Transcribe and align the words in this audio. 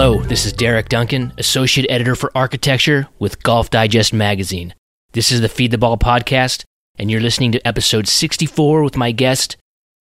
Hello, 0.00 0.22
this 0.22 0.46
is 0.46 0.52
Derek 0.52 0.88
Duncan, 0.88 1.32
Associate 1.38 1.84
Editor 1.90 2.14
for 2.14 2.30
Architecture 2.32 3.08
with 3.18 3.42
Golf 3.42 3.68
Digest 3.68 4.12
Magazine. 4.12 4.72
This 5.10 5.32
is 5.32 5.40
the 5.40 5.48
Feed 5.48 5.72
the 5.72 5.76
Ball 5.76 5.98
podcast, 5.98 6.62
and 6.96 7.10
you're 7.10 7.20
listening 7.20 7.50
to 7.50 7.66
episode 7.66 8.06
64 8.06 8.84
with 8.84 8.96
my 8.96 9.10
guest, 9.10 9.56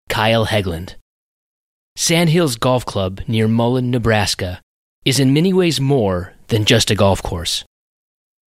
Kyle 0.07 0.45
Hegland. 0.45 0.93
Sandhills 1.95 2.57
Golf 2.57 2.85
Club 2.85 3.21
near 3.27 3.47
Mullen, 3.47 3.89
Nebraska, 3.89 4.61
is 5.03 5.19
in 5.19 5.33
many 5.33 5.51
ways 5.51 5.81
more 5.81 6.35
than 6.49 6.63
just 6.63 6.91
a 6.91 6.95
golf 6.95 7.23
course. 7.23 7.65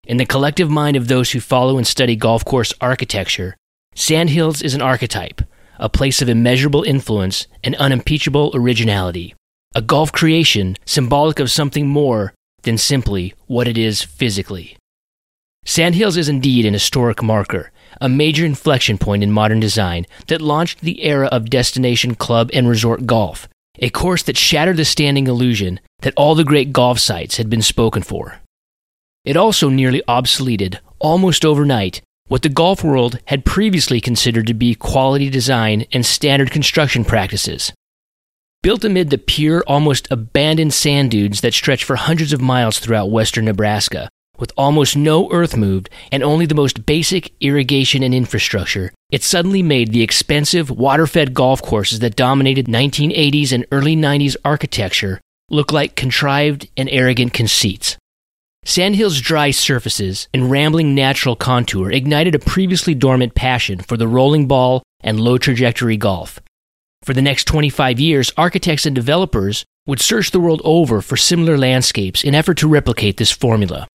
In 0.05 0.17
the 0.17 0.27
collective 0.27 0.69
mind 0.69 0.95
of 0.95 1.07
those 1.07 1.31
who 1.31 1.39
follow 1.39 1.79
and 1.79 1.87
study 1.87 2.15
golf 2.15 2.45
course 2.45 2.73
architecture, 2.79 3.57
Sandhills 3.95 4.61
is 4.61 4.75
an 4.75 4.83
archetype, 4.83 5.41
a 5.79 5.89
place 5.89 6.21
of 6.21 6.29
immeasurable 6.29 6.83
influence 6.83 7.47
and 7.63 7.75
unimpeachable 7.77 8.51
originality 8.53 9.33
a 9.75 9.81
golf 9.83 10.11
creation 10.11 10.75
symbolic 10.85 11.39
of 11.39 11.51
something 11.51 11.87
more 11.87 12.33
than 12.63 12.77
simply 12.77 13.35
what 13.45 13.67
it 13.67 13.77
is 13.77 14.01
physically. 14.01 14.75
Sandhills 15.63 16.17
is 16.17 16.27
indeed 16.27 16.65
an 16.65 16.73
historic 16.73 17.21
marker, 17.21 17.71
a 18.01 18.09
major 18.09 18.45
inflection 18.45 18.97
point 18.97 19.21
in 19.21 19.31
modern 19.31 19.59
design 19.59 20.07
that 20.27 20.41
launched 20.41 20.81
the 20.81 21.03
era 21.03 21.27
of 21.27 21.51
destination 21.51 22.15
club 22.15 22.49
and 22.51 22.67
resort 22.67 23.05
golf, 23.05 23.47
a 23.77 23.91
course 23.91 24.23
that 24.23 24.37
shattered 24.37 24.77
the 24.77 24.85
standing 24.85 25.27
illusion 25.27 25.79
that 25.99 26.13
all 26.17 26.33
the 26.33 26.43
great 26.43 26.73
golf 26.73 26.97
sites 26.97 27.37
had 27.37 27.49
been 27.49 27.61
spoken 27.61 28.01
for. 28.01 28.39
It 29.23 29.37
also 29.37 29.69
nearly 29.69 30.01
obsoleted, 30.07 30.79
almost 30.97 31.45
overnight, 31.45 32.01
what 32.27 32.41
the 32.41 32.49
golf 32.49 32.83
world 32.83 33.19
had 33.25 33.45
previously 33.45 34.01
considered 34.01 34.47
to 34.47 34.53
be 34.55 34.73
quality 34.73 35.29
design 35.29 35.85
and 35.91 36.03
standard 36.03 36.49
construction 36.49 37.05
practices. 37.05 37.71
Built 38.61 38.83
amid 38.83 39.09
the 39.09 39.17
pure, 39.17 39.63
almost 39.67 40.11
abandoned 40.11 40.73
sand 40.73 41.11
dunes 41.11 41.39
that 41.39 41.53
stretch 41.53 41.85
for 41.85 41.95
hundreds 41.95 42.33
of 42.33 42.41
miles 42.41 42.77
throughout 42.77 43.09
western 43.09 43.45
Nebraska, 43.45 44.09
with 44.37 44.51
almost 44.57 44.97
no 44.97 45.31
earth 45.31 45.55
moved 45.55 45.89
and 46.11 46.21
only 46.21 46.45
the 46.45 46.55
most 46.55 46.85
basic 46.85 47.31
irrigation 47.39 48.03
and 48.03 48.13
infrastructure, 48.13 48.91
it 49.11 49.23
suddenly 49.23 49.63
made 49.63 49.93
the 49.93 50.01
expensive, 50.01 50.69
water 50.69 51.07
fed 51.07 51.33
golf 51.33 51.61
courses 51.61 51.99
that 51.99 52.17
dominated 52.17 52.65
1980s 52.65 53.53
and 53.53 53.65
early 53.71 53.95
90s 53.95 54.35
architecture 54.43 55.21
look 55.49 55.71
like 55.71 55.95
contrived 55.95 56.67
and 56.75 56.89
arrogant 56.89 57.33
conceits. 57.33 57.95
Sandhill's 58.65 59.21
dry 59.21 59.51
surfaces 59.51 60.27
and 60.33 60.51
rambling 60.51 60.93
natural 60.93 61.37
contour 61.37 61.91
ignited 61.91 62.35
a 62.35 62.39
previously 62.39 62.93
dormant 62.93 63.35
passion 63.35 63.79
for 63.79 63.95
the 63.95 64.07
rolling 64.07 64.49
ball 64.49 64.83
and 64.99 65.17
low 65.17 65.37
trajectory 65.37 65.95
golf. 65.95 66.41
For 67.03 67.13
the 67.13 67.21
next 67.21 67.45
25 67.45 67.99
years, 67.99 68.31
architects 68.37 68.85
and 68.85 68.95
developers 68.95 69.65
would 69.85 69.99
search 69.99 70.31
the 70.31 70.39
world 70.39 70.61
over 70.63 71.01
for 71.01 71.17
similar 71.17 71.57
landscapes 71.57 72.23
in 72.23 72.35
effort 72.35 72.57
to 72.59 72.67
replicate 72.67 73.17
this 73.17 73.31
formula. 73.31 73.87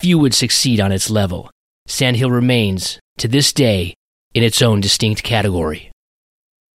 Few 0.00 0.18
would 0.18 0.34
succeed 0.34 0.80
on 0.80 0.92
its 0.92 1.10
level. 1.10 1.50
Sandhill 1.86 2.30
remains, 2.30 2.98
to 3.18 3.28
this 3.28 3.52
day, 3.52 3.94
in 4.32 4.42
its 4.42 4.62
own 4.62 4.80
distinct 4.80 5.22
category. 5.22 5.90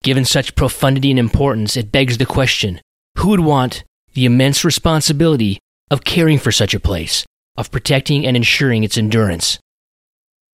Given 0.04 0.26
such 0.26 0.56
profundity 0.56 1.10
and 1.10 1.20
importance, 1.20 1.76
it 1.76 1.92
begs 1.92 2.18
the 2.18 2.26
question 2.26 2.82
who 3.18 3.30
would 3.30 3.40
want 3.40 3.84
the 4.14 4.26
immense 4.26 4.64
responsibility 4.64 5.60
of 5.90 6.04
caring 6.04 6.38
for 6.38 6.52
such 6.52 6.74
a 6.74 6.80
place, 6.80 7.26
of 7.58 7.72
protecting 7.72 8.26
and 8.26 8.36
ensuring 8.36 8.84
its 8.84 8.98
endurance? 8.98 9.60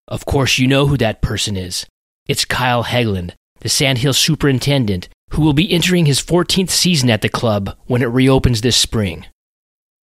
Of 0.07 0.25
course, 0.25 0.57
you 0.57 0.67
know 0.67 0.88
who 0.88 0.97
that 0.97 1.22
person 1.22 1.57
is. 1.57 1.85
It's 2.27 2.45
Kyle 2.45 2.83
Hegland, 2.83 3.33
the 3.62 3.70
Sandhill 3.70 4.14
superintendent, 4.14 5.09
who 5.31 5.42
will 5.42 5.54
be 5.54 5.72
entering 5.72 6.06
his 6.06 6.22
14th 6.22 6.70
season 6.70 7.09
at 7.09 7.22
the 7.22 7.30
club 7.30 7.76
when 7.86 8.02
it 8.02 8.08
reopens 8.08 8.62
this 8.62 8.76
spring. 8.76 9.26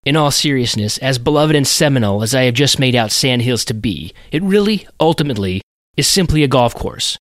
In 0.05 0.17
all 0.17 0.31
seriousness, 0.31 0.97
as 0.99 1.19
beloved 1.19 1.55
and 1.55 1.67
seminal 1.67 2.23
as 2.23 2.35
I 2.35 2.43
have 2.45 2.55
just 2.55 2.79
made 2.79 2.95
out 2.95 3.13
Sandhills 3.13 3.65
to 3.67 3.75
be, 3.75 4.15
it 4.33 4.43
really, 4.43 4.87
ultimately, 4.99 5.61
is 5.97 6.07
simply 6.07 6.43
a 6.43 6.49
golf 6.49 6.75
course. 6.75 7.19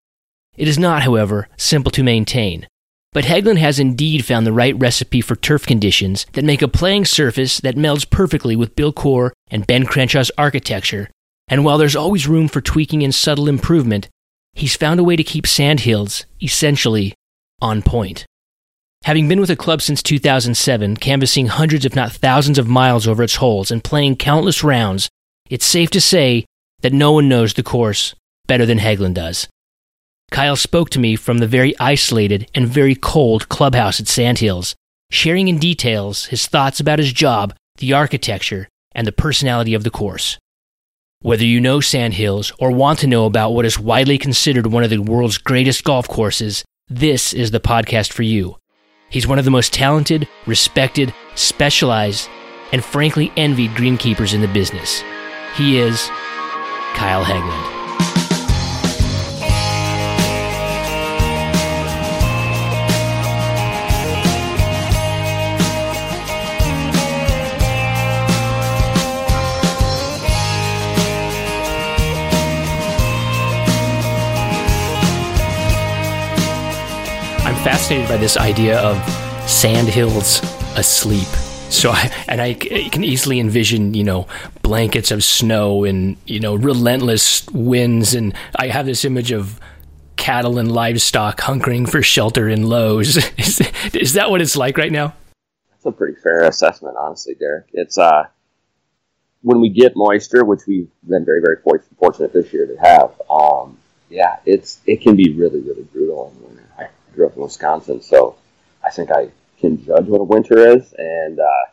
It 0.56 0.68
is 0.68 0.80
not, 0.80 1.04
however, 1.04 1.50
simple 1.58 1.92
to 1.92 2.04
maintain. 2.04 2.68
But 3.14 3.26
Hegland 3.26 3.58
has 3.58 3.80
indeed 3.80 4.26
found 4.26 4.46
the 4.46 4.54
right 4.54 4.78
recipe 4.78 5.22
for 5.22 5.36
turf 5.36 5.66
conditions 5.66 6.26
that 6.34 6.46
make 6.46 6.62
a 6.62 6.68
playing 6.68 7.06
surface 7.06 7.60
that 7.62 7.76
melds 7.76 8.10
perfectly 8.10 8.56
with 8.56 8.76
Bill 8.76 8.94
Coore 8.94 9.32
and 9.50 9.68
Ben 9.68 9.86
Crenshaw's 9.86 10.32
architecture. 10.38 11.10
And 11.48 11.66
while 11.66 11.78
there's 11.78 11.96
always 11.96 12.28
room 12.28 12.48
for 12.48 12.62
tweaking 12.62 13.04
and 13.04 13.16
subtle 13.16 13.48
improvement, 13.48 14.10
he's 14.58 14.76
found 14.76 15.00
a 15.00 15.04
way 15.04 15.16
to 15.16 15.24
keep 15.24 15.46
Sandhills, 15.48 16.26
essentially, 16.42 17.14
on 17.62 17.82
point. 17.82 18.26
Having 19.04 19.28
been 19.30 19.40
with 19.40 19.50
the 19.50 19.56
club 19.56 19.82
since 19.82 20.02
2007, 20.04 20.98
canvassing 20.98 21.48
hundreds 21.48 21.86
if 21.86 21.96
not 21.96 22.12
thousands 22.12 22.58
of 22.58 22.68
miles 22.68 23.08
over 23.08 23.24
its 23.24 23.36
holes 23.36 23.72
and 23.72 23.84
playing 23.84 24.16
countless 24.16 24.64
rounds, 24.64 25.10
it's 25.50 25.66
safe 25.66 25.90
to 25.92 26.02
say 26.02 26.46
that 26.82 26.94
no 26.94 27.12
one 27.12 27.30
knows 27.30 27.54
the 27.54 27.64
course 27.64 28.16
better 28.48 28.66
than 28.66 28.80
Hegland 28.80 29.14
does. 29.14 29.48
Kyle 30.32 30.56
spoke 30.56 30.90
to 30.90 31.00
me 31.00 31.16
from 31.16 31.38
the 31.38 31.48
very 31.48 31.78
isolated 31.80 32.50
and 32.54 32.68
very 32.68 32.96
cold 32.96 33.48
clubhouse 33.50 34.00
at 34.00 34.08
Sandhills, 34.08 34.76
sharing 35.10 35.48
in 35.48 35.58
details 35.58 36.26
his 36.26 36.48
thoughts 36.48 36.80
about 36.80 37.00
his 37.00 37.14
job, 37.14 37.56
the 37.78 37.94
architecture, 37.94 38.68
and 38.94 39.08
the 39.08 39.12
personality 39.12 39.74
of 39.74 39.84
the 39.84 39.90
course. 39.90 40.38
Whether 41.22 41.46
you 41.46 41.60
know 41.60 41.80
Sandhills 41.80 42.52
or 42.60 42.70
want 42.70 43.00
to 43.00 43.08
know 43.08 43.26
about 43.26 43.52
what 43.52 43.66
is 43.66 43.80
widely 43.80 44.20
considered 44.20 44.68
one 44.68 44.84
of 44.84 44.92
the 44.92 45.00
world's 45.00 45.40
greatest 45.40 45.84
golf 45.84 46.08
courses, 46.08 46.64
this 46.90 47.34
is 47.34 47.50
the 47.50 47.60
podcast 47.60 48.14
for 48.14 48.22
you. 48.22 48.58
He's 49.10 49.26
one 49.26 49.40
of 49.40 49.46
the 49.46 49.52
most 49.52 49.74
talented, 49.74 50.28
respected, 50.46 51.12
specialized, 51.34 52.30
and 52.72 52.84
frankly 52.84 53.32
envied 53.36 53.72
greenkeepers 53.72 54.36
in 54.36 54.42
the 54.42 54.48
business. 54.48 55.02
He 55.56 55.80
is 55.80 56.08
Kyle 56.94 57.26
Hegland. 57.26 57.77
Fascinated 77.68 78.08
by 78.08 78.16
this 78.16 78.38
idea 78.38 78.80
of 78.80 78.96
sandhills 79.46 80.42
asleep. 80.78 81.28
So, 81.70 81.92
I, 81.92 82.10
and 82.30 82.40
I, 82.40 82.52
I 82.52 82.88
can 82.90 83.04
easily 83.04 83.42
envision, 83.42 83.94
you 83.94 84.06
know, 84.06 84.26
blankets 84.62 85.12
of 85.12 85.22
snow 85.22 85.84
and, 85.84 86.16
you 86.26 86.40
know, 86.40 86.56
relentless 86.56 87.46
winds. 87.50 88.14
And 88.14 88.34
I 88.56 88.68
have 88.68 88.86
this 88.86 89.04
image 89.04 89.34
of 89.34 89.60
cattle 90.16 90.60
and 90.60 90.72
livestock 90.72 91.42
hunkering 91.42 91.90
for 91.90 92.02
shelter 92.02 92.48
in 92.48 92.64
lows. 92.64 93.18
Is, 93.38 93.62
is 93.94 94.14
that 94.14 94.30
what 94.30 94.40
it's 94.40 94.56
like 94.56 94.78
right 94.78 94.92
now? 94.92 95.14
That's 95.72 95.88
a 95.88 95.92
pretty 95.92 96.22
fair 96.22 96.44
assessment, 96.44 96.96
honestly, 96.98 97.36
Derek. 97.36 97.66
It's, 97.74 97.98
uh, 97.98 98.28
when 99.42 99.60
we 99.60 99.68
get 99.68 99.92
moisture, 99.94 100.46
which 100.46 100.62
we've 100.66 100.90
been 101.06 101.26
very, 101.26 101.42
very 101.42 101.58
fortunate 102.00 102.32
this 102.32 102.54
year 102.54 102.66
to 102.66 102.78
have, 102.78 103.12
um, 103.30 103.78
yeah, 104.10 104.38
it's, 104.46 104.80
it 104.86 105.02
can 105.02 105.18
be 105.18 105.34
really, 105.34 105.60
really 105.60 105.84
brutal 105.84 106.32
grew 107.18 107.26
up 107.26 107.36
in 107.36 107.42
Wisconsin, 107.42 108.02
so 108.02 108.36
I 108.84 108.92
think 108.92 109.12
I 109.12 109.30
can 109.60 109.84
judge 109.84 110.06
what 110.06 110.22
a 110.22 110.24
winter 110.24 110.58
is. 110.58 110.94
And 110.98 111.40
uh, 111.40 111.66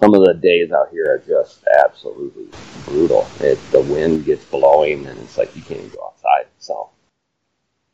some 0.00 0.14
of 0.14 0.24
the 0.24 0.34
days 0.34 0.72
out 0.72 0.88
here 0.90 1.14
are 1.14 1.18
just 1.18 1.62
absolutely 1.84 2.48
brutal. 2.86 3.28
It, 3.40 3.58
the 3.70 3.82
wind 3.82 4.24
gets 4.24 4.44
blowing, 4.46 5.06
and 5.06 5.18
it's 5.20 5.38
like 5.38 5.54
you 5.54 5.62
can't 5.62 5.80
even 5.80 5.90
go 5.90 6.06
outside. 6.06 6.46
So 6.58 6.88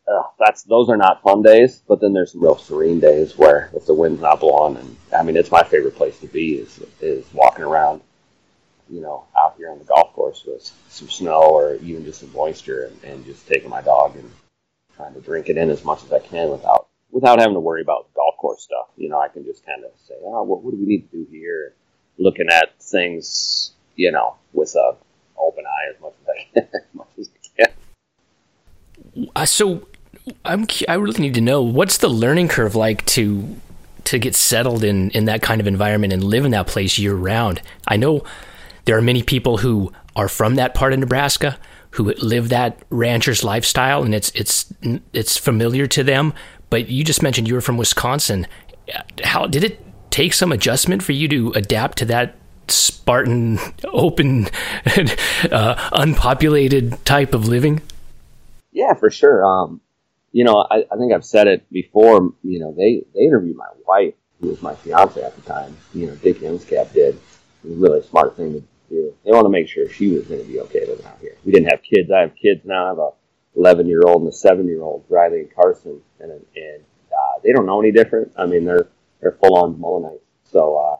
uh, 0.09 0.23
that's 0.39 0.63
those 0.63 0.89
are 0.89 0.97
not 0.97 1.23
fun 1.23 1.43
days. 1.43 1.83
But 1.87 2.01
then 2.01 2.13
there's 2.13 2.33
some 2.33 2.43
real 2.43 2.57
serene 2.57 3.01
days 3.01 3.37
where 3.37 3.71
if 3.75 3.87
the 3.87 3.95
wind's 3.95 4.23
not 4.23 4.41
blowing, 4.41 4.77
and 4.77 4.97
I 5.15 5.25
mean 5.25 5.37
it's 5.37 5.51
my 5.51 5.65
favorite 5.65 5.97
place 5.97 6.19
to 6.21 6.29
be 6.29 6.55
is 6.55 6.81
is 7.01 7.27
walking 7.35 7.65
around. 7.65 8.01
You 8.89 9.01
know, 9.01 9.25
out 9.37 9.55
here 9.57 9.69
on 9.71 9.81
the 9.81 9.85
golf 9.85 10.13
course 10.13 10.45
with 10.47 10.73
some 10.89 11.09
snow 11.09 11.41
or 11.41 11.75
even 11.83 12.05
just 12.05 12.21
some 12.21 12.33
moisture, 12.33 12.85
and, 12.85 13.03
and 13.03 13.25
just 13.25 13.45
taking 13.49 13.69
my 13.69 13.83
dog 13.83 14.15
and 14.15 14.31
trying 14.97 15.15
to 15.15 15.21
drink 15.21 15.49
it 15.49 15.57
in 15.57 15.71
as 15.71 15.85
much 15.85 16.03
as 16.05 16.13
I 16.13 16.21
can 16.21 16.51
without 16.51 16.89
without 17.11 17.39
having 17.39 17.55
to 17.55 17.61
worry 17.61 17.83
about 17.83 18.13
golf 18.15 18.37
course 18.39 18.63
stuff. 18.63 18.89
You 18.97 19.09
know, 19.09 19.21
I 19.21 19.29
can 19.29 19.45
just 19.45 19.65
kind 19.65 19.85
of 19.85 19.91
say, 20.07 20.15
oh, 20.23 20.43
what, 20.43 20.63
what 20.63 20.73
do 20.73 20.77
we 20.79 20.87
need 20.87 21.11
to 21.11 21.25
do 21.25 21.27
here? 21.31 21.75
Looking 22.19 22.49
at 22.51 22.81
things, 22.81 23.73
you 23.95 24.11
know, 24.11 24.37
with 24.53 24.75
a 24.75 24.97
open 25.39 25.65
eye 25.67 25.95
as 25.95 26.01
much 26.01 26.13
as 26.23 26.29
I 26.29 26.61
can. 26.61 26.69
much 26.95 27.09
as 27.19 27.31
I 27.31 27.67
can. 27.67 29.29
Uh, 29.35 29.47
so, 29.47 29.87
I'm 30.45 30.67
I 30.89 30.95
really 30.95 31.21
need 31.21 31.35
to 31.35 31.41
know 31.41 31.63
what's 31.63 31.99
the 31.99 32.09
learning 32.09 32.49
curve 32.49 32.75
like 32.75 33.05
to 33.07 33.57
to 34.05 34.19
get 34.19 34.35
settled 34.35 34.85
in 34.85 35.11
in 35.11 35.27
that 35.27 35.43
kind 35.43 35.61
of 35.61 35.67
environment 35.67 36.13
and 36.13 36.23
live 36.25 36.45
in 36.45 36.51
that 36.53 36.67
place 36.67 36.99
year 36.99 37.15
round. 37.15 37.63
I 37.87 37.97
know 37.97 38.25
there 38.85 38.97
are 38.97 39.03
many 39.03 39.23
people 39.23 39.59
who 39.59 39.93
are 40.15 40.29
from 40.29 40.55
that 40.57 40.75
part 40.75 40.93
of 40.93 40.99
Nebraska 40.99 41.59
who 41.97 42.13
live 42.15 42.51
that 42.51 42.79
rancher's 42.91 43.43
lifestyle 43.43 44.03
and 44.03 44.15
it's 44.15 44.31
it's 44.35 44.73
it's 45.13 45.37
familiar 45.37 45.87
to 45.89 46.03
them. 46.03 46.35
But 46.71 46.89
you 46.89 47.05
just 47.05 47.23
mentioned 47.23 47.49
you 47.49 47.55
were 47.55 47.61
from 47.61 47.77
Wisconsin. 47.77 48.47
How 49.23 49.47
did 49.47 49.65
it 49.65 49.85
take 50.11 50.33
some 50.33 50.53
adjustment 50.53 51.03
for 51.03 51.13
you 51.13 51.29
to 51.29 51.53
adapt 51.53 51.99
to 51.99 52.05
that 52.07 52.37
Spartan, 52.69 53.59
open, 53.85 54.49
uh, 55.51 55.91
unpopulated 55.93 57.05
type 57.05 57.35
of 57.35 57.47
living? 57.47 57.81
Yeah, 58.73 58.95
for 58.95 59.11
sure. 59.11 59.45
Um, 59.45 59.81
you 60.33 60.45
know, 60.45 60.67
I, 60.71 60.85
I, 60.91 60.97
think 60.97 61.13
I've 61.13 61.25
said 61.25 61.47
it 61.47 61.71
before. 61.71 62.33
You 62.43 62.59
know, 62.61 62.75
they 62.77 63.05
they 63.15 63.21
interviewed 63.21 63.57
my 63.57 63.69
wife, 63.87 64.15
who 64.41 64.49
was 64.49 64.61
my 64.61 64.75
fiance 64.75 65.23
at 65.23 65.35
the 65.37 65.43
time. 65.43 65.77
You 65.95 66.09
know, 66.09 66.15
Dick 66.17 66.41
Youngscap 66.41 66.93
did. 66.93 67.15
It 67.65 67.71
was 67.71 67.79
really 67.79 68.01
a 68.01 68.03
smart 68.03 68.37
thing 68.37 68.67
They 68.91 69.33
want 69.33 69.45
to 69.45 69.51
make 69.51 69.69
sure 69.69 69.89
she 69.89 70.09
was 70.09 70.25
going 70.27 70.41
to 70.41 70.47
be 70.47 70.61
okay 70.61 70.87
living 70.87 71.05
out 71.05 71.19
here. 71.21 71.37
We 71.45 71.53
didn't 71.53 71.71
have 71.71 71.83
kids. 71.83 72.11
I 72.11 72.21
have 72.21 72.35
kids 72.37 72.61
now. 72.65 72.85
I 72.85 72.89
have 72.89 72.99
a 72.99 73.11
11 73.57 73.87
year 73.89 74.03
old 74.07 74.23
and 74.23 74.33
a 74.33 74.37
7 74.37 74.67
year 74.67 74.83
old, 74.83 75.05
Riley 75.09 75.41
and 75.41 75.55
Carson, 75.55 76.01
and 76.21 76.31
and 76.31 76.85
uh, 77.11 77.41
they 77.43 77.53
don't 77.53 77.67
know 77.67 77.81
any 77.81 77.93
different. 77.93 78.33
I 78.37 78.47
mean, 78.47 78.65
they're 78.65 78.89
they're 79.21 79.37
full 79.41 79.57
on 79.57 79.81
Mullenites. 79.81 80.21
So 80.45 80.77
uh, 80.77 80.97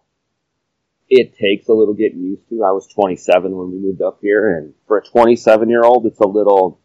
it 1.09 1.37
takes 1.37 1.69
a 1.69 1.73
little 1.73 1.95
getting 1.95 2.21
used 2.21 2.49
to. 2.49 2.65
I 2.65 2.73
was 2.73 2.89
27 2.89 3.55
when 3.55 3.71
we 3.71 3.79
moved 3.79 4.03
up 4.03 4.19
here, 4.21 4.57
and 4.57 4.75
for 4.87 4.99
a 4.99 5.05
27 5.05 5.69
year 5.69 5.83
old, 5.85 6.07
it's 6.07 6.21
a 6.21 6.27
little 6.27 6.81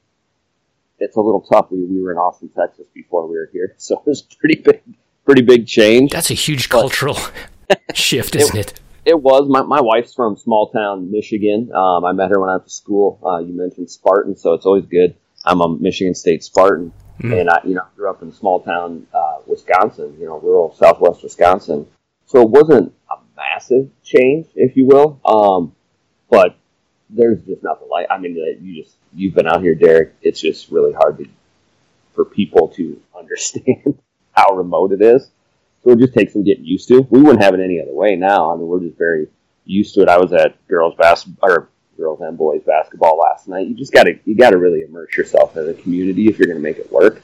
it's 0.99 1.15
a 1.15 1.21
little 1.21 1.41
tough. 1.41 1.71
We, 1.71 1.83
we 1.83 2.01
were 2.01 2.11
in 2.11 2.17
Austin, 2.17 2.49
Texas 2.49 2.87
before 2.93 3.27
we 3.27 3.35
were 3.35 3.49
here, 3.51 3.75
so 3.77 3.97
it 3.97 4.05
was 4.05 4.21
pretty 4.21 4.61
big, 4.61 4.81
pretty 5.25 5.41
big 5.41 5.67
change. 5.67 6.11
That's 6.11 6.31
a 6.31 6.35
huge 6.35 6.69
but 6.69 6.81
cultural 6.81 7.17
shift, 7.93 8.35
isn't 8.35 8.57
it, 8.57 8.71
it? 8.73 8.80
It 9.05 9.19
was. 9.19 9.49
My, 9.49 9.63
my 9.63 9.81
wife's 9.81 10.13
from 10.13 10.37
small 10.37 10.69
town 10.69 11.11
Michigan. 11.11 11.71
Um, 11.73 12.05
I 12.05 12.11
met 12.11 12.29
her 12.29 12.39
when 12.39 12.49
I 12.49 12.53
went 12.53 12.65
to 12.65 12.69
school. 12.69 13.19
Uh, 13.25 13.39
you 13.39 13.53
mentioned 13.53 13.89
Spartan, 13.89 14.35
so 14.35 14.53
it's 14.53 14.65
always 14.65 14.85
good. 14.85 15.15
I'm 15.43 15.61
a 15.61 15.69
Michigan 15.69 16.13
State 16.13 16.43
Spartan, 16.43 16.93
mm. 17.19 17.39
and 17.39 17.49
I, 17.49 17.61
you 17.63 17.73
know, 17.73 17.85
grew 17.95 18.09
up 18.09 18.21
in 18.21 18.31
small 18.31 18.61
town 18.61 19.07
uh, 19.13 19.37
Wisconsin, 19.47 20.15
you 20.19 20.25
know, 20.27 20.39
rural 20.39 20.75
Southwest 20.75 21.23
Wisconsin. 21.23 21.87
So 22.27 22.41
it 22.41 22.49
wasn't 22.49 22.93
a 23.09 23.15
massive 23.35 23.89
change, 24.03 24.47
if 24.55 24.77
you 24.77 24.85
will. 24.85 25.19
Um, 25.25 25.75
but 26.29 26.55
there's 27.09 27.41
just 27.41 27.63
nothing 27.63 27.89
like. 27.89 28.07
I 28.09 28.19
mean, 28.19 28.35
you 28.61 28.83
just 28.83 28.95
you've 29.13 29.33
been 29.33 29.47
out 29.47 29.61
here, 29.61 29.75
Derek. 29.75 30.15
It's 30.21 30.39
just 30.39 30.69
really 30.69 30.93
hard 30.93 31.17
to, 31.17 31.25
for 32.13 32.23
people 32.23 32.69
to 32.75 33.01
understand 33.17 33.99
how 34.31 34.55
remote 34.55 34.91
it 34.91 35.01
is. 35.01 35.29
So 35.83 35.91
it 35.91 35.99
just 35.99 36.13
takes 36.13 36.33
some 36.33 36.43
getting 36.43 36.65
used 36.65 36.87
to. 36.89 37.07
We 37.09 37.21
wouldn't 37.21 37.43
have 37.43 37.53
it 37.53 37.59
any 37.59 37.81
other 37.81 37.93
way 37.93 38.15
now. 38.15 38.53
I 38.53 38.55
mean, 38.55 38.67
we're 38.67 38.81
just 38.81 38.97
very 38.97 39.27
used 39.65 39.95
to 39.95 40.01
it. 40.01 40.09
I 40.09 40.17
was 40.17 40.31
at 40.33 40.67
girls 40.67 40.95
basketball 40.97 41.49
or 41.49 41.69
girls 41.97 42.21
and 42.21 42.37
boys 42.37 42.61
basketball 42.65 43.17
last 43.17 43.47
night. 43.47 43.67
You 43.67 43.75
just 43.75 43.93
got 43.93 44.03
to 44.03 44.19
you 44.25 44.35
got 44.35 44.51
to 44.51 44.57
really 44.57 44.81
immerse 44.81 45.15
yourself 45.17 45.55
in 45.57 45.65
the 45.65 45.73
community 45.73 46.27
if 46.27 46.39
you're 46.39 46.53
to 46.53 46.59
make 46.59 46.77
it 46.77 46.91
work. 46.91 47.21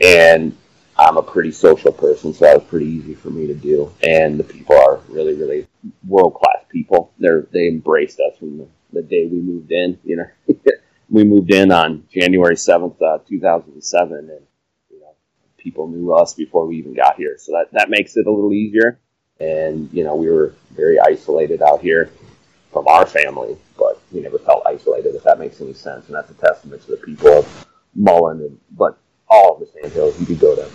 And 0.00 0.56
I'm 0.98 1.16
a 1.16 1.22
pretty 1.22 1.52
social 1.52 1.92
person, 1.92 2.34
so 2.34 2.44
that 2.44 2.58
was 2.58 2.68
pretty 2.68 2.86
easy 2.86 3.14
for 3.14 3.30
me 3.30 3.46
to 3.46 3.54
do. 3.54 3.92
And 4.02 4.38
the 4.38 4.44
people 4.44 4.76
are 4.76 5.00
really, 5.08 5.34
really 5.34 5.66
world 6.06 6.34
class 6.34 6.64
people. 6.68 7.12
They're 7.18 7.46
they 7.52 7.68
embraced 7.68 8.20
us 8.20 8.36
from 8.38 8.58
the, 8.58 8.68
the 8.92 9.02
day 9.02 9.26
we 9.26 9.40
moved 9.40 9.70
in. 9.70 9.98
You 10.04 10.16
know, 10.16 10.56
we 11.10 11.24
moved 11.24 11.52
in 11.52 11.70
on 11.70 12.06
January 12.12 12.56
7th, 12.56 13.00
uh, 13.00 13.18
2007, 13.28 14.12
and 14.12 14.28
you 14.28 14.34
know, 14.34 14.40
people 15.68 15.86
knew 15.86 16.14
us 16.14 16.32
before 16.32 16.66
we 16.66 16.76
even 16.76 16.94
got 16.94 17.16
here. 17.16 17.36
So 17.38 17.52
that, 17.52 17.68
that 17.72 17.90
makes 17.90 18.16
it 18.16 18.26
a 18.26 18.30
little 18.30 18.54
easier. 18.54 18.98
And, 19.38 19.92
you 19.92 20.02
know, 20.02 20.16
we 20.16 20.30
were 20.30 20.54
very 20.70 20.98
isolated 20.98 21.60
out 21.60 21.82
here 21.82 22.10
from 22.72 22.88
our 22.88 23.04
family, 23.04 23.56
but 23.78 24.00
we 24.10 24.20
never 24.20 24.38
felt 24.38 24.62
isolated, 24.66 25.14
if 25.14 25.24
that 25.24 25.38
makes 25.38 25.60
any 25.60 25.74
sense. 25.74 26.06
And 26.06 26.14
that's 26.14 26.30
a 26.30 26.34
testament 26.34 26.82
to 26.86 26.92
the 26.92 26.96
people 26.96 27.28
of 27.28 27.66
Mullen, 27.94 28.40
and, 28.40 28.58
but 28.70 28.98
all 29.28 29.54
of 29.54 29.60
the 29.60 29.66
Sandhills. 29.66 30.18
You 30.18 30.24
could 30.24 30.40
go 30.40 30.56
to 30.56 30.70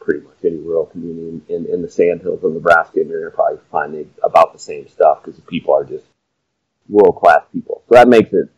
pretty 0.00 0.26
much 0.26 0.36
any 0.44 0.56
rural 0.56 0.86
community 0.86 1.40
in, 1.48 1.54
in, 1.54 1.74
in 1.74 1.82
the 1.82 1.90
Sandhills 1.90 2.42
of 2.42 2.52
Nebraska, 2.52 3.00
and 3.00 3.08
you're 3.08 3.20
going 3.20 3.30
to 3.30 3.36
probably 3.36 3.60
find 3.70 4.10
about 4.24 4.52
the 4.52 4.58
same 4.58 4.88
stuff 4.88 5.22
because 5.22 5.36
the 5.36 5.46
people 5.46 5.72
are 5.72 5.84
just 5.84 6.04
world 6.88 7.16
class 7.16 7.42
people. 7.52 7.82
So 7.88 7.94
that 7.94 8.08
makes 8.08 8.32
it 8.32 8.48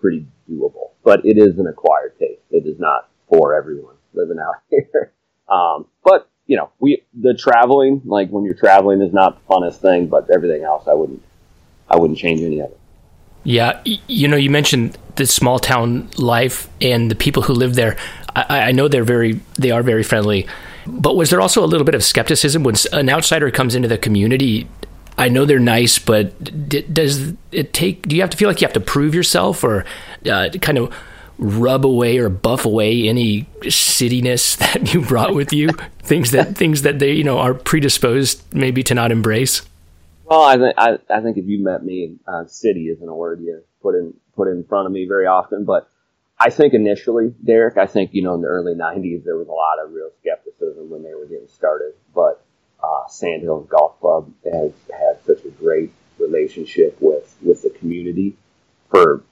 pretty 0.00 0.24
doable. 0.48 0.90
But 1.02 1.26
it 1.26 1.36
is 1.36 1.58
an 1.58 1.66
acquired 1.66 2.16
taste. 2.20 2.42
It 2.50 2.64
is 2.64 2.78
not 2.78 3.08
for 3.28 3.54
everyone 3.54 3.96
living 4.14 4.38
out 4.38 4.56
here. 4.70 5.12
Um, 5.48 5.86
but 6.04 6.30
you 6.46 6.56
know, 6.56 6.70
we 6.78 7.02
the 7.18 7.34
traveling, 7.34 8.02
like 8.04 8.30
when 8.30 8.44
you're 8.44 8.54
traveling, 8.54 9.02
is 9.02 9.12
not 9.12 9.38
the 9.38 9.54
funnest 9.54 9.76
thing. 9.76 10.08
But 10.08 10.30
everything 10.30 10.62
else, 10.64 10.86
I 10.86 10.94
wouldn't, 10.94 11.22
I 11.88 11.96
wouldn't 11.96 12.18
change 12.18 12.40
any 12.40 12.60
of 12.60 12.70
it. 12.70 12.80
Yeah, 13.44 13.82
you 13.84 14.26
know, 14.26 14.36
you 14.36 14.50
mentioned 14.50 14.96
the 15.16 15.26
small 15.26 15.58
town 15.58 16.08
life 16.16 16.68
and 16.80 17.10
the 17.10 17.14
people 17.14 17.42
who 17.42 17.52
live 17.52 17.74
there. 17.74 17.96
I, 18.34 18.68
I 18.68 18.72
know 18.72 18.88
they're 18.88 19.04
very, 19.04 19.40
they 19.56 19.70
are 19.70 19.82
very 19.82 20.02
friendly. 20.02 20.46
But 20.86 21.14
was 21.14 21.30
there 21.30 21.40
also 21.40 21.62
a 21.62 21.66
little 21.66 21.84
bit 21.84 21.94
of 21.94 22.02
skepticism 22.02 22.62
when 22.62 22.74
an 22.92 23.08
outsider 23.08 23.50
comes 23.50 23.74
into 23.74 23.88
the 23.88 23.98
community? 23.98 24.68
I 25.16 25.28
know 25.28 25.44
they're 25.44 25.60
nice, 25.60 25.98
but 25.98 26.42
does 26.92 27.34
it 27.52 27.72
take? 27.72 28.08
Do 28.08 28.16
you 28.16 28.22
have 28.22 28.30
to 28.30 28.36
feel 28.36 28.48
like 28.48 28.60
you 28.60 28.66
have 28.66 28.74
to 28.74 28.80
prove 28.80 29.14
yourself, 29.14 29.62
or 29.62 29.84
uh, 30.28 30.48
kind 30.60 30.78
of 30.78 30.92
rub 31.38 31.84
away 31.84 32.18
or 32.18 32.28
buff 32.28 32.64
away 32.64 33.08
any 33.08 33.44
cityness 33.62 34.56
that 34.72 34.92
you 34.94 35.00
brought 35.00 35.34
with 35.34 35.52
you? 35.52 35.70
things 36.04 36.30
that 36.32 36.56
things 36.56 36.82
that 36.82 36.98
they 36.98 37.12
you 37.12 37.24
know 37.24 37.38
are 37.38 37.54
predisposed 37.54 38.42
maybe 38.54 38.82
to 38.84 38.94
not 38.94 39.10
embrace. 39.10 39.62
Well, 40.24 40.42
I 40.42 40.56
think 40.56 40.74
I, 41.10 41.20
think 41.20 41.36
if 41.36 41.46
you 41.46 41.62
met 41.62 41.84
me, 41.84 42.16
uh, 42.26 42.46
city 42.46 42.86
isn't 42.88 43.08
a 43.08 43.14
word 43.14 43.40
you 43.40 43.62
put 43.82 43.94
in 43.94 44.14
put 44.36 44.48
in 44.48 44.64
front 44.64 44.86
of 44.86 44.92
me 44.92 45.06
very 45.06 45.26
often, 45.26 45.64
but 45.64 45.88
I 46.38 46.50
think 46.50 46.74
initially, 46.74 47.34
Derek, 47.44 47.76
I 47.76 47.86
think 47.86 48.10
you 48.12 48.22
know 48.22 48.34
in 48.34 48.42
the 48.42 48.48
early 48.48 48.74
'90s 48.74 49.24
there 49.24 49.36
was 49.36 49.48
a 49.48 49.52
lot 49.52 49.84
of 49.84 49.92
real 49.92 50.10
skepticism 50.20 50.90
when 50.90 51.02
they 51.02 51.14
were 51.14 51.26
getting 51.26 51.48
started, 51.48 51.94
but 52.14 52.44
uh, 52.82 53.06
Sandhills 53.08 53.68
Golf 53.68 53.98
Club 54.00 54.32
has 54.50 54.72
had 54.90 55.22
such 55.26 55.44
a 55.44 55.50
great 55.50 55.92
relationship 56.18 56.96
with 57.00 57.36
with 57.42 57.62
the 57.62 57.70
community 57.70 58.36
for 58.90 59.22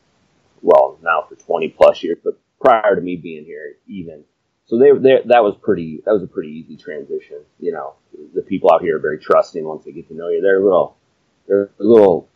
well 0.62 0.99
now 1.03 1.25
for 1.29 1.37
20 1.37 1.69
plus 1.69 2.03
years, 2.03 2.19
but 2.23 2.38
prior 2.61 2.94
to 2.94 3.00
me 3.00 3.17
being 3.17 3.44
here, 3.44 3.76
even 3.87 4.25
so, 4.67 4.79
they, 4.79 4.93
they 4.93 5.20
that 5.26 5.43
was 5.43 5.56
pretty 5.61 6.03
that 6.06 6.12
was 6.12 6.23
a 6.23 6.26
pretty 6.26 6.50
easy 6.50 6.76
transition. 6.76 7.41
You 7.59 7.73
know, 7.73 7.94
the 8.35 8.43
people 8.43 8.70
out 8.73 8.81
here 8.81 8.97
are 8.97 9.00
very 9.00 9.19
trusting 9.19 9.64
once 9.64 9.85
they 9.85 9.93
get 9.93 10.09
to 10.09 10.14
know 10.14 10.29
you. 10.29 10.41
They're 10.41 10.61
a 10.61 10.64
little 10.64 10.97
they're 11.47 11.70
a 11.79 11.85
little 11.85 12.29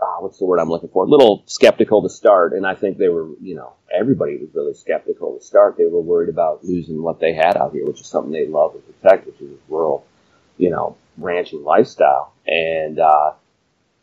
uh, 0.00 0.16
what's 0.20 0.38
the 0.38 0.44
word 0.46 0.58
I'm 0.58 0.68
looking 0.68 0.88
for? 0.88 1.04
A 1.04 1.08
little 1.08 1.44
skeptical 1.46 2.02
to 2.02 2.08
start, 2.08 2.52
and 2.54 2.66
I 2.66 2.74
think 2.74 2.98
they 2.98 3.08
were, 3.08 3.28
you 3.40 3.54
know, 3.54 3.74
everybody 3.92 4.36
was 4.36 4.50
really 4.54 4.74
skeptical 4.74 5.38
to 5.38 5.44
start. 5.44 5.76
They 5.78 5.86
were 5.86 6.00
worried 6.00 6.28
about 6.28 6.64
losing 6.64 7.02
what 7.02 7.20
they 7.20 7.32
had 7.32 7.56
out 7.56 7.72
here, 7.72 7.86
which 7.86 8.00
is 8.00 8.06
something 8.06 8.32
they 8.32 8.46
love 8.46 8.74
and 8.74 9.00
protect, 9.00 9.26
which 9.26 9.40
is 9.40 9.58
rural 9.68 10.04
you 10.58 10.70
know, 10.70 10.96
ranching 11.18 11.62
lifestyle. 11.64 12.32
And, 12.46 12.98
uh, 12.98 13.32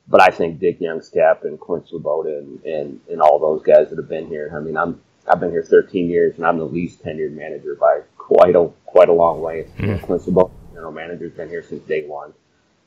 but 0.07 0.21
I 0.21 0.29
think 0.29 0.59
Dick 0.59 0.79
Youngscap 0.79 1.43
and 1.43 1.59
Clint 1.59 1.87
Svoboda 1.87 2.37
and, 2.37 2.63
and, 2.65 2.99
and 3.09 3.21
all 3.21 3.39
those 3.39 3.63
guys 3.63 3.89
that 3.89 3.97
have 3.97 4.09
been 4.09 4.27
here. 4.27 4.51
I 4.55 4.59
mean, 4.59 4.77
I'm, 4.77 5.01
I've 5.27 5.39
been 5.39 5.51
here 5.51 5.63
13 5.63 6.09
years 6.09 6.35
and 6.37 6.45
I'm 6.45 6.57
the 6.57 6.65
least 6.65 7.03
tenured 7.03 7.31
manager 7.31 7.75
by 7.79 8.01
quite 8.17 8.55
a, 8.55 8.69
quite 8.85 9.09
a 9.09 9.13
long 9.13 9.41
way. 9.41 9.67
Mm. 9.77 10.01
Clint 10.03 10.23
Svoboda, 10.23 10.51
general 10.73 10.91
manager, 10.91 11.25
has 11.25 11.33
been 11.33 11.49
here 11.49 11.63
since 11.63 11.83
day 11.87 12.05
one. 12.05 12.33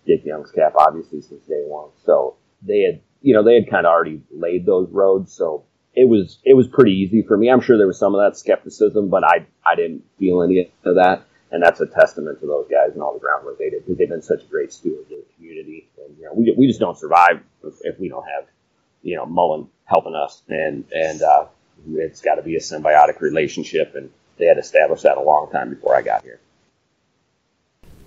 Dick 0.06 0.25
Youngscap, 0.25 0.75
obviously, 0.76 1.20
since 1.20 1.44
day 1.46 1.64
one. 1.66 1.90
So 2.04 2.37
they 2.62 2.82
had, 2.82 3.00
you 3.23 3.35
know, 3.35 3.42
they 3.42 3.54
had 3.54 3.70
kind 3.70 3.87
of 3.87 3.90
already 3.90 4.23
laid 4.30 4.66
those 4.66 4.90
roads. 4.90 5.32
So 5.32 5.64
it 5.94 6.08
was, 6.08 6.38
it 6.44 6.54
was 6.54 6.68
pretty 6.68 6.92
easy 6.92 7.23
for 7.23 7.37
me. 7.37 7.50
I'm 7.50 7.61
sure 7.61 7.78
there 7.78 7.87
was 7.87 7.99
some 7.99 8.14
of 8.14 8.20
that 8.20 8.38
skepticism, 8.38 9.08
but 9.08 9.25
I, 9.25 9.46
I 9.64 9.75
didn't 9.75 10.04
feel 10.18 10.42
any 10.42 10.70
of 10.85 10.96
that 10.96 11.25
and 11.50 11.62
that's 11.62 11.81
a 11.81 11.87
testament 11.87 12.41
to 12.41 12.47
those 12.47 12.67
guys 12.69 12.93
and 12.93 13.03
all 13.03 13.15
the 13.15 13.21
groundwork 13.21 13.59
they 13.59 13.71
did 13.71 13.85
because 13.85 13.99
they've 13.99 14.09
been 14.09 14.23
such 14.23 14.49
great 14.50 14.73
stewards 14.73 15.11
of 15.12 15.19
the 15.19 15.25
community. 15.37 15.88
And 16.05 16.17
you 16.19 16.25
know, 16.25 16.33
we 16.35 16.55
we 16.57 16.67
just 16.67 16.81
don't 16.81 16.99
survive 16.99 17.41
if, 17.65 17.75
if 17.83 18.00
we 18.00 18.09
don't 18.09 18.26
have 18.26 18.47
you 19.03 19.17
know 19.17 19.26
Mullen 19.26 19.69
helping 19.85 20.15
us, 20.15 20.43
and 20.49 20.85
and 20.93 21.23
uh, 21.23 21.47
it's 21.95 22.21
got 22.21 22.37
to 22.37 22.43
be 22.43 22.57
a 22.57 22.61
symbiotic 22.61 23.21
relationship, 23.21 23.95
and 23.95 24.11
they 24.38 24.47
had 24.47 24.59
established 24.59 25.05
that 25.05 25.17
a 25.17 25.23
long 25.23 25.50
time 25.50 25.71
before 25.71 25.95
I 25.95 26.03
got 26.03 26.23
here. 26.23 26.41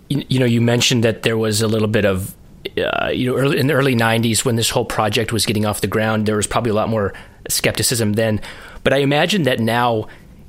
You, 0.09 0.25
you 0.27 0.39
know, 0.39 0.45
you 0.45 0.61
mentioned 0.61 1.03
that 1.03 1.23
there 1.23 1.37
was 1.37 1.61
a 1.61 1.67
little 1.67 1.87
bit 1.87 2.05
of 2.05 2.35
uh, 2.77 3.09
you 3.13 3.31
know, 3.31 3.37
early, 3.37 3.59
in 3.59 3.67
the 3.67 3.73
early 3.73 3.95
'90s 3.95 4.43
when 4.43 4.57
this 4.57 4.69
whole 4.69 4.85
project 4.85 5.31
was 5.31 5.45
getting 5.45 5.65
off 5.65 5.81
the 5.81 5.87
ground, 5.87 6.25
there 6.25 6.35
was 6.35 6.47
probably 6.47 6.71
a 6.71 6.73
lot 6.73 6.89
more 6.89 7.13
skepticism 7.47 8.13
then. 8.13 8.41
But 8.83 8.93
I 8.93 8.97
imagine 8.97 9.43
that 9.43 9.59
now 9.59 10.07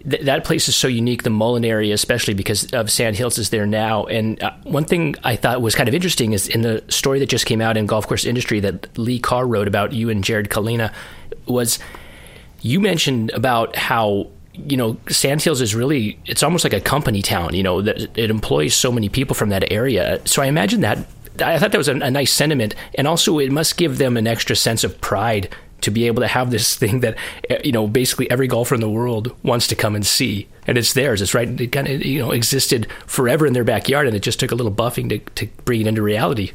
th- 0.09 0.23
that 0.23 0.45
place 0.45 0.69
is 0.69 0.77
so 0.77 0.89
unique, 0.89 1.23
the 1.23 1.31
Mullen 1.31 1.65
area, 1.65 1.95
especially 1.95 2.35
because 2.35 2.73
of 2.73 2.91
Sand 2.91 3.17
Hills 3.17 3.39
is 3.39 3.51
there 3.51 3.67
now. 3.67 4.05
And 4.07 4.43
uh, 4.43 4.53
one 4.65 4.85
thing 4.85 5.15
I 5.25 5.37
thought 5.37 5.61
was 5.63 5.75
kind 5.75 5.89
of 5.89 5.95
interesting 5.95 6.33
is 6.33 6.49
in 6.49 6.63
the 6.63 6.83
story 6.89 7.19
that 7.19 7.29
just 7.29 7.47
came 7.47 7.61
out 7.61 7.77
in 7.77 7.87
Golf 7.87 8.07
Course 8.07 8.25
Industry 8.25 8.61
that 8.61 8.97
Lee 8.99 9.19
Carr 9.19 9.47
wrote 9.47 9.69
about 9.69 9.93
you 9.93 10.11
and 10.11 10.25
Jared 10.25 10.49
Kalina 10.49 10.93
was 11.47 11.79
you 12.63 12.81
mentioned 12.81 13.31
about 13.31 13.77
how 13.77 14.29
you 14.53 14.77
know 14.77 14.97
Sand 15.09 15.43
Hills 15.43 15.61
is 15.61 15.75
really 15.75 16.19
it's 16.27 16.43
almost 16.43 16.65
like 16.65 16.73
a 16.73 16.81
company 16.81 17.23
town. 17.23 17.55
You 17.55 17.63
know 17.63 17.83
that 17.83 18.19
it 18.19 18.31
employs 18.31 18.75
so 18.75 18.93
many 18.93 19.09
people 19.09 19.35
from 19.35 19.49
that 19.51 19.71
area. 19.73 20.21
So 20.27 20.43
I 20.43 20.47
imagine 20.47 20.81
that 20.83 20.99
I 21.41 21.59
thought 21.59 21.73
that 21.73 21.79
was 21.79 21.89
a, 21.89 21.97
a 21.97 22.11
nice 22.11 22.33
sentiment, 22.33 22.75
and 22.95 23.07
also 23.07 23.39
it 23.39 23.53
must 23.53 23.77
give 23.77 23.99
them 23.99 24.17
an 24.17 24.27
extra 24.27 24.57
sense 24.57 24.85
of 24.85 25.01
pride 25.01 25.49
to 25.83 25.91
be 25.91 26.07
able 26.07 26.23
to 26.23 26.29
have 26.29 26.51
this 26.51 26.77
thing 26.83 27.01
that 27.01 27.17
eh, 27.49 27.61
you 27.65 27.73
know 27.73 27.87
basically 27.87 28.31
every 28.31 28.47
golfer 28.47 28.75
in 28.75 28.81
the 28.81 28.91
world 28.91 29.35
wants 29.43 29.67
to 29.69 29.77
come 29.77 29.95
and 29.95 30.07
see, 30.07 30.49
and 30.67 30.79
it's 30.79 30.93
theirs. 30.93 31.23
It's 31.23 31.35
right. 31.35 31.49
It 31.61 31.73
kind 31.73 31.89
of 31.89 32.05
you 32.05 32.21
know 32.21 32.31
existed 32.31 32.87
forever 33.07 33.47
in 33.47 33.53
their 33.53 33.65
backyard, 33.65 34.07
and 34.07 34.17
it 34.17 34.23
just 34.23 34.41
took 34.41 34.53
a 34.53 34.55
little 34.55 34.73
buffing 34.73 35.09
to 35.11 35.19
to 35.37 35.47
bring 35.65 35.83
it 35.83 35.87
into 35.87 36.03
reality. 36.03 36.53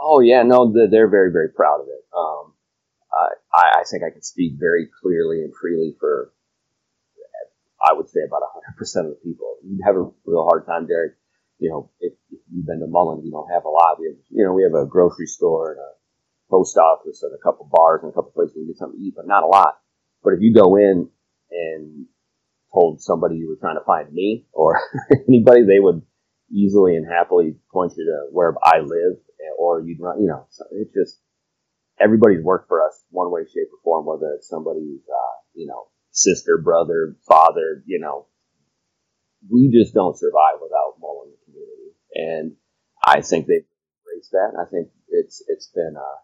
Oh 0.00 0.20
yeah, 0.20 0.42
no, 0.42 0.72
they're 0.72 1.08
very 1.08 1.30
very 1.30 1.48
proud 1.48 1.80
of 1.80 1.86
it. 1.88 2.04
Um, 2.16 2.54
I, 3.54 3.80
I 3.80 3.84
think 3.90 4.02
I 4.02 4.10
can 4.10 4.22
speak 4.22 4.54
very 4.58 4.88
clearly 5.02 5.42
and 5.42 5.52
freely 5.54 5.94
for 6.00 6.32
I 7.82 7.92
would 7.94 8.08
say 8.08 8.20
about 8.26 8.42
100% 8.78 8.80
of 9.00 9.10
the 9.10 9.18
people. 9.24 9.56
you'd 9.64 9.84
have 9.84 9.96
a 9.96 10.08
real 10.24 10.44
hard 10.44 10.66
time, 10.66 10.86
Derek. 10.86 11.14
You 11.58 11.70
know, 11.70 11.90
if, 12.00 12.12
if 12.30 12.38
you've 12.52 12.66
been 12.66 12.80
to 12.80 12.86
Mullen, 12.86 13.24
you 13.24 13.30
don't 13.30 13.50
have 13.50 13.64
a 13.64 13.68
lot. 13.68 13.98
We 13.98 14.06
have, 14.06 14.16
you 14.30 14.44
know, 14.44 14.52
we 14.52 14.62
have 14.62 14.74
a 14.74 14.86
grocery 14.86 15.26
store 15.26 15.72
and 15.72 15.80
a 15.80 15.90
post 16.52 16.76
office 16.76 17.22
and 17.22 17.32
a 17.32 17.42
couple 17.42 17.68
bars 17.72 18.00
and 18.02 18.12
a 18.12 18.14
couple 18.14 18.30
places 18.36 18.56
you 18.56 18.62
can 18.62 18.72
get 18.72 18.78
something 18.78 19.00
to 19.00 19.04
eat, 19.04 19.14
but 19.16 19.26
not 19.26 19.42
a 19.42 19.46
lot. 19.46 19.80
But 20.22 20.34
if 20.34 20.40
you 20.40 20.52
go 20.52 20.76
in 20.76 21.08
and 21.50 22.06
told 22.72 23.00
somebody 23.00 23.36
you 23.36 23.48
were 23.48 23.60
trying 23.60 23.80
to 23.80 23.84
find 23.84 24.12
me 24.12 24.46
or 24.52 24.78
anybody, 25.28 25.64
they 25.64 25.80
would 25.80 26.02
easily 26.52 26.96
and 26.96 27.08
happily 27.08 27.56
point 27.72 27.94
you 27.96 28.04
to 28.04 28.32
where 28.32 28.54
I 28.62 28.80
live 28.80 29.16
or 29.58 29.80
you'd 29.80 30.00
run, 30.00 30.20
you 30.20 30.28
know, 30.28 30.46
it's 30.72 30.92
just, 30.92 31.20
everybody's 32.00 32.42
worked 32.42 32.68
for 32.68 32.84
us 32.84 33.04
one 33.10 33.30
way, 33.30 33.42
shape 33.44 33.70
or 33.72 33.80
form, 33.82 34.06
whether 34.06 34.34
it's 34.34 34.48
somebody's, 34.48 35.00
uh, 35.08 35.36
you 35.54 35.66
know, 35.66 35.88
sister, 36.10 36.58
brother, 36.58 37.16
father, 37.26 37.82
you 37.86 37.98
know, 37.98 38.26
we 39.48 39.70
just 39.72 39.94
don't 39.94 40.18
survive 40.18 40.60
without 40.60 41.00
Mullen 41.00 41.30
the 41.30 41.44
community. 41.44 41.94
And 42.14 42.52
I 43.04 43.20
think 43.22 43.46
they've 43.46 43.66
embraced 44.02 44.32
that. 44.32 44.52
I 44.60 44.68
think 44.70 44.88
it's, 45.08 45.42
it's 45.48 45.68
been, 45.74 45.94
uh, 45.96 46.18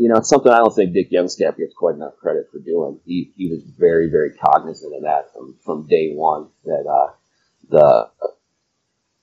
you 0.00 0.08
know, 0.08 0.16
it's 0.16 0.30
something 0.30 0.50
I 0.50 0.60
don't 0.60 0.74
think 0.74 0.94
Dick 0.94 1.12
Youngscap 1.12 1.58
gets 1.58 1.74
quite 1.76 1.94
enough 1.94 2.16
credit 2.16 2.48
for 2.50 2.58
doing. 2.58 2.98
He, 3.04 3.34
he 3.36 3.50
was 3.50 3.62
very, 3.78 4.08
very 4.08 4.30
cognizant 4.30 4.94
of 4.96 5.02
that 5.02 5.30
from, 5.34 5.58
from 5.62 5.88
day 5.88 6.14
one 6.14 6.48
that, 6.64 6.86
uh, 6.88 7.12
the, 7.68 8.08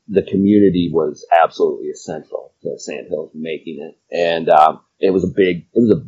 the 0.07 0.21
community 0.21 0.91
was 0.93 1.25
absolutely 1.43 1.87
essential 1.87 2.53
to 2.61 2.77
Sandhills 2.77 3.31
making 3.33 3.79
it. 3.81 4.15
And, 4.15 4.49
um, 4.49 4.81
it 4.99 5.09
was 5.09 5.23
a 5.23 5.33
big, 5.35 5.65
it 5.73 5.79
was 5.79 5.97
a 5.97 6.05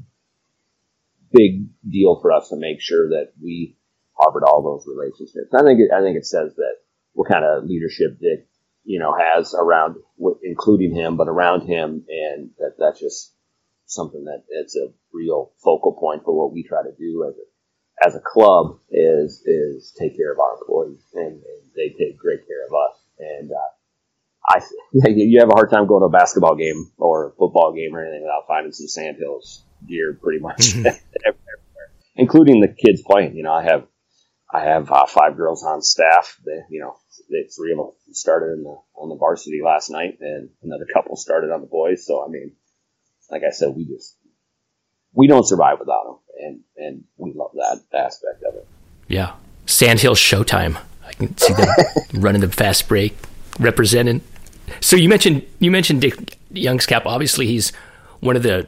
big 1.34 1.66
deal 1.90 2.20
for 2.22 2.32
us 2.32 2.50
to 2.50 2.56
make 2.56 2.80
sure 2.80 3.10
that 3.10 3.32
we 3.42 3.76
harbored 4.14 4.44
all 4.44 4.62
those 4.62 4.88
relationships. 4.88 5.52
I 5.52 5.64
think, 5.64 5.80
it, 5.80 5.90
I 5.92 6.02
think 6.04 6.16
it 6.16 6.28
says 6.28 6.54
that 6.58 6.76
what 7.14 7.28
kind 7.28 7.44
of 7.44 7.64
leadership 7.64 8.20
Dick, 8.20 8.48
you 8.84 9.00
know, 9.00 9.16
has 9.18 9.56
around, 9.56 9.96
including 10.44 10.94
him, 10.94 11.18
but 11.18 11.28
around 11.28 11.68
him. 11.68 12.06
And 12.08 12.52
that, 12.60 12.76
that's 12.78 13.00
just, 13.00 13.34
something 13.90 14.24
that 14.26 14.44
it's 14.50 14.76
a 14.76 14.94
real 15.14 15.52
focal 15.64 15.94
point 16.00 16.24
for 16.24 16.38
what 16.38 16.54
we 16.54 16.64
try 16.64 16.84
to 16.84 16.96
do 16.98 17.26
as 17.28 17.36
a, 17.36 18.08
as 18.08 18.16
a 18.16 18.24
club 18.24 18.80
is, 18.92 19.42
is 19.46 19.94
take 20.00 20.16
care 20.16 20.32
of 20.32 20.40
our 20.40 20.58
employees 20.62 21.04
and, 21.16 21.42
and 21.42 21.62
they 21.76 21.90
take 21.98 22.18
great 22.18 22.48
care 22.48 22.66
of 22.68 22.74
us. 22.74 23.04
And, 23.20 23.52
uh, 23.52 23.72
I, 24.48 24.62
you 25.10 25.40
have 25.40 25.50
a 25.50 25.54
hard 25.54 25.72
time 25.72 25.88
going 25.88 26.02
to 26.02 26.06
a 26.06 26.10
basketball 26.10 26.56
game 26.56 26.92
or 26.98 27.28
a 27.28 27.32
football 27.32 27.74
game 27.76 27.96
or 27.96 28.04
anything 28.04 28.22
without 28.22 28.48
finding 28.48 28.72
some 28.72 28.88
Sandhills 28.88 29.64
gear 29.88 30.18
pretty 30.22 30.40
much 30.40 30.76
everywhere, 30.76 31.90
including 32.16 32.62
the 32.62 32.68
kids 32.68 33.02
playing. 33.06 33.36
You 33.36 33.44
know, 33.44 33.54
I 33.54 33.64
have, 33.64 33.88
I 34.54 34.62
have 34.62 34.92
uh, 34.92 35.06
five 35.08 35.36
girls 35.36 35.64
on 35.64 35.82
staff. 35.82 36.38
They, 36.46 36.62
you 36.70 36.82
know, 36.82 36.96
they, 37.30 37.50
three 37.56 37.72
of 37.74 37.78
them 37.78 37.92
started 38.14 38.54
in 38.54 38.64
the, 38.64 38.76
on 38.96 39.10
the 39.10 39.16
varsity 39.16 39.62
last 39.64 39.90
night 39.90 40.18
and 40.22 40.50
another 40.64 40.86
couple 40.94 41.16
started 41.16 41.52
on 41.52 41.62
the 41.62 41.68
boys. 41.68 42.06
So, 42.06 42.24
I 42.26 42.30
mean, 42.30 42.54
like 43.32 43.44
I 43.44 43.52
said, 43.52 43.76
we 43.76 43.86
just 43.86 44.18
we 45.14 45.28
don't 45.28 45.46
survive 45.46 45.80
without 45.80 46.06
them, 46.06 46.18
and 46.40 46.60
and 46.78 47.04
we 47.18 47.34
love 47.34 47.52
that 47.54 47.98
aspect 47.98 48.44
of 48.44 48.56
it. 48.56 48.68
Yeah, 49.08 49.34
Sandhill 49.66 50.16
Showtime. 50.16 50.78
I 51.06 51.14
can 51.14 51.36
see 51.38 51.54
them 51.54 51.68
running 52.14 52.42
the 52.42 52.50
fast 52.50 52.88
break, 52.88 53.16
representing. 53.60 54.22
So 54.82 54.96
you 54.96 55.10
mentioned 55.10 55.46
you 55.60 55.72
mentioned 55.72 56.02
Dick 56.02 56.38
Youngscap. 56.54 57.04
Obviously, 57.06 57.48
he's 57.48 57.72
one 58.20 58.36
of 58.36 58.44
the 58.44 58.68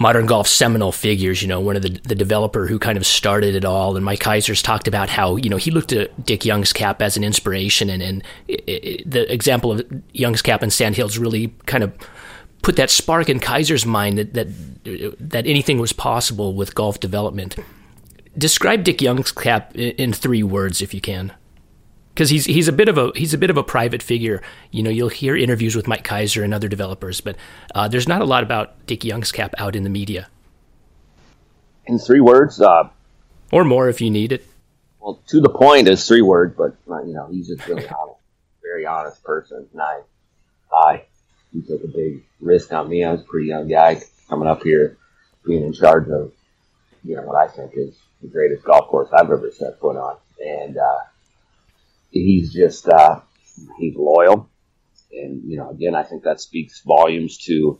modern 0.00 0.24
golf 0.24 0.48
seminal 0.48 0.92
figures, 0.92 1.42
you 1.42 1.48
know, 1.48 1.60
one 1.60 1.76
of 1.76 1.82
the, 1.82 1.90
the 2.04 2.14
developer 2.14 2.66
who 2.66 2.78
kind 2.78 2.96
of 2.96 3.04
started 3.04 3.54
it 3.54 3.66
all. 3.66 3.96
And 3.96 4.04
Mike 4.04 4.20
Keiser's 4.20 4.62
talked 4.62 4.88
about 4.88 5.10
how, 5.10 5.36
you 5.36 5.50
know, 5.50 5.58
he 5.58 5.70
looked 5.70 5.92
at 5.92 6.24
Dick 6.24 6.40
Youngscap 6.40 7.02
as 7.02 7.18
an 7.18 7.22
inspiration 7.22 7.90
and, 7.90 8.02
and 8.02 8.24
it, 8.48 8.64
it, 8.66 9.10
the 9.10 9.30
example 9.30 9.72
of 9.72 9.80
Youngscap 10.14 10.62
and 10.62 10.72
Sandhills 10.72 11.18
really 11.18 11.48
kind 11.66 11.84
of 11.84 11.92
put 12.62 12.76
that 12.76 12.90
spark 12.90 13.28
in 13.28 13.40
Keiser's 13.40 13.86
mind 13.86 14.18
that 14.18 14.34
that 14.34 14.48
that 15.30 15.46
anything 15.46 15.78
was 15.78 15.92
possible 15.92 16.54
with 16.54 16.74
golf 16.74 17.00
development. 17.00 17.56
Describe 18.36 18.84
Dick 18.84 18.98
Youngscap 18.98 19.74
in 19.74 20.12
three 20.12 20.42
words, 20.42 20.80
if 20.80 20.94
you 20.94 21.00
can, 21.00 21.32
because 22.14 22.30
he's 22.30 22.44
he's 22.44 22.68
a 22.68 22.72
bit 22.72 22.88
of 22.88 22.96
a 22.96 23.12
he's 23.14 23.34
a 23.34 23.38
bit 23.38 23.50
of 23.50 23.56
a 23.56 23.62
private 23.62 24.02
figure. 24.02 24.42
You 24.70 24.82
know, 24.82 24.90
you'll 24.90 25.08
hear 25.08 25.36
interviews 25.36 25.74
with 25.74 25.88
Mike 25.88 26.04
Keiser 26.04 26.44
and 26.44 26.54
other 26.54 26.68
developers, 26.68 27.20
but 27.20 27.36
uh, 27.74 27.88
there's 27.88 28.08
not 28.08 28.22
a 28.22 28.26
lot 28.26 28.42
about 28.42 28.86
Dick 28.86 29.00
Youngscap 29.00 29.50
out 29.58 29.74
in 29.74 29.82
the 29.82 29.90
media. 29.90 30.28
In 31.86 31.98
three 31.98 32.20
words, 32.20 32.60
uh, 32.60 32.88
or 33.50 33.64
more 33.64 33.88
if 33.88 34.00
you 34.00 34.10
need 34.10 34.32
it. 34.32 34.46
Well, 35.00 35.20
to 35.28 35.40
the 35.40 35.48
point 35.48 35.88
is 35.88 36.06
three 36.06 36.22
words, 36.22 36.54
but 36.56 36.76
you 36.86 37.14
know 37.14 37.26
he's 37.30 37.48
just 37.48 37.66
really 37.66 37.88
honest, 37.88 38.20
very 38.62 38.86
honest 38.86 39.24
person, 39.24 39.66
and 39.72 39.82
I, 39.82 40.00
I 40.72 41.04
he 41.52 41.62
took 41.62 41.82
a 41.82 41.88
big 41.88 42.24
risk 42.40 42.72
on 42.72 42.88
me. 42.88 43.04
I 43.04 43.12
was 43.12 43.22
a 43.22 43.24
pretty 43.24 43.48
young 43.48 43.68
guy 43.68 44.02
coming 44.28 44.48
up 44.48 44.62
here, 44.62 44.98
being 45.44 45.64
in 45.64 45.72
charge 45.72 46.08
of, 46.08 46.32
you 47.04 47.16
know, 47.16 47.22
what 47.22 47.36
I 47.36 47.48
think 47.52 47.72
is 47.74 47.96
the 48.22 48.28
greatest 48.28 48.64
golf 48.64 48.88
course 48.88 49.08
I've 49.12 49.30
ever 49.30 49.50
set 49.52 49.80
foot 49.80 49.96
on. 49.96 50.16
And, 50.44 50.76
uh, 50.76 50.98
he's 52.10 52.52
just, 52.52 52.88
uh, 52.88 53.20
he's 53.78 53.96
loyal. 53.96 54.48
And, 55.12 55.42
you 55.44 55.56
know, 55.56 55.70
again, 55.70 55.94
I 55.94 56.04
think 56.04 56.22
that 56.22 56.40
speaks 56.40 56.82
volumes 56.82 57.38
to 57.46 57.78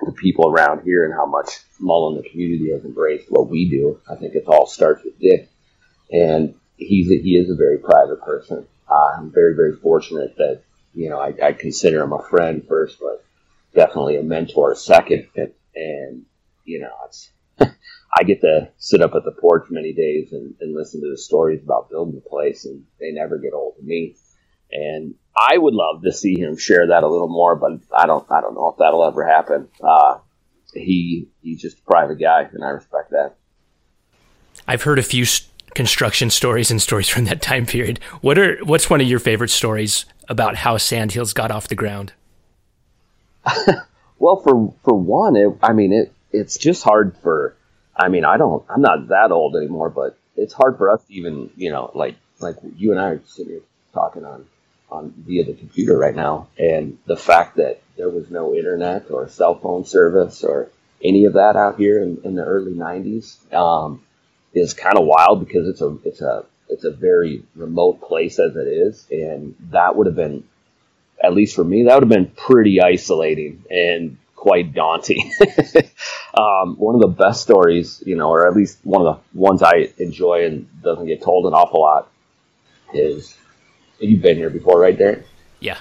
the 0.00 0.12
people 0.12 0.50
around 0.50 0.82
here 0.82 1.04
and 1.04 1.14
how 1.14 1.26
much 1.26 1.48
Mullen, 1.78 2.22
the 2.22 2.28
community, 2.28 2.70
has 2.72 2.84
embraced 2.84 3.26
what 3.30 3.48
we 3.48 3.68
do. 3.68 4.00
I 4.10 4.16
think 4.16 4.34
it 4.34 4.44
all 4.46 4.66
starts 4.66 5.04
with 5.04 5.18
Dick. 5.18 5.50
And 6.10 6.54
he's 6.76 7.10
a, 7.10 7.18
he 7.20 7.36
is 7.36 7.50
a 7.50 7.56
very 7.56 7.78
private 7.78 8.22
person. 8.22 8.66
Uh, 8.88 9.16
I'm 9.18 9.32
very, 9.32 9.54
very 9.54 9.76
fortunate 9.76 10.36
that 10.36 10.62
you 10.96 11.10
know, 11.10 11.20
I, 11.20 11.34
I 11.42 11.52
consider 11.52 12.02
him 12.02 12.14
a 12.14 12.22
friend 12.22 12.64
first, 12.66 12.98
but 12.98 13.22
definitely 13.74 14.16
a 14.16 14.22
mentor 14.22 14.74
second. 14.74 15.28
And, 15.36 15.52
and 15.74 16.22
you 16.64 16.80
know, 16.80 16.92
it's, 17.04 17.30
I 17.60 18.22
get 18.24 18.40
to 18.40 18.70
sit 18.78 19.02
up 19.02 19.14
at 19.14 19.24
the 19.24 19.30
porch 19.30 19.66
many 19.68 19.92
days 19.92 20.32
and, 20.32 20.54
and 20.58 20.74
listen 20.74 21.02
to 21.02 21.10
the 21.10 21.18
stories 21.18 21.62
about 21.62 21.90
building 21.90 22.14
the 22.14 22.28
place, 22.28 22.64
and 22.64 22.84
they 22.98 23.12
never 23.12 23.38
get 23.38 23.52
old 23.52 23.76
to 23.76 23.82
me. 23.82 24.16
And 24.72 25.14
I 25.38 25.58
would 25.58 25.74
love 25.74 26.02
to 26.02 26.12
see 26.12 26.40
him 26.40 26.56
share 26.56 26.86
that 26.88 27.04
a 27.04 27.08
little 27.08 27.28
more, 27.28 27.54
but 27.56 27.72
I 27.94 28.06
don't, 28.06 28.26
I 28.30 28.40
don't 28.40 28.54
know 28.54 28.70
if 28.70 28.78
that'll 28.78 29.04
ever 29.04 29.24
happen. 29.24 29.68
Uh, 29.82 30.18
he, 30.72 31.28
he's 31.42 31.60
just 31.60 31.78
a 31.78 31.82
private 31.82 32.18
guy, 32.18 32.48
and 32.50 32.64
I 32.64 32.70
respect 32.70 33.10
that. 33.10 33.34
I've 34.66 34.82
heard 34.82 34.98
a 34.98 35.02
few 35.02 35.26
construction 35.74 36.30
stories 36.30 36.70
and 36.70 36.80
stories 36.80 37.08
from 37.08 37.26
that 37.26 37.42
time 37.42 37.66
period. 37.66 38.00
What 38.22 38.38
are, 38.38 38.56
what's 38.64 38.88
one 38.88 39.02
of 39.02 39.06
your 39.06 39.18
favorite 39.18 39.50
stories 39.50 40.06
about 40.28 40.56
how 40.56 40.76
Sandhills 40.76 41.32
got 41.32 41.50
off 41.50 41.68
the 41.68 41.74
ground? 41.74 42.12
well, 44.18 44.36
for 44.36 44.74
for 44.84 44.94
one, 44.94 45.36
it, 45.36 45.56
I 45.62 45.72
mean 45.72 45.92
it 45.92 46.12
it's 46.32 46.58
just 46.58 46.82
hard 46.82 47.16
for. 47.22 47.54
I 47.96 48.08
mean, 48.08 48.24
I 48.24 48.36
don't. 48.36 48.64
I'm 48.68 48.82
not 48.82 49.08
that 49.08 49.30
old 49.30 49.56
anymore, 49.56 49.88
but 49.88 50.18
it's 50.36 50.52
hard 50.52 50.76
for 50.76 50.90
us 50.90 51.02
to 51.04 51.14
even 51.14 51.50
you 51.56 51.70
know 51.70 51.90
like 51.94 52.16
like 52.40 52.56
you 52.76 52.92
and 52.92 53.00
I 53.00 53.10
are 53.10 53.20
sitting 53.26 53.52
here 53.52 53.62
talking 53.92 54.24
on 54.24 54.46
on 54.90 55.14
via 55.16 55.44
the 55.44 55.54
computer 55.54 55.96
right 55.96 56.14
now, 56.14 56.48
and 56.58 56.98
the 57.06 57.16
fact 57.16 57.56
that 57.56 57.80
there 57.96 58.10
was 58.10 58.30
no 58.30 58.54
internet 58.54 59.10
or 59.10 59.28
cell 59.28 59.58
phone 59.58 59.84
service 59.84 60.44
or 60.44 60.70
any 61.02 61.24
of 61.24 61.34
that 61.34 61.56
out 61.56 61.76
here 61.76 62.02
in, 62.02 62.20
in 62.24 62.34
the 62.34 62.44
early 62.44 62.72
'90s 62.72 63.52
um, 63.54 64.02
is 64.52 64.74
kind 64.74 64.98
of 64.98 65.06
wild 65.06 65.40
because 65.40 65.68
it's 65.68 65.80
a 65.80 65.96
it's 66.04 66.20
a 66.20 66.44
it's 66.68 66.84
a 66.84 66.90
very 66.90 67.44
remote 67.54 68.00
place 68.00 68.38
as 68.38 68.56
it 68.56 68.66
is, 68.66 69.06
and 69.10 69.54
that 69.70 69.96
would 69.96 70.06
have 70.06 70.16
been, 70.16 70.44
at 71.22 71.34
least 71.34 71.54
for 71.54 71.64
me, 71.64 71.84
that 71.84 71.94
would 71.94 72.02
have 72.02 72.08
been 72.08 72.32
pretty 72.36 72.80
isolating 72.80 73.64
and 73.70 74.18
quite 74.34 74.74
daunting. 74.74 75.32
um, 76.34 76.76
one 76.76 76.94
of 76.94 77.00
the 77.00 77.14
best 77.16 77.42
stories, 77.42 78.02
you 78.04 78.16
know, 78.16 78.30
or 78.30 78.46
at 78.46 78.54
least 78.54 78.78
one 78.84 79.06
of 79.06 79.16
the 79.16 79.38
ones 79.38 79.62
I 79.62 79.92
enjoy 79.98 80.46
and 80.46 80.82
doesn't 80.82 81.06
get 81.06 81.22
told 81.22 81.46
an 81.46 81.54
awful 81.54 81.80
lot, 81.80 82.10
is 82.92 83.36
you've 83.98 84.22
been 84.22 84.36
here 84.36 84.50
before, 84.50 84.80
right, 84.80 84.96
Darren? 84.96 85.24
Yeah. 85.60 85.78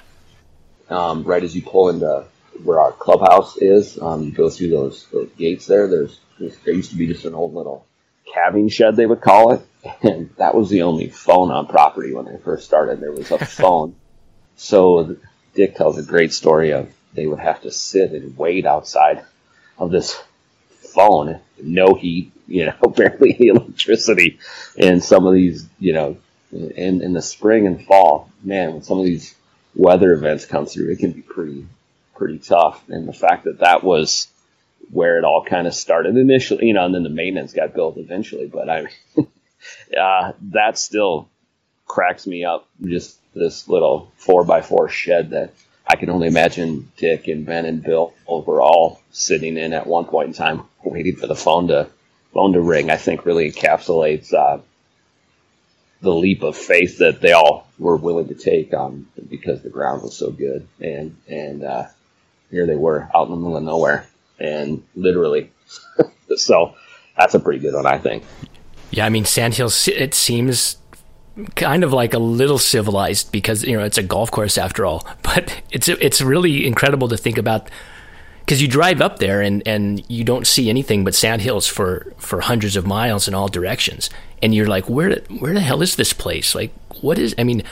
Um, 0.89 1.23
right 1.23 1.43
as 1.43 1.55
you 1.55 1.61
pull 1.61 1.89
into 1.89 2.25
where 2.63 2.79
our 2.79 2.91
clubhouse 2.91 3.57
is, 3.57 3.99
um, 4.01 4.23
you 4.23 4.31
go 4.31 4.49
through 4.49 4.69
those, 4.69 5.07
those 5.11 5.29
gates 5.37 5.65
there. 5.65 5.87
There's, 5.87 6.19
there 6.39 6.73
used 6.73 6.91
to 6.91 6.97
be 6.97 7.07
just 7.07 7.25
an 7.25 7.33
old 7.33 7.53
little 7.53 7.85
calving 8.33 8.69
shed, 8.69 8.95
they 8.95 9.05
would 9.05 9.21
call 9.21 9.53
it 9.53 9.61
and 10.01 10.29
that 10.37 10.55
was 10.55 10.69
the 10.69 10.83
only 10.83 11.09
phone 11.09 11.51
on 11.51 11.67
property 11.67 12.13
when 12.13 12.27
I 12.27 12.37
first 12.37 12.65
started. 12.65 12.99
There 12.99 13.11
was 13.11 13.31
a 13.31 13.37
phone. 13.45 13.95
so 14.55 15.17
Dick 15.53 15.75
tells 15.75 15.97
a 15.97 16.03
great 16.03 16.33
story 16.33 16.71
of 16.71 16.91
they 17.13 17.27
would 17.27 17.39
have 17.39 17.61
to 17.61 17.71
sit 17.71 18.11
and 18.11 18.37
wait 18.37 18.65
outside 18.65 19.23
of 19.77 19.91
this 19.91 20.21
phone, 20.69 21.39
no 21.61 21.93
heat, 21.93 22.31
you 22.47 22.65
know, 22.65 22.89
barely 22.95 23.35
any 23.35 23.47
electricity, 23.47 24.39
and 24.77 25.03
some 25.03 25.25
of 25.25 25.33
these, 25.33 25.67
you 25.79 25.93
know, 25.93 26.17
in 26.51 27.01
in 27.01 27.13
the 27.13 27.21
spring 27.21 27.67
and 27.67 27.85
fall, 27.85 28.29
man, 28.43 28.73
when 28.73 28.83
some 28.83 28.99
of 28.99 29.05
these 29.05 29.35
weather 29.75 30.13
events 30.13 30.45
come 30.45 30.65
through, 30.65 30.91
it 30.91 30.99
can 30.99 31.11
be 31.11 31.21
pretty 31.21 31.67
pretty 32.15 32.39
tough. 32.39 32.81
And 32.89 33.07
the 33.07 33.13
fact 33.13 33.43
that 33.43 33.59
that 33.59 33.83
was 33.83 34.27
where 34.91 35.17
it 35.17 35.23
all 35.23 35.43
kind 35.43 35.67
of 35.67 35.73
started 35.73 36.15
initially, 36.15 36.67
you 36.67 36.73
know, 36.73 36.85
and 36.85 36.93
then 36.95 37.03
the 37.03 37.09
maintenance 37.09 37.53
got 37.53 37.73
built 37.73 37.97
eventually. 37.97 38.47
But 38.47 38.69
I, 38.69 38.85
uh, 39.99 40.33
that 40.51 40.77
still 40.77 41.29
cracks 41.85 42.25
me 42.27 42.45
up. 42.45 42.67
Just 42.83 43.17
this 43.33 43.67
little 43.67 44.11
four 44.15 44.43
by 44.43 44.61
four 44.61 44.89
shed 44.89 45.31
that 45.31 45.53
I 45.87 45.95
can 45.97 46.09
only 46.09 46.27
imagine 46.27 46.91
Dick 46.97 47.27
and 47.27 47.45
Ben 47.45 47.65
and 47.65 47.83
Bill 47.83 48.13
were 48.27 48.61
all 48.61 49.01
sitting 49.11 49.57
in 49.57 49.73
at 49.73 49.85
one 49.85 50.05
point 50.05 50.29
in 50.29 50.33
time, 50.33 50.63
waiting 50.83 51.15
for 51.15 51.27
the 51.27 51.35
phone 51.35 51.67
to 51.67 51.89
phone 52.33 52.53
to 52.53 52.61
ring. 52.61 52.89
I 52.89 52.97
think 52.97 53.25
really 53.25 53.51
encapsulates 53.51 54.33
uh, 54.33 54.59
the 56.01 56.13
leap 56.13 56.43
of 56.43 56.57
faith 56.57 56.97
that 56.99 57.21
they 57.21 57.33
all 57.33 57.67
were 57.77 57.97
willing 57.97 58.27
to 58.29 58.35
take 58.35 58.73
on 58.73 59.07
because 59.29 59.61
the 59.61 59.69
ground 59.69 60.01
was 60.01 60.17
so 60.17 60.31
good, 60.31 60.67
and 60.79 61.17
and 61.27 61.63
uh, 61.63 61.85
here 62.49 62.65
they 62.65 62.75
were 62.75 63.09
out 63.13 63.27
in 63.27 63.31
the 63.31 63.37
middle 63.37 63.57
of 63.57 63.63
nowhere, 63.63 64.07
and 64.39 64.83
literally, 64.95 65.51
so 66.35 66.75
that's 67.17 67.35
a 67.35 67.39
pretty 67.39 67.59
good 67.59 67.75
one, 67.75 67.85
I 67.85 67.99
think. 67.99 68.23
Yeah, 68.91 69.05
I 69.05 69.09
mean 69.09 69.25
Sandhills. 69.25 69.87
It 69.87 70.13
seems 70.13 70.77
kind 71.55 71.83
of 71.83 71.91
like 71.91 72.13
a 72.13 72.19
little 72.19 72.57
civilized 72.57 73.31
because 73.31 73.63
you 73.63 73.77
know 73.77 73.83
it's 73.83 73.97
a 73.97 74.03
golf 74.03 74.31
course 74.31 74.57
after 74.57 74.85
all. 74.85 75.05
But 75.21 75.61
it's 75.69 75.89
it's 75.89 76.21
really 76.21 76.65
incredible 76.65 77.09
to 77.09 77.17
think 77.17 77.37
about 77.37 77.69
because 78.45 78.61
you 78.61 78.67
drive 78.67 79.01
up 79.01 79.17
there 79.17 79.41
and, 79.41 79.67
and 79.67 80.03
you 80.09 80.23
don't 80.23 80.45
see 80.45 80.69
anything 80.69 81.03
but 81.03 81.15
sand 81.15 81.41
hills 81.41 81.65
for, 81.65 82.13
for 82.17 82.41
hundreds 82.41 82.75
of 82.75 82.85
miles 82.85 83.27
in 83.27 83.33
all 83.33 83.47
directions, 83.47 84.09
and 84.41 84.53
you're 84.53 84.67
like, 84.67 84.87
where 84.87 85.19
where 85.39 85.53
the 85.53 85.61
hell 85.61 85.81
is 85.81 85.95
this 85.95 86.13
place? 86.13 86.53
Like, 86.53 86.71
what 87.01 87.17
is? 87.17 87.33
I 87.37 87.43
mean, 87.43 87.63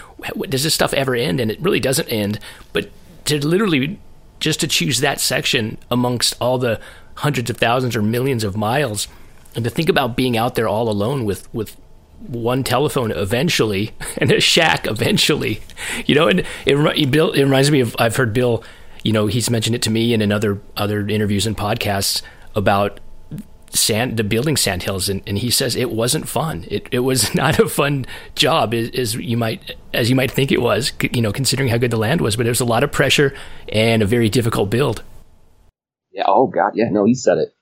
does 0.50 0.64
this 0.64 0.74
stuff 0.74 0.94
ever 0.94 1.16
end? 1.16 1.40
And 1.40 1.52
it 1.52 1.62
really 1.62 1.80
doesn't 1.80 2.10
end. 2.10 2.40
But 2.74 2.90
to 3.26 3.46
literally 3.46 4.00
just 4.40 4.60
to 4.60 4.68
choose 4.68 5.00
that 5.00 5.22
section 5.22 5.78
amongst 5.90 6.36
all 6.42 6.58
the 6.58 6.80
hundreds 7.16 7.50
of 7.50 7.58
thousands 7.58 7.96
or 7.96 8.02
millions 8.02 8.44
of 8.44 8.58
miles, 8.58 9.08
and 9.56 9.64
to 9.64 9.70
think 9.70 9.90
about 9.90 10.16
being 10.16 10.38
out 10.38 10.56
there 10.56 10.68
all 10.68 10.90
alone 10.90 11.26
with 11.26 11.54
with 11.54 11.78
one 12.28 12.64
telephone 12.64 13.12
eventually 13.12 13.92
and 14.18 14.32
a 14.32 14.40
shack 14.40 14.88
eventually, 14.88 15.62
you 16.06 16.16
know, 16.16 16.28
and 16.28 16.40
it, 16.40 16.48
it, 16.66 17.16
it 17.16 17.44
reminds 17.44 17.72
me 17.72 17.82
of 17.82 17.96
I've 18.00 18.16
heard 18.16 18.34
Bill, 18.34 18.64
you 19.04 19.12
know, 19.12 19.28
he's 19.28 19.50
mentioned 19.50 19.76
it 19.76 19.82
to 19.84 19.90
me 19.90 20.14
in 20.14 20.32
other 20.32 20.62
other 20.78 21.08
interviews 21.08 21.46
and 21.46 21.58
podcasts 21.58 22.22
about 22.56 23.00
sand 23.76 24.18
the 24.18 24.24
building 24.24 24.56
sand 24.56 24.84
hills. 24.84 25.10
And, 25.10 25.22
and 25.28 25.38
he 25.38 25.50
says 25.50 25.76
it 25.76 25.92
wasn't 25.92 26.28
fun. 26.28 26.66
It, 26.70 26.88
it 26.92 27.00
was 27.00 27.34
not 27.36 27.60
a 27.60 27.68
fun 27.68 28.06
job 28.36 28.74
as, 28.74 28.90
as 28.92 29.16
you 29.16 29.38
might 29.38 29.76
as 29.94 30.10
you 30.10 30.16
might 30.16 30.32
think 30.32 30.52
it 30.52 30.62
was 30.62 30.92
you 31.12 31.22
know 31.22 31.34
considering 31.34 31.70
how 31.70 31.78
good 31.78 31.92
the 31.92 31.98
land 31.98 32.22
was. 32.22 32.36
But 32.36 32.44
there 32.44 32.52
was 32.52 32.62
a 32.62 32.66
lot 32.66 32.84
of 32.84 32.92
pressure 32.92 33.36
and 33.70 34.02
a 34.02 34.06
very 34.06 34.30
difficult 34.30 34.70
build. 34.70 35.04
Yeah. 36.12 36.26
Oh 36.28 36.48
god. 36.48 36.74
Yeah. 36.76 36.90
No 36.90 37.06
he 37.06 37.16
said 37.16 37.38
it 37.38 37.56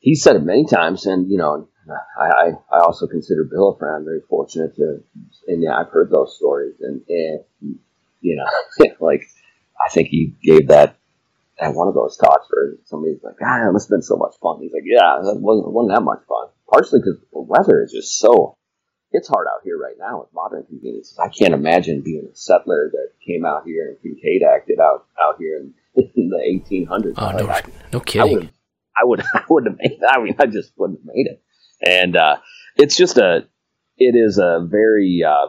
he 0.00 0.14
said 0.14 0.36
it 0.36 0.42
many 0.42 0.64
times 0.66 1.06
and 1.06 1.30
you 1.30 1.38
know 1.38 1.68
I, 2.18 2.52
I 2.70 2.78
also 2.80 3.06
consider 3.06 3.44
Bill 3.44 3.70
a 3.70 3.78
friend. 3.78 3.96
I'm 3.96 4.04
very 4.04 4.20
fortunate 4.28 4.76
to, 4.76 5.02
and 5.46 5.62
yeah, 5.62 5.76
I've 5.76 5.88
heard 5.88 6.10
those 6.10 6.36
stories, 6.36 6.74
and, 6.80 7.02
and 7.08 7.44
you 8.20 8.36
know, 8.36 8.46
like 9.00 9.22
I 9.80 9.88
think 9.90 10.08
he 10.08 10.34
gave 10.42 10.68
that 10.68 10.96
at 11.60 11.74
one 11.74 11.88
of 11.88 11.94
those 11.94 12.16
talks 12.16 12.46
where 12.50 12.74
somebody's 12.84 13.22
like, 13.22 13.36
"Ah, 13.42 13.68
it 13.68 13.72
must 13.72 13.86
have 13.86 13.96
been 13.96 14.02
so 14.02 14.16
much 14.16 14.34
fun." 14.42 14.60
He's 14.60 14.72
like, 14.72 14.84
"Yeah, 14.84 15.18
that 15.22 15.38
wasn't 15.40 15.72
wasn't 15.72 15.96
that 15.96 16.02
much 16.02 16.20
fun." 16.28 16.48
Partially 16.70 17.00
because 17.00 17.20
the 17.32 17.40
weather 17.40 17.82
is 17.82 17.92
just 17.92 18.18
so. 18.18 18.54
It's 19.10 19.26
hard 19.28 19.46
out 19.46 19.62
here 19.64 19.78
right 19.78 19.96
now 19.98 20.20
with 20.20 20.28
modern 20.34 20.64
conveniences. 20.64 21.18
I 21.18 21.28
can't 21.28 21.54
imagine 21.54 22.02
being 22.02 22.28
a 22.30 22.36
settler 22.36 22.90
that 22.92 23.12
came 23.26 23.46
out 23.46 23.62
here 23.64 23.88
and 23.88 24.02
Kincaid 24.02 24.42
acted 24.42 24.78
out 24.80 25.06
out 25.18 25.36
here 25.38 25.56
in, 25.56 25.72
in 26.14 26.28
the 26.28 26.36
1800s. 26.36 27.14
Oh, 27.16 27.30
no, 27.30 27.48
I, 27.48 27.62
no 27.90 28.00
kidding. 28.00 28.50
I 29.00 29.04
would, 29.04 29.20
I 29.22 29.24
would, 29.24 29.40
I 29.40 29.44
would 29.48 29.66
have 29.66 29.76
made 29.78 29.98
that. 30.00 30.16
I 30.16 30.22
mean, 30.22 30.36
I 30.38 30.46
just 30.46 30.72
wouldn't 30.76 31.00
have 31.00 31.06
made 31.06 31.26
it 31.26 31.42
and 31.80 32.16
uh, 32.16 32.36
it's 32.76 32.96
just 32.96 33.18
a 33.18 33.46
it 33.96 34.14
is 34.16 34.38
a 34.38 34.66
very 34.68 35.22
uh, 35.26 35.48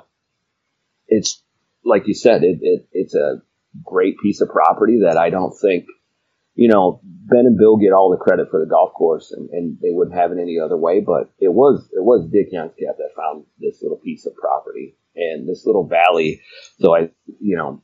it's 1.08 1.42
like 1.84 2.08
you 2.08 2.14
said 2.14 2.44
it, 2.44 2.60
it, 2.62 2.88
it's 2.92 3.16
a 3.16 3.42
great 3.84 4.18
piece 4.22 4.42
of 4.42 4.50
property 4.50 5.02
that 5.04 5.18
I 5.18 5.30
don't 5.30 5.54
think 5.58 5.86
you 6.56 6.70
know 6.70 7.02
Ben 7.04 7.46
and 7.46 7.58
Bill 7.58 7.78
get 7.78 7.94
all 7.94 8.12
the 8.12 8.24
credit 8.24 8.50
for 8.50 8.60
the 8.60 8.70
golf 8.70 8.94
course 8.94 9.32
and, 9.32 9.50
and 9.52 9.78
they 9.82 9.92
wouldn't 9.92 10.18
have 10.18 10.32
it 10.32 10.40
any 10.42 10.58
other 10.60 10.78
way 10.78 11.00
but 11.00 11.32
it 11.40 11.54
was 11.54 11.88
it 11.92 12.04
was 12.04 12.30
Dick 12.32 12.52
Youngscap 12.54 12.98
that 12.98 13.16
found 13.16 13.46
this 13.60 13.82
little 13.82 13.98
piece 13.98 14.26
of 14.26 14.36
property 14.36 14.98
and 15.16 15.48
this 15.48 15.66
little 15.66 15.88
valley 15.88 16.42
so 16.80 16.96
I 16.96 17.10
you 17.40 17.58
know 17.58 17.82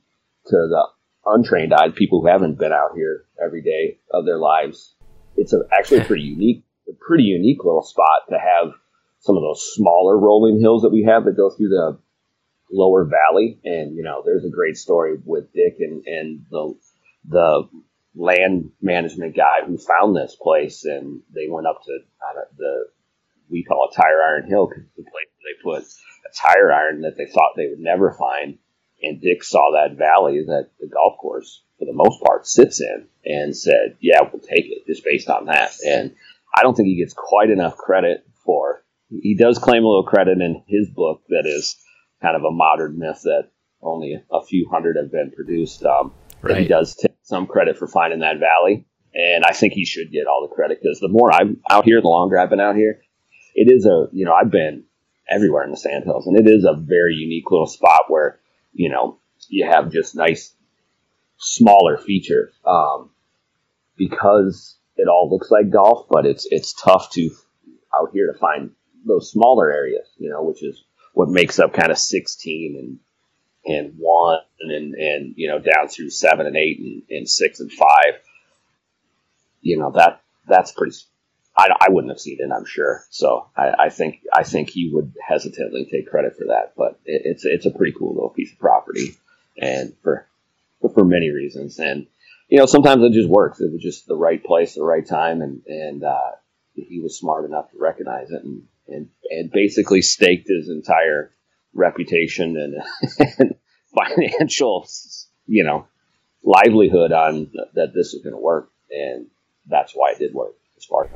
to 0.48 0.52
the 0.52 0.88
untrained 1.26 1.74
eyed 1.74 1.96
people 1.96 2.22
who 2.22 2.28
haven't 2.28 2.60
been 2.60 2.72
out 2.72 2.92
here 2.96 3.26
every 3.44 3.62
day 3.62 4.00
of 4.12 4.26
their 4.26 4.38
lives 4.38 4.95
it's 5.38 5.54
a, 5.54 5.60
actually 5.78 6.00
a 6.00 6.06
pretty 6.10 6.24
unique 6.24 6.66
a 6.88 6.94
pretty 6.94 7.24
unique 7.24 7.64
little 7.64 7.84
spot 7.84 8.30
to 8.30 8.38
have 8.38 8.74
some 9.20 9.36
of 9.36 9.42
those 9.42 9.74
smaller 9.74 10.18
rolling 10.20 10.60
hills 10.60 10.84
that 10.84 10.92
we 10.92 11.04
have 11.04 11.26
that 11.26 11.38
go 11.38 11.50
through 11.50 11.70
the 11.70 11.98
lower 12.72 13.06
valley. 13.06 13.60
And, 13.64 13.96
you 13.96 14.04
know, 14.04 14.22
there's 14.24 14.46
a 14.46 14.50
great 14.50 14.78
story 14.78 15.18
with 15.24 15.52
Dick 15.54 15.78
and, 15.80 16.06
and 16.06 16.46
the, 16.52 16.76
the 17.28 17.70
land 18.16 18.72
management 18.82 19.36
guy 19.36 19.66
who 19.66 19.78
found 19.78 20.16
this 20.16 20.36
place 20.40 20.86
and 20.86 21.22
they 21.34 21.48
went 21.50 21.68
up 21.68 21.82
to 21.86 22.00
the, 22.58 22.86
we 23.50 23.64
call 23.64 23.90
it 23.90 23.96
tire 23.96 24.22
iron 24.22 24.48
hill 24.48 24.68
because 24.68 24.84
the 24.96 25.04
place 25.04 25.28
they 25.44 25.64
put 25.64 25.84
a 25.84 26.36
tire 26.36 26.72
iron 26.72 27.02
that 27.02 27.18
they 27.18 27.26
thought 27.26 27.54
they 27.56 27.68
would 27.68 27.80
never 27.80 28.14
find. 28.14 28.58
And 29.02 29.22
Dick 29.22 29.44
saw 29.44 29.72
that 29.74 29.98
valley 29.98 30.44
that 30.48 30.70
the 30.80 30.88
golf 30.88 31.18
course, 31.20 31.64
for 31.78 31.86
the 31.86 31.94
most 31.94 32.24
part, 32.24 32.48
sits 32.48 32.82
in 32.82 33.08
and 33.26 33.56
said, 33.56 33.98
yeah, 34.00 34.22
we'll 34.22 34.42
take 34.42 34.66
it 34.66 34.86
just 34.88 35.04
based 35.04 35.30
on 35.30 35.46
that. 35.46 35.72
And 35.86 36.16
I 36.56 36.64
don't 36.64 36.76
think 36.76 36.88
he 36.88 36.98
gets 36.98 37.14
quite 37.14 37.50
enough 37.50 37.78
credit 37.78 38.26
for. 38.46 38.84
He 39.10 39.36
does 39.36 39.60
claim 39.60 39.84
a 39.84 39.88
little 39.88 40.06
credit 40.06 40.40
in 40.40 40.64
his 40.68 40.90
book 40.90 41.22
that 41.30 41.46
is 41.46 41.78
kind 42.22 42.36
of 42.36 42.44
a 42.44 42.52
modern 42.52 42.98
myth 42.98 43.22
that 43.24 43.50
only 43.82 44.22
a 44.32 44.44
few 44.44 44.68
hundred 44.70 44.98
have 44.98 45.12
been 45.12 45.32
produced. 45.32 45.84
Um, 45.84 46.14
right. 46.42 46.62
He 46.62 46.68
does 46.68 46.96
take 46.96 47.16
some 47.24 47.48
credit 47.48 47.78
for 47.78 47.88
finding 47.88 48.20
that 48.20 48.40
valley, 48.40 48.86
and 49.14 49.44
I 49.46 49.52
think 49.52 49.74
he 49.74 49.86
should 49.86 50.12
get 50.12 50.28
all 50.28 50.48
the 50.48 50.56
credit 50.56 50.80
because 50.82 51.00
the 51.00 51.08
more 51.08 51.32
I'm 51.32 51.62
out 51.70 51.86
here, 51.86 52.02
the 52.02 52.08
longer 52.08 52.40
I've 52.40 52.50
been 52.50 52.60
out 52.60 52.76
here, 52.76 53.02
it 53.54 53.72
is 53.72 53.86
a 53.86 54.08
you 54.12 54.26
know 54.26 54.34
I've 54.34 54.52
been 54.52 54.86
everywhere 55.30 55.64
in 55.64 55.72
the 55.72 55.78
Sandhills, 55.78 56.28
and 56.28 56.38
it 56.38 56.48
is 56.48 56.66
a 56.66 56.76
very 56.76 57.14
unique 57.14 57.50
little 57.52 57.68
spot 57.68 58.02
where 58.08 58.40
you 58.76 58.90
know 58.90 59.18
you 59.50 59.66
have 59.68 59.92
just 59.92 60.16
nice 60.16 60.54
smaller 61.38 61.98
features 61.98 62.54
um, 62.66 63.10
because 63.98 64.78
it 64.98 65.08
all 65.08 65.30
looks 65.30 65.52
like 65.52 65.70
golf, 65.70 66.08
but 66.10 66.26
it's 66.26 66.48
it's 66.50 66.74
tough 66.74 67.10
to 67.12 67.30
out 68.00 68.10
here 68.14 68.32
to 68.32 68.38
find 68.38 68.72
those 69.06 69.32
smaller 69.32 69.72
areas, 69.72 70.08
you 70.18 70.30
know, 70.30 70.44
which 70.44 70.64
is 70.64 70.84
what 71.14 71.30
makes 71.30 71.60
up 71.60 71.74
kind 71.74 71.92
of 71.92 71.98
16 71.98 72.76
and 72.78 73.00
and 73.68 73.94
one 73.98 74.40
and 74.60 74.94
and 74.94 75.34
you 75.38 75.48
know 75.48 75.58
down 75.60 75.88
through 75.90 76.10
seven 76.10 76.46
and 76.46 76.56
eight 76.56 76.80
and, 76.80 77.02
and 77.10 77.30
six 77.30 77.60
and 77.60 77.72
five. 77.72 78.20
You 79.62 79.80
know 79.80 79.92
that 79.96 80.22
that's 80.48 80.72
pretty. 80.72 80.96
I, 81.58 81.70
I 81.80 81.90
wouldn't 81.90 82.12
have 82.12 82.20
seen 82.20 82.38
it, 82.40 82.52
I'm 82.52 82.66
sure. 82.66 83.04
So 83.10 83.50
I, 83.56 83.74
I 83.86 83.90
think 83.90 84.22
I 84.34 84.44
think 84.44 84.70
he 84.70 84.90
would 84.94 85.14
hesitantly 85.26 85.88
take 85.90 86.10
credit 86.10 86.36
for 86.38 86.46
that, 86.48 86.74
but 86.76 87.00
it, 87.06 87.22
it's 87.26 87.46
it's 87.46 87.66
a 87.66 87.72
pretty 87.72 87.94
cool 87.98 88.14
little 88.14 88.30
piece 88.30 88.52
of 88.52 88.60
property, 88.60 89.16
and 89.58 89.94
for 90.04 90.28
for 90.94 91.06
many 91.06 91.30
reasons. 91.30 91.80
And 91.80 92.08
you 92.50 92.60
know, 92.60 92.66
sometimes 92.66 93.04
it 93.04 93.14
just 93.14 93.30
works. 93.30 93.62
It 93.62 93.72
was 93.72 93.82
just 93.82 94.08
the 94.08 94.18
right 94.18 94.44
place, 94.44 94.76
the 94.76 94.84
right 94.84 95.06
time, 95.08 95.42
and 95.42 95.62
and 95.66 96.04
uh, 96.04 96.32
he 96.74 97.00
was 97.00 97.18
smart 97.18 97.46
enough 97.46 97.72
to 97.72 97.78
recognize 97.80 98.32
it 98.32 98.44
and 98.44 98.64
and, 98.88 99.10
and 99.30 99.52
basically 99.52 100.02
staked 100.02 100.48
his 100.48 100.70
entire 100.70 101.32
reputation 101.74 102.56
and, 102.58 102.76
and 103.40 103.56
financial, 103.96 104.88
you 105.48 105.64
know, 105.64 105.88
livelihood 106.44 107.12
on 107.12 107.52
that 107.74 107.94
this 107.94 108.14
is 108.14 108.24
going 108.24 108.36
to 108.36 108.42
work, 108.42 108.70
and 108.92 109.28
that's 109.68 109.94
why 109.94 110.12
it 110.12 110.20
did 110.20 110.34
work 110.34 110.56
as 110.78 110.86
far 110.86 111.06
as. 111.06 111.12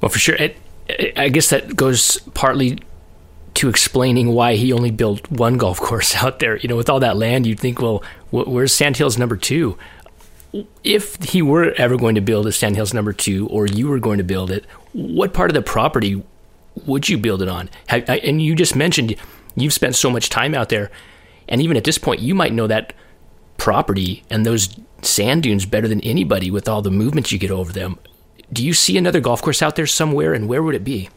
Well, 0.00 0.08
for 0.08 0.18
sure, 0.18 0.36
it, 0.36 0.56
I 1.16 1.28
guess 1.28 1.50
that 1.50 1.74
goes 1.74 2.18
partly 2.34 2.78
to 3.54 3.68
explaining 3.68 4.32
why 4.32 4.54
he 4.54 4.72
only 4.72 4.90
built 4.90 5.30
one 5.30 5.56
golf 5.56 5.80
course 5.88 6.16
out 6.16 6.38
there. 6.38 6.56
You 6.56 6.68
know, 6.68 6.76
with 6.76 6.88
all 6.88 7.00
that 7.00 7.16
land, 7.16 7.46
you'd 7.46 7.60
think, 7.60 7.80
well, 7.80 8.02
where's 8.30 8.72
Sandhills 8.72 9.18
number 9.18 9.36
two? 9.36 9.78
if 10.82 11.16
he 11.22 11.42
were 11.42 11.72
ever 11.76 11.96
going 11.96 12.14
to 12.14 12.20
build 12.20 12.46
a 12.46 12.52
Sandhills 12.52 12.94
number 12.94 13.12
two, 13.12 13.46
or 13.48 13.66
you 13.66 13.88
were 13.88 13.98
going 13.98 14.18
to 14.18 14.24
build 14.24 14.50
it, 14.50 14.64
what 14.92 15.34
part 15.34 15.50
of 15.50 15.54
the 15.54 15.62
property 15.62 16.22
would 16.86 17.08
you 17.08 17.18
build 17.18 17.42
it 17.42 17.48
on? 17.48 17.68
And 17.88 18.40
you 18.40 18.54
just 18.54 18.74
mentioned 18.74 19.16
you've 19.56 19.72
spent 19.72 19.94
so 19.94 20.10
much 20.10 20.30
time 20.30 20.54
out 20.54 20.68
there, 20.68 20.90
and 21.48 21.60
even 21.60 21.76
at 21.76 21.84
this 21.84 21.98
point, 21.98 22.20
you 22.20 22.34
might 22.34 22.52
know 22.52 22.66
that 22.66 22.92
property 23.56 24.22
and 24.30 24.46
those 24.46 24.78
sand 25.02 25.42
dunes 25.42 25.66
better 25.66 25.88
than 25.88 26.00
anybody 26.02 26.50
with 26.50 26.68
all 26.68 26.82
the 26.82 26.90
movements 26.90 27.32
you 27.32 27.38
get 27.38 27.50
over 27.50 27.72
them. 27.72 27.98
Do 28.52 28.64
you 28.64 28.72
see 28.72 28.96
another 28.96 29.20
golf 29.20 29.42
course 29.42 29.62
out 29.62 29.76
there 29.76 29.86
somewhere, 29.86 30.32
and 30.32 30.48
where 30.48 30.62
would 30.62 30.74
it 30.74 30.84
be? 30.84 31.10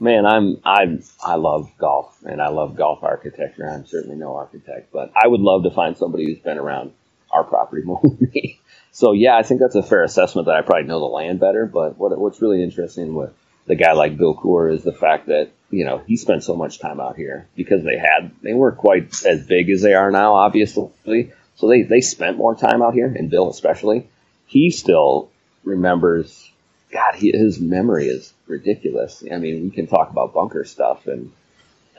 Man, 0.00 0.24
I'm 0.24 0.60
I 0.64 0.98
I 1.24 1.34
love 1.34 1.72
golf 1.78 2.16
and 2.24 2.40
I 2.40 2.48
love 2.48 2.76
golf 2.76 3.02
architecture. 3.02 3.68
I'm 3.68 3.84
certainly 3.84 4.16
no 4.16 4.36
architect, 4.36 4.92
but 4.92 5.10
I 5.20 5.26
would 5.26 5.40
love 5.40 5.64
to 5.64 5.70
find 5.70 5.96
somebody 5.96 6.26
who's 6.26 6.38
been 6.38 6.58
around 6.58 6.92
our 7.32 7.42
property 7.42 7.82
more 7.84 8.00
than 8.02 8.30
me. 8.32 8.60
So 8.92 9.12
yeah, 9.12 9.36
I 9.36 9.42
think 9.42 9.60
that's 9.60 9.74
a 9.74 9.82
fair 9.82 10.04
assessment 10.04 10.46
that 10.46 10.54
I 10.54 10.62
probably 10.62 10.86
know 10.86 11.00
the 11.00 11.06
land 11.06 11.40
better. 11.40 11.66
But 11.66 11.98
what 11.98 12.16
what's 12.16 12.40
really 12.40 12.62
interesting 12.62 13.14
with 13.14 13.30
the 13.66 13.74
guy 13.74 13.92
like 13.92 14.16
Bill 14.16 14.34
Coore 14.36 14.72
is 14.72 14.84
the 14.84 14.92
fact 14.92 15.26
that 15.26 15.50
you 15.70 15.84
know 15.84 15.98
he 16.06 16.16
spent 16.16 16.44
so 16.44 16.54
much 16.54 16.78
time 16.78 17.00
out 17.00 17.16
here 17.16 17.48
because 17.56 17.82
they 17.82 17.98
had 17.98 18.30
they 18.42 18.54
weren't 18.54 18.78
quite 18.78 19.24
as 19.24 19.46
big 19.48 19.68
as 19.68 19.82
they 19.82 19.94
are 19.94 20.12
now, 20.12 20.34
obviously. 20.34 21.32
So 21.56 21.68
they 21.68 21.82
they 21.82 22.00
spent 22.00 22.36
more 22.36 22.54
time 22.54 22.82
out 22.82 22.94
here, 22.94 23.12
and 23.12 23.28
Bill 23.28 23.50
especially. 23.50 24.08
He 24.46 24.70
still 24.70 25.30
remembers. 25.64 26.50
God, 26.90 27.14
he, 27.14 27.32
his 27.32 27.60
memory 27.60 28.06
is 28.06 28.32
ridiculous. 28.46 29.22
I 29.30 29.36
mean, 29.36 29.64
we 29.64 29.70
can 29.70 29.86
talk 29.86 30.10
about 30.10 30.32
bunker 30.32 30.64
stuff, 30.64 31.06
and 31.06 31.32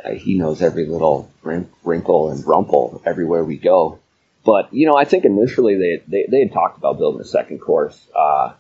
uh, 0.04 0.12
he 0.12 0.38
knows 0.38 0.62
every 0.62 0.86
little 0.86 1.30
wrinkle 1.44 2.32
and 2.32 2.46
rumple 2.46 3.02
everywhere 3.06 3.44
we 3.44 3.58
go. 3.58 4.00
But 4.46 4.74
you 4.74 4.88
know, 4.88 4.96
I 4.96 5.06
think 5.06 5.26
initially 5.26 5.76
they 5.76 6.04
they, 6.08 6.26
they 6.30 6.40
had 6.40 6.54
talked 6.54 6.78
about 6.78 6.98
building 6.98 7.22
a 7.22 7.26
second 7.26 7.60
course 7.60 8.00
uh, 8.16 8.54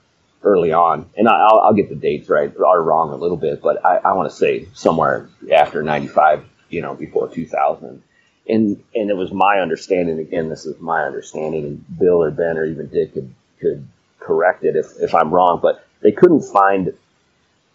early 0.43 0.71
on, 0.71 1.09
and 1.17 1.27
I'll, 1.27 1.59
I'll, 1.59 1.73
get 1.73 1.89
the 1.89 1.95
dates 1.95 2.29
right 2.29 2.51
or 2.55 2.83
wrong 2.83 3.11
a 3.11 3.15
little 3.15 3.37
bit, 3.37 3.61
but 3.61 3.83
I, 3.85 3.97
I 3.97 4.13
want 4.13 4.29
to 4.29 4.35
say 4.35 4.67
somewhere 4.73 5.29
after 5.51 5.81
'95, 5.81 6.45
you 6.69 6.81
know, 6.81 6.95
before 6.95 7.29
2000. 7.29 8.03
And 8.47 8.83
and 8.95 9.09
it 9.09 9.15
was 9.15 9.31
my 9.31 9.59
understanding. 9.59 10.19
Again, 10.19 10.49
this 10.49 10.65
is 10.65 10.79
my 10.79 11.03
understanding, 11.03 11.65
and 11.65 11.99
Bill 11.99 12.23
or 12.23 12.31
Ben 12.31 12.57
or 12.57 12.65
even 12.65 12.87
Dick 12.87 13.13
could 13.13 13.33
could 13.59 13.87
correct 14.29 14.63
it 14.63 14.75
if, 14.75 14.85
if 14.99 15.15
I'm 15.15 15.33
wrong, 15.33 15.59
but 15.59 15.83
they 16.01 16.11
couldn't 16.11 16.43
find 16.43 16.93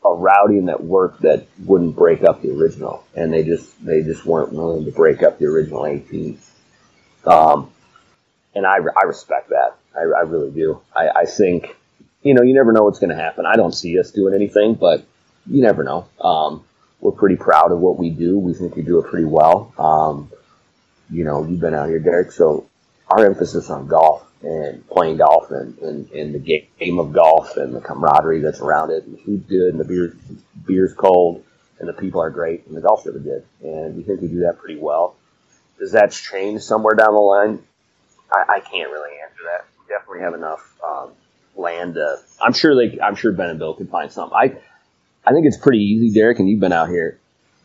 a 0.05 0.15
routing 0.15 0.67
that 0.67 0.85
worked 0.85 1.23
that 1.23 1.47
wouldn't 1.65 1.97
break 1.97 2.23
up 2.23 2.43
the 2.43 2.51
original, 2.53 3.05
and 3.17 3.33
they 3.33 3.43
just 3.43 3.85
they 3.85 4.03
just 4.03 4.25
weren't 4.25 4.53
willing 4.53 4.85
to 4.85 4.93
break 4.93 5.23
up 5.23 5.39
the 5.39 5.47
original 5.47 5.87
18. 5.87 6.39
Um, 7.27 7.73
and 8.55 8.67
I, 8.67 8.77
I 8.77 9.07
respect 9.07 9.49
that. 9.49 9.77
I, 9.97 10.03
I 10.03 10.21
really 10.23 10.51
do. 10.51 10.81
I, 10.95 11.09
I 11.09 11.25
think, 11.25 11.75
you 12.23 12.35
know, 12.35 12.43
you 12.43 12.55
never 12.55 12.73
know 12.73 12.85
what's 12.85 13.01
going 13.01 13.11
to 13.17 13.23
happen. 13.23 13.47
I 13.47 13.57
don't 13.57 13.75
see 13.75 13.99
us 13.99 14.11
doing 14.11 14.35
anything, 14.35 14.75
but 14.75 15.05
you 15.47 15.63
never 15.63 15.83
know. 15.83 16.07
Um, 16.21 16.65
we're 17.01 17.13
pretty 17.13 17.37
proud 17.37 17.73
of 17.73 17.79
what 17.81 17.99
we 17.99 18.11
do. 18.11 18.39
We 18.39 18.55
think 18.55 18.77
we 18.77 18.83
do 18.83 18.99
it 18.99 19.11
pretty 19.11 19.27
well. 19.27 19.73
Um, 19.79 20.31
you 21.11 21.25
know, 21.25 21.45
you've 21.45 21.61
been 21.61 21.75
out 21.75 21.89
here, 21.89 21.99
Derek, 21.99 22.31
so 22.31 22.67
our 23.09 23.27
emphasis 23.27 23.71
on 23.71 23.87
golf 23.89 24.25
and 24.45 24.87
playing 24.89 25.17
golf 25.17 25.51
and, 25.51 25.79
and, 25.79 26.11
and 26.11 26.35
the 26.35 26.67
game 26.79 26.99
of 26.99 27.13
golf 27.13 27.57
and 27.57 27.75
the 27.75 27.81
camaraderie 27.81 28.41
that's 28.41 28.61
around 28.61 28.91
it. 28.91 29.05
And 29.05 29.17
the 29.17 29.23
food's 29.23 29.47
good 29.47 29.73
and 29.73 29.81
the 29.81 29.85
beer, 29.85 30.17
beer's 30.67 30.93
cold 30.93 31.45
and 31.79 31.89
the 31.89 31.95
people 31.95 32.21
are 32.21 32.31
great 32.31 32.67
and 32.67 32.77
the 32.77 32.81
golf's 32.81 33.07
really 33.07 33.21
good. 33.21 33.45
And 33.63 33.97
we 33.97 34.03
think 34.03 34.21
we 34.21 34.29
do 34.29 34.41
that 34.41 34.59
pretty 34.59 34.79
well. 34.79 35.17
Does 35.79 35.93
that 35.93 36.13
change 36.13 36.63
somewhere 36.63 36.95
down 36.95 37.15
the 37.15 37.21
line? 37.21 37.63
I, 38.31 38.57
I 38.57 38.61
can't 38.61 38.91
really 38.91 39.11
answer 39.23 39.43
that. 39.45 39.65
We 39.79 39.95
definitely 39.95 40.21
have 40.21 40.35
enough 40.35 40.75
um, 40.87 41.11
land. 41.57 41.95
To, 41.95 42.19
I'm 42.41 42.53
sure 42.53 42.75
they. 42.75 43.01
I'm 43.01 43.17
sure 43.17 43.33
Ben 43.33 43.51
and 43.51 43.59
Bill 43.59 43.75
could 43.75 43.91
find 43.91 44.11
something. 44.11 44.37
I 44.37 44.57
I 45.27 45.33
think 45.33 45.47
it's 45.47 45.57
pretty 45.57 45.79
easy, 45.79 46.13
Derek, 46.13 46.39
and 46.39 46.49
you've 46.49 46.61
been 46.61 46.73
out 46.73 46.89
here 46.89 47.19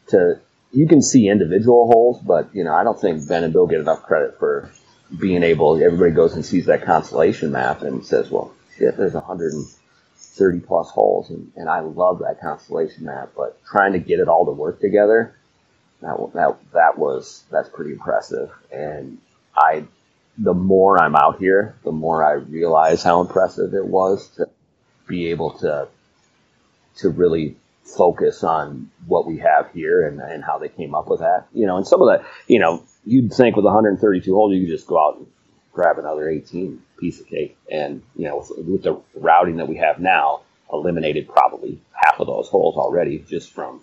to. 0.08 0.40
You 0.72 0.88
can 0.88 1.02
see 1.02 1.28
individual 1.28 1.88
holes, 1.88 2.22
but 2.22 2.54
you 2.54 2.64
know 2.64 2.74
I 2.74 2.84
don't 2.84 3.00
think 3.00 3.28
Ben 3.28 3.44
and 3.44 3.54
Bill 3.54 3.68
get 3.68 3.80
enough 3.80 4.04
credit 4.04 4.38
for 4.38 4.72
being 5.18 5.44
able. 5.44 5.82
Everybody 5.82 6.12
goes 6.12 6.34
and 6.34 6.46
sees 6.46 6.66
that 6.66 6.84
constellation 6.84 7.52
map 7.52 7.82
and 7.82 8.06
says, 8.06 8.30
"Well, 8.30 8.54
shit, 8.78 8.98
there's 8.98 9.14
130 9.14 10.60
plus 10.62 10.90
holes," 10.90 11.30
and, 11.30 11.52
and 11.56 11.70
I 11.70 11.80
love 11.80 12.20
that 12.20 12.42
constellation 12.42 13.06
map. 13.06 13.32
But 13.36 13.64
trying 13.66 13.94
to 13.94 14.00
get 14.00 14.20
it 14.20 14.28
all 14.28 14.46
to 14.46 14.52
work 14.52 14.80
together, 14.80 15.36
that 16.02 16.18
that 16.34 16.58
that 16.74 16.98
was 16.98 17.44
that's 17.52 17.70
pretty 17.70 17.92
impressive. 17.92 18.52
And 18.72 19.20
I 19.56 19.86
the 20.38 20.54
more 20.54 21.02
I'm 21.02 21.16
out 21.16 21.40
here, 21.40 21.76
the 21.84 21.92
more 21.92 22.24
I 22.24 22.34
realize 22.34 23.04
how 23.04 23.22
impressive 23.22 23.74
it 23.74 23.86
was 23.86 24.28
to 24.38 24.50
be 25.08 25.32
able 25.32 25.52
to 25.60 25.88
to 26.98 27.10
really 27.10 27.56
focus 27.84 28.44
on 28.44 28.92
what 29.08 29.26
we 29.26 29.40
have 29.40 29.72
here 29.74 30.08
and, 30.08 30.20
and 30.22 30.44
how 30.44 30.58
they 30.60 30.70
came 30.70 30.94
up 30.94 31.08
with 31.08 31.20
that. 31.20 31.48
You 31.54 31.66
know, 31.66 31.78
and 31.78 31.88
some 31.88 32.02
of 32.02 32.08
that, 32.08 32.26
you 32.48 32.60
know, 32.60 32.84
you'd 33.10 33.34
think 33.34 33.56
with 33.56 33.66
132 33.66 34.34
holes, 34.34 34.54
you 34.54 34.62
could 34.62 34.70
just 34.70 34.88
go 34.88 35.00
out 35.00 35.18
and 35.18 35.28
grab 35.74 35.98
another 35.98 36.30
18 36.30 36.82
piece 36.98 37.20
of 37.20 37.28
cake. 37.28 37.58
And, 37.72 38.04
you 38.16 38.28
know, 38.28 38.38
with, 38.38 38.52
with 38.58 38.84
the 38.84 39.00
routing 39.16 39.58
that 39.58 39.68
we 39.68 39.78
have 39.78 40.00
now, 40.00 40.42
eliminated 40.72 41.28
probably 41.28 41.80
half 41.92 42.20
of 42.20 42.28
those 42.28 42.48
holes 42.48 42.76
already 42.78 43.26
just 43.28 43.52
from 43.52 43.82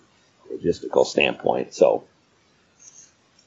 logistical 0.51 1.05
standpoint. 1.05 1.73
So, 1.73 2.05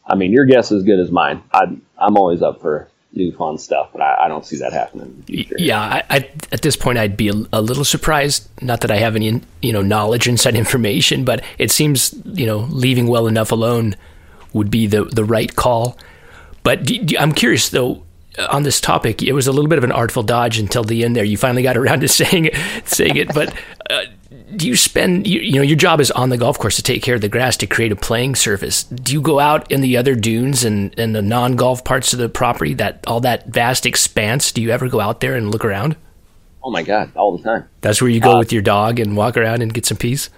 I 0.06 0.14
mean, 0.14 0.32
your 0.32 0.44
guess 0.44 0.70
is 0.70 0.82
good 0.82 1.00
as 1.00 1.10
mine. 1.10 1.42
I'm, 1.52 1.82
I'm 1.96 2.16
always 2.18 2.42
up 2.42 2.60
for 2.60 2.88
new 3.12 3.32
fun 3.32 3.56
stuff, 3.56 3.88
but 3.92 4.02
I, 4.02 4.24
I 4.24 4.28
don't 4.28 4.44
see 4.44 4.58
that 4.58 4.72
happening. 4.72 5.24
Yeah, 5.26 5.80
I, 5.80 6.02
I, 6.10 6.30
at 6.52 6.62
this 6.62 6.76
point, 6.76 6.98
I'd 6.98 7.16
be 7.16 7.28
a, 7.28 7.34
a, 7.52 7.62
little 7.62 7.84
surprised. 7.84 8.48
Not 8.62 8.82
that 8.82 8.90
I 8.90 8.96
have 8.96 9.16
any, 9.16 9.40
you 9.62 9.72
know, 9.72 9.82
knowledge, 9.82 10.28
inside 10.28 10.54
information, 10.56 11.24
but 11.24 11.42
it 11.58 11.70
seems, 11.70 12.14
you 12.24 12.46
know, 12.46 12.58
leaving 12.58 13.06
well 13.06 13.26
enough 13.26 13.50
alone 13.50 13.96
would 14.52 14.70
be 14.70 14.86
the 14.86 15.04
the 15.04 15.24
right 15.24 15.54
call. 15.54 15.98
But 16.62 16.84
do, 16.84 16.98
do, 17.02 17.16
I'm 17.18 17.32
curious 17.32 17.68
though 17.68 18.02
on 18.38 18.62
this 18.62 18.80
topic. 18.80 19.22
It 19.22 19.32
was 19.32 19.46
a 19.46 19.52
little 19.52 19.68
bit 19.68 19.78
of 19.78 19.84
an 19.84 19.92
artful 19.92 20.22
dodge 20.22 20.58
until 20.58 20.84
the 20.84 21.04
end 21.04 21.16
there. 21.16 21.24
You 21.24 21.36
finally 21.36 21.62
got 21.62 21.76
around 21.76 22.00
to 22.00 22.08
saying 22.20 22.46
it, 22.46 22.56
saying 22.84 23.16
it, 23.16 23.34
but. 23.34 23.54
Uh, 23.88 24.04
do 24.54 24.66
you 24.66 24.76
spend 24.76 25.26
you, 25.26 25.40
you, 25.40 25.52
know 25.54 25.62
your 25.62 25.76
job 25.76 26.00
is 26.00 26.10
on 26.10 26.28
the 26.28 26.36
golf 26.36 26.58
course 26.58 26.76
to 26.76 26.82
take 26.82 27.02
care 27.02 27.14
of 27.14 27.20
the 27.20 27.28
grass 27.28 27.56
to 27.56 27.66
create 27.66 27.92
a 27.92 27.96
playing 27.96 28.34
surface 28.34 28.84
do 28.84 29.12
you 29.12 29.20
go 29.20 29.38
out 29.38 29.70
in 29.70 29.80
the 29.80 29.96
other 29.96 30.14
dunes 30.14 30.64
and, 30.64 30.96
and 30.98 31.14
the 31.14 31.22
non-golf 31.22 31.84
parts 31.84 32.12
of 32.12 32.18
the 32.18 32.28
property 32.28 32.74
that 32.74 33.04
all 33.06 33.20
that 33.20 33.46
vast 33.46 33.86
expanse 33.86 34.52
do 34.52 34.62
you 34.62 34.70
ever 34.70 34.88
go 34.88 35.00
out 35.00 35.20
there 35.20 35.34
and 35.34 35.50
look 35.50 35.64
around 35.64 35.96
oh 36.62 36.70
my 36.70 36.82
god 36.82 37.10
all 37.16 37.36
the 37.36 37.42
time 37.42 37.68
that's 37.80 38.00
where 38.00 38.10
you 38.10 38.20
go 38.20 38.36
uh, 38.36 38.38
with 38.38 38.52
your 38.52 38.62
dog 38.62 38.98
and 38.98 39.16
walk 39.16 39.36
around 39.36 39.62
and 39.62 39.74
get 39.74 39.86
some 39.86 39.96
peace 39.96 40.30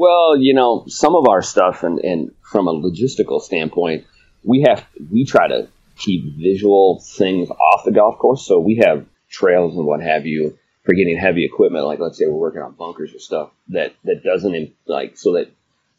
well 0.00 0.36
you 0.36 0.54
know 0.54 0.84
some 0.86 1.14
of 1.14 1.28
our 1.28 1.42
stuff 1.42 1.82
and, 1.82 1.98
and 2.00 2.30
from 2.42 2.66
a 2.66 2.72
logistical 2.72 3.40
standpoint 3.40 4.04
we 4.42 4.64
have 4.66 4.86
we 5.10 5.24
try 5.24 5.46
to 5.46 5.68
keep 5.96 6.22
visual 6.38 7.02
things 7.18 7.50
off 7.50 7.84
the 7.84 7.92
golf 7.92 8.18
course 8.18 8.46
so 8.46 8.58
we 8.58 8.82
have 8.84 9.06
trails 9.28 9.76
and 9.76 9.86
what 9.86 10.00
have 10.02 10.26
you 10.26 10.58
for 10.84 10.94
getting 10.94 11.16
heavy 11.16 11.44
equipment, 11.44 11.84
like 11.84 12.00
let's 12.00 12.18
say 12.18 12.26
we're 12.26 12.32
working 12.32 12.62
on 12.62 12.72
bunkers 12.72 13.14
or 13.14 13.18
stuff 13.18 13.50
that 13.68 13.94
that 14.04 14.24
doesn't 14.24 14.74
like 14.86 15.16
so 15.16 15.34
that 15.34 15.50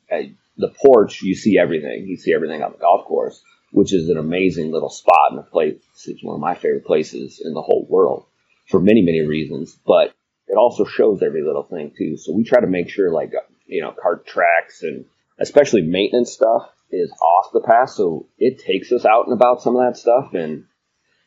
at 0.09 0.25
the 0.57 0.73
porch 0.83 1.21
you 1.21 1.35
see 1.35 1.57
everything. 1.57 2.05
You 2.07 2.17
see 2.17 2.33
everything 2.33 2.61
on 2.63 2.73
the 2.73 2.77
golf 2.77 3.05
course, 3.05 3.41
which 3.71 3.93
is 3.93 4.09
an 4.09 4.17
amazing 4.17 4.71
little 4.71 4.89
spot 4.89 5.31
and 5.31 5.39
a 5.39 5.43
place. 5.43 5.81
It's 6.05 6.23
one 6.23 6.35
of 6.35 6.41
my 6.41 6.55
favorite 6.55 6.85
places 6.85 7.41
in 7.43 7.53
the 7.53 7.61
whole 7.61 7.85
world 7.89 8.25
for 8.67 8.79
many 8.79 9.01
many 9.01 9.21
reasons, 9.21 9.77
but 9.85 10.13
it 10.47 10.57
also 10.57 10.83
shows 10.83 11.21
every 11.21 11.43
little 11.43 11.63
thing 11.63 11.93
too. 11.97 12.17
So 12.17 12.33
we 12.33 12.43
try 12.43 12.59
to 12.59 12.67
make 12.67 12.89
sure 12.89 13.11
like 13.11 13.33
you 13.71 13.81
know 13.81 13.93
cart 13.99 14.27
tracks 14.27 14.83
and 14.83 15.05
especially 15.39 15.81
maintenance 15.81 16.31
stuff 16.31 16.69
is 16.91 17.11
off 17.11 17.51
the 17.53 17.61
path, 17.61 17.89
so 17.89 18.27
it 18.37 18.59
takes 18.59 18.91
us 18.91 19.05
out 19.05 19.25
and 19.25 19.33
about 19.33 19.61
some 19.61 19.75
of 19.75 19.81
that 19.81 19.97
stuff 19.97 20.33
and 20.33 20.65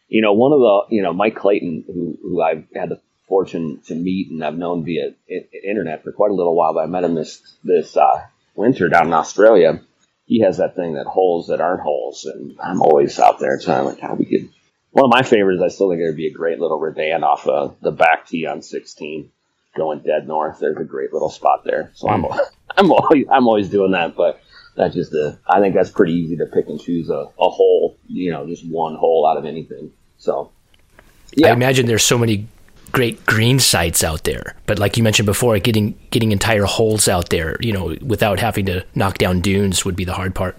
you 0.09 0.23
know, 0.23 0.33
one 0.33 0.53
of 0.53 0.61
the, 0.61 0.97
you 0.97 1.03
know, 1.03 1.13
Mike 1.13 1.37
Clayton, 1.37 1.85
who, 1.87 2.19
who 2.23 2.43
I've 2.43 2.65
had 2.75 2.91
the 2.91 3.01
fortune 3.27 3.81
to 3.87 3.95
meet 3.95 4.31
and 4.31 4.45
I've 4.45 4.57
known 4.57 4.85
via 4.85 5.15
internet 5.29 6.05
for 6.05 6.13
quite 6.13 6.31
a 6.31 6.35
little 6.35 6.55
while, 6.55 6.75
but 6.75 6.85
I 6.85 6.87
met 6.87 7.05
him 7.05 7.15
this, 7.15 7.41
this, 7.65 7.97
uh, 7.97 8.25
winter 8.55 8.89
down 8.89 9.09
in 9.09 9.13
Australia. 9.13 9.81
He 10.27 10.43
has 10.43 10.59
that 10.59 10.77
thing 10.77 10.95
that 10.95 11.07
holes 11.07 11.49
that 11.49 11.61
aren't 11.61 11.81
holes. 11.81 12.25
And 12.27 12.57
I'm 12.63 12.81
always 12.81 13.19
out 13.19 13.41
there 13.41 13.59
trying 13.59 13.87
like, 13.87 14.01
how 14.01 14.15
we 14.15 14.27
could, 14.27 14.51
one 14.91 15.07
of 15.07 15.11
my 15.11 15.23
favorites, 15.23 15.63
I 15.65 15.69
still 15.69 15.91
think 15.91 16.01
it 16.01 16.07
would 16.07 16.17
be 16.17 16.29
a 16.29 16.33
great 16.33 16.61
little 16.61 16.79
redan 16.79 17.25
off 17.25 17.49
of 17.49 17.77
the 17.81 17.91
back 17.91 18.29
tee 18.29 18.47
on 18.47 18.63
16 18.63 19.31
going 19.77 20.01
dead 20.01 20.27
north. 20.27 20.59
There's 20.61 20.77
a 20.77 20.85
great 20.85 21.13
little 21.13 21.31
spot 21.31 21.65
there. 21.65 21.91
So 21.95 22.09
I'm, 22.09 22.23
hmm. 22.23 22.39
I'm 22.77 22.91
always, 22.91 23.27
I'm 23.31 23.47
always 23.47 23.69
doing 23.69 23.93
that, 23.93 24.17
but 24.17 24.41
that's 24.77 24.95
just 24.95 25.13
a, 25.13 25.39
I 25.47 25.61
think 25.61 25.75
that's 25.75 25.91
pretty 25.91 26.15
easy 26.15 26.37
to 26.37 26.47
pick 26.47 26.67
and 26.69 26.81
choose 26.81 27.09
a, 27.09 27.27
a 27.39 27.49
hole, 27.49 27.97
you 28.07 28.33
know, 28.33 28.47
just 28.47 28.69
one 28.69 28.97
hole 28.97 29.27
out 29.27 29.37
of 29.37 29.45
anything. 29.45 29.93
So, 30.19 30.51
yeah. 31.37 31.49
I 31.49 31.53
imagine 31.53 31.87
there's 31.87 32.05
so 32.05 32.19
many 32.19 32.49
great 32.95 33.27
green 33.27 33.59
sites 33.59 34.05
out 34.05 34.25
there. 34.25 34.57
But 34.67 34.79
like 34.79 34.97
you 34.97 35.03
mentioned 35.03 35.27
before, 35.27 35.59
getting 35.59 35.99
getting 36.11 36.33
entire 36.33 36.65
holes 36.65 37.09
out 37.09 37.29
there, 37.29 37.57
you 37.61 37.73
know, 37.73 37.97
without 38.01 38.39
having 38.39 38.67
to 38.67 38.87
knock 38.95 39.19
down 39.19 39.41
dunes 39.41 39.85
would 39.85 39.97
be 39.97 40.05
the 40.05 40.15
hard 40.15 40.35
part. 40.35 40.57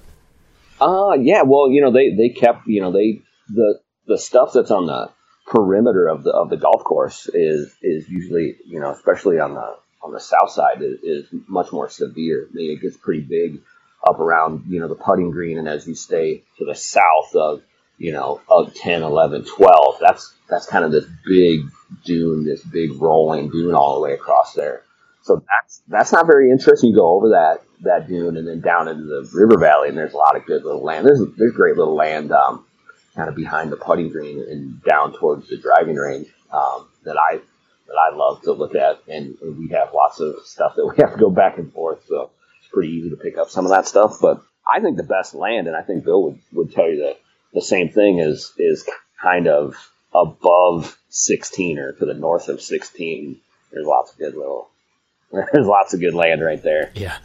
Uh 0.79 1.13
yeah, 1.19 1.41
well, 1.43 1.71
you 1.71 1.81
know, 1.81 1.91
they 1.91 2.13
they 2.13 2.29
kept, 2.29 2.67
you 2.67 2.81
know, 2.81 2.91
they 2.91 3.21
the 3.47 3.79
the 4.05 4.17
stuff 4.17 4.51
that's 4.53 4.69
on 4.69 4.85
the 4.85 5.09
perimeter 5.45 6.07
of 6.07 6.23
the 6.23 6.31
of 6.31 6.49
the 6.49 6.57
golf 6.57 6.83
course 6.83 7.29
is 7.33 7.75
is 7.81 8.09
usually, 8.09 8.55
you 8.65 8.79
know, 8.79 8.91
especially 8.91 9.39
on 9.39 9.53
the 9.53 9.77
on 10.01 10.11
the 10.11 10.19
south 10.19 10.51
side 10.51 10.81
is, 10.81 10.99
is 11.01 11.25
much 11.47 11.71
more 11.71 11.89
severe. 11.89 12.47
I 12.49 12.53
mean, 12.53 12.77
it 12.77 12.81
gets 12.81 12.97
pretty 12.97 13.21
big 13.21 13.61
up 14.07 14.19
around, 14.19 14.65
you 14.67 14.79
know, 14.79 14.87
the 14.87 14.95
putting 14.95 15.31
green 15.31 15.57
and 15.57 15.67
as 15.67 15.87
you 15.87 15.95
stay 15.95 16.43
to 16.59 16.65
the 16.65 16.75
south 16.75 17.33
of 17.35 17.61
you 17.97 18.11
know, 18.11 18.41
of 18.49 18.73
10, 18.73 19.03
11, 19.03 19.45
12. 19.45 19.97
That's, 20.01 20.33
that's 20.49 20.67
kind 20.67 20.85
of 20.85 20.91
this 20.91 21.05
big 21.25 21.61
dune, 22.03 22.45
this 22.45 22.63
big 22.63 23.01
rolling 23.01 23.49
dune 23.49 23.73
all 23.73 23.95
the 23.95 24.01
way 24.01 24.13
across 24.13 24.53
there. 24.53 24.83
So 25.21 25.41
that's, 25.61 25.81
that's 25.87 26.11
not 26.11 26.27
very 26.27 26.51
interesting. 26.51 26.91
You 26.91 26.97
go 26.97 27.15
over 27.15 27.29
that, 27.29 27.63
that 27.81 28.07
dune 28.07 28.37
and 28.37 28.47
then 28.47 28.61
down 28.61 28.87
into 28.87 29.03
the 29.03 29.29
river 29.33 29.57
valley 29.57 29.89
and 29.89 29.97
there's 29.97 30.13
a 30.13 30.17
lot 30.17 30.35
of 30.35 30.45
good 30.45 30.63
little 30.63 30.83
land. 30.83 31.05
There's, 31.05 31.21
there's 31.37 31.53
great 31.53 31.77
little 31.77 31.95
land, 31.95 32.31
um, 32.31 32.65
kind 33.15 33.29
of 33.29 33.35
behind 33.35 33.71
the 33.71 33.77
putting 33.77 34.09
green 34.09 34.39
and 34.39 34.83
down 34.83 35.13
towards 35.13 35.47
the 35.49 35.57
driving 35.57 35.95
range, 35.95 36.27
um, 36.51 36.87
that 37.03 37.17
I, 37.17 37.37
that 37.37 38.11
I 38.11 38.15
love 38.15 38.41
to 38.43 38.53
look 38.53 38.75
at. 38.75 38.99
And, 39.07 39.37
and 39.41 39.57
we 39.57 39.69
have 39.69 39.89
lots 39.93 40.19
of 40.19 40.35
stuff 40.45 40.73
that 40.75 40.85
we 40.97 41.01
have 41.01 41.13
to 41.13 41.19
go 41.19 41.29
back 41.29 41.57
and 41.57 41.71
forth. 41.71 42.05
So 42.07 42.31
it's 42.59 42.71
pretty 42.71 42.93
easy 42.93 43.09
to 43.09 43.17
pick 43.17 43.37
up 43.37 43.49
some 43.49 43.65
of 43.65 43.71
that 43.71 43.87
stuff, 43.87 44.17
but 44.21 44.43
I 44.67 44.79
think 44.79 44.97
the 44.97 45.03
best 45.03 45.35
land, 45.35 45.67
and 45.67 45.75
I 45.75 45.81
think 45.81 46.03
Bill 46.03 46.23
would, 46.23 46.39
would 46.53 46.71
tell 46.73 46.89
you 46.89 47.03
that 47.03 47.19
the 47.53 47.61
same 47.61 47.89
thing 47.89 48.19
is 48.19 48.51
is 48.57 48.87
kind 49.21 49.47
of 49.47 49.75
above 50.13 50.97
16 51.09 51.79
or 51.79 51.91
to 51.93 52.05
the 52.05 52.13
north 52.13 52.49
of 52.49 52.61
16. 52.61 53.39
There's 53.71 53.85
lots 53.85 54.11
of 54.11 54.17
good 54.17 54.35
little, 54.35 54.69
there's 55.31 55.67
lots 55.67 55.93
of 55.93 55.99
good 55.99 56.13
land 56.13 56.41
right 56.41 56.61
there. 56.61 56.91
Yeah. 56.95 57.17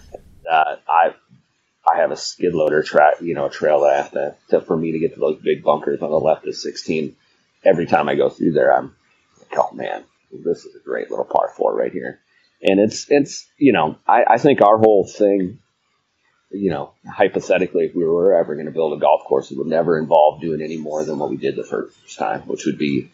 Uh, 0.51 0.77
I 0.89 1.15
I 1.93 2.01
have 2.01 2.11
a 2.11 2.17
skid 2.17 2.55
loader 2.55 2.83
track, 2.83 3.21
you 3.21 3.35
know, 3.35 3.47
a 3.47 3.51
trail 3.51 3.81
that 3.81 3.93
I 3.93 3.97
have 3.97 4.13
to, 4.13 4.37
to, 4.51 4.61
for 4.61 4.77
me 4.77 4.93
to 4.93 4.99
get 4.99 5.15
to 5.15 5.21
those 5.21 5.41
big 5.41 5.63
bunkers 5.63 6.03
on 6.03 6.11
the 6.11 6.21
left 6.21 6.47
of 6.47 6.55
16. 6.55 7.17
Every 7.65 7.87
time 7.87 8.09
I 8.09 8.15
go 8.15 8.29
through 8.29 8.53
there, 8.53 8.75
I'm 8.75 8.95
like, 9.39 9.59
oh 9.59 9.73
man, 9.75 10.05
this 10.33 10.65
is 10.65 10.75
a 10.75 10.85
great 10.85 11.11
little 11.11 11.25
par 11.25 11.53
four 11.57 11.75
right 11.75 11.93
here. 11.93 12.21
And 12.63 12.79
it's, 12.79 13.07
it's, 13.11 13.47
you 13.57 13.73
know, 13.73 13.97
I, 14.07 14.25
I 14.29 14.39
think 14.39 14.61
our 14.63 14.79
whole 14.79 15.07
thing 15.07 15.59
you 16.51 16.71
know, 16.71 16.93
hypothetically, 17.09 17.87
if 17.87 17.95
we 17.95 18.05
were 18.05 18.35
ever 18.35 18.55
going 18.55 18.67
to 18.67 18.73
build 18.73 18.93
a 18.93 19.01
golf 19.01 19.25
course, 19.25 19.51
it 19.51 19.59
would 19.59 19.69
never 19.69 19.99
involve 19.99 20.41
doing 20.41 20.61
any 20.61 20.77
more 20.77 21.05
than 21.05 21.19
what 21.19 21.31
we 21.31 21.37
did 21.37 21.57
the 21.57 21.65
first 21.65 22.19
time, 22.19 22.41
which 22.43 22.67
would 22.67 22.79
be 22.79 23.11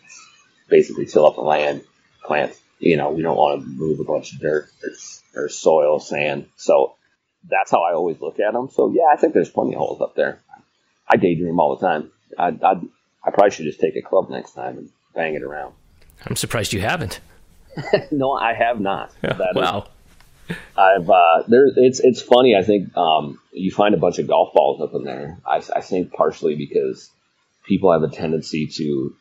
basically 0.68 1.06
till 1.06 1.26
up 1.26 1.34
the 1.34 1.42
land, 1.42 1.84
plant. 2.24 2.54
You 2.78 2.96
know, 2.96 3.10
we 3.10 3.22
don't 3.22 3.36
want 3.36 3.62
to 3.62 3.68
move 3.68 4.00
a 4.00 4.04
bunch 4.04 4.32
of 4.32 4.40
dirt 4.40 4.70
or, 4.82 5.44
or 5.44 5.48
soil, 5.48 6.00
sand. 6.00 6.46
So 6.56 6.94
that's 7.50 7.70
how 7.70 7.82
I 7.82 7.92
always 7.94 8.20
look 8.20 8.38
at 8.40 8.52
them. 8.52 8.68
So 8.72 8.92
yeah, 8.92 9.04
I 9.12 9.16
think 9.16 9.34
there's 9.34 9.50
plenty 9.50 9.74
of 9.74 9.78
holes 9.78 10.00
up 10.00 10.14
there. 10.14 10.40
I 11.08 11.16
daydream 11.16 11.60
all 11.60 11.76
the 11.76 11.86
time. 11.86 12.10
I 12.38 12.48
I 12.48 12.80
I 13.24 13.30
probably 13.30 13.50
should 13.50 13.66
just 13.66 13.80
take 13.80 13.96
a 13.96 14.02
club 14.02 14.30
next 14.30 14.52
time 14.52 14.78
and 14.78 14.90
bang 15.14 15.34
it 15.34 15.42
around. 15.42 15.74
I'm 16.26 16.36
surprised 16.36 16.72
you 16.72 16.80
haven't. 16.80 17.20
no, 18.10 18.32
I 18.32 18.54
have 18.54 18.80
not. 18.80 19.12
Yeah, 19.22 19.38
wow. 19.54 19.86
Is, 20.48 20.56
I've 20.76 21.10
uh, 21.10 21.42
there. 21.48 21.66
It's 21.76 22.00
it's 22.00 22.22
funny. 22.22 22.54
I 22.56 22.62
think 22.62 22.96
um, 22.96 23.40
you 23.52 23.70
find 23.70 23.94
a 23.94 23.98
bunch 23.98 24.18
of 24.18 24.28
golf 24.28 24.54
balls 24.54 24.80
up 24.80 24.94
in 24.94 25.04
there. 25.04 25.38
I, 25.44 25.62
I 25.74 25.80
think 25.80 26.12
partially 26.12 26.54
because 26.54 27.10
people 27.64 27.92
have 27.92 28.02
a 28.02 28.08
tendency 28.08 28.66
to 28.66 29.14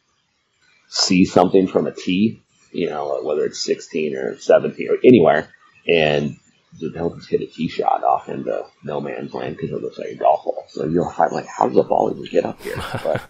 see 0.87 1.25
something 1.25 1.67
from 1.67 1.87
a 1.87 1.91
tee, 1.91 2.41
you 2.71 2.89
know, 2.89 3.21
whether 3.23 3.43
it's 3.43 3.63
16 3.63 4.15
or 4.15 4.37
17 4.37 4.87
or 4.89 4.97
anywhere, 5.03 5.49
and 5.87 6.37
they'll 6.79 7.15
just 7.15 7.29
hit 7.29 7.41
a 7.41 7.45
tee 7.45 7.67
shot 7.67 8.03
off 8.03 8.29
into 8.29 8.65
no 8.83 9.01
man's 9.01 9.33
land 9.33 9.55
because 9.55 9.71
it 9.71 9.81
looks 9.81 9.97
like 9.97 10.09
a 10.09 10.15
golf 10.15 10.43
ball. 10.43 10.65
So 10.69 10.85
you're 10.85 11.03
like, 11.31 11.45
how 11.45 11.67
does 11.67 11.75
the 11.75 11.83
ball 11.83 12.11
even 12.11 12.25
get 12.25 12.45
up 12.45 12.61
here? 12.61 12.77
But 13.03 13.21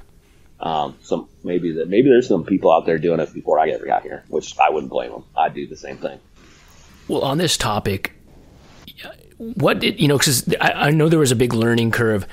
um, 0.60 0.98
so 1.02 1.28
maybe 1.44 1.74
that 1.74 1.90
maybe 1.90 2.10
there's 2.10 2.28
some 2.28 2.46
people 2.46 2.72
out 2.72 2.86
there 2.86 2.98
doing 2.98 3.20
it 3.20 3.34
before 3.34 3.60
I 3.60 3.70
ever 3.70 3.86
got 3.86 4.04
here, 4.04 4.24
which 4.30 4.58
I 4.58 4.70
wouldn't 4.70 4.92
blame 4.92 5.12
them. 5.12 5.24
I'd 5.36 5.54
do 5.54 5.68
the 5.68 5.76
same 5.76 5.98
thing. 5.98 6.20
Well, 7.08 7.22
on 7.22 7.38
this 7.38 7.58
topic, 7.58 8.14
what 9.38 9.80
did 9.80 10.00
you 10.00 10.08
know? 10.08 10.18
Because 10.18 10.54
I, 10.62 10.72
I, 10.72 10.90
know 10.92 11.10
there 11.10 11.20
was 11.20 11.32
a 11.32 11.36
big 11.36 11.54
learning 11.54 11.92
curve 11.92 12.26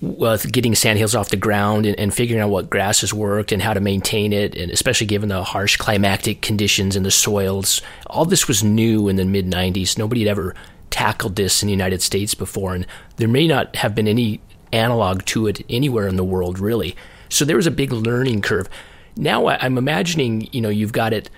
with 0.00 0.50
getting 0.52 0.74
sandhills 0.74 1.14
off 1.14 1.30
the 1.30 1.36
ground 1.36 1.86
and, 1.86 1.98
and, 1.98 2.14
figuring 2.14 2.40
out 2.40 2.50
what 2.50 2.70
grasses 2.70 3.12
worked 3.12 3.50
and 3.50 3.62
how 3.62 3.74
to 3.74 3.80
maintain 3.80 4.32
it, 4.32 4.54
and 4.54 4.70
especially 4.70 5.06
given 5.06 5.28
the 5.28 5.42
harsh 5.42 5.76
climatic 5.76 6.40
conditions 6.40 6.94
and 6.94 7.04
the 7.04 7.10
soils. 7.10 7.82
All 8.06 8.24
this 8.24 8.46
was 8.46 8.62
new 8.62 9.08
in 9.08 9.16
the 9.16 9.24
mid 9.24 9.46
'90s. 9.46 9.98
Nobody 9.98 10.22
had 10.22 10.30
ever 10.30 10.54
tackled 10.90 11.36
this 11.36 11.62
in 11.62 11.66
the 11.66 11.72
United 11.72 12.02
States 12.02 12.34
before, 12.34 12.74
and 12.74 12.86
there 13.16 13.28
may 13.28 13.46
not 13.46 13.74
have 13.76 13.94
been 13.94 14.08
any 14.08 14.40
analog 14.72 15.24
to 15.24 15.46
it 15.46 15.64
anywhere 15.68 16.06
in 16.06 16.16
the 16.16 16.24
world, 16.24 16.58
really. 16.58 16.96
So 17.28 17.44
there 17.44 17.56
was 17.56 17.66
a 17.66 17.72
big 17.72 17.92
learning 17.92 18.42
curve. 18.42 18.68
Now 19.16 19.48
I'm 19.48 19.78
imagining, 19.78 20.48
you 20.52 20.60
know, 20.60 20.68
you've 20.68 20.92
got 20.92 21.12
it 21.12 21.28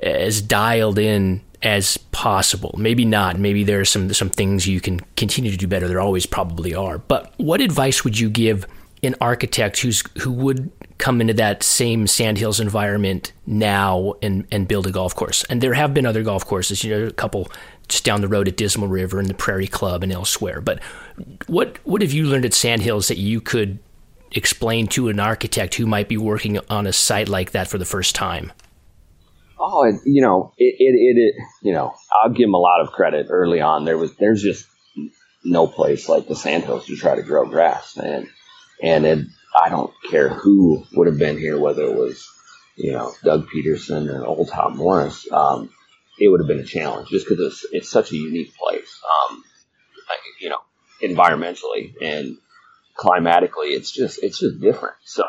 as 0.00 0.42
dialed 0.42 0.98
in 0.98 1.42
as 1.62 1.96
possible. 1.96 2.74
Maybe 2.78 3.04
not. 3.04 3.38
Maybe 3.38 3.64
there 3.64 3.80
are 3.80 3.84
some 3.84 4.12
some 4.12 4.30
things 4.30 4.66
you 4.66 4.80
can 4.80 5.00
continue 5.16 5.50
to 5.50 5.56
do 5.56 5.66
better. 5.66 5.88
There 5.88 6.00
always 6.00 6.26
probably 6.26 6.74
are. 6.74 6.98
But 6.98 7.34
what 7.38 7.60
advice 7.60 8.04
would 8.04 8.18
you 8.18 8.30
give 8.30 8.66
an 9.02 9.14
architect 9.20 9.80
who's 9.80 10.02
who 10.20 10.32
would 10.32 10.70
come 10.98 11.20
into 11.20 11.34
that 11.34 11.62
same 11.62 12.06
sandhills 12.06 12.60
environment 12.60 13.32
now 13.46 14.14
and 14.22 14.46
and 14.50 14.68
build 14.68 14.86
a 14.86 14.90
golf 14.90 15.14
course? 15.14 15.44
And 15.44 15.60
there 15.60 15.74
have 15.74 15.94
been 15.94 16.06
other 16.06 16.22
golf 16.22 16.44
courses. 16.46 16.84
You 16.84 16.98
know, 16.98 17.06
a 17.06 17.12
couple 17.12 17.50
just 17.88 18.04
down 18.04 18.20
the 18.20 18.28
road 18.28 18.48
at 18.48 18.56
Dismal 18.56 18.88
River 18.88 19.18
and 19.18 19.28
the 19.28 19.34
Prairie 19.34 19.66
Club 19.66 20.02
and 20.02 20.12
elsewhere. 20.12 20.60
But 20.60 20.82
what 21.46 21.78
what 21.84 22.02
have 22.02 22.12
you 22.12 22.26
learned 22.26 22.44
at 22.44 22.54
Sandhills 22.54 23.08
that 23.08 23.18
you 23.18 23.40
could 23.40 23.78
explain 24.32 24.86
to 24.88 25.08
an 25.08 25.20
architect 25.20 25.76
who 25.76 25.86
might 25.86 26.08
be 26.08 26.16
working 26.16 26.58
on 26.68 26.86
a 26.86 26.92
site 26.92 27.28
like 27.28 27.52
that 27.52 27.68
for 27.68 27.78
the 27.78 27.84
first 27.84 28.14
time? 28.14 28.52
Oh, 29.58 29.84
it, 29.84 29.96
you 30.04 30.22
know, 30.22 30.52
it, 30.58 30.76
it, 30.78 31.16
it, 31.16 31.34
you 31.62 31.72
know, 31.72 31.94
I'll 32.12 32.30
give 32.30 32.48
him 32.48 32.54
a 32.54 32.58
lot 32.58 32.82
of 32.82 32.92
credit 32.92 33.28
early 33.30 33.60
on. 33.60 33.84
There 33.84 33.96
was, 33.96 34.14
there's 34.16 34.42
just 34.42 34.66
no 35.44 35.66
place 35.66 36.08
like 36.08 36.28
the 36.28 36.34
Sandhills 36.34 36.86
to 36.86 36.96
try 36.96 37.14
to 37.14 37.22
grow 37.22 37.46
grass, 37.46 37.96
and 37.96 38.28
and 38.82 39.06
it, 39.06 39.26
I 39.64 39.70
don't 39.70 39.92
care 40.10 40.28
who 40.28 40.84
would 40.92 41.06
have 41.06 41.18
been 41.18 41.38
here, 41.38 41.58
whether 41.58 41.84
it 41.84 41.96
was, 41.96 42.28
you 42.76 42.92
know, 42.92 43.12
Doug 43.24 43.48
Peterson 43.48 44.10
or 44.10 44.26
Old 44.26 44.48
Tom 44.50 44.76
Morris, 44.76 45.30
um, 45.32 45.70
it 46.18 46.28
would 46.28 46.40
have 46.40 46.48
been 46.48 46.60
a 46.60 46.64
challenge 46.64 47.08
just 47.08 47.26
because 47.26 47.40
it's 47.40 47.66
it's 47.72 47.90
such 47.90 48.12
a 48.12 48.16
unique 48.16 48.54
place, 48.56 49.00
um, 49.30 49.42
you 50.40 50.50
know, 50.50 50.58
environmentally 51.02 51.94
and 52.02 52.36
climatically, 52.96 53.68
it's 53.68 53.90
just 53.90 54.22
it's 54.22 54.38
just 54.38 54.60
different. 54.60 54.96
So, 55.04 55.24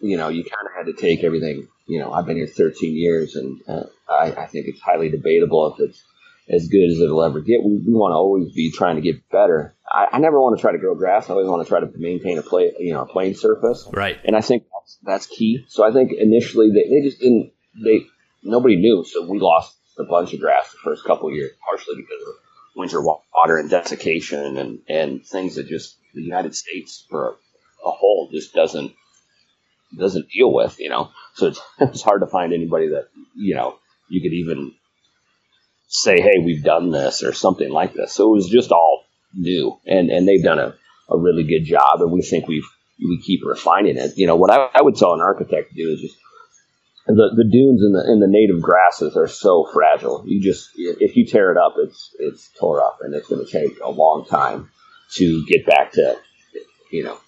you 0.00 0.16
know, 0.16 0.28
you 0.28 0.44
kind 0.44 0.66
of 0.66 0.72
had 0.76 0.86
to 0.86 1.00
take 1.00 1.24
everything 1.24 1.68
you 1.86 2.00
know, 2.00 2.12
I've 2.12 2.26
been 2.26 2.36
here 2.36 2.46
13 2.46 2.96
years, 2.96 3.36
and 3.36 3.60
uh, 3.68 3.84
I, 4.08 4.32
I, 4.32 4.46
think 4.46 4.66
it's 4.68 4.80
highly 4.80 5.10
debatable 5.10 5.74
if 5.74 5.88
it's 5.88 6.02
as 6.48 6.68
good 6.68 6.90
as 6.90 6.98
it'll 6.98 7.22
ever 7.22 7.40
get. 7.40 7.62
We, 7.62 7.76
we 7.86 7.92
want 7.92 8.12
to 8.12 8.16
always 8.16 8.52
be 8.52 8.70
trying 8.70 8.96
to 8.96 9.02
get 9.02 9.28
better. 9.30 9.74
I, 9.90 10.06
I, 10.12 10.18
never 10.18 10.40
want 10.40 10.56
to 10.56 10.62
try 10.62 10.72
to 10.72 10.78
grow 10.78 10.94
grass. 10.94 11.28
I 11.28 11.32
always 11.32 11.48
want 11.48 11.62
to 11.64 11.68
try 11.68 11.80
to 11.80 11.90
maintain 11.96 12.38
a 12.38 12.42
play, 12.42 12.72
you 12.78 12.94
know, 12.94 13.02
a 13.02 13.06
playing 13.06 13.34
surface. 13.34 13.88
Right. 13.92 14.18
And 14.24 14.34
I 14.36 14.40
think 14.40 14.64
that's, 14.72 14.98
that's 15.02 15.26
key. 15.26 15.64
So 15.68 15.84
I 15.86 15.92
think 15.92 16.12
initially 16.12 16.70
they, 16.70 16.88
they 16.88 17.06
just 17.06 17.20
didn't. 17.20 17.52
They 17.82 18.06
nobody 18.42 18.76
knew, 18.76 19.04
so 19.04 19.26
we 19.26 19.40
lost 19.40 19.76
a 19.98 20.04
bunch 20.04 20.32
of 20.32 20.40
grass 20.40 20.70
the 20.70 20.78
first 20.84 21.04
couple 21.04 21.28
of 21.28 21.34
years, 21.34 21.52
partially 21.68 21.96
because 21.96 22.28
of 22.28 22.34
winter 22.76 23.02
water 23.02 23.56
and 23.58 23.68
desiccation 23.68 24.56
and 24.56 24.78
and 24.88 25.26
things 25.26 25.56
that 25.56 25.68
just 25.68 25.96
the 26.14 26.22
United 26.22 26.54
States 26.54 27.04
for 27.10 27.28
a, 27.28 27.32
a 27.88 27.90
whole 27.90 28.28
just 28.32 28.54
doesn't 28.54 28.92
doesn't 29.98 30.28
deal 30.30 30.52
with, 30.52 30.78
you 30.78 30.88
know. 30.88 31.10
So 31.34 31.48
it's, 31.48 31.60
it's 31.80 32.02
hard 32.02 32.20
to 32.20 32.26
find 32.26 32.52
anybody 32.52 32.88
that, 32.88 33.08
you 33.36 33.54
know, 33.54 33.78
you 34.08 34.20
could 34.20 34.34
even 34.34 34.72
say, 35.88 36.20
hey, 36.20 36.38
we've 36.44 36.62
done 36.62 36.90
this 36.90 37.22
or 37.22 37.32
something 37.32 37.70
like 37.70 37.94
this. 37.94 38.12
So 38.12 38.30
it 38.30 38.36
was 38.36 38.48
just 38.48 38.72
all 38.72 39.04
new. 39.34 39.78
And, 39.86 40.10
and 40.10 40.26
they've 40.26 40.42
done 40.42 40.58
a, 40.58 40.74
a 41.10 41.18
really 41.18 41.44
good 41.44 41.64
job. 41.64 42.00
And 42.00 42.10
we 42.10 42.22
think 42.22 42.48
we've, 42.48 42.68
we 42.98 43.20
keep 43.22 43.40
refining 43.44 43.96
it. 43.96 44.16
You 44.16 44.26
know, 44.26 44.36
what 44.36 44.50
I, 44.50 44.68
I 44.74 44.82
would 44.82 44.96
tell 44.96 45.14
an 45.14 45.20
architect 45.20 45.70
to 45.70 45.76
do 45.76 45.92
is 45.92 46.00
just, 46.00 46.16
the, 47.06 47.30
the 47.36 47.44
dunes 47.44 47.82
and 47.82 47.94
the, 47.94 48.00
and 48.00 48.22
the 48.22 48.26
native 48.26 48.62
grasses 48.62 49.14
are 49.14 49.28
so 49.28 49.68
fragile. 49.70 50.24
You 50.26 50.40
just, 50.42 50.70
if 50.74 51.16
you 51.16 51.26
tear 51.26 51.52
it 51.52 51.58
up, 51.58 51.74
it's, 51.76 52.14
it's 52.18 52.50
tore 52.58 52.82
up 52.82 53.00
and 53.02 53.14
it's 53.14 53.28
going 53.28 53.44
to 53.44 53.52
take 53.52 53.78
a 53.80 53.90
long 53.90 54.24
time 54.24 54.70
to 55.16 55.44
get 55.46 55.66
back 55.66 55.92
to, 55.92 56.16
you 56.90 57.04
know, 57.04 57.18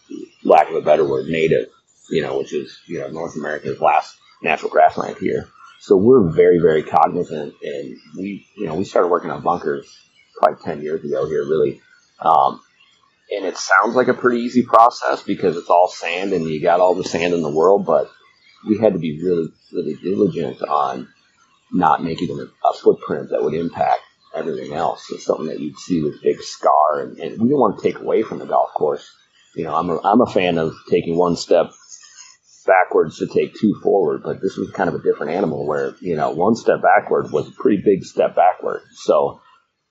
lack 0.45 0.71
of 0.71 0.77
a 0.77 0.81
better 0.81 1.07
word, 1.07 1.27
native 1.27 1.69
you 2.11 2.23
know, 2.23 2.39
which 2.39 2.53
is, 2.53 2.79
you 2.87 3.01
know, 3.01 3.09
North 3.09 3.37
America's 3.37 3.81
last 3.81 4.17
natural 4.43 4.71
grassland 4.71 5.17
here. 5.19 5.49
So 5.81 5.97
we're 5.97 6.31
very, 6.31 6.59
very 6.59 6.83
cognizant 6.83 7.55
and 7.63 7.97
we, 8.17 8.47
you 8.57 8.67
know, 8.67 8.75
we 8.75 8.85
started 8.85 9.09
working 9.09 9.31
on 9.31 9.43
bunkers 9.43 9.87
probably 10.39 10.63
10 10.65 10.83
years 10.83 11.05
ago 11.05 11.27
here, 11.29 11.45
really. 11.45 11.81
Um, 12.21 12.61
and 13.31 13.45
it 13.45 13.57
sounds 13.57 13.95
like 13.95 14.09
a 14.09 14.15
pretty 14.15 14.41
easy 14.41 14.63
process 14.63 15.23
because 15.23 15.57
it's 15.57 15.69
all 15.69 15.89
sand 15.89 16.33
and 16.33 16.47
you 16.47 16.61
got 16.61 16.81
all 16.81 16.95
the 16.95 17.05
sand 17.05 17.35
in 17.35 17.43
the 17.43 17.51
world, 17.51 17.85
but 17.85 18.11
we 18.67 18.79
had 18.79 18.93
to 18.93 18.99
be 18.99 19.21
really, 19.23 19.49
really 19.73 19.95
diligent 19.95 20.63
on 20.63 21.09
not 21.73 22.03
making 22.03 22.39
a, 22.41 22.73
footprint 22.83 23.31
that 23.31 23.43
would 23.43 23.55
impact 23.55 24.01
everything 24.35 24.75
else. 24.75 25.07
It's 25.11 25.25
something 25.25 25.47
that 25.47 25.61
you'd 25.61 25.79
see 25.79 26.03
this 26.03 26.21
big 26.21 26.41
scar 26.41 27.01
and, 27.01 27.19
and 27.19 27.41
we 27.41 27.49
don't 27.49 27.59
want 27.59 27.79
to 27.79 27.83
take 27.83 27.99
away 27.99 28.23
from 28.23 28.39
the 28.39 28.45
golf 28.45 28.73
course. 28.75 29.11
You 29.55 29.65
know, 29.65 29.75
I'm 29.75 29.89
a, 29.89 30.01
I'm 30.03 30.21
a 30.21 30.27
fan 30.27 30.59
of 30.59 30.75
taking 30.91 31.17
one 31.17 31.37
step 31.37 31.73
backwards 32.67 33.19
to 33.19 33.27
take 33.27 33.55
two 33.55 33.79
forward, 33.83 34.23
but 34.23 34.41
this 34.43 34.57
was 34.57 34.71
kind 34.71 34.89
of 34.89 34.95
a 34.95 35.03
different 35.03 35.33
animal 35.33 35.67
where, 35.67 35.95
you 36.01 36.17
know, 36.17 36.31
one 36.31 36.55
step 36.55 36.81
backward 36.83 37.31
was 37.31 37.49
a 37.49 37.53
pretty 37.53 37.83
big 37.85 38.05
step 38.05 38.35
backward. 38.37 38.83
So, 38.95 39.41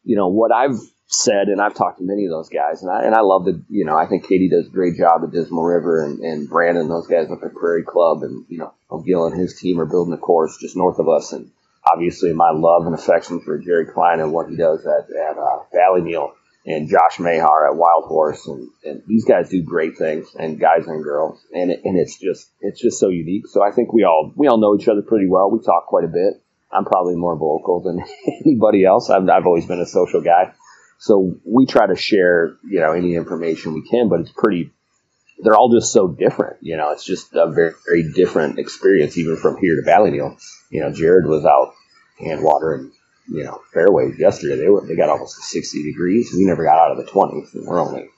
you 0.03 0.15
know, 0.15 0.27
what 0.27 0.51
I've 0.51 0.77
said, 1.07 1.47
and 1.47 1.61
I've 1.61 1.75
talked 1.75 1.99
to 1.99 2.03
many 2.03 2.25
of 2.25 2.31
those 2.31 2.49
guys, 2.49 2.81
and 2.81 2.91
I 2.91 3.05
and 3.05 3.15
I 3.15 3.21
love 3.21 3.45
the 3.45 3.63
you 3.69 3.85
know 3.85 3.95
I 3.95 4.07
think 4.07 4.27
Katie 4.27 4.49
does 4.49 4.67
a 4.67 4.71
great 4.71 4.97
job 4.97 5.21
at 5.23 5.31
Dismal 5.31 5.63
River, 5.63 6.03
and, 6.03 6.19
and 6.19 6.49
Brandon, 6.49 6.87
those 6.87 7.07
guys 7.07 7.31
up 7.31 7.43
at 7.43 7.53
Prairie 7.53 7.83
Club, 7.83 8.23
and 8.23 8.45
you 8.49 8.57
know 8.57 8.73
Gil 9.05 9.25
and 9.25 9.39
his 9.39 9.59
team 9.59 9.79
are 9.79 9.85
building 9.85 10.13
a 10.13 10.17
course 10.17 10.57
just 10.59 10.75
north 10.75 10.99
of 10.99 11.07
us, 11.07 11.31
and 11.31 11.51
obviously 11.91 12.33
my 12.33 12.51
love 12.51 12.85
and 12.85 12.95
affection 12.95 13.39
for 13.41 13.57
Jerry 13.59 13.85
Klein 13.85 14.19
and 14.19 14.33
what 14.33 14.49
he 14.49 14.55
does 14.55 14.85
at 14.85 15.09
at 15.15 15.37
uh, 15.37 15.59
Ballyneal 15.73 16.33
and 16.65 16.89
Josh 16.89 17.19
Mahar 17.19 17.69
at 17.69 17.77
Wild 17.77 18.05
Horse, 18.05 18.47
and, 18.47 18.69
and 18.83 19.03
these 19.07 19.25
guys 19.25 19.49
do 19.49 19.61
great 19.61 19.97
things, 19.97 20.35
and 20.37 20.59
guys 20.59 20.87
and 20.87 21.03
girls, 21.03 21.45
and 21.53 21.71
it, 21.71 21.81
and 21.83 21.97
it's 21.97 22.19
just 22.19 22.49
it's 22.61 22.81
just 22.81 22.99
so 22.99 23.09
unique. 23.09 23.47
So 23.47 23.63
I 23.63 23.71
think 23.71 23.93
we 23.93 24.03
all 24.03 24.33
we 24.35 24.47
all 24.47 24.57
know 24.57 24.75
each 24.75 24.87
other 24.87 25.01
pretty 25.01 25.27
well. 25.27 25.51
We 25.51 25.59
talk 25.59 25.87
quite 25.87 26.05
a 26.05 26.09
bit. 26.09 26.41
I'm 26.71 26.85
probably 26.85 27.15
more 27.15 27.37
vocal 27.37 27.81
than 27.81 28.03
anybody 28.45 28.85
else. 28.85 29.09
I've, 29.09 29.27
I've 29.29 29.45
always 29.45 29.65
been 29.65 29.79
a 29.79 29.85
social 29.85 30.21
guy. 30.21 30.53
So 30.97 31.35
we 31.45 31.65
try 31.65 31.87
to 31.87 31.95
share, 31.95 32.55
you 32.67 32.79
know, 32.79 32.93
any 32.93 33.15
information 33.15 33.73
we 33.73 33.87
can, 33.87 34.09
but 34.09 34.21
it's 34.21 34.31
pretty, 34.31 34.71
they're 35.39 35.55
all 35.55 35.71
just 35.71 35.91
so 35.91 36.07
different. 36.07 36.57
You 36.61 36.77
know, 36.77 36.91
it's 36.91 37.05
just 37.05 37.33
a 37.33 37.51
very, 37.51 37.73
very 37.85 38.11
different 38.13 38.59
experience, 38.59 39.17
even 39.17 39.35
from 39.37 39.57
here 39.57 39.75
to 39.75 39.87
Ballyneal. 39.87 40.41
You 40.69 40.81
know, 40.81 40.91
Jared 40.91 41.27
was 41.27 41.45
out 41.45 41.73
hand 42.19 42.43
watering, 42.43 42.91
you 43.27 43.43
know, 43.43 43.61
fairways 43.73 44.17
yesterday. 44.19 44.57
They 44.57 44.69
were, 44.69 44.85
they 44.85 44.95
got 44.95 45.09
almost 45.09 45.35
60 45.35 45.83
degrees. 45.83 46.31
We 46.35 46.45
never 46.45 46.63
got 46.63 46.79
out 46.79 46.91
of 46.91 46.97
the 46.97 47.11
20s 47.11 47.53
and 47.53 47.65
we're 47.65 47.81
only 47.81 48.09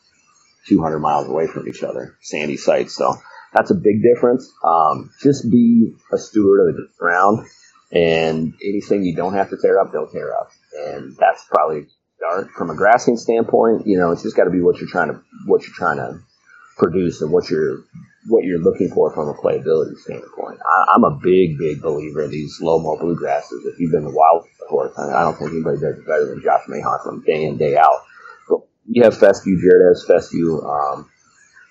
200 0.67 1.00
miles 1.00 1.28
away 1.28 1.48
from 1.48 1.67
each 1.67 1.84
other, 1.84 2.17
sandy 2.22 2.58
sites. 2.58 2.96
So 2.96 3.15
that's 3.54 3.72
a 3.72 3.76
big 3.76 4.04
difference. 4.04 4.52
Um, 4.63 5.12
just 5.22 5.50
be 5.50 5.93
a 6.12 6.17
steward 6.17 6.70
of 6.70 6.76
the 6.76 6.88
ground 6.98 7.48
and 7.91 8.54
anything 8.63 9.04
you 9.04 9.15
don't 9.15 9.34
have 9.34 9.50
to 9.50 9.58
tear 9.58 9.80
up, 9.80 9.91
don't 9.91 10.12
tear 10.12 10.34
up. 10.36 10.52
And 10.88 11.15
that's 11.17 11.46
probably 11.46 11.88
start 12.17 12.50
from 12.52 12.70
a 12.70 12.76
grassing 12.76 13.17
standpoint. 13.17 13.88
You 13.88 13.98
know, 13.98 14.12
it's 14.12 14.24
just 14.24 14.36
got 14.36 14.46
to 14.46 14.50
be 14.50 14.62
what 14.62 14.80
you're 14.80 14.89
trying 14.89 15.10
to 15.10 15.22
what 15.46 15.63
you're 15.63 15.76
trying 15.76 15.98
to 15.98 16.20
produce 16.78 17.22
and 17.22 17.32
what 17.32 17.50
you're 17.50 17.84
what 18.28 18.44
you're 18.44 18.60
looking 18.60 18.90
for 18.90 19.13
from 19.13 19.30
a 19.30 19.34
playability 19.34 19.98
standpoint. 19.98 20.60
I, 20.66 20.96
am 20.96 21.04
a 21.04 21.20
big, 21.22 21.58
big 21.58 21.82
believer 21.82 22.24
in 22.24 22.32
these 22.32 22.60
low 22.62 22.80
mow 22.80 22.98
bluegrasses. 22.98 23.66
If 23.66 23.80
you've 23.80 23.92
been 23.92 24.04
to 24.04 24.12
wild 24.12 24.46
horse, 24.68 24.94
I 24.98 25.22
don't 25.22 25.38
think 25.38 25.52
anybody 25.52 25.80
does 25.80 25.98
it 25.98 26.06
better 26.06 26.26
than 26.28 26.42
Josh 26.44 26.63
Mahar 26.68 27.02
from 27.04 27.24
day 27.24 27.46
in 27.46 27.58
day 27.58 27.78
out. 27.78 28.04
But 28.50 28.60
you 28.86 29.04
have 29.04 29.18
fescue, 29.18 29.60
Jared 29.62 29.96
has 29.96 30.06
fescue. 30.06 30.62
Um, 30.62 31.10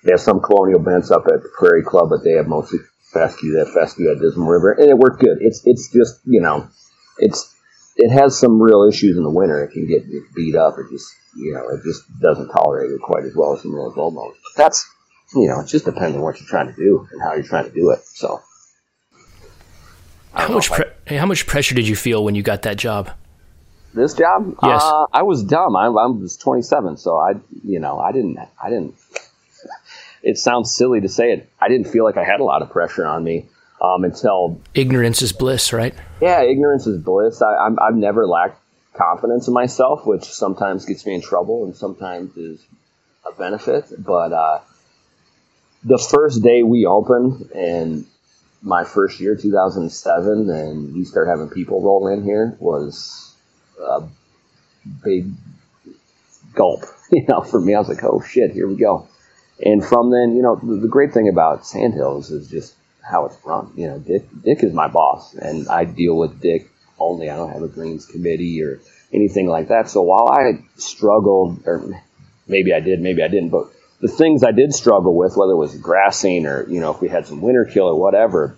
they 0.03 0.11
have 0.11 0.21
some 0.21 0.41
colonial 0.41 0.79
bents 0.79 1.11
up 1.11 1.25
at 1.27 1.43
the 1.43 1.49
Prairie 1.57 1.83
Club, 1.83 2.09
but 2.09 2.23
they 2.23 2.33
have 2.33 2.47
mostly 2.47 2.79
fescue. 3.13 3.57
Have 3.57 3.71
fescue 3.71 4.11
at 4.11 4.19
Dismal 4.19 4.47
River, 4.47 4.71
and 4.71 4.89
it 4.89 4.97
worked 4.97 5.21
good. 5.21 5.37
It's 5.41 5.61
it's 5.65 5.91
just 5.91 6.21
you 6.25 6.41
know, 6.41 6.67
it's 7.19 7.55
it 7.97 8.11
has 8.11 8.37
some 8.37 8.61
real 8.61 8.87
issues 8.87 9.17
in 9.17 9.23
the 9.23 9.29
winter. 9.29 9.63
It 9.63 9.71
can 9.71 9.87
get 9.87 10.05
beat 10.35 10.55
up. 10.55 10.75
It 10.77 10.91
just, 10.91 11.11
you 11.35 11.53
know, 11.53 11.67
it 11.69 11.81
just 11.83 12.03
doesn't 12.21 12.49
tolerate 12.49 12.91
it 12.91 13.01
quite 13.01 13.25
as 13.25 13.35
well 13.35 13.55
as 13.55 13.61
some 13.61 13.73
of 13.73 13.77
those 13.77 13.97
low 13.97 14.11
But 14.11 14.33
that's, 14.55 14.87
you 15.33 15.47
know, 15.47 15.61
it 15.61 15.67
just 15.67 15.85
depends 15.85 16.15
on 16.15 16.21
what 16.21 16.39
you're 16.39 16.47
trying 16.47 16.67
to 16.67 16.75
do 16.75 17.07
and 17.11 17.21
how 17.21 17.33
you're 17.33 17.43
trying 17.43 17.65
to 17.65 17.71
do 17.73 17.91
it. 17.91 18.05
So, 18.05 18.41
how 20.33 20.53
much 20.53 20.71
pre- 20.71 20.85
I, 21.09 21.15
how 21.15 21.25
much 21.25 21.47
pressure 21.47 21.75
did 21.75 21.87
you 21.87 21.95
feel 21.95 22.23
when 22.23 22.35
you 22.35 22.43
got 22.43 22.63
that 22.63 22.77
job? 22.77 23.11
This 23.93 24.13
job? 24.13 24.55
Yes. 24.61 24.81
Uh, 24.83 25.05
I 25.11 25.23
was 25.23 25.43
dumb. 25.43 25.75
I, 25.75 25.85
I 25.85 26.05
was 26.07 26.37
27, 26.37 26.97
so 26.97 27.17
I, 27.17 27.33
you 27.63 27.79
know, 27.79 27.99
I 27.99 28.11
didn't, 28.11 28.37
I 28.61 28.69
didn't. 28.69 28.95
It 30.23 30.37
sounds 30.37 30.75
silly 30.75 30.99
to 31.01 31.07
say 31.07 31.31
it. 31.31 31.49
I 31.61 31.69
didn't 31.69 31.87
feel 31.87 32.03
like 32.03 32.17
I 32.17 32.23
had 32.23 32.39
a 32.39 32.43
lot 32.43 32.61
of 32.61 32.71
pressure 32.71 33.05
on 33.05 33.23
me 33.23 33.45
um, 33.79 34.03
until 34.03 34.59
ignorance 34.73 35.21
is 35.21 35.31
bliss, 35.31 35.71
right? 35.71 35.93
Yeah, 36.19 36.41
ignorance 36.41 36.87
is 36.87 37.01
bliss. 37.01 37.41
I, 37.41 37.55
I'm, 37.55 37.77
I've 37.79 37.95
never 37.95 38.27
lacked 38.27 38.59
confidence 38.93 39.47
in 39.47 39.53
myself, 39.53 40.05
which 40.05 40.25
sometimes 40.25 40.85
gets 40.85 41.05
me 41.05 41.13
in 41.13 41.21
trouble 41.21 41.65
and 41.65 41.75
sometimes 41.75 42.35
is 42.35 42.65
a 43.25 43.31
benefit. 43.31 43.85
But 43.97 44.33
uh, 44.33 44.59
the 45.87 45.97
first 45.97 46.43
day 46.43 46.63
we 46.63 46.85
opened 46.85 47.49
and 47.55 48.05
my 48.61 48.83
first 48.83 49.19
year, 49.19 49.35
2007, 49.35 50.49
and 50.49 50.93
we 50.93 51.05
started 51.05 51.29
having 51.29 51.49
people 51.49 51.81
roll 51.81 52.07
in 52.07 52.23
here 52.23 52.57
was 52.59 53.33
a 53.81 54.03
big 55.03 55.31
gulp. 56.53 56.83
You 57.09 57.23
know, 57.29 57.39
for 57.39 57.61
me, 57.61 57.73
I 57.73 57.79
was 57.79 57.87
like, 57.87 58.03
oh 58.03 58.19
shit, 58.19 58.51
here 58.51 58.67
we 58.67 58.75
go. 58.75 59.07
And 59.63 59.81
from 59.81 60.11
then, 60.11 60.35
you 60.35 60.41
know, 60.41 60.57
the, 60.61 60.81
the 60.81 60.89
great 60.89 61.13
thing 61.13 61.29
about 61.29 61.65
Sandhills 61.65 62.31
is 62.31 62.49
just 62.49 62.75
how 63.01 63.27
it's 63.27 63.37
run. 63.45 63.71
You 63.77 63.87
know, 63.87 63.99
Dick 63.99 64.27
Dick 64.43 64.61
is 64.61 64.73
my 64.73 64.89
boss, 64.89 65.33
and 65.33 65.69
I 65.69 65.85
deal 65.85 66.17
with 66.17 66.41
Dick 66.41 66.69
only. 66.99 67.29
I 67.29 67.37
don't 67.37 67.53
have 67.53 67.63
a 67.63 67.69
greens 67.69 68.05
committee 68.05 68.61
or 68.61 68.81
anything 69.13 69.47
like 69.47 69.69
that. 69.69 69.89
So 69.89 70.01
while 70.01 70.27
I 70.29 70.59
struggled, 70.75 71.65
or 71.65 72.03
maybe 72.45 72.73
I 72.73 72.81
did, 72.81 72.99
maybe 72.99 73.23
I 73.23 73.29
didn't, 73.29 73.51
but 73.51 73.71
the 73.99 74.07
things 74.07 74.43
I 74.43 74.51
did 74.51 74.73
struggle 74.73 75.15
with, 75.15 75.35
whether 75.35 75.53
it 75.53 75.57
was 75.57 75.75
grassing 75.75 76.45
or 76.45 76.67
you 76.69 76.79
know 76.79 76.91
if 76.91 77.01
we 77.01 77.09
had 77.09 77.27
some 77.27 77.41
winter 77.41 77.65
kill 77.65 77.85
or 77.85 77.99
whatever, 77.99 78.57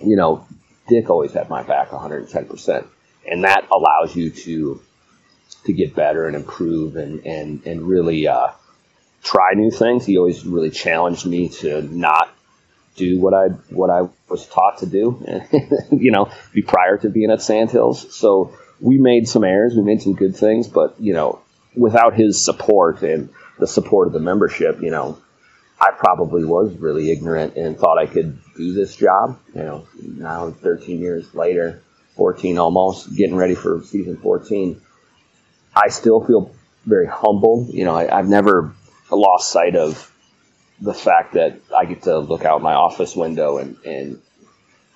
you 0.00 0.16
know, 0.16 0.46
Dick 0.88 1.10
always 1.10 1.32
had 1.32 1.48
my 1.48 1.62
back 1.62 1.92
110 1.92 2.46
percent, 2.46 2.86
and 3.26 3.44
that 3.44 3.66
allows 3.72 4.14
you 4.14 4.30
to 4.30 4.80
to 5.64 5.72
get 5.72 5.94
better 5.94 6.26
and 6.26 6.36
improve 6.36 6.96
and 6.96 7.26
and 7.26 7.66
and 7.66 7.82
really 7.82 8.26
uh, 8.28 8.48
try 9.22 9.52
new 9.54 9.70
things. 9.70 10.06
He 10.06 10.18
always 10.18 10.44
really 10.46 10.70
challenged 10.70 11.26
me 11.26 11.48
to 11.60 11.82
not 11.82 12.28
do 12.96 13.18
what 13.18 13.34
I 13.34 13.48
what 13.70 13.90
I 13.90 14.08
was 14.28 14.46
taught 14.46 14.78
to 14.78 14.86
do, 14.86 15.22
you 15.90 16.12
know, 16.12 16.30
be 16.52 16.62
prior 16.62 16.96
to 16.98 17.08
being 17.08 17.30
at 17.30 17.42
Sandhills. 17.42 18.14
So 18.14 18.54
we 18.80 18.98
made 18.98 19.28
some 19.28 19.44
errors, 19.44 19.74
we 19.74 19.82
made 19.82 20.02
some 20.02 20.14
good 20.14 20.36
things, 20.36 20.68
but 20.68 21.00
you 21.00 21.12
know, 21.12 21.40
without 21.74 22.14
his 22.14 22.44
support 22.44 23.02
and 23.02 23.30
the 23.58 23.66
support 23.66 24.06
of 24.06 24.12
the 24.12 24.20
membership, 24.20 24.80
you 24.82 24.90
know, 24.90 25.18
I 25.80 25.92
probably 25.96 26.44
was 26.44 26.76
really 26.76 27.10
ignorant 27.10 27.56
and 27.56 27.78
thought 27.78 27.98
I 27.98 28.06
could 28.06 28.38
do 28.56 28.72
this 28.74 28.96
job. 28.96 29.38
You 29.54 29.62
know, 29.62 29.88
now 30.02 30.50
13 30.50 31.00
years 31.00 31.34
later, 31.34 31.82
14 32.16 32.58
almost, 32.58 33.14
getting 33.14 33.36
ready 33.36 33.54
for 33.54 33.82
season 33.82 34.18
14, 34.18 34.80
I 35.74 35.88
still 35.88 36.24
feel 36.24 36.54
very 36.84 37.06
humble. 37.06 37.66
You 37.70 37.84
know, 37.84 37.94
I, 37.94 38.18
I've 38.18 38.28
never 38.28 38.74
lost 39.10 39.50
sight 39.50 39.76
of 39.76 40.12
the 40.80 40.94
fact 40.94 41.34
that 41.34 41.60
I 41.76 41.84
get 41.84 42.02
to 42.02 42.18
look 42.18 42.44
out 42.44 42.62
my 42.62 42.74
office 42.74 43.14
window 43.14 43.58
and, 43.58 43.76
and 43.84 44.20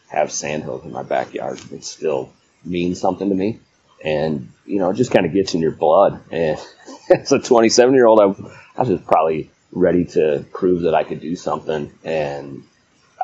have 0.09 0.31
sandhills 0.31 0.85
in 0.85 0.93
my 0.93 1.03
backyard, 1.03 1.61
it 1.73 1.85
still 1.85 2.33
means 2.65 3.01
something 3.01 3.29
to 3.29 3.35
me. 3.35 3.61
And, 4.05 4.53
you 4.67 4.79
know, 4.79 4.91
it 4.91 4.95
just 4.95 5.11
kind 5.11 5.27
of 5.27 5.33
gets 5.33 5.55
in 5.55 5.61
your 5.61 5.73
blood. 5.73 6.21
And 6.31 6.59
as 7.11 7.33
a 7.33 7.41
27 7.41 7.95
year 7.95 8.07
old, 8.07 8.21
I, 8.21 8.25
I 8.25 8.81
was 8.83 8.89
just 8.89 9.07
probably 9.07 9.51
ready 9.73 10.05
to 10.05 10.45
prove 10.53 10.83
that 10.83 10.95
I 10.95 11.05
could 11.05 11.21
do 11.21 11.35
something. 11.35 11.91
And 12.05 12.63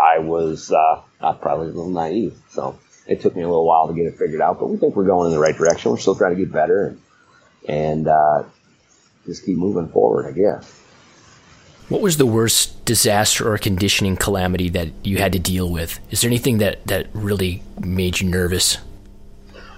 I 0.00 0.18
was 0.18 0.72
uh, 0.72 1.02
probably 1.20 1.66
a 1.66 1.72
little 1.72 1.90
naive. 1.90 2.36
So 2.50 2.78
it 3.06 3.20
took 3.20 3.36
me 3.36 3.42
a 3.42 3.46
little 3.46 3.66
while 3.66 3.88
to 3.88 3.94
get 3.94 4.06
it 4.06 4.16
figured 4.16 4.40
out, 4.40 4.58
but 4.58 4.68
we 4.68 4.78
think 4.78 4.96
we're 4.96 5.04
going 5.04 5.26
in 5.26 5.32
the 5.32 5.40
right 5.40 5.56
direction. 5.56 5.90
We're 5.90 5.98
still 5.98 6.14
trying 6.14 6.34
to 6.34 6.42
get 6.42 6.52
better 6.52 6.86
and, 6.86 7.00
and 7.68 8.08
uh, 8.08 8.44
just 9.26 9.44
keep 9.44 9.58
moving 9.58 9.88
forward, 9.88 10.26
I 10.26 10.32
guess. 10.32 10.80
What 11.88 12.02
was 12.02 12.18
the 12.18 12.26
worst 12.26 12.84
disaster 12.84 13.52
or 13.52 13.58
conditioning 13.58 14.16
calamity 14.16 14.68
that 14.70 14.88
you 15.04 15.18
had 15.18 15.32
to 15.32 15.40
deal 15.40 15.68
with? 15.68 15.98
Is 16.12 16.20
there 16.20 16.28
anything 16.28 16.58
that, 16.58 16.86
that 16.86 17.08
really 17.12 17.64
made 17.80 18.20
you 18.20 18.28
nervous? 18.28 18.78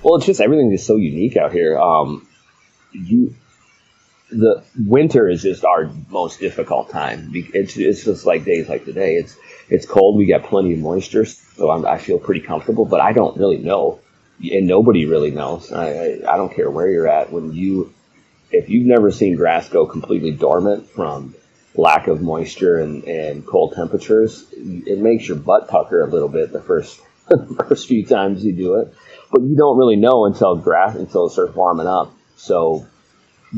Well, 0.02 0.16
it's 0.16 0.26
just 0.26 0.40
everything 0.40 0.72
is 0.72 0.84
so 0.84 0.96
unique 0.96 1.36
out 1.36 1.52
here. 1.52 1.78
Um, 1.78 2.26
you, 2.92 3.34
the 4.30 4.64
winter 4.76 5.28
is 5.28 5.42
just 5.42 5.64
our 5.64 5.90
most 6.08 6.40
difficult 6.40 6.90
time. 6.90 7.30
It's, 7.34 7.76
it's 7.76 8.04
just 8.04 8.26
like 8.26 8.44
days 8.44 8.68
like 8.68 8.84
today. 8.84 9.14
It's 9.16 9.36
it's 9.68 9.86
cold. 9.86 10.16
We 10.16 10.26
got 10.26 10.44
plenty 10.44 10.72
of 10.74 10.80
moisture, 10.80 11.24
so 11.24 11.70
I'm, 11.70 11.86
i 11.86 11.98
feel 11.98 12.18
pretty 12.18 12.40
comfortable. 12.40 12.84
But 12.84 13.00
I 13.00 13.12
don't 13.12 13.36
really 13.36 13.58
know, 13.58 14.00
and 14.42 14.66
nobody 14.66 15.06
really 15.06 15.30
knows. 15.30 15.70
I, 15.70 15.86
I, 15.86 16.34
I 16.34 16.36
don't 16.36 16.54
care 16.54 16.70
where 16.70 16.90
you're 16.90 17.08
at. 17.08 17.30
When 17.30 17.52
you, 17.52 17.94
if 18.50 18.68
you've 18.68 18.86
never 18.86 19.12
seen 19.12 19.36
grass 19.36 19.68
go 19.68 19.86
completely 19.86 20.32
dormant 20.32 20.90
from 20.90 21.36
lack 21.74 22.08
of 22.08 22.20
moisture 22.20 22.78
and, 22.78 23.04
and 23.04 23.46
cold 23.46 23.74
temperatures, 23.74 24.46
it 24.52 24.98
makes 24.98 25.28
your 25.28 25.38
butt 25.38 25.68
pucker 25.68 26.02
a 26.02 26.06
little 26.06 26.28
bit 26.28 26.52
the 26.52 26.60
first 26.60 27.00
the 27.28 27.64
first 27.68 27.86
few 27.86 28.04
times 28.04 28.44
you 28.44 28.52
do 28.52 28.80
it. 28.80 28.92
But 29.32 29.42
you 29.42 29.56
don't 29.56 29.78
really 29.78 29.96
know 29.96 30.26
until 30.26 30.56
grass 30.56 30.94
until 30.94 31.26
it 31.26 31.30
starts 31.30 31.56
warming 31.56 31.86
up. 31.86 32.14
So 32.36 32.86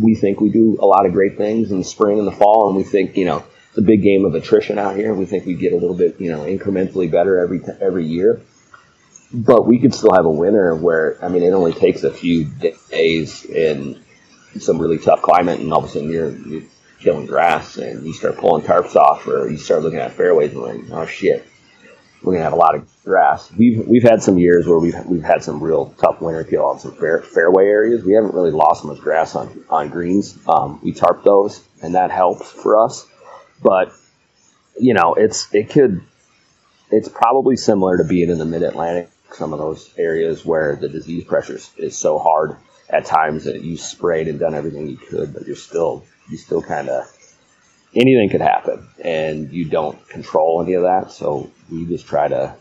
we 0.00 0.14
think 0.14 0.40
we 0.40 0.50
do 0.50 0.78
a 0.80 0.86
lot 0.86 1.04
of 1.04 1.12
great 1.12 1.36
things 1.36 1.72
in 1.72 1.78
the 1.78 1.84
spring 1.84 2.18
and 2.18 2.26
the 2.26 2.32
fall, 2.32 2.68
and 2.68 2.76
we 2.76 2.84
think 2.84 3.16
you 3.16 3.24
know 3.24 3.44
it's 3.68 3.78
a 3.78 3.82
big 3.82 4.02
game 4.02 4.24
of 4.24 4.34
attrition 4.34 4.78
out 4.78 4.96
here. 4.96 5.12
We 5.12 5.26
think 5.26 5.46
we 5.46 5.54
get 5.54 5.72
a 5.72 5.76
little 5.76 5.96
bit 5.96 6.20
you 6.20 6.30
know 6.30 6.40
incrementally 6.40 7.10
better 7.10 7.38
every 7.38 7.60
every 7.80 8.06
year. 8.06 8.40
But 9.32 9.66
we 9.66 9.80
could 9.80 9.92
still 9.92 10.12
have 10.14 10.26
a 10.26 10.30
winter 10.30 10.76
where 10.76 11.18
I 11.22 11.28
mean 11.28 11.42
it 11.42 11.50
only 11.50 11.72
takes 11.72 12.04
a 12.04 12.12
few 12.12 12.44
days 12.90 13.44
in 13.44 14.00
some 14.60 14.78
really 14.78 14.98
tough 14.98 15.22
climate, 15.22 15.58
and 15.58 15.72
all 15.72 15.80
of 15.80 15.86
a 15.86 15.88
sudden 15.88 16.08
you're, 16.10 16.30
you're 16.30 16.62
killing 17.00 17.26
grass 17.26 17.76
and 17.76 18.06
you 18.06 18.12
start 18.12 18.38
pulling 18.38 18.64
tarps 18.64 18.96
off 18.96 19.26
or 19.26 19.48
you 19.48 19.58
start 19.58 19.82
looking 19.82 19.98
at 19.98 20.12
fairways 20.12 20.52
and 20.52 20.62
like, 20.62 20.80
oh 20.90 21.06
shit. 21.06 21.46
We're 22.24 22.32
gonna 22.32 22.44
have 22.44 22.54
a 22.54 22.56
lot 22.56 22.74
of 22.74 22.90
grass. 23.04 23.52
We've 23.52 23.86
we've 23.86 24.02
had 24.02 24.22
some 24.22 24.38
years 24.38 24.66
where 24.66 24.78
we've 24.78 24.96
we've 25.06 25.22
had 25.22 25.44
some 25.44 25.62
real 25.62 25.94
tough 25.98 26.20
winter 26.20 26.42
kill 26.42 26.64
on 26.64 26.78
some 26.78 26.92
fair, 26.92 27.20
fairway 27.20 27.66
areas. 27.66 28.02
We 28.02 28.14
haven't 28.14 28.34
really 28.34 28.50
lost 28.50 28.84
much 28.84 29.00
grass 29.00 29.34
on 29.36 29.64
on 29.68 29.90
greens. 29.90 30.38
Um, 30.48 30.80
we 30.82 30.92
tarp 30.92 31.22
those, 31.22 31.62
and 31.82 31.94
that 31.94 32.10
helps 32.10 32.50
for 32.50 32.82
us. 32.82 33.06
But 33.62 33.92
you 34.80 34.94
know, 34.94 35.14
it's 35.14 35.52
it 35.54 35.70
could 35.70 36.02
it's 36.90 37.08
probably 37.08 37.56
similar 37.56 37.98
to 37.98 38.04
being 38.04 38.30
in 38.30 38.38
the 38.38 38.44
mid 38.44 38.62
Atlantic, 38.62 39.10
some 39.32 39.52
of 39.52 39.58
those 39.58 39.92
areas 39.98 40.44
where 40.44 40.76
the 40.76 40.88
disease 40.88 41.24
pressure 41.24 41.58
is 41.76 41.96
so 41.96 42.18
hard 42.18 42.56
at 42.88 43.04
times 43.04 43.44
that 43.44 43.62
you 43.62 43.76
sprayed 43.76 44.28
and 44.28 44.38
done 44.38 44.54
everything 44.54 44.88
you 44.88 44.96
could, 44.96 45.34
but 45.34 45.46
you're 45.46 45.56
still 45.56 46.04
you 46.30 46.36
still 46.36 46.62
kind 46.62 46.88
of 46.88 47.04
anything 47.94 48.28
could 48.30 48.40
happen, 48.40 48.88
and 49.02 49.52
you 49.52 49.64
don't 49.64 50.08
control 50.08 50.62
any 50.62 50.74
of 50.74 50.82
that. 50.82 51.12
So 51.12 51.50
we 51.70 51.86
just 51.86 52.06
try 52.06 52.28
to. 52.28 52.56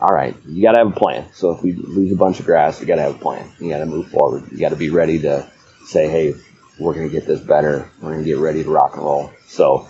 All 0.00 0.14
right, 0.14 0.36
you 0.46 0.62
got 0.62 0.72
to 0.72 0.78
have 0.78 0.88
a 0.88 0.98
plan. 0.98 1.32
So 1.32 1.52
if 1.52 1.62
we 1.62 1.72
lose 1.72 2.12
a 2.12 2.16
bunch 2.16 2.40
of 2.40 2.46
grass, 2.46 2.80
you 2.80 2.86
got 2.86 2.96
to 2.96 3.02
have 3.02 3.14
a 3.14 3.18
plan. 3.18 3.50
You 3.60 3.70
got 3.70 3.78
to 3.78 3.86
move 3.86 4.08
forward. 4.08 4.50
You 4.50 4.58
got 4.58 4.70
to 4.70 4.76
be 4.76 4.90
ready 4.90 5.20
to 5.20 5.48
say, 5.86 6.08
"Hey, 6.08 6.34
we're 6.78 6.94
going 6.94 7.08
to 7.08 7.12
get 7.12 7.26
this 7.26 7.40
better. 7.40 7.90
We're 8.02 8.10
going 8.10 8.24
to 8.24 8.28
get 8.28 8.38
ready 8.38 8.64
to 8.64 8.70
rock 8.70 8.96
and 8.96 9.04
roll." 9.04 9.30
So 9.46 9.88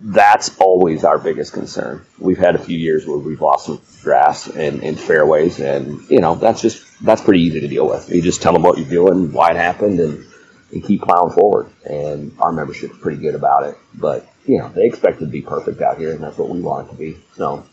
that's 0.00 0.58
always 0.58 1.02
our 1.04 1.18
biggest 1.18 1.52
concern. 1.52 2.04
We've 2.18 2.38
had 2.38 2.54
a 2.54 2.58
few 2.58 2.78
years 2.78 3.06
where 3.06 3.16
we've 3.16 3.40
lost 3.40 3.66
some 3.66 3.80
grass 4.02 4.48
in, 4.48 4.82
in 4.82 4.96
fairways, 4.96 5.60
and 5.60 6.08
you 6.10 6.20
know 6.20 6.34
that's 6.34 6.60
just 6.60 6.84
that's 7.02 7.22
pretty 7.22 7.40
easy 7.40 7.60
to 7.60 7.68
deal 7.68 7.88
with. 7.88 8.10
You 8.10 8.20
just 8.20 8.42
tell 8.42 8.52
them 8.52 8.62
what 8.62 8.78
you're 8.78 8.88
doing, 8.88 9.32
why 9.32 9.50
it 9.50 9.56
happened, 9.56 10.00
and, 10.00 10.26
and 10.74 10.84
keep 10.84 11.02
plowing 11.02 11.32
forward. 11.32 11.70
And 11.88 12.36
our 12.38 12.52
membership's 12.52 12.98
pretty 12.98 13.20
good 13.20 13.34
about 13.34 13.64
it. 13.64 13.76
But 13.94 14.28
you 14.44 14.58
know 14.58 14.68
they 14.68 14.84
expect 14.84 15.22
it 15.22 15.26
to 15.26 15.30
be 15.30 15.40
perfect 15.40 15.80
out 15.80 15.98
here, 15.98 16.12
and 16.12 16.22
that's 16.22 16.36
what 16.36 16.50
we 16.50 16.60
want 16.60 16.88
it 16.88 16.92
to 16.92 16.98
be. 16.98 17.16
So 17.34 17.64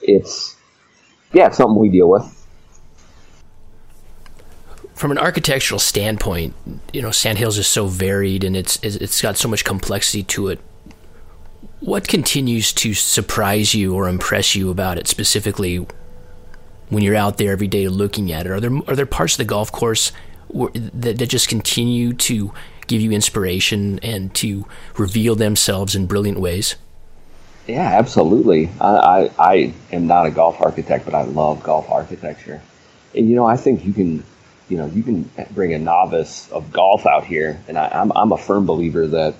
it's 0.00 0.56
yeah, 1.32 1.48
it's 1.48 1.58
something 1.58 1.78
we 1.78 1.90
deal 1.90 2.08
with. 2.08 2.38
From 4.94 5.10
an 5.10 5.18
architectural 5.18 5.80
standpoint, 5.80 6.54
you 6.92 7.02
know, 7.02 7.10
Sandhills 7.10 7.58
is 7.58 7.66
so 7.66 7.86
varied 7.86 8.44
and 8.44 8.56
it's 8.56 8.78
it's 8.82 9.20
got 9.20 9.36
so 9.36 9.48
much 9.48 9.64
complexity 9.64 10.22
to 10.22 10.48
it 10.48 10.60
what 11.82 12.06
continues 12.06 12.72
to 12.72 12.94
surprise 12.94 13.74
you 13.74 13.94
or 13.94 14.08
impress 14.08 14.54
you 14.54 14.70
about 14.70 14.98
it 14.98 15.08
specifically 15.08 15.84
when 16.88 17.02
you're 17.02 17.16
out 17.16 17.38
there 17.38 17.50
every 17.50 17.66
day 17.66 17.88
looking 17.88 18.30
at 18.30 18.46
it? 18.46 18.52
Are 18.52 18.60
there 18.60 18.70
are 18.86 18.94
there 18.94 19.06
parts 19.06 19.34
of 19.34 19.38
the 19.38 19.44
golf 19.44 19.72
course 19.72 20.12
that, 20.52 21.18
that 21.18 21.26
just 21.26 21.48
continue 21.48 22.12
to 22.14 22.52
give 22.86 23.00
you 23.00 23.12
inspiration 23.12 23.98
and 24.02 24.34
to 24.34 24.66
reveal 24.96 25.34
themselves 25.34 25.94
in 25.94 26.06
brilliant 26.06 26.40
ways? 26.40 26.76
Yeah, 27.66 27.80
absolutely. 27.98 28.70
I, 28.80 28.88
I, 28.88 29.30
I 29.38 29.74
am 29.92 30.06
not 30.06 30.26
a 30.26 30.30
golf 30.30 30.60
architect, 30.60 31.04
but 31.04 31.14
I 31.14 31.22
love 31.22 31.62
golf 31.62 31.90
architecture. 31.90 32.60
And 33.14 33.28
you 33.28 33.36
know, 33.36 33.46
I 33.46 33.56
think 33.56 33.84
you 33.84 33.92
can, 33.92 34.24
you 34.68 34.78
know, 34.78 34.86
you 34.86 35.02
can 35.02 35.30
bring 35.52 35.74
a 35.74 35.78
novice 35.78 36.50
of 36.50 36.72
golf 36.72 37.06
out 37.06 37.24
here, 37.24 37.60
and 37.68 37.78
I, 37.78 37.88
I'm 37.88 38.10
I'm 38.12 38.32
a 38.32 38.38
firm 38.38 38.64
believer 38.66 39.06
that 39.06 39.34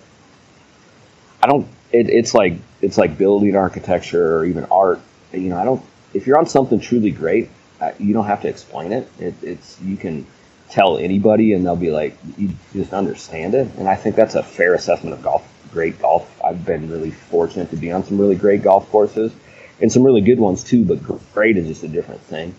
I 1.42 1.46
don't 1.46 1.66
it, 1.92 2.08
it's 2.08 2.34
like 2.34 2.54
it's 2.80 2.98
like 2.98 3.16
building 3.16 3.56
architecture 3.56 4.38
or 4.38 4.44
even 4.44 4.64
art. 4.66 5.00
You 5.32 5.50
know, 5.50 5.58
I 5.58 5.64
don't. 5.64 5.82
If 6.14 6.26
you're 6.26 6.38
on 6.38 6.46
something 6.46 6.80
truly 6.80 7.10
great, 7.10 7.50
uh, 7.80 7.92
you 7.98 8.12
don't 8.12 8.26
have 8.26 8.42
to 8.42 8.48
explain 8.48 8.92
it. 8.92 9.08
it. 9.18 9.34
It's 9.42 9.80
you 9.80 9.96
can 9.96 10.26
tell 10.72 10.96
anybody, 10.96 11.52
and 11.52 11.66
they'll 11.66 11.76
be 11.76 11.90
like, 11.90 12.16
you 12.38 12.50
just 12.72 12.94
understand 12.94 13.54
it. 13.54 13.68
And 13.76 13.86
I 13.86 13.94
think 13.94 14.16
that's 14.16 14.34
a 14.34 14.42
fair 14.42 14.74
assessment 14.74 15.14
of 15.14 15.22
golf. 15.22 15.46
Great 15.70 16.00
golf. 16.00 16.42
I've 16.42 16.64
been 16.64 16.90
really 16.90 17.10
fortunate 17.10 17.70
to 17.70 17.76
be 17.76 17.92
on 17.92 18.04
some 18.04 18.18
really 18.18 18.36
great 18.36 18.62
golf 18.62 18.88
courses, 18.90 19.32
and 19.80 19.92
some 19.92 20.02
really 20.02 20.22
good 20.22 20.40
ones 20.40 20.64
too. 20.64 20.84
But 20.84 21.02
great 21.34 21.58
is 21.58 21.66
just 21.66 21.82
a 21.82 21.88
different 21.88 22.22
thing. 22.22 22.54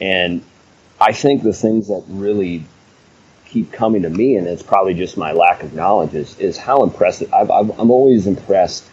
And 0.00 0.42
I 1.00 1.12
think 1.12 1.44
the 1.44 1.52
things 1.52 1.88
that 1.88 2.02
really 2.08 2.64
keep 3.46 3.70
coming 3.70 4.02
to 4.02 4.10
me, 4.10 4.34
and 4.34 4.48
it's 4.48 4.64
probably 4.64 4.94
just 4.94 5.16
my 5.16 5.30
lack 5.30 5.62
of 5.62 5.74
knowledge, 5.74 6.14
is, 6.14 6.36
is 6.40 6.56
how 6.56 6.82
impressive. 6.82 7.32
i 7.32 7.42
am 7.42 7.90
always 7.90 8.26
impressed 8.26 8.84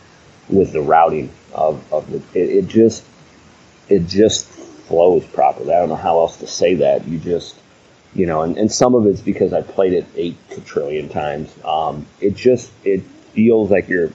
with 0.50 0.72
the 0.72 0.82
routing 0.82 1.32
of, 1.52 1.92
of 1.92 2.12
the. 2.12 2.18
It, 2.40 2.50
it, 2.58 2.68
just 2.68 3.04
it 3.90 4.08
just 4.08 4.46
flows 4.46 5.26
properly. 5.26 5.74
I 5.74 5.80
don't 5.80 5.90
know 5.90 5.96
how 5.96 6.20
else 6.20 6.38
to 6.38 6.48
say 6.48 6.76
that. 6.76 7.08
You 7.08 7.18
just 7.18 7.56
you 8.14 8.26
know, 8.26 8.42
and, 8.42 8.58
and 8.58 8.72
some 8.72 8.96
of 8.96 9.06
it's 9.06 9.22
because 9.22 9.54
I 9.54 9.62
played 9.62 9.94
it 9.94 10.06
eight 10.16 10.38
trillion 10.66 11.10
times. 11.10 11.54
Um, 11.64 12.06
it 12.20 12.36
just 12.36 12.72
it 12.84 13.02
feels 13.34 13.72
like 13.72 13.88
you're 13.88 14.12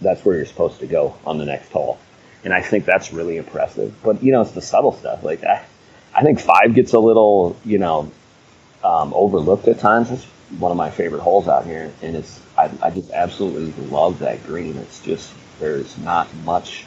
that's 0.00 0.24
where 0.24 0.36
you're 0.36 0.46
supposed 0.46 0.80
to 0.80 0.86
go 0.86 1.16
on 1.26 1.38
the 1.38 1.44
next 1.44 1.70
hole, 1.70 1.98
and 2.42 2.54
I 2.54 2.62
think 2.62 2.84
that's 2.84 3.12
really 3.12 3.36
impressive. 3.36 3.94
But 4.02 4.22
you 4.22 4.32
know, 4.32 4.40
it's 4.40 4.52
the 4.52 4.62
subtle 4.62 4.92
stuff. 4.92 5.22
Like 5.22 5.44
I, 5.44 5.64
I 6.14 6.22
think 6.22 6.40
five 6.40 6.74
gets 6.74 6.94
a 6.94 6.98
little 6.98 7.56
you 7.64 7.78
know 7.78 8.10
um, 8.82 9.12
overlooked 9.14 9.68
at 9.68 9.78
times. 9.78 10.10
It's 10.10 10.24
one 10.58 10.70
of 10.70 10.76
my 10.76 10.90
favorite 10.90 11.20
holes 11.20 11.48
out 11.48 11.66
here, 11.66 11.92
and 12.02 12.16
it's 12.16 12.40
I, 12.56 12.70
I 12.82 12.90
just 12.90 13.10
absolutely 13.10 13.72
love 13.86 14.20
that 14.20 14.44
green. 14.46 14.76
It's 14.78 15.00
just 15.00 15.32
there's 15.60 15.98
not 15.98 16.32
much 16.44 16.86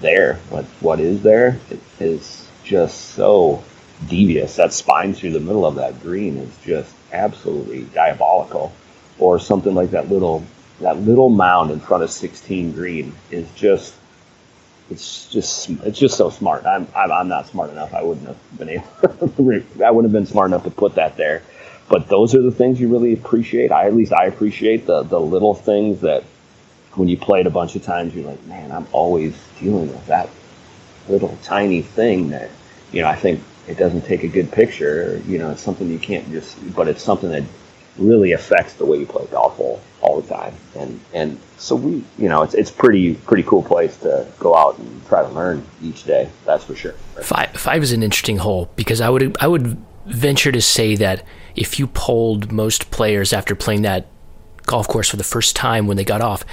there, 0.00 0.40
but 0.50 0.64
what 0.80 0.98
is 0.98 1.22
there 1.22 1.58
is 2.00 2.48
just 2.64 3.10
so 3.10 3.62
devious. 4.06 4.56
That 4.56 4.72
spine 4.72 5.14
through 5.14 5.32
the 5.32 5.40
middle 5.40 5.66
of 5.66 5.76
that 5.76 6.00
green 6.02 6.36
is 6.36 6.56
just 6.64 6.94
absolutely 7.12 7.84
diabolical. 7.84 8.72
Or 9.18 9.38
something 9.38 9.74
like 9.74 9.90
that 9.90 10.08
little 10.08 10.44
that 10.80 10.98
little 10.98 11.28
mound 11.28 11.70
in 11.70 11.78
front 11.78 12.02
of 12.02 12.10
16 12.10 12.72
green 12.72 13.14
is 13.30 13.46
just 13.54 13.94
it's 14.90 15.26
just 15.30 15.70
it's 15.70 15.98
just 15.98 16.16
so 16.16 16.30
smart. 16.30 16.66
I'm, 16.66 16.88
I'm 16.94 17.28
not 17.28 17.46
smart 17.46 17.70
enough. 17.70 17.94
I 17.94 18.02
wouldn't 18.02 18.26
have 18.26 18.58
been 18.58 18.68
able. 18.70 18.86
I 19.84 19.90
wouldn't 19.90 20.04
have 20.04 20.12
been 20.12 20.26
smart 20.26 20.50
enough 20.50 20.64
to 20.64 20.70
put 20.70 20.96
that 20.96 21.16
there. 21.16 21.42
But 21.88 22.08
those 22.08 22.34
are 22.34 22.42
the 22.42 22.50
things 22.50 22.80
you 22.80 22.88
really 22.88 23.12
appreciate. 23.12 23.72
I 23.72 23.86
at 23.86 23.94
least 23.94 24.12
I 24.12 24.26
appreciate 24.26 24.86
the 24.86 25.02
the 25.02 25.20
little 25.20 25.54
things 25.54 26.00
that 26.00 26.24
when 26.94 27.08
you 27.08 27.16
play 27.16 27.40
it 27.40 27.46
a 27.46 27.50
bunch 27.50 27.76
of 27.76 27.84
times, 27.84 28.14
you're 28.14 28.28
like, 28.28 28.44
man, 28.46 28.72
I'm 28.72 28.86
always 28.92 29.36
dealing 29.60 29.88
with 29.88 30.06
that 30.06 30.28
little 31.08 31.36
tiny 31.42 31.82
thing 31.82 32.30
that 32.30 32.50
you 32.90 33.02
know. 33.02 33.08
I 33.08 33.16
think 33.16 33.42
it 33.70 33.78
doesn't 33.78 34.02
take 34.02 34.24
a 34.24 34.28
good 34.28 34.50
picture. 34.50 35.22
You 35.26 35.38
know, 35.38 35.50
it's 35.50 35.62
something 35.62 35.88
you 35.88 35.98
can't 35.98 36.28
just. 36.30 36.74
But 36.74 36.88
it's 36.88 37.02
something 37.02 37.30
that 37.30 37.44
really 37.96 38.32
affects 38.32 38.74
the 38.74 38.86
way 38.86 38.98
you 38.98 39.06
play 39.06 39.26
golf 39.30 39.58
all, 39.60 39.80
all 40.00 40.20
the 40.20 40.28
time. 40.28 40.54
And 40.76 41.00
and 41.14 41.38
so 41.56 41.76
we, 41.76 42.04
you 42.18 42.28
know, 42.28 42.42
it's 42.42 42.54
it's 42.54 42.70
pretty 42.70 43.14
pretty 43.14 43.44
cool 43.44 43.62
place 43.62 43.96
to 43.98 44.26
go 44.38 44.56
out 44.56 44.78
and 44.78 45.06
try 45.06 45.22
to 45.22 45.28
learn 45.28 45.64
each 45.82 46.04
day. 46.04 46.28
That's 46.44 46.64
for 46.64 46.74
sure. 46.74 46.92
Five 47.22 47.50
five 47.50 47.82
is 47.82 47.92
an 47.92 48.02
interesting 48.02 48.38
hole 48.38 48.70
because 48.76 49.00
I 49.00 49.08
would 49.08 49.36
I 49.40 49.46
would 49.46 49.78
venture 50.06 50.50
to 50.50 50.60
say 50.60 50.96
that 50.96 51.24
if 51.54 51.78
you 51.78 51.86
polled 51.86 52.50
most 52.50 52.90
players 52.90 53.32
after 53.32 53.54
playing 53.54 53.82
that 53.82 54.06
golf 54.66 54.88
course 54.88 55.08
for 55.08 55.16
the 55.16 55.24
first 55.24 55.54
time 55.56 55.86
when 55.86 55.96
they 55.96 56.04
got 56.04 56.20
off 56.20 56.44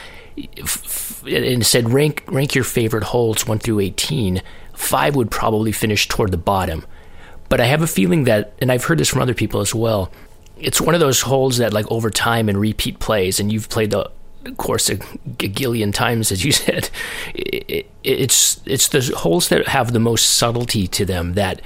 and 1.26 1.66
said 1.66 1.90
rank 1.90 2.24
rank 2.28 2.56
your 2.56 2.64
favorite 2.64 3.04
holes 3.04 3.48
1 3.48 3.60
through 3.60 3.80
18 3.80 4.42
5 4.74 5.16
would 5.16 5.32
probably 5.32 5.72
finish 5.72 6.08
toward 6.08 6.32
the 6.32 6.38
bottom 6.38 6.86
but 7.50 7.60
i 7.62 7.66
have 7.66 7.82
a 7.82 7.88
feeling 7.88 8.24
that 8.26 8.54
and 8.60 8.72
i've 8.72 8.86
heard 8.86 8.98
this 8.98 9.10
from 9.10 9.22
other 9.22 9.34
people 9.34 9.60
as 9.60 9.74
well 9.74 10.12
it's 10.60 10.82
one 10.82 10.94
of 10.96 11.00
those 11.00 11.22
holes 11.22 11.58
that 11.58 11.74
like 11.74 11.90
over 11.92 12.10
time 12.10 12.50
and 12.50 12.60
repeat 12.60 13.00
plays, 13.00 13.40
and 13.40 13.52
you've 13.52 13.70
played 13.70 13.92
the 13.92 14.10
course 14.58 14.90
a 14.90 14.96
gillion 14.96 15.94
times, 15.94 16.32
as 16.32 16.44
you 16.44 16.52
said. 16.64 16.90
It, 17.34 17.90
it's 18.04 18.62
it's 18.66 18.88
the 18.88 19.02
holes 19.18 19.50
that 19.50 19.68
have 19.68 19.94
the 19.94 20.00
most 20.00 20.38
subtlety 20.38 20.88
to 20.88 21.06
them 21.06 21.34
that 21.34 21.62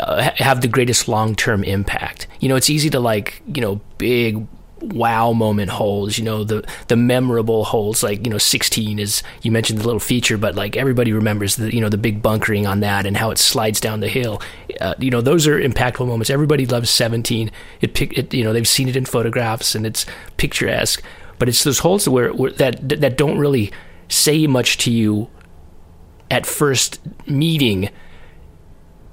uh, 0.00 0.30
have 0.36 0.60
the 0.60 0.68
greatest 0.68 1.08
long 1.08 1.34
term 1.34 1.64
impact. 1.64 2.26
You 2.40 2.48
know, 2.48 2.56
it's 2.56 2.70
easy 2.70 2.90
to 2.90 3.00
like 3.00 3.42
you 3.52 3.60
know 3.60 3.80
big 3.98 4.46
wow 4.80 5.32
moment 5.32 5.70
holes, 5.70 6.18
you 6.18 6.24
know, 6.24 6.44
the 6.44 6.66
the 6.88 6.96
memorable 6.96 7.64
holes 7.64 8.02
like, 8.02 8.24
you 8.24 8.30
know, 8.30 8.38
16 8.38 8.98
is 8.98 9.22
you 9.42 9.50
mentioned 9.50 9.78
the 9.78 9.84
little 9.84 10.00
feature, 10.00 10.36
but 10.36 10.54
like 10.54 10.76
everybody 10.76 11.12
remembers 11.12 11.56
the 11.56 11.74
you 11.74 11.80
know 11.80 11.88
the 11.88 11.98
big 11.98 12.22
bunkering 12.22 12.66
on 12.66 12.80
that 12.80 13.06
and 13.06 13.16
how 13.16 13.30
it 13.30 13.38
slides 13.38 13.80
down 13.80 14.00
the 14.00 14.08
hill. 14.08 14.40
Uh, 14.80 14.94
you 14.98 15.10
know, 15.10 15.20
those 15.20 15.46
are 15.46 15.58
impactful 15.58 16.06
moments. 16.06 16.30
Everybody 16.30 16.66
loves 16.66 16.90
17. 16.90 17.50
It 17.80 18.00
it 18.00 18.34
you 18.34 18.44
know, 18.44 18.52
they've 18.52 18.68
seen 18.68 18.88
it 18.88 18.96
in 18.96 19.04
photographs 19.04 19.74
and 19.74 19.86
it's 19.86 20.04
picturesque, 20.36 21.02
but 21.38 21.48
it's 21.48 21.64
those 21.64 21.78
holes 21.78 22.08
where, 22.08 22.32
where 22.32 22.52
that 22.52 22.88
that 22.88 23.16
don't 23.16 23.38
really 23.38 23.72
say 24.08 24.46
much 24.46 24.78
to 24.78 24.90
you 24.90 25.28
at 26.30 26.46
first 26.46 27.00
meeting 27.26 27.88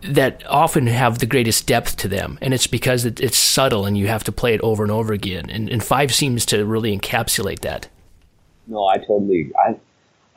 that 0.05 0.45
often 0.47 0.87
have 0.87 1.19
the 1.19 1.25
greatest 1.25 1.67
depth 1.67 1.97
to 1.97 2.07
them, 2.07 2.37
and 2.41 2.53
it's 2.53 2.67
because 2.67 3.05
it, 3.05 3.19
it's 3.19 3.37
subtle 3.37 3.85
and 3.85 3.97
you 3.97 4.07
have 4.07 4.23
to 4.25 4.31
play 4.31 4.53
it 4.53 4.61
over 4.61 4.83
and 4.83 4.91
over 4.91 5.13
again. 5.13 5.49
And, 5.49 5.69
and 5.69 5.83
five 5.83 6.13
seems 6.13 6.45
to 6.47 6.65
really 6.65 6.97
encapsulate 6.97 7.59
that. 7.61 7.89
No, 8.67 8.85
I 8.85 8.97
totally. 8.97 9.51
I, 9.57 9.75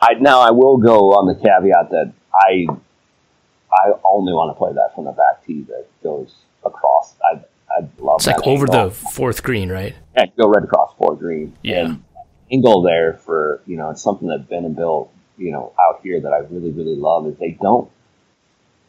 I 0.01 0.15
now 0.15 0.41
I 0.41 0.51
will 0.51 0.79
go 0.79 1.13
on 1.13 1.27
the 1.27 1.35
caveat 1.35 1.91
that 1.91 2.13
I, 2.35 2.67
I 3.73 3.93
only 4.05 4.33
want 4.33 4.55
to 4.55 4.59
play 4.59 4.73
that 4.73 4.95
from 4.95 5.05
the 5.05 5.13
back 5.13 5.45
tee 5.47 5.63
that 5.69 5.87
goes 6.03 6.35
across. 6.65 7.15
I 7.25 7.41
I 7.71 7.89
love. 7.99 8.23
That. 8.23 8.37
It's 8.37 8.39
like 8.39 8.47
over 8.47 8.67
the 8.67 8.91
fourth 8.91 9.43
green, 9.43 9.71
right? 9.71 9.95
Yeah, 10.17 10.27
go 10.39 10.49
right 10.49 10.65
across 10.65 10.95
fourth 10.97 11.19
green. 11.19 11.55
Yeah. 11.63 11.87
And 11.87 12.03
angle 12.51 12.83
there 12.83 13.15
for 13.15 13.61
you 13.67 13.77
know 13.77 13.91
it's 13.91 14.03
something 14.03 14.29
that 14.29 14.49
Ben 14.49 14.65
and 14.65 14.77
Bill 14.77 15.11
you 15.39 15.53
know, 15.53 15.73
out 15.81 16.01
here 16.03 16.21
that 16.21 16.33
I 16.33 16.39
really, 16.39 16.71
really 16.71 16.97
love 16.97 17.27
is 17.27 17.37
they 17.39 17.57
don't, 17.61 17.91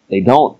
they 0.09 0.21
don't 0.21 0.57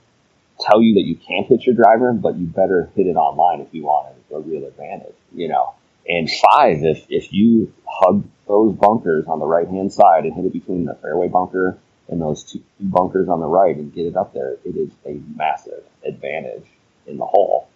tell 0.59 0.81
you 0.81 0.95
that 0.95 1.05
you 1.07 1.15
can't 1.15 1.47
hit 1.47 1.65
your 1.65 1.75
driver, 1.75 2.13
but 2.13 2.37
you 2.37 2.45
better 2.45 2.89
hit 2.95 3.07
it 3.07 3.15
online 3.15 3.61
if 3.61 3.73
you 3.73 3.83
want 3.83 4.15
a 4.33 4.39
real 4.39 4.65
advantage, 4.65 5.15
you 5.33 5.47
know. 5.47 5.73
And 6.07 6.29
five, 6.29 6.83
if, 6.83 7.05
if 7.09 7.33
you 7.33 7.73
hug 7.85 8.25
those 8.47 8.75
bunkers 8.75 9.25
on 9.27 9.39
the 9.39 9.45
right 9.45 9.67
hand 9.67 9.91
side 9.91 10.23
and 10.23 10.33
hit 10.33 10.45
it 10.45 10.53
between 10.53 10.85
the 10.85 10.95
fairway 10.95 11.27
bunker 11.27 11.77
and 12.07 12.21
those 12.21 12.43
two 12.43 12.63
bunkers 12.79 13.27
on 13.27 13.39
the 13.39 13.47
right 13.47 13.75
and 13.75 13.93
get 13.93 14.05
it 14.05 14.15
up 14.15 14.33
there, 14.33 14.53
it 14.63 14.75
is 14.75 14.91
a 15.05 15.19
massive 15.35 15.83
advantage 16.05 16.65
in 17.05 17.17
the 17.17 17.25
hole. 17.25 17.67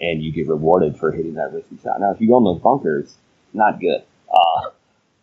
And 0.00 0.22
you 0.22 0.32
get 0.32 0.48
rewarded 0.48 0.98
for 0.98 1.12
hitting 1.12 1.34
that 1.34 1.52
risky 1.52 1.78
shot. 1.82 2.00
Now, 2.00 2.12
if 2.12 2.20
you 2.20 2.28
go 2.28 2.38
in 2.38 2.44
those 2.44 2.60
bunkers, 2.60 3.14
not 3.54 3.80
good. 3.80 4.02
Uh, 4.28 4.70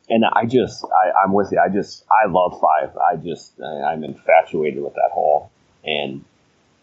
and 0.09 0.23
I 0.25 0.45
just, 0.45 0.85
I, 0.85 1.23
am 1.23 1.33
with 1.33 1.49
you. 1.51 1.59
I 1.59 1.69
just, 1.69 2.05
I 2.09 2.29
love 2.29 2.59
five. 2.59 2.97
I 2.97 3.17
just, 3.17 3.53
I'm 3.61 4.03
infatuated 4.03 4.81
with 4.81 4.93
that 4.95 5.11
hole. 5.11 5.51
And 5.83 6.23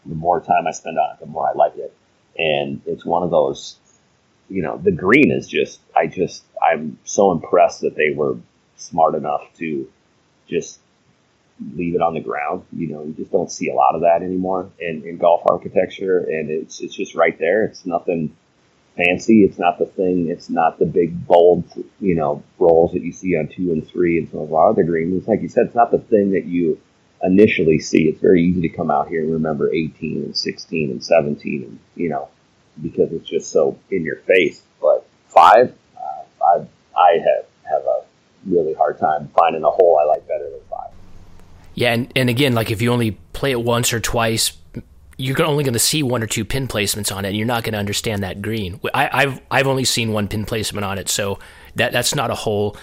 the 0.05 0.15
more 0.15 0.39
time 0.41 0.67
I 0.67 0.71
spend 0.71 0.97
on 0.97 1.13
it, 1.13 1.19
the 1.19 1.25
more 1.25 1.47
I 1.47 1.53
like 1.53 1.77
it. 1.77 1.93
And 2.37 2.81
it's 2.85 3.05
one 3.05 3.23
of 3.23 3.29
those, 3.29 3.77
you 4.49 4.61
know, 4.61 4.77
the 4.77 4.91
green 4.91 5.31
is 5.31 5.47
just, 5.47 5.79
I 5.95 6.07
just, 6.07 6.43
I'm 6.61 6.97
so 7.03 7.31
impressed 7.31 7.81
that 7.81 7.95
they 7.95 8.11
were 8.15 8.37
smart 8.77 9.15
enough 9.15 9.43
to 9.57 9.89
just 10.47 10.79
leave 11.75 11.95
it 11.95 12.01
on 12.01 12.13
the 12.13 12.21
ground. 12.21 12.65
You 12.71 12.87
know, 12.87 13.03
you 13.03 13.13
just 13.13 13.31
don't 13.31 13.51
see 13.51 13.69
a 13.69 13.73
lot 13.73 13.95
of 13.95 14.01
that 14.01 14.23
anymore 14.23 14.69
in, 14.79 15.03
in 15.05 15.17
golf 15.17 15.41
architecture, 15.45 16.19
and 16.19 16.49
it's 16.49 16.81
it's 16.81 16.95
just 16.95 17.15
right 17.15 17.37
there. 17.37 17.63
It's 17.65 17.85
nothing 17.85 18.35
fancy. 18.97 19.43
It's 19.43 19.59
not 19.59 19.79
the 19.79 19.85
thing. 19.85 20.29
It's 20.29 20.49
not 20.49 20.79
the 20.79 20.85
big 20.85 21.27
bold, 21.27 21.65
you 21.99 22.15
know, 22.15 22.43
rolls 22.59 22.93
that 22.93 23.03
you 23.03 23.11
see 23.11 23.37
on 23.37 23.47
two 23.47 23.71
and 23.71 23.87
three 23.87 24.17
and 24.17 24.29
some 24.29 24.41
of 24.41 24.53
our 24.53 24.69
other 24.69 24.83
greens. 24.83 25.27
Like 25.27 25.41
you 25.41 25.49
said, 25.49 25.67
it's 25.67 25.75
not 25.75 25.91
the 25.91 25.99
thing 25.99 26.31
that 26.31 26.45
you 26.45 26.79
initially 27.23 27.79
see. 27.79 28.03
It's 28.07 28.19
very 28.19 28.43
easy 28.43 28.61
to 28.61 28.69
come 28.69 28.91
out 28.91 29.07
here 29.07 29.21
and 29.21 29.31
remember 29.31 29.71
18 29.73 30.23
and 30.23 30.37
16 30.37 30.91
and 30.91 31.03
17, 31.03 31.63
and 31.63 31.79
you 31.95 32.09
know, 32.09 32.29
because 32.81 33.11
it's 33.11 33.27
just 33.27 33.51
so 33.51 33.77
in 33.89 34.03
your 34.03 34.17
face. 34.17 34.61
But 34.81 35.05
five, 35.27 35.73
uh, 35.97 36.45
I 36.45 36.65
I 36.97 37.13
have 37.13 37.45
have 37.69 37.83
a 37.83 38.03
really 38.45 38.73
hard 38.73 38.99
time 38.99 39.29
finding 39.37 39.63
a 39.63 39.69
hole 39.69 39.99
I 40.01 40.05
like 40.05 40.27
better 40.27 40.49
than 40.49 40.61
five. 40.69 40.91
Yeah, 41.73 41.93
and, 41.93 42.11
and 42.15 42.29
again, 42.29 42.53
like 42.53 42.71
if 42.71 42.81
you 42.81 42.91
only 42.91 43.11
play 43.33 43.51
it 43.51 43.61
once 43.61 43.93
or 43.93 43.99
twice, 43.99 44.53
you're 45.17 45.41
only 45.43 45.63
going 45.63 45.73
to 45.73 45.79
see 45.79 46.03
one 46.03 46.21
or 46.21 46.27
two 46.27 46.43
pin 46.43 46.67
placements 46.67 47.15
on 47.15 47.25
it, 47.25 47.29
and 47.29 47.37
you're 47.37 47.47
not 47.47 47.63
going 47.63 47.73
to 47.73 47.79
understand 47.79 48.23
that 48.23 48.41
green. 48.41 48.79
I, 48.93 49.21
have 49.23 49.41
I've 49.49 49.67
only 49.67 49.85
seen 49.85 50.11
one 50.11 50.27
pin 50.27 50.45
placement 50.45 50.85
on 50.85 50.97
it, 50.97 51.09
so 51.09 51.39
that 51.75 51.91
that's 51.91 52.15
not 52.15 52.31
a 52.31 52.35
hole 52.35 52.75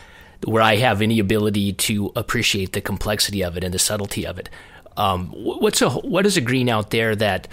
where 0.45 0.62
I 0.62 0.76
have 0.76 1.03
any 1.03 1.18
ability 1.18 1.72
to 1.72 2.12
appreciate 2.14 2.72
the 2.72 2.80
complexity 2.80 3.43
of 3.43 3.57
it 3.57 3.64
and 3.64 3.74
the 3.74 3.78
subtlety 3.78 4.26
of 4.26 4.39
it. 4.39 4.49
Um, 4.97 5.28
what's 5.28 5.80
a 5.82 5.91
what 5.91 6.26
is 6.26 6.36
a 6.36 6.41
green 6.41 6.68
out 6.68 6.91
there 6.91 7.14
that 7.16 7.49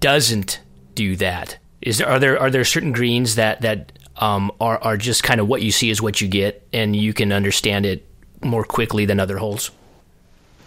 doesn't 0.00 0.60
do 0.94 1.16
that? 1.16 1.58
Is 1.82 1.98
there 1.98 2.08
are 2.08 2.18
there 2.18 2.40
are 2.40 2.50
there 2.50 2.64
certain 2.64 2.92
greens 2.92 3.34
that 3.34 3.60
that 3.60 3.92
um, 4.16 4.50
are 4.60 4.78
are 4.82 4.96
just 4.96 5.22
kind 5.22 5.40
of 5.40 5.48
what 5.48 5.62
you 5.62 5.70
see 5.70 5.90
is 5.90 6.00
what 6.00 6.20
you 6.20 6.28
get, 6.28 6.66
and 6.72 6.96
you 6.96 7.12
can 7.12 7.32
understand 7.32 7.86
it 7.86 8.06
more 8.42 8.64
quickly 8.64 9.04
than 9.04 9.20
other 9.20 9.38
holes? 9.38 9.70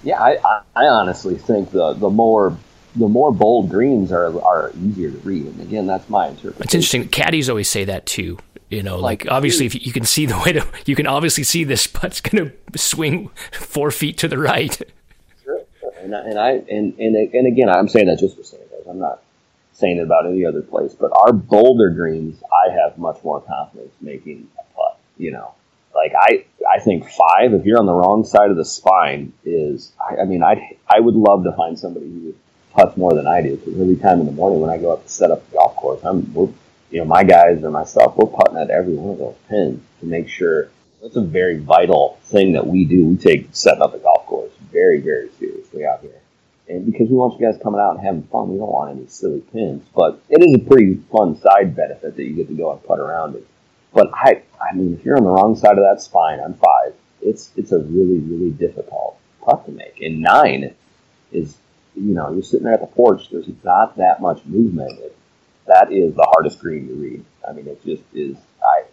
Yeah, 0.04 0.22
I, 0.22 0.38
I, 0.44 0.62
I 0.76 0.86
honestly 0.86 1.36
think 1.36 1.72
the 1.72 1.94
the 1.94 2.10
more 2.10 2.58
the 2.96 3.08
more 3.08 3.32
bold 3.32 3.70
greens 3.70 4.12
are 4.12 4.40
are 4.44 4.72
easier 4.84 5.12
to 5.12 5.18
read. 5.20 5.46
And 5.48 5.62
again, 5.62 5.88
that's 5.88 6.10
my 6.10 6.28
interpretation. 6.28 6.64
It's 6.64 6.74
interesting. 6.76 7.08
Caddies 7.08 7.50
always 7.50 7.70
say 7.70 7.86
that 7.86 8.06
too. 8.06 8.38
You 8.72 8.84
know, 8.84 8.98
like, 8.98 9.26
like 9.26 9.34
obviously, 9.34 9.66
if 9.66 9.86
you 9.86 9.92
can 9.92 10.06
see 10.06 10.26
the 10.26 10.38
way 10.46 10.54
to, 10.54 10.66
you 10.86 10.96
can 10.96 11.06
obviously 11.06 11.44
see 11.44 11.66
this 11.66 11.88
putt's 11.88 12.22
going 12.22 12.52
to 12.72 12.78
swing 12.78 13.30
four 13.52 13.92
feet 13.92 14.18
to 14.20 14.30
the 14.30 14.38
right. 14.38 14.82
Sure, 15.44 15.62
and 16.00 16.16
I, 16.16 16.20
and 16.22 16.40
I 16.40 16.52
and, 16.52 16.98
and 16.98 17.16
and 17.16 17.48
again, 17.48 17.70
I'm 17.70 17.90
saying 17.90 18.08
that 18.08 18.20
just 18.20 18.38
for 18.38 18.44
saying 18.44 18.64
that. 18.72 18.90
I'm 18.90 19.00
not 19.00 19.22
saying 19.74 19.98
it 19.98 20.04
about 20.04 20.26
any 20.26 20.46
other 20.46 20.62
place, 20.62 20.94
but 20.94 21.12
our 21.14 21.34
bolder 21.34 21.90
greens, 21.90 22.42
I 22.66 22.72
have 22.72 22.98
much 22.98 23.22
more 23.24 23.42
confidence 23.42 23.94
making 24.00 24.48
a 24.58 24.64
putt. 24.74 24.98
You 25.18 25.32
know, 25.32 25.54
like 25.94 26.14
I, 26.18 26.46
I 26.74 26.80
think 26.80 27.10
five. 27.10 27.54
If 27.54 27.66
you're 27.66 27.78
on 27.78 27.88
the 27.88 27.94
wrong 27.94 28.24
side 28.24 28.52
of 28.52 28.56
the 28.56 28.66
spine, 28.66 29.34
is 29.44 29.92
I, 30.00 30.22
I 30.22 30.26
mean, 30.26 30.44
I, 30.44 30.78
I 30.88 31.02
would 31.02 31.16
love 31.16 31.44
to 31.44 31.52
find 31.52 31.78
somebody 31.78 32.06
who 32.06 32.36
putts 32.74 32.96
more 32.96 33.14
than 33.14 33.28
I 33.28 33.42
do. 33.42 33.58
Because 33.58 33.82
every 33.82 33.98
time 33.98 34.22
in 34.22 34.28
the 34.28 34.32
morning 34.32 34.62
when 34.62 34.70
I 34.70 34.78
go 34.78 34.94
up 34.94 35.04
to 35.04 35.12
set 35.12 35.30
up 35.30 35.46
the 35.50 35.58
golf 35.58 35.76
course, 35.76 36.02
I'm 36.06 36.34
we're 36.34 36.48
you 36.92 37.00
know, 37.00 37.06
my 37.06 37.24
guys 37.24 37.64
and 37.64 37.74
myself, 37.74 38.16
we're 38.18 38.28
putting 38.28 38.58
at 38.58 38.70
every 38.70 38.94
one 38.94 39.14
of 39.14 39.18
those 39.18 39.36
pins 39.50 39.82
to 40.02 40.06
make 40.06 40.28
sure 40.28 40.70
that's 41.02 41.16
a 41.16 41.22
very 41.22 41.58
vital 41.58 42.20
thing 42.26 42.54
that 42.54 42.68
we 42.68 42.86
do. 42.86 43.06
We 43.06 43.18
take 43.18 43.48
setting 43.54 43.82
up 43.82 43.94
the 43.94 44.00
golf 44.00 44.26
course 44.28 44.52
very, 44.72 45.00
very 45.00 45.30
seriously 45.40 45.86
out 45.86 46.02
here. 46.02 46.20
And 46.68 46.86
because 46.86 47.10
we 47.10 47.16
want 47.16 47.40
you 47.40 47.46
guys 47.46 47.60
coming 47.62 47.82
out 47.82 47.96
and 47.96 48.06
having 48.06 48.24
fun, 48.24 48.52
we 48.52 48.58
don't 48.58 48.72
want 48.72 48.96
any 48.96 49.08
silly 49.08 49.42
pins. 49.42 49.84
But 49.96 50.22
it 50.30 50.44
is 50.44 50.56
a 50.56 50.70
pretty 50.70 50.96
fun 51.12 51.40
side 51.40 51.76
benefit 51.76 52.16
that 52.16 52.24
you 52.24 52.36
get 52.36 52.48
to 52.50 52.54
go 52.54 52.72
and 52.72 52.84
putt 52.84 53.00
around 53.00 53.36
it. 53.36 53.48
But 53.94 54.12
I, 54.14 54.44
I 54.62 54.76
mean, 54.76 54.94
if 54.94 55.04
you're 55.04 55.18
on 55.18 55.24
the 55.24 55.30
wrong 55.30 55.56
side 55.56 55.78
of 55.78 55.84
that 55.84 56.02
spine 56.02 56.40
on 56.40 56.54
five, 56.54 56.94
it's 57.22 57.52
it's 57.56 57.72
a 57.72 57.80
really, 57.80 58.20
really 58.20 58.52
difficult 58.52 59.18
putt 59.42 59.66
to 59.66 59.72
make. 59.72 60.02
And 60.02 60.22
nine 60.22 60.74
is, 61.32 61.58
you 61.96 62.14
know, 62.14 62.32
you're 62.32 62.44
sitting 62.44 62.66
there 62.66 62.74
at 62.74 62.82
the 62.82 62.88
porch. 62.88 63.30
There's 63.30 63.50
not 63.64 63.98
that 63.98 64.22
much 64.22 64.46
movement. 64.46 64.98
It, 65.00 65.18
that 65.72 65.92
is 65.92 66.14
the 66.16 66.28
hardest 66.34 66.60
green 66.60 66.88
to 66.88 66.94
read. 66.94 67.24
I 67.48 67.54
mean, 67.54 67.68
it 67.68 67.84
just 67.84 68.04
is. 68.14 68.38
I 68.64 68.84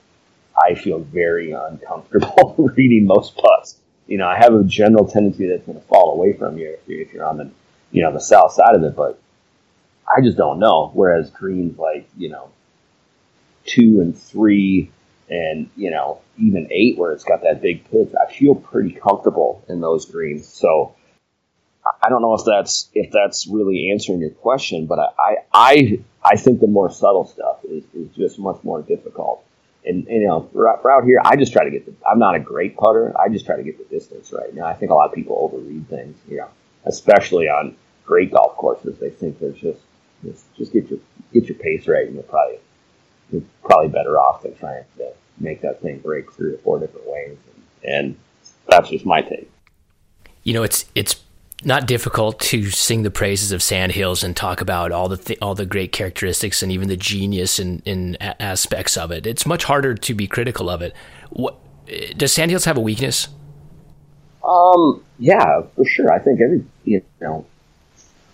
I 0.61 0.75
feel 0.75 1.01
very 1.01 1.53
uncomfortable 1.53 2.55
reading 2.77 3.07
most 3.07 3.37
putts. 3.37 3.77
You 4.07 4.19
know, 4.19 4.27
I 4.27 4.39
have 4.39 4.55
a 4.55 4.65
general 4.65 5.07
tendency 5.07 5.49
that's 5.49 5.65
going 5.65 5.79
to 5.79 5.87
fall 5.87 6.15
away 6.15 6.33
from 6.33 6.59
you 6.59 6.71
if 6.71 6.89
you're, 6.89 7.01
if 7.01 7.13
you're 7.13 7.25
on 7.25 7.39
the 7.39 7.51
you 7.91 8.03
know 8.03 8.13
the 8.13 8.21
south 8.21 8.53
side 8.53 8.75
of 8.75 8.83
it, 8.83 8.97
but 8.97 9.21
I 10.07 10.21
just 10.23 10.37
don't 10.37 10.59
know. 10.59 10.91
Whereas 10.95 11.31
greens 11.31 11.79
like 11.79 12.09
you 12.17 12.29
know 12.29 12.51
two 13.67 14.01
and 14.01 14.17
three 14.17 14.91
and 15.29 15.69
you 15.77 15.91
know 15.91 16.21
even 16.39 16.69
eight 16.71 16.97
where 16.97 17.13
it's 17.13 17.25
got 17.25 17.43
that 17.43 17.61
big 17.61 17.85
pitch, 17.91 18.11
I 18.21 18.33
feel 18.33 18.55
pretty 18.55 18.93
comfortable 18.93 19.65
in 19.69 19.81
those 19.81 20.07
greens. 20.07 20.47
So 20.47 20.95
I 22.03 22.09
don't 22.09 22.23
know 22.23 22.35
if 22.35 22.45
that's 22.45 22.89
if 22.95 23.11
that's 23.11 23.47
really 23.47 23.91
answering 23.91 24.21
your 24.21 24.31
question, 24.31 24.87
but 24.87 24.99
I 24.99 25.09
I 25.19 25.37
I 25.53 26.01
think 26.37 26.61
the 26.61 26.67
more 26.67 26.91
subtle 26.91 27.27
stuff 27.27 27.65
is, 27.65 27.85
is 27.95 28.09
just 28.15 28.39
much 28.39 28.63
more 28.65 28.83
difficult. 28.83 29.45
And, 29.85 30.07
and 30.09 30.23
you 30.23 30.29
know, 30.29 30.49
for, 30.53 30.79
for, 30.83 30.91
out 30.91 31.05
here, 31.05 31.21
I 31.25 31.37
just 31.37 31.53
try 31.53 31.65
to 31.65 31.71
get 31.71 31.87
the. 31.87 31.95
I'm 32.07 32.19
not 32.19 32.35
a 32.35 32.41
great 32.41 32.77
putter. 32.77 33.15
I 33.19 33.29
just 33.29 33.47
try 33.47 33.57
to 33.57 33.63
get 33.63 33.79
the 33.79 33.85
distance 33.85 34.33
right. 34.33 34.53
Now, 34.55 34.67
I 34.67 34.75
think 34.75 34.91
a 34.91 34.95
lot 34.95 35.09
of 35.09 35.15
people 35.15 35.37
overread 35.37 35.87
things. 35.87 36.19
You 36.29 36.39
know, 36.39 36.49
especially 36.85 37.47
on 37.47 37.77
great 38.05 38.33
golf 38.33 38.57
courses, 38.57 38.99
they 38.99 39.11
think 39.11 39.39
there's 39.39 39.59
just 39.59 39.81
just, 40.25 40.45
just 40.57 40.73
get 40.73 40.91
your 40.91 40.99
get 41.33 41.47
your 41.47 41.57
pace 41.57 41.87
right, 41.87 42.07
and 42.07 42.15
you're 42.15 42.25
probably 42.25 42.59
you're 43.31 43.43
probably 43.63 43.89
better 43.89 44.19
off 44.19 44.43
than 44.43 44.55
trying 44.57 44.85
to 44.97 45.13
make 45.39 45.61
that 45.63 45.81
thing 45.81 45.99
break 45.99 46.33
three 46.33 46.55
or 46.55 46.59
four 46.59 46.79
different 46.79 47.09
ways. 47.09 47.37
And, 47.83 47.95
and 47.95 48.19
that's 48.67 48.91
just 48.91 49.07
my 49.07 49.23
take. 49.23 49.51
You 50.43 50.55
know, 50.55 50.63
it's 50.63 50.87
it's 50.95 51.23
not 51.65 51.87
difficult 51.87 52.39
to 52.39 52.71
sing 52.71 53.03
the 53.03 53.11
praises 53.11 53.51
of 53.51 53.63
Sandhills 53.63 54.23
and 54.23 54.37
talk 54.37 54.61
about 54.61 54.93
all 54.93 55.09
the 55.09 55.17
th- 55.17 55.39
all 55.43 55.55
the 55.55 55.67
great 55.67 55.91
characteristics 55.91 56.63
and 56.63 56.71
even 56.71 56.89
the 56.89 56.97
genius 56.97 57.59
and 57.59 57.83
in, 57.85 58.15
in 58.15 58.23
aspects 58.41 58.97
of 58.97 59.11
it. 59.11 59.27
It's 59.27 59.45
much 59.45 59.65
harder 59.65 59.95
to 59.95 60.15
be 60.15 60.27
critical 60.29 60.71
of 60.71 60.83
it. 60.83 60.95
What 61.31 61.59
does 62.17 62.33
Sandhills 62.33 62.65
have 62.65 62.77
a 62.77 62.81
weakness? 62.81 63.29
Um, 64.45 65.03
yeah, 65.19 65.63
for 65.75 65.85
sure. 65.85 66.13
I 66.13 66.21
think 66.21 66.41
every 66.41 66.65
you 66.85 67.03
know, 67.21 67.45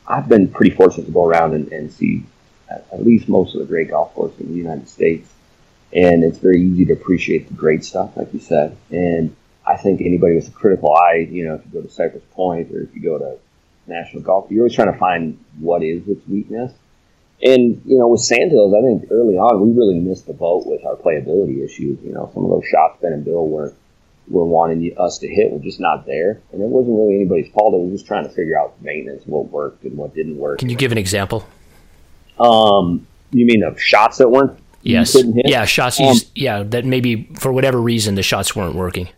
I've 0.06 0.28
been 0.28 0.48
pretty 0.48 0.76
fortunate 0.76 1.06
to 1.06 1.12
go 1.12 1.24
around 1.24 1.54
and, 1.54 1.72
and 1.72 1.90
see 1.90 2.24
at, 2.70 2.86
at 2.92 3.04
least 3.04 3.28
most 3.28 3.54
of 3.54 3.60
the 3.60 3.66
great 3.66 3.90
golf 3.90 4.14
courses 4.14 4.40
in 4.40 4.48
the 4.48 4.54
United 4.58 4.88
States, 4.88 5.32
and 5.94 6.22
it's 6.22 6.38
very 6.38 6.60
easy 6.62 6.84
to 6.84 6.92
appreciate 6.92 7.48
the 7.48 7.54
great 7.54 7.84
stuff, 7.84 8.16
like 8.16 8.34
you 8.34 8.40
said, 8.40 8.76
and 8.90 9.34
I 9.66 9.76
think 9.76 10.00
anybody 10.00 10.34
with 10.34 10.48
a 10.48 10.50
critical 10.50 10.94
eye, 10.94 11.26
you 11.30 11.46
know, 11.46 11.54
if 11.54 11.64
you 11.64 11.72
go 11.72 11.82
to 11.82 11.92
Cypress 11.92 12.22
Point 12.32 12.70
or 12.72 12.82
if 12.82 12.94
you 12.94 13.02
go 13.02 13.18
to 13.18 13.36
National 13.86 14.22
Golf, 14.22 14.50
you're 14.50 14.60
always 14.60 14.74
trying 14.74 14.92
to 14.92 14.98
find 14.98 15.42
what 15.58 15.82
is 15.82 16.06
its 16.08 16.26
weakness. 16.28 16.72
And, 17.42 17.82
you 17.84 17.98
know, 17.98 18.08
with 18.08 18.20
Sandhills, 18.20 18.74
I 18.74 18.82
think 18.82 19.10
early 19.10 19.36
on 19.36 19.60
we 19.60 19.72
really 19.72 19.98
missed 19.98 20.26
the 20.26 20.32
boat 20.32 20.66
with 20.66 20.84
our 20.84 20.96
playability 20.96 21.64
issues. 21.64 21.98
You 22.02 22.12
know, 22.12 22.30
some 22.32 22.44
of 22.44 22.50
those 22.50 22.64
shots 22.66 22.98
Ben 23.02 23.12
and 23.12 23.24
Bill 23.24 23.46
were 23.46 23.74
were 24.28 24.44
wanting 24.44 24.90
us 24.98 25.18
to 25.18 25.28
hit 25.28 25.52
were 25.52 25.58
just 25.58 25.80
not 25.80 26.06
there. 26.06 26.40
And 26.52 26.62
it 26.62 26.68
wasn't 26.68 26.96
really 26.96 27.16
anybody's 27.16 27.52
fault. 27.52 27.74
It 27.74 27.78
was 27.78 27.92
just 27.92 28.06
trying 28.06 28.24
to 28.24 28.30
figure 28.30 28.58
out 28.58 28.80
maintenance, 28.80 29.24
what 29.26 29.50
worked 29.50 29.84
and 29.84 29.96
what 29.98 30.14
didn't 30.14 30.38
work. 30.38 30.60
Can 30.60 30.70
you 30.70 30.76
give 30.76 30.92
an 30.92 30.98
example? 30.98 31.46
Um, 32.38 33.06
you 33.32 33.44
mean 33.44 33.62
of 33.62 33.80
shots 33.80 34.18
that 34.18 34.30
weren't? 34.30 34.58
Yes. 34.82 35.16
Yeah, 35.22 35.64
shots. 35.64 36.00
Um, 36.00 36.16
yeah, 36.34 36.62
that 36.62 36.84
maybe 36.84 37.30
for 37.38 37.52
whatever 37.52 37.80
reason 37.80 38.14
the 38.14 38.22
shots 38.22 38.54
weren't 38.54 38.74
working. 38.74 39.08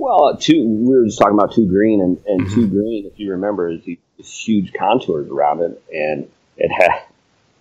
Well, 0.00 0.34
two. 0.36 0.66
We 0.66 0.98
were 0.98 1.04
just 1.04 1.18
talking 1.18 1.34
about 1.34 1.52
two 1.52 1.66
green, 1.66 2.00
and, 2.00 2.18
and 2.26 2.40
mm-hmm. 2.40 2.54
two 2.54 2.68
green. 2.68 3.06
If 3.06 3.18
you 3.18 3.32
remember, 3.32 3.70
is 3.70 3.84
these 3.84 3.98
huge 4.18 4.72
contours 4.72 5.28
around 5.28 5.60
it, 5.60 5.82
and 5.92 6.30
it 6.56 6.70
had. 6.70 7.02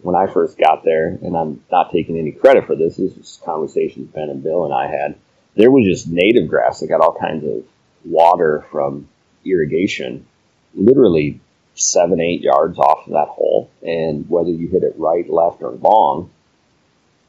When 0.02 0.16
I 0.16 0.32
first 0.32 0.58
got 0.58 0.86
there, 0.86 1.08
and 1.08 1.36
I'm 1.36 1.62
not 1.70 1.92
taking 1.92 2.18
any 2.18 2.32
credit 2.32 2.68
for 2.68 2.74
this, 2.74 2.96
this 2.96 3.18
is 3.18 3.42
conversations 3.44 4.10
Ben 4.14 4.30
and 4.30 4.42
Bill 4.42 4.64
and 4.64 4.74
I 4.74 4.88
had. 4.88 5.18
There 5.58 5.70
was 5.70 5.86
just 5.86 6.08
native 6.08 6.48
grass 6.48 6.80
that 6.80 6.88
got 6.88 7.02
all 7.02 7.18
kinds 7.20 7.44
of 7.44 7.66
water 8.06 8.66
from 8.72 9.10
irrigation 9.44 10.26
literally 10.74 11.40
seven, 11.76 12.20
eight 12.20 12.42
yards 12.42 12.78
off 12.78 13.08
of 13.08 13.14
that 13.14 13.28
hole. 13.28 13.70
And 13.82 14.30
whether 14.30 14.50
you 14.50 14.68
hit 14.68 14.84
it 14.84 14.96
right, 14.98 15.30
left, 15.30 15.62
or 15.62 15.72
long, 15.72 16.30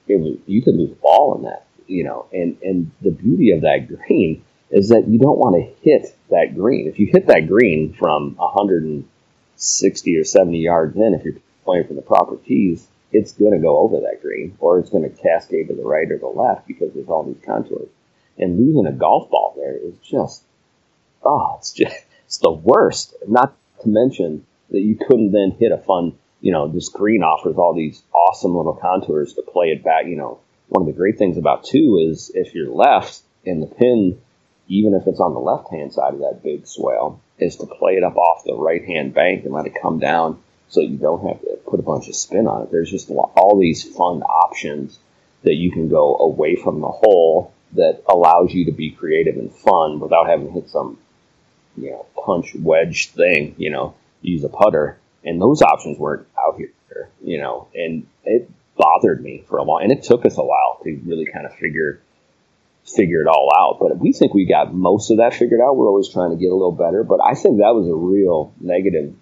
it 0.06 0.20
was, 0.20 0.38
you 0.46 0.62
could 0.62 0.74
lose 0.76 0.92
a 0.92 0.94
ball 0.94 1.36
in 1.36 1.42
that, 1.42 1.66
you 1.86 2.04
know. 2.04 2.26
And, 2.32 2.56
and 2.62 2.90
the 3.00 3.11
beauty 3.11 3.50
of 3.50 3.62
that 3.62 3.88
green 4.06 4.44
is 4.70 4.88
that 4.90 5.08
you 5.08 5.18
don't 5.18 5.38
want 5.38 5.56
to 5.56 5.74
hit 5.82 6.14
that 6.30 6.54
green. 6.54 6.86
If 6.86 6.98
you 6.98 7.06
hit 7.06 7.26
that 7.26 7.48
green 7.48 7.92
from 7.92 8.36
160 8.36 10.16
or 10.16 10.24
70 10.24 10.58
yards 10.58 10.96
in, 10.96 11.14
if 11.14 11.24
you're 11.24 11.34
playing 11.64 11.86
from 11.86 11.96
the 11.96 12.02
proper 12.02 12.36
tees, 12.36 12.86
it's 13.12 13.32
going 13.32 13.52
to 13.52 13.58
go 13.58 13.78
over 13.78 14.00
that 14.00 14.22
green 14.22 14.56
or 14.60 14.78
it's 14.78 14.90
going 14.90 15.02
to 15.02 15.22
cascade 15.22 15.68
to 15.68 15.74
the 15.74 15.82
right 15.82 16.10
or 16.10 16.18
the 16.18 16.26
left 16.26 16.66
because 16.66 16.92
there's 16.94 17.08
all 17.08 17.24
these 17.24 17.42
contours. 17.44 17.88
And 18.38 18.58
losing 18.58 18.86
a 18.86 18.92
golf 18.92 19.28
ball 19.30 19.54
there 19.56 19.76
is 19.76 19.94
just, 19.98 20.42
oh, 21.24 21.56
it's 21.58 21.72
just, 21.72 21.96
it's 22.26 22.38
the 22.38 22.52
worst. 22.52 23.14
Not 23.26 23.56
to 23.82 23.88
mention 23.88 24.46
that 24.70 24.80
you 24.80 24.96
couldn't 24.96 25.32
then 25.32 25.56
hit 25.58 25.72
a 25.72 25.78
fun, 25.78 26.16
you 26.40 26.52
know, 26.52 26.68
this 26.68 26.88
green 26.88 27.22
offers 27.22 27.56
all 27.56 27.74
these 27.74 28.02
awesome 28.14 28.56
little 28.56 28.74
contours 28.74 29.34
to 29.34 29.42
play 29.42 29.66
it 29.66 29.82
back. 29.82 30.06
You 30.06 30.16
know, 30.16 30.38
one 30.68 30.82
of 30.82 30.86
the 30.86 30.96
great 30.98 31.18
things 31.18 31.36
about 31.36 31.64
two 31.64 32.08
is 32.08 32.30
if 32.34 32.54
you're 32.54 32.70
left 32.70 33.20
and 33.44 33.60
the 33.60 33.66
pin, 33.66 34.20
even 34.70 34.94
if 34.94 35.06
it's 35.06 35.20
on 35.20 35.34
the 35.34 35.40
left 35.40 35.70
hand 35.70 35.92
side 35.92 36.14
of 36.14 36.20
that 36.20 36.42
big 36.42 36.66
swale, 36.66 37.20
is 37.38 37.56
to 37.56 37.66
play 37.66 37.96
it 37.96 38.04
up 38.04 38.16
off 38.16 38.44
the 38.44 38.54
right 38.54 38.84
hand 38.84 39.12
bank 39.12 39.44
and 39.44 39.52
let 39.52 39.66
it 39.66 39.74
come 39.82 39.98
down 39.98 40.40
so 40.68 40.80
you 40.80 40.96
don't 40.96 41.26
have 41.26 41.40
to 41.40 41.58
put 41.68 41.80
a 41.80 41.82
bunch 41.82 42.08
of 42.08 42.14
spin 42.14 42.46
on 42.46 42.62
it. 42.62 42.70
There's 42.70 42.90
just 42.90 43.10
all 43.10 43.58
these 43.60 43.82
fun 43.82 44.22
options 44.22 44.98
that 45.42 45.54
you 45.54 45.72
can 45.72 45.88
go 45.88 46.16
away 46.18 46.54
from 46.54 46.80
the 46.80 46.88
hole 46.88 47.52
that 47.72 48.02
allows 48.08 48.54
you 48.54 48.66
to 48.66 48.72
be 48.72 48.90
creative 48.90 49.36
and 49.36 49.52
fun 49.52 49.98
without 49.98 50.28
having 50.28 50.46
to 50.46 50.52
hit 50.52 50.70
some 50.70 50.98
you 51.76 51.90
know, 51.90 52.06
punch 52.24 52.54
wedge 52.54 53.10
thing, 53.10 53.54
you 53.58 53.70
know, 53.70 53.94
use 54.22 54.44
a 54.44 54.48
putter. 54.48 54.98
And 55.24 55.40
those 55.40 55.62
options 55.62 55.98
weren't 55.98 56.26
out 56.38 56.56
here, 56.56 57.08
you 57.22 57.38
know, 57.38 57.68
and 57.74 58.06
it 58.24 58.50
bothered 58.76 59.22
me 59.22 59.44
for 59.48 59.58
a 59.58 59.64
while. 59.64 59.82
And 59.82 59.92
it 59.92 60.02
took 60.02 60.24
us 60.24 60.38
a 60.38 60.42
while 60.42 60.78
to 60.84 61.00
really 61.04 61.26
kind 61.26 61.46
of 61.46 61.54
figure 61.54 62.00
figure 62.95 63.20
it 63.20 63.26
all 63.26 63.49
out. 63.57 63.78
But 63.80 63.99
we 63.99 64.12
think 64.12 64.34
we 64.34 64.47
got 64.47 64.74
most 64.74 65.11
of 65.11 65.18
that 65.18 65.34
figured 65.34 65.61
out. 65.61 65.76
We're 65.76 65.88
always 65.88 66.09
trying 66.09 66.30
to 66.30 66.36
get 66.36 66.51
a 66.51 66.55
little 66.55 66.72
better. 66.72 67.05
But 67.05 67.20
I 67.22 67.34
think 67.34 67.59
that 67.59 67.74
was 67.74 67.88
a 67.88 67.95
real 67.95 68.53
negative, 68.61 69.14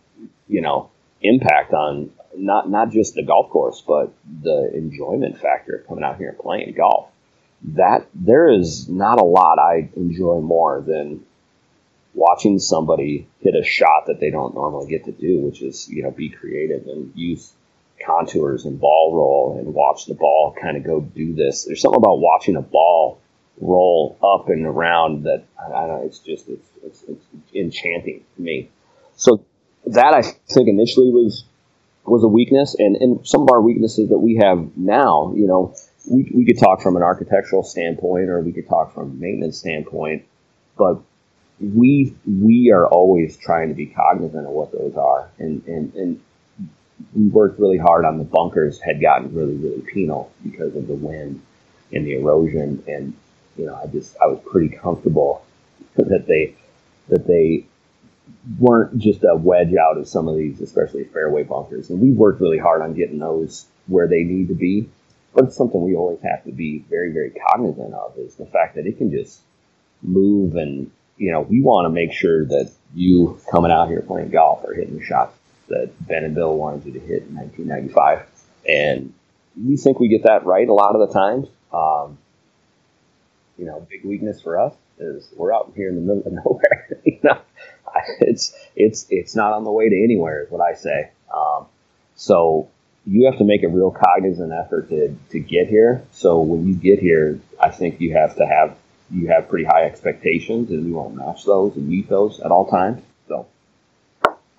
you 0.49 0.61
know, 0.61 0.91
impact 1.23 1.73
on 1.73 2.11
not 2.37 2.71
not 2.71 2.91
just 2.91 3.15
the 3.15 3.23
golf 3.23 3.51
course, 3.51 3.83
but 3.87 4.13
the 4.43 4.71
enjoyment 4.75 5.39
factor 5.41 5.77
of 5.77 5.87
coming 5.87 6.05
out 6.05 6.19
here 6.19 6.31
and 6.31 6.39
playing 6.39 6.75
golf. 6.77 7.09
That 7.75 8.07
there 8.15 8.49
is 8.49 8.89
not 8.89 9.21
a 9.21 9.25
lot 9.25 9.59
I 9.59 9.89
enjoy 9.97 10.41
more 10.41 10.81
than 10.81 11.25
watching 12.15 12.59
somebody 12.59 13.27
hit 13.41 13.55
a 13.55 13.65
shot 13.65 14.07
that 14.07 14.21
they 14.21 14.31
don't 14.31 14.55
normally 14.55 14.89
get 14.89 15.05
to 15.05 15.13
do, 15.13 15.41
which 15.41 15.63
is, 15.63 15.89
you 15.89 16.03
know, 16.03 16.11
be 16.11 16.29
creative 16.29 16.87
and 16.87 17.13
use 17.15 17.53
contours 18.05 18.65
and 18.65 18.81
ball 18.81 19.13
roll 19.15 19.59
and 19.59 19.75
watch 19.75 20.07
the 20.07 20.15
ball 20.15 20.55
kind 20.61 20.77
of 20.77 20.85
go 20.85 21.01
do 21.01 21.35
this. 21.35 21.65
There's 21.65 21.81
something 21.81 21.99
about 21.99 22.21
watching 22.21 22.57
a 22.57 22.63
ball 22.63 23.21
roll 23.61 24.19
up 24.23 24.49
and 24.49 24.67
around 24.67 25.25
that 25.25 25.45
I 25.59 25.69
don't 25.69 25.89
know, 25.89 26.03
it's 26.05 26.19
just 26.19 26.49
it's, 26.49 26.69
it's, 26.83 27.03
it's 27.05 27.25
enchanting 27.55 28.25
to 28.37 28.43
me. 28.43 28.69
So 29.17 29.45
that 29.87 30.15
I 30.15 30.23
think 30.23 30.69
initially 30.69 31.11
was 31.11 31.45
was 32.05 32.23
a 32.23 32.29
weakness 32.29 32.75
and, 32.79 32.97
and 32.97 33.27
some 33.27 33.43
of 33.43 33.51
our 33.51 33.61
weaknesses 33.61 34.09
that 34.09 34.19
we 34.19 34.37
have 34.37 34.77
now, 34.77 35.35
you 35.37 35.47
know, 35.47 35.75
we, 36.11 36.31
we 36.35 36.45
could 36.47 36.59
talk 36.59 36.81
from 36.81 36.97
an 36.97 37.03
architectural 37.03 37.63
standpoint 37.63 38.31
or 38.31 38.41
we 38.41 38.53
could 38.53 38.69
talk 38.69 38.95
from 38.95 39.11
a 39.11 39.15
maintenance 39.15 39.59
standpoint, 39.59 40.25
but 40.77 41.03
we 41.61 42.15
we 42.27 42.71
are 42.73 42.87
always 42.87 43.37
trying 43.37 43.69
to 43.69 43.75
be 43.75 43.87
cognizant 43.87 44.47
of 44.47 44.53
what 44.53 44.73
those 44.73 44.95
are, 44.97 45.29
and 45.39 45.65
and 45.67 45.95
and 45.95 46.21
we 47.15 47.27
worked 47.29 47.59
really 47.59 47.79
hard 47.79 48.05
on 48.05 48.19
the 48.19 48.25
bunkers. 48.25 48.81
Had 48.81 49.01
gotten 49.01 49.35
really 49.35 49.57
really 49.57 49.81
penal 49.81 50.33
because 50.45 50.77
of 50.77 50.87
the 50.87 50.95
wind 50.95 51.43
and 51.93 52.07
the 52.07 52.15
erosion, 52.15 52.83
and 52.87 53.13
you 53.59 53.67
know 53.67 53.75
I 53.75 53.87
just 53.87 54.17
I 54.23 54.27
was 54.27 54.41
pretty 54.51 54.75
comfortable 54.75 55.45
that 55.97 56.27
they 56.27 56.55
that 57.09 57.27
they 57.27 57.67
weren't 58.59 58.99
just 58.99 59.25
a 59.25 59.35
wedge 59.35 59.75
out 59.75 59.99
of 59.99 60.07
some 60.09 60.29
of 60.29 60.37
these, 60.37 60.61
especially 60.61 61.05
fairway 61.05 61.43
bunkers. 61.43 61.91
And 61.91 62.01
we 62.01 62.13
worked 62.13 62.41
really 62.41 62.59
hard 62.59 62.83
on 62.83 62.95
getting 62.95 63.19
those 63.19 63.67
where 63.87 64.07
they 64.07 64.23
need 64.23 64.49
to 64.49 64.55
be. 64.55 64.89
But 65.35 65.45
it's 65.45 65.57
something 65.57 65.83
we 65.83 65.95
always 65.95 66.21
have 66.23 66.45
to 66.45 66.53
be 66.53 66.85
very, 66.91 67.13
very 67.13 67.31
cognizant 67.31 67.95
of 67.95 68.17
is 68.19 68.35
the 68.35 68.47
fact 68.47 68.75
that 68.77 68.87
it 68.87 68.99
can 68.99 69.11
just 69.11 69.41
move 70.03 70.57
and 70.57 70.91
you 71.19 71.33
know, 71.33 71.41
we 71.41 71.61
want 71.61 71.85
to 71.85 71.91
make 71.91 72.13
sure 72.13 72.45
that 72.45 72.71
you 72.95 73.41
coming 73.51 73.73
out 73.73 73.89
here 73.89 74.01
playing 74.01 74.31
golf 74.31 74.65
are 74.65 74.73
hitting 74.73 75.03
shots 75.03 75.37
that 75.69 75.91
Ben 76.07 76.25
and 76.25 76.35
Bill 76.35 76.57
wanted 76.57 76.87
you 76.87 76.93
to 76.93 77.01
hit 77.01 77.25
in 77.25 77.35
1995. 77.35 78.25
And 78.69 79.13
we 79.63 79.77
think 79.77 79.99
we 79.99 80.09
get 80.09 80.23
that 80.23 80.47
right 80.47 80.69
a 80.69 80.73
lot 80.73 80.95
of 80.95 81.07
the 81.07 81.13
times. 81.13 81.49
Um, 81.73 82.19
you 83.59 83.67
know, 83.67 83.87
big 83.91 84.05
weakness 84.05 84.41
for 84.41 84.59
us 84.59 84.75
is 84.99 85.29
we're 85.37 85.53
out 85.53 85.73
here 85.77 85.89
in 85.89 85.97
the 85.97 86.01
middle 86.01 86.27
of 86.27 86.33
nowhere. 86.45 86.89
you 87.05 87.19
know, 87.23 87.41
it's 88.21 88.57
it's 88.77 89.07
it's 89.11 89.35
not 89.35 89.53
on 89.53 89.65
the 89.65 89.71
way 89.71 89.89
to 89.89 90.03
anywhere, 90.03 90.45
is 90.45 90.51
what 90.51 90.61
I 90.61 90.75
say. 90.75 91.11
Um, 91.35 91.67
so 92.17 92.69
you 93.07 93.27
have 93.27 93.39
to 93.39 93.45
make 93.45 93.63
a 93.63 93.69
real 93.69 93.91
cognizant 93.91 94.53
effort 94.53 94.89
to 94.91 95.17
to 95.31 95.41
get 95.41 95.69
here. 95.69 96.03
So 96.13 96.41
when 96.41 96.67
you 96.67 96.75
get 96.75 97.01
here, 97.01 97.41
I 97.61 97.71
think 97.71 98.01
you 98.01 98.15
have 98.15 98.37
to 98.37 98.47
have 98.47 98.77
you 99.11 99.29
have 99.29 99.49
pretty 99.49 99.65
high 99.65 99.85
expectations, 99.85 100.71
and 100.71 100.85
we 100.85 100.93
want 100.93 101.17
to 101.17 101.27
match 101.27 101.45
those 101.45 101.77
and 101.77 101.89
meet 101.89 102.09
those 102.09 102.41
at 102.41 102.51
all 102.51 102.69
times. 102.69 103.03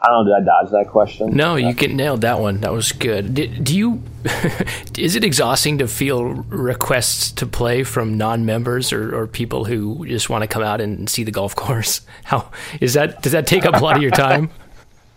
I 0.01 0.07
don't 0.07 0.25
know. 0.25 0.39
Did 0.39 0.43
I 0.43 0.45
dodge 0.45 0.71
that 0.71 0.89
question? 0.89 1.35
No, 1.35 1.55
you 1.55 1.73
get 1.73 1.91
nailed 1.91 2.21
that 2.21 2.39
one. 2.39 2.61
That 2.61 2.71
was 2.71 2.91
good. 2.93 3.33
Did, 3.33 3.63
do 3.63 3.77
you? 3.77 4.03
is 4.97 5.15
it 5.15 5.23
exhausting 5.23 5.77
to 5.79 5.87
feel 5.87 6.23
requests 6.23 7.31
to 7.33 7.45
play 7.45 7.83
from 7.83 8.17
non-members 8.17 8.93
or, 8.93 9.13
or 9.13 9.27
people 9.27 9.65
who 9.65 10.05
just 10.05 10.29
want 10.29 10.43
to 10.43 10.47
come 10.47 10.63
out 10.63 10.79
and 10.79 11.09
see 11.09 11.23
the 11.23 11.31
golf 11.31 11.55
course? 11.55 12.01
How 12.23 12.49
is 12.79 12.93
that? 12.93 13.21
Does 13.21 13.33
that 13.33 13.45
take 13.45 13.65
up 13.65 13.75
a 13.75 13.83
lot 13.83 13.95
of 13.95 14.01
your 14.01 14.11
time? 14.11 14.49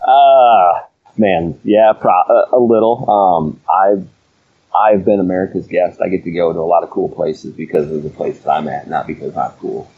Uh 0.05 0.83
man, 1.17 1.59
yeah, 1.65 1.93
pro- 1.93 2.13
a, 2.13 2.49
a 2.53 2.61
little. 2.61 3.09
Um, 3.11 3.61
I've 3.71 4.09
I've 4.75 5.05
been 5.05 5.21
America's 5.21 5.67
guest. 5.67 6.01
I 6.01 6.09
get 6.09 6.25
to 6.25 6.31
go 6.31 6.53
to 6.53 6.59
a 6.59 6.61
lot 6.61 6.83
of 6.83 6.91
cool 6.91 7.09
places 7.09 7.53
because 7.53 7.91
of 7.91 8.03
the 8.03 8.11
places 8.11 8.47
I'm 8.47 8.69
at, 8.69 8.89
not 8.89 9.07
because 9.07 9.37
I'm 9.37 9.53
cool. 9.53 9.91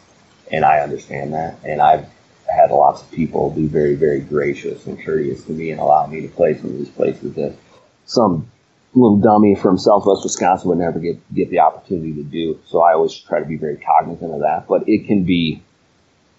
And 0.50 0.64
I 0.64 0.80
understand 0.80 1.32
that. 1.32 1.56
And 1.64 1.80
I've 1.80 2.06
had 2.48 2.70
lots 2.70 3.02
of 3.02 3.10
people 3.10 3.50
be 3.50 3.66
very, 3.66 3.94
very 3.94 4.20
gracious 4.20 4.86
and 4.86 5.02
courteous 5.02 5.44
to 5.44 5.52
me 5.52 5.70
and 5.70 5.80
allow 5.80 6.06
me 6.06 6.20
to 6.22 6.28
play 6.28 6.56
some 6.56 6.70
of 6.70 6.78
these 6.78 6.88
places 6.90 7.34
that 7.34 7.56
some 8.04 8.50
little 8.94 9.16
dummy 9.16 9.54
from 9.54 9.76
Southwest 9.78 10.22
Wisconsin 10.22 10.68
would 10.68 10.78
never 10.78 10.98
get 10.98 11.34
get 11.34 11.50
the 11.50 11.58
opportunity 11.60 12.14
to 12.14 12.22
do. 12.22 12.58
So 12.66 12.82
I 12.82 12.92
always 12.92 13.14
try 13.14 13.40
to 13.40 13.46
be 13.46 13.56
very 13.56 13.76
cognizant 13.76 14.32
of 14.32 14.40
that. 14.40 14.66
But 14.68 14.88
it 14.88 15.06
can 15.06 15.24
be 15.24 15.62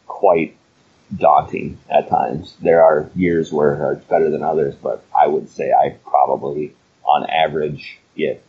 quite 0.07 0.55
daunting 1.15 1.77
at 1.89 2.09
times. 2.09 2.55
There 2.61 2.83
are 2.83 3.09
years 3.15 3.51
where 3.51 3.93
it's 3.93 4.05
better 4.05 4.29
than 4.29 4.43
others, 4.43 4.75
but 4.75 5.03
I 5.15 5.27
would 5.27 5.49
say 5.49 5.71
I 5.71 5.97
probably, 6.05 6.73
on 7.03 7.29
average, 7.29 7.97
get 8.15 8.43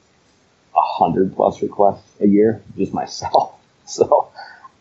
a 0.75 0.81
hundred 0.81 1.35
plus 1.35 1.63
requests 1.63 2.09
a 2.21 2.27
year, 2.27 2.63
just 2.77 2.93
myself. 2.93 3.53
So 3.89 4.33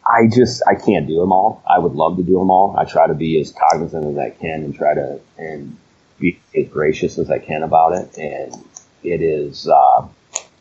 I 0.08 0.28
just 0.28 0.62
I 0.68 0.76
can't 0.76 1.08
do 1.08 1.20
them 1.20 1.32
all. 1.32 1.64
I 1.68 1.80
would 1.80 1.94
love 1.94 2.18
to 2.18 2.24
do 2.24 2.38
them 2.38 2.52
all. 2.52 2.76
I 2.78 2.86
try 2.86 3.08
to 3.08 3.14
be 3.14 3.40
as 3.40 3.52
cognizant 3.52 4.06
as 4.06 4.18
I 4.18 4.30
can 4.30 4.64
and 4.64 4.76
try 4.76 4.94
to 4.94 5.20
and 5.38 5.78
be 6.20 6.40
as 6.56 6.68
gracious 6.68 7.18
as 7.18 7.30
I 7.32 7.40
can 7.40 7.64
about 7.64 7.94
it. 7.94 8.18
And 8.18 8.54
it 9.04 9.22
is 9.22 9.68
uh, 9.68 10.08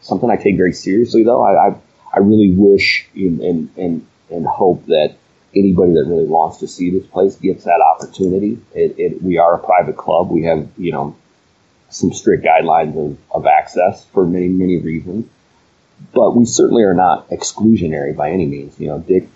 something 0.00 0.30
I 0.30 0.36
take 0.36 0.56
very 0.56 0.72
seriously, 0.72 1.24
though. 1.24 1.42
I 1.42 1.68
I, 1.68 1.76
I 2.14 2.18
really 2.20 2.54
wish 2.56 3.06
and, 3.14 3.40
and 3.40 3.70
and 3.76 4.06
and 4.30 4.46
hope 4.46 4.86
that 4.86 5.16
anybody 5.54 5.92
that 5.92 6.04
really 6.06 6.26
wants 6.26 6.58
to 6.58 6.68
see 6.68 6.90
this 6.90 7.06
place 7.06 7.36
gets 7.36 7.64
that 7.64 7.80
opportunity. 7.80 8.58
It, 8.74 8.94
it, 8.98 9.22
we 9.22 9.38
are 9.38 9.54
a 9.54 9.58
private 9.58 9.96
club. 9.96 10.30
We 10.30 10.44
have, 10.44 10.68
you 10.76 10.92
know, 10.92 11.16
some 11.90 12.12
strict 12.12 12.44
guidelines 12.44 12.96
of, 12.98 13.18
of 13.30 13.46
access 13.46 14.04
for 14.06 14.26
many, 14.26 14.48
many 14.48 14.78
reasons. 14.78 15.26
But 16.12 16.36
we 16.36 16.44
certainly 16.44 16.82
are 16.82 16.94
not 16.94 17.28
exclusionary 17.30 18.16
by 18.16 18.30
any 18.30 18.46
means. 18.46 18.78
You 18.78 18.88
know, 18.88 18.98
Dick 18.98 19.28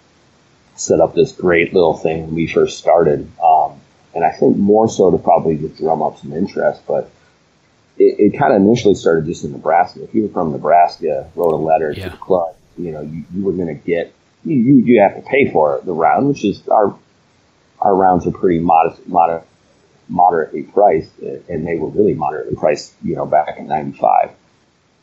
set 0.76 1.00
up 1.00 1.14
this 1.14 1.32
great 1.32 1.74
little 1.74 1.96
thing 1.96 2.26
when 2.26 2.34
we 2.34 2.46
first 2.46 2.78
started. 2.78 3.28
Um, 3.42 3.80
and 4.14 4.24
I 4.24 4.30
think 4.32 4.56
more 4.56 4.88
so 4.88 5.10
to 5.10 5.18
probably 5.18 5.56
just 5.56 5.78
drum 5.78 6.02
up 6.02 6.18
some 6.18 6.32
interest, 6.32 6.82
but 6.86 7.10
it, 7.98 8.32
it 8.32 8.38
kind 8.38 8.54
of 8.54 8.62
initially 8.62 8.94
started 8.94 9.26
just 9.26 9.44
in 9.44 9.52
Nebraska. 9.52 10.02
If 10.04 10.14
you 10.14 10.22
were 10.22 10.28
from 10.28 10.52
Nebraska, 10.52 11.30
wrote 11.34 11.52
a 11.52 11.56
letter 11.56 11.92
yeah. 11.92 12.04
to 12.04 12.10
the 12.10 12.16
club, 12.16 12.54
you 12.76 12.92
know, 12.92 13.02
you, 13.02 13.24
you 13.34 13.42
were 13.42 13.52
going 13.52 13.68
to 13.68 13.74
get, 13.74 14.12
you, 14.44 14.56
you, 14.56 14.74
you 14.84 15.00
have 15.00 15.16
to 15.16 15.22
pay 15.22 15.50
for 15.50 15.80
the 15.84 15.92
round, 15.92 16.28
which 16.28 16.44
is 16.44 16.66
our, 16.68 16.96
our 17.80 17.94
rounds 17.94 18.26
are 18.26 18.32
pretty 18.32 18.60
modest, 18.60 19.06
modest 19.06 19.46
moderately 20.08 20.62
priced, 20.62 21.18
and 21.18 21.66
they 21.66 21.76
were 21.76 21.88
really 21.88 22.14
moderately 22.14 22.56
priced, 22.56 22.94
you 23.02 23.14
know, 23.14 23.26
back 23.26 23.58
in 23.58 23.66
'95. 23.66 24.30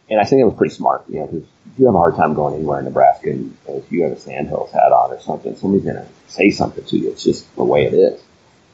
And 0.09 0.19
I 0.19 0.23
think 0.23 0.41
it 0.41 0.45
was 0.45 0.55
pretty 0.55 0.73
smart, 0.73 1.03
you 1.09 1.19
know, 1.19 1.27
because 1.27 1.47
you 1.77 1.85
have 1.85 1.95
a 1.95 1.97
hard 1.97 2.15
time 2.15 2.33
going 2.33 2.55
anywhere 2.55 2.79
in 2.79 2.85
Nebraska, 2.85 3.31
and 3.31 3.57
if 3.67 3.91
you 3.91 4.03
have 4.03 4.11
a 4.11 4.19
Sandhills 4.19 4.71
hat 4.71 4.91
on 4.91 5.11
or 5.11 5.19
something, 5.19 5.55
somebody's 5.55 5.85
gonna 5.85 6.07
say 6.27 6.51
something 6.51 6.83
to 6.85 6.97
you. 6.97 7.11
It's 7.11 7.23
just 7.23 7.53
the 7.55 7.63
way 7.63 7.85
it 7.85 7.93
is. 7.93 8.21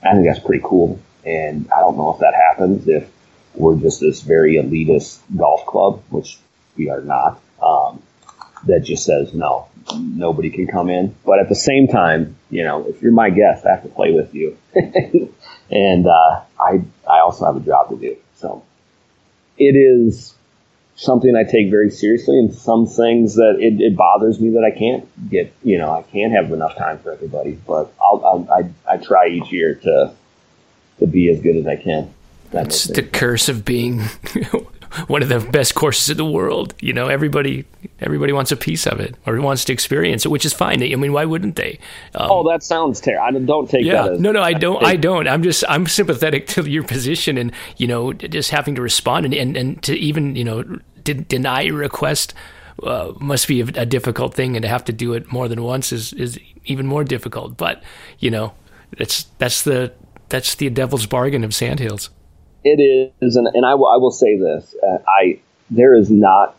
I 0.04 0.14
think 0.14 0.26
that's 0.26 0.40
pretty 0.40 0.64
cool, 0.66 1.00
and 1.26 1.70
I 1.72 1.80
don't 1.80 1.98
know 1.98 2.14
if 2.14 2.20
that 2.20 2.34
happens 2.34 2.88
if 2.88 3.10
we're 3.56 3.78
just 3.78 4.00
this 4.00 4.22
very 4.22 4.56
elitist 4.56 5.20
golf 5.36 5.66
club, 5.66 6.02
which 6.10 6.40
we 6.78 6.90
are 6.90 7.02
not. 7.02 7.42
Um, 7.62 8.02
that 8.66 8.82
just 8.82 9.06
says 9.06 9.34
no, 9.34 9.68
nobody 9.98 10.50
can 10.50 10.68
come 10.68 10.90
in. 10.90 11.16
But 11.26 11.40
at 11.40 11.50
the 11.50 11.56
same 11.56 11.88
time, 11.88 12.38
you 12.50 12.64
know, 12.64 12.86
if 12.88 13.02
you're 13.02 13.12
my 13.12 13.30
guest, 13.30 13.66
I 13.66 13.72
have 13.72 13.84
to 13.84 13.90
play 13.90 14.12
with 14.12 14.36
you, 14.36 14.58
and 15.72 16.08
uh, 16.08 16.42
I 16.60 16.82
I 17.10 17.20
also 17.20 17.46
have 17.46 17.56
a 17.56 17.62
job 17.66 17.90
to 17.90 17.98
do. 17.98 18.18
So 18.36 18.64
it 19.58 19.76
is 19.76 20.36
something 21.02 21.36
I 21.36 21.44
take 21.44 21.72
very 21.72 21.90
seriously, 21.90 22.38
and 22.38 22.54
some 22.54 22.86
things 22.86 23.36
that 23.36 23.58
it, 23.60 23.82
it, 23.82 23.98
bothers 23.98 24.40
me 24.40 24.52
that 24.52 24.64
I 24.64 24.78
can't 24.78 25.30
get. 25.30 25.52
You 25.64 25.80
know, 25.80 25.92
I 25.92 26.04
can't 26.04 26.32
have 26.32 26.52
enough 26.52 26.76
time 26.78 27.00
for 27.00 27.12
everybody. 27.12 27.60
But 27.68 27.92
I'll, 28.00 28.24
I'll 28.24 28.48
I 28.52 28.94
I 28.94 28.98
try 28.98 29.28
each 29.28 29.52
year 29.52 29.76
to 29.76 30.14
to 31.00 31.08
be 31.08 31.30
as 31.30 31.42
good 31.42 31.58
as 31.58 31.68
I 31.68 31.76
can. 31.76 32.14
That's 32.52 32.86
the 32.86 33.04
curse 33.04 33.50
of 33.50 33.66
being 33.66 34.02
one 35.08 35.24
of 35.24 35.30
the 35.30 35.40
best 35.40 35.74
courses 35.76 36.10
in 36.10 36.18
the 36.18 36.26
world. 36.26 36.74
You 36.80 36.94
know, 36.94 37.08
everybody 37.08 37.66
everybody 38.00 38.34
wants 38.34 38.52
a 38.52 38.58
piece 38.58 38.86
of 38.86 39.00
it 39.00 39.16
or 39.26 39.40
wants 39.42 39.66
to 39.66 39.74
experience 39.74 40.26
it, 40.26 40.30
which 40.30 40.46
is 40.46 40.54
fine. 40.54 40.84
I 40.84 40.96
mean, 40.96 41.14
why 41.14 41.26
wouldn't 41.26 41.56
they? 41.56 41.80
Um, 42.16 42.30
oh, 42.32 42.50
that 42.50 42.64
sounds 42.64 43.00
terrible. 43.00 43.24
I 43.24 43.32
don't 43.40 43.70
take 43.70 43.86
yeah, 43.86 44.04
that. 44.04 44.12
As, 44.14 44.20
no, 44.20 44.32
no, 44.32 44.42
I 44.42 44.54
don't. 44.54 44.84
I 44.86 44.96
don't. 44.96 45.28
I'm 45.28 45.44
just 45.44 45.64
I'm 45.68 45.88
sympathetic 45.88 46.48
to 46.54 46.70
your 46.70 46.84
position 46.84 47.38
and 47.38 47.52
you 47.78 47.88
know 47.88 48.14
just 48.14 48.52
having 48.52 48.76
to 48.76 48.82
respond 48.82 49.26
and 49.26 49.34
and, 49.34 49.58
and 49.58 49.84
to 49.84 49.98
even 49.98 50.36
you 50.36 50.44
know 50.44 50.80
de- 51.04 51.14
deny 51.14 51.64
a 51.64 51.72
request. 51.72 52.34
Uh, 52.82 53.14
must 53.20 53.48
be 53.48 53.62
a, 53.62 53.66
a 53.76 53.86
difficult 53.86 54.34
thing, 54.34 54.56
and 54.56 54.64
to 54.64 54.70
have 54.70 54.84
to 54.84 54.94
do 54.94 55.14
it 55.14 55.32
more 55.32 55.48
than 55.48 55.62
once 55.62 55.92
is, 55.92 56.14
is 56.14 56.40
even 56.66 56.88
more 56.88 57.04
difficult. 57.04 57.56
But 57.56 57.84
you 58.18 58.32
know, 58.32 58.54
that's 58.98 59.24
that's 59.38 59.64
the 59.64 59.94
that's 60.30 60.56
the 60.56 60.70
devil's 60.70 61.06
bargain 61.06 61.44
of 61.44 61.54
Sandhills. 61.54 62.10
It 62.64 63.12
is, 63.22 63.36
and, 63.36 63.48
and 63.54 63.66
I, 63.66 63.76
will, 63.76 63.88
I 63.88 63.98
will 63.98 64.12
say 64.12 64.38
this: 64.38 64.74
uh, 64.82 64.98
I 65.08 65.40
there 65.70 65.96
is 65.96 66.10
not 66.10 66.56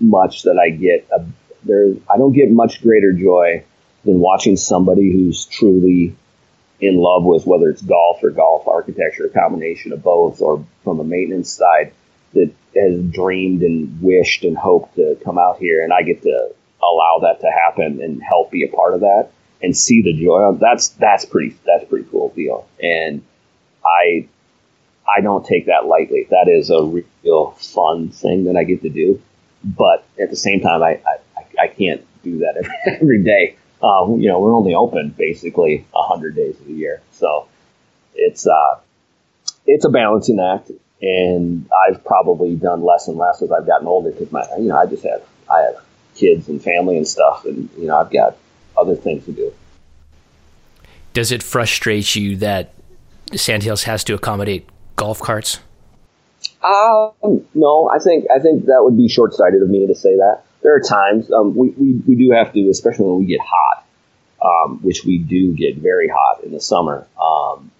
much 0.00 0.42
that 0.42 0.58
I 0.58 0.70
get. 0.70 1.06
A, 1.16 1.24
there, 1.64 1.92
I 2.10 2.16
don't 2.18 2.32
get 2.32 2.50
much 2.50 2.82
greater 2.82 3.12
joy 3.12 3.64
than 4.04 4.20
watching 4.20 4.56
somebody 4.56 5.12
who's 5.12 5.44
truly 5.46 6.16
in 6.80 6.96
love 6.96 7.24
with 7.24 7.46
whether 7.46 7.68
it's 7.68 7.82
golf 7.82 8.22
or 8.22 8.30
golf 8.30 8.68
architecture, 8.68 9.26
a 9.26 9.28
combination 9.28 9.92
of 9.92 10.02
both, 10.02 10.40
or 10.40 10.64
from 10.84 11.00
a 11.00 11.04
maintenance 11.04 11.50
side 11.50 11.92
that 12.34 12.52
has 12.76 13.02
dreamed 13.10 13.62
and 13.62 14.00
wished 14.02 14.44
and 14.44 14.56
hoped 14.56 14.96
to 14.96 15.18
come 15.24 15.38
out 15.38 15.58
here, 15.58 15.82
and 15.82 15.92
I 15.92 16.02
get 16.02 16.22
to 16.22 16.54
allow 16.82 17.18
that 17.22 17.40
to 17.40 17.50
happen 17.50 18.00
and 18.02 18.22
help 18.22 18.50
be 18.50 18.64
a 18.64 18.68
part 18.68 18.94
of 18.94 19.00
that 19.00 19.30
and 19.62 19.76
see 19.76 20.02
the 20.02 20.12
joy. 20.12 20.52
That's 20.52 20.88
that's 20.90 21.24
pretty 21.24 21.56
that's 21.66 21.84
pretty 21.88 22.08
cool 22.10 22.30
deal, 22.30 22.68
and 22.82 23.22
I 23.84 24.28
I 25.16 25.20
don't 25.20 25.44
take 25.44 25.66
that 25.66 25.86
lightly. 25.86 26.26
That 26.30 26.48
is 26.48 26.70
a 26.70 26.82
real 26.82 27.52
fun 27.52 28.10
thing 28.10 28.44
that 28.44 28.56
I 28.56 28.64
get 28.64 28.82
to 28.82 28.90
do. 28.90 29.22
But 29.64 30.04
at 30.20 30.30
the 30.30 30.36
same 30.36 30.60
time, 30.60 30.82
I, 30.82 31.00
I, 31.06 31.62
I 31.62 31.68
can't 31.68 32.04
do 32.22 32.38
that 32.38 32.56
every, 32.86 33.22
day. 33.22 33.56
Uh, 33.82 34.06
you 34.16 34.28
know, 34.28 34.38
we're 34.40 34.54
only 34.54 34.74
open 34.74 35.14
basically 35.16 35.86
100 35.92 36.36
days 36.36 36.58
of 36.60 36.66
the 36.66 36.72
year. 36.72 37.00
So 37.12 37.48
it's, 38.14 38.46
uh, 38.46 38.78
it's 39.66 39.84
a 39.84 39.88
balancing 39.88 40.38
act. 40.40 40.70
And 41.00 41.68
I've 41.86 42.04
probably 42.04 42.56
done 42.56 42.82
less 42.82 43.06
and 43.08 43.16
less 43.16 43.40
as 43.40 43.52
I've 43.52 43.66
gotten 43.66 43.86
older 43.86 44.10
because 44.10 44.32
my, 44.32 44.44
you 44.58 44.64
know, 44.64 44.76
I 44.76 44.86
just 44.86 45.04
have, 45.04 45.22
I 45.50 45.60
have 45.60 45.84
kids 46.14 46.48
and 46.48 46.62
family 46.62 46.96
and 46.96 47.06
stuff. 47.06 47.44
And, 47.44 47.68
you 47.78 47.86
know, 47.86 47.96
I've 47.96 48.10
got 48.10 48.36
other 48.76 48.96
things 48.96 49.24
to 49.26 49.32
do. 49.32 49.52
Does 51.12 51.32
it 51.32 51.42
frustrate 51.42 52.16
you 52.16 52.36
that 52.36 52.74
Sandhills 53.34 53.84
has 53.84 54.04
to 54.04 54.14
accommodate 54.14 54.68
golf 54.96 55.20
carts? 55.20 55.60
Um, 56.62 57.44
no, 57.54 57.88
I 57.88 57.98
think 57.98 58.26
I 58.34 58.40
think 58.40 58.66
that 58.66 58.82
would 58.82 58.96
be 58.96 59.08
short 59.08 59.34
sighted 59.34 59.62
of 59.62 59.68
me 59.68 59.86
to 59.86 59.94
say 59.94 60.16
that. 60.16 60.42
There 60.62 60.74
are 60.74 60.80
times 60.80 61.30
um, 61.30 61.54
we, 61.54 61.70
we, 61.70 61.92
we 62.06 62.14
do 62.16 62.32
have 62.32 62.52
to, 62.52 62.68
especially 62.68 63.06
when 63.06 63.18
we 63.20 63.26
get 63.26 63.40
hot, 63.40 63.84
um, 64.42 64.78
which 64.82 65.04
we 65.04 65.18
do 65.18 65.54
get 65.54 65.76
very 65.76 66.08
hot 66.08 66.42
in 66.42 66.52
the 66.52 66.60
summer. 66.60 67.06
Um, 67.20 67.70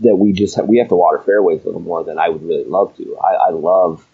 that 0.00 0.16
we 0.16 0.32
just 0.32 0.56
have, 0.56 0.66
we 0.66 0.78
have 0.78 0.88
to 0.88 0.96
water 0.96 1.18
fairways 1.24 1.62
a 1.62 1.66
little 1.66 1.80
more 1.80 2.04
than 2.04 2.18
I 2.18 2.28
would 2.28 2.42
really 2.42 2.64
love 2.64 2.96
to. 2.96 3.16
I, 3.18 3.48
I 3.48 3.50
love 3.50 4.06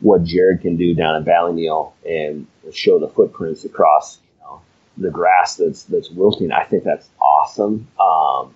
what 0.00 0.24
Jared 0.24 0.60
can 0.60 0.76
do 0.76 0.94
down 0.94 1.16
in 1.16 1.24
Ballyneal 1.24 1.92
and 2.04 2.46
show 2.72 2.98
the 2.98 3.08
footprints 3.08 3.64
across 3.64 4.18
you 4.38 4.44
know, 4.44 4.60
the 4.98 5.10
grass 5.10 5.56
that's 5.56 5.84
that's 5.84 6.10
wilting. 6.10 6.52
I 6.52 6.64
think 6.64 6.84
that's 6.84 7.08
awesome. 7.20 7.88
Um, 7.98 8.54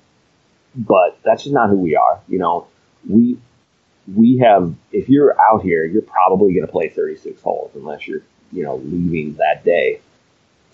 but 0.74 1.18
that's 1.24 1.44
just 1.44 1.54
not 1.54 1.70
who 1.70 1.76
we 1.76 1.96
are. 1.96 2.20
You 2.28 2.38
know, 2.38 2.66
we 3.08 3.38
we 4.12 4.38
have 4.38 4.74
if 4.92 5.08
you're 5.08 5.40
out 5.40 5.62
here, 5.62 5.84
you're 5.84 6.02
probably 6.02 6.52
going 6.52 6.66
to 6.66 6.72
play 6.72 6.88
36 6.88 7.40
holes 7.40 7.70
unless 7.74 8.06
you're 8.06 8.22
you 8.52 8.64
know 8.64 8.76
leaving 8.76 9.34
that 9.34 9.64
day. 9.64 10.00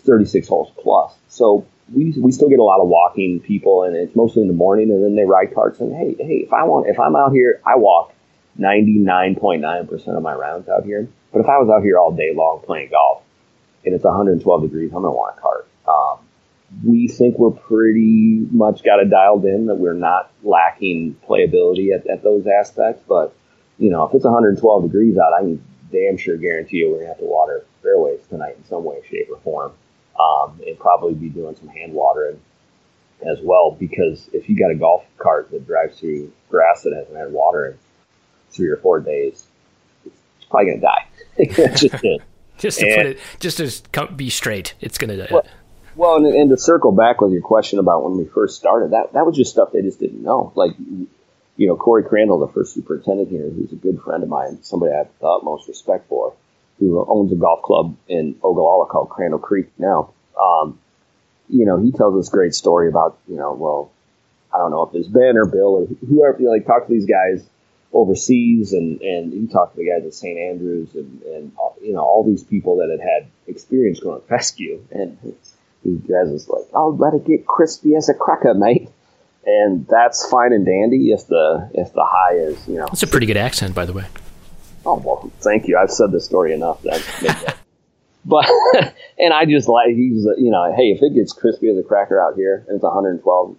36 0.05 0.49
holes 0.49 0.73
plus. 0.83 1.15
So 1.29 1.65
we, 1.95 2.15
we 2.19 2.33
still 2.33 2.49
get 2.49 2.59
a 2.59 2.65
lot 2.65 2.81
of 2.81 2.89
walking 2.89 3.41
people, 3.41 3.85
and 3.85 3.97
it's 3.97 4.17
mostly 4.17 4.43
in 4.43 4.49
the 4.49 4.55
morning, 4.55 4.91
and 4.91 5.05
then 5.05 5.17
they 5.17 5.25
ride 5.25 5.55
carts. 5.55 5.81
And 5.81 5.95
hey, 5.95 6.17
hey, 6.19 6.37
if 6.37 6.53
I 6.53 6.65
want, 6.65 6.89
if 6.89 6.99
I'm 6.99 7.17
out 7.17 7.33
here, 7.33 7.61
I 7.67 7.77
walk 7.77 8.15
99.9% 8.59 10.09
of 10.09 10.23
my 10.23 10.35
rounds 10.35 10.69
out 10.69 10.85
here. 10.85 11.09
But 11.33 11.41
if 11.41 11.47
I 11.47 11.59
was 11.59 11.69
out 11.71 11.83
here 11.83 11.99
all 11.99 12.13
day 12.13 12.33
long 12.35 12.61
playing 12.65 12.91
golf, 12.91 13.23
and 13.85 13.95
it's 13.95 14.05
112 14.05 14.63
degrees, 14.63 14.91
I'm 14.95 15.03
gonna 15.03 15.11
want 15.11 15.37
a 15.37 15.41
cart. 15.41 15.69
Um, 15.89 16.19
we 16.85 17.09
think 17.09 17.39
we're 17.39 17.51
pretty 17.51 18.47
much 18.51 18.83
got 18.83 19.01
it 19.01 19.11
dialed 19.11 19.45
in 19.45 19.67
that 19.67 19.75
we're 19.77 19.93
not 19.93 20.31
lacking 20.43 21.17
playability 21.29 21.95
at, 21.95 22.07
at 22.07 22.23
those 22.23 22.47
aspects. 22.47 23.03
But, 23.07 23.35
you 23.79 23.91
know, 23.91 24.07
if 24.07 24.15
it's 24.15 24.25
112 24.25 24.83
degrees 24.85 25.19
out, 25.19 25.33
I 25.35 25.41
can 25.41 25.65
damn 25.91 26.17
sure 26.17 26.37
guarantee 26.37 26.79
you 26.79 26.91
we're 26.91 27.01
to 27.01 27.09
have 27.09 27.19
to 27.19 27.25
water 27.25 27.65
fairways 27.83 28.21
tonight 28.29 28.57
in 28.57 28.65
some 28.65 28.85
way, 28.85 29.03
shape, 29.11 29.29
or 29.31 29.39
form. 29.41 29.73
Um, 30.19 30.61
and 30.67 30.79
probably 30.79 31.15
be 31.15 31.31
doing 31.31 31.57
some 31.57 31.69
hand 31.69 31.95
watering 31.95 32.39
as 33.27 33.39
well 33.43 33.77
because 33.79 34.29
if 34.33 34.49
you 34.49 34.59
got 34.59 34.71
a 34.71 34.75
golf 34.75 35.05
cart 35.17 35.51
that 35.51 35.67
drives 35.67 35.99
through 35.99 36.33
grass 36.51 36.83
that 36.83 36.93
hasn't 36.95 37.17
had 37.17 37.33
water 37.33 37.67
in 37.67 37.79
three 38.51 38.69
or 38.69 38.77
four 38.77 39.01
days, 39.01 39.47
it's 40.05 40.45
probably 40.51 40.67
going 40.67 40.81
to 40.81 40.87
die. 40.87 41.75
just, 41.77 41.95
just 42.59 42.79
to 42.81 42.87
and, 42.87 42.97
put 42.97 43.07
it, 43.07 43.19
just 43.41 43.57
to 43.59 44.07
be 44.09 44.29
straight, 44.29 44.75
it's 44.81 44.99
going 44.99 45.11
to 45.11 45.17
die. 45.17 45.29
Well, 45.31 45.47
well, 45.95 46.17
and, 46.17 46.27
and 46.27 46.51
to 46.51 46.57
circle 46.57 46.93
back 46.93 47.21
with 47.21 47.33
your 47.33 47.43
question 47.43 47.79
about 47.79 48.05
when 48.05 48.17
we 48.17 48.25
first 48.25 48.57
started, 48.57 48.93
that 48.93 49.13
that 49.13 49.27
was 49.27 49.37
just 49.37 49.51
stuff 49.51 49.73
they 49.73 49.83
just 49.83 50.01
didn't 50.01 50.23
know. 50.23 50.53
Like, 50.55 50.73
you 50.79 51.67
know, 51.67 51.77
Corey 51.77 52.03
Crandall, 52.03 52.39
the 52.39 52.53
first 52.53 52.75
superintendent 52.75 53.29
here, 53.29 53.49
who's 53.51 53.73
a 53.73 53.77
good 53.77 54.01
friend 54.01 54.23
of 54.23 54.29
mine, 54.29 54.63
somebody 54.63 54.93
I 54.93 54.99
have 54.99 55.09
the 55.21 55.27
utmost 55.27 55.69
respect 55.69 56.09
for, 56.09 56.35
who 56.79 57.05
owns 57.09 57.33
a 57.33 57.37
golf 57.37 57.63
club 57.63 57.97
in 58.09 58.37
Ogallala 58.43 58.87
called 58.87 59.11
Crandall 59.11 59.39
Creek 59.39 59.71
now. 59.79 60.13
Um, 60.41 60.79
you 61.49 61.67
know, 61.67 61.79
he 61.79 61.93
tells 61.93 62.15
this 62.17 62.29
great 62.29 62.55
story 62.55 62.89
about, 62.89 63.19
you 63.29 63.37
know, 63.37 63.53
well, 63.53 63.93
I 64.55 64.59
don't 64.59 64.71
know 64.71 64.83
if 64.83 64.95
it's 64.95 65.09
Ben 65.09 65.37
or 65.37 65.47
Bill 65.47 65.77
or 65.77 65.87
whoever, 66.07 66.39
you 66.39 66.47
know, 66.47 66.53
like 66.53 66.67
talk 66.67 66.87
to 66.87 66.93
these 66.93 67.07
guys 67.07 67.47
overseas 67.93 68.73
and, 68.73 69.01
and 69.01 69.33
he 69.33 69.47
talked 69.47 69.75
to 69.77 69.83
the 69.83 69.89
guys 69.89 70.07
at 70.07 70.15
St. 70.15 70.39
Andrews 70.39 70.95
and, 70.95 71.23
and, 71.23 71.53
you 71.83 71.93
know, 71.93 72.01
all 72.01 72.25
these 72.27 72.43
people 72.43 72.77
that 72.77 72.91
had 72.91 73.01
had 73.01 73.31
experience 73.47 74.01
going 74.01 74.21
to 74.21 74.27
fescue. 74.29 74.85
And 74.91 75.19
he 75.85 75.97
guys 75.97 76.29
is 76.29 76.49
like, 76.49 76.65
"I'll 76.75 76.97
let 76.97 77.15
it 77.15 77.27
get 77.27 77.47
crispy 77.47 77.95
as 77.97 78.09
a 78.09 78.15
cracker, 78.15 78.55
mate." 78.55 78.89
And 79.45 79.87
that's 79.89 80.29
fine 80.29 80.53
and 80.53 80.65
dandy 80.65 81.11
if 81.11 81.27
the 81.27 81.71
if 81.75 81.93
the 81.93 82.07
high 82.09 82.35
is 82.35 82.69
you 82.69 82.77
know. 82.77 82.87
It's 82.93 83.03
a 83.03 83.09
pretty 83.09 83.27
good 83.27 83.37
accent, 83.37 83.75
by 83.75 83.85
the 83.85 83.93
way. 83.93 84.05
Oh 84.85 84.97
well, 84.97 85.31
thank 85.41 85.69
you. 85.69 85.79
I've 85.79 85.91
said 85.91 86.13
this 86.13 86.25
story 86.25 86.53
enough. 86.53 86.83
That, 86.83 87.57
but 88.25 88.49
and 89.19 89.33
I 89.33 89.45
just 89.45 89.69
like 89.69 89.91
he's 89.91 90.25
you 90.39 90.51
know, 90.51 90.73
hey, 90.77 90.93
if 90.93 91.03
it 91.03 91.15
gets 91.15 91.33
crispy 91.33 91.69
as 91.71 91.79
a 91.79 91.83
cracker 91.83 92.21
out 92.21 92.35
here 92.35 92.65
and 92.67 92.77
it's 92.77 92.83
112, 92.83 93.57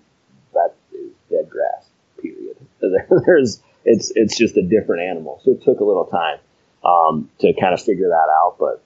that 0.53 0.75
is 0.93 1.11
dead 1.29 1.49
grass. 1.49 1.87
Period. 2.21 2.57
There's 3.25 3.61
it's 3.85 4.11
it's 4.15 4.37
just 4.37 4.57
a 4.57 4.63
different 4.63 5.03
animal. 5.03 5.41
So 5.43 5.51
it 5.51 5.63
took 5.63 5.79
a 5.79 5.83
little 5.83 6.05
time 6.05 6.39
um, 6.83 7.29
to 7.39 7.53
kind 7.53 7.73
of 7.73 7.81
figure 7.81 8.09
that 8.09 8.29
out, 8.41 8.57
but 8.59 8.83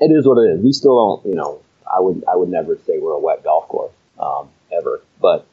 it 0.00 0.12
is 0.12 0.26
what 0.26 0.38
it 0.38 0.50
is. 0.52 0.62
We 0.62 0.72
still 0.72 0.96
don't, 0.96 1.30
you 1.30 1.34
know, 1.34 1.60
I 1.86 2.00
would 2.00 2.24
I 2.30 2.36
would 2.36 2.48
never 2.48 2.76
say 2.86 2.98
we're 2.98 3.12
a 3.12 3.20
wet 3.20 3.44
golf 3.44 3.68
course 3.68 3.92
um, 4.18 4.48
ever, 4.72 5.00
but 5.20 5.46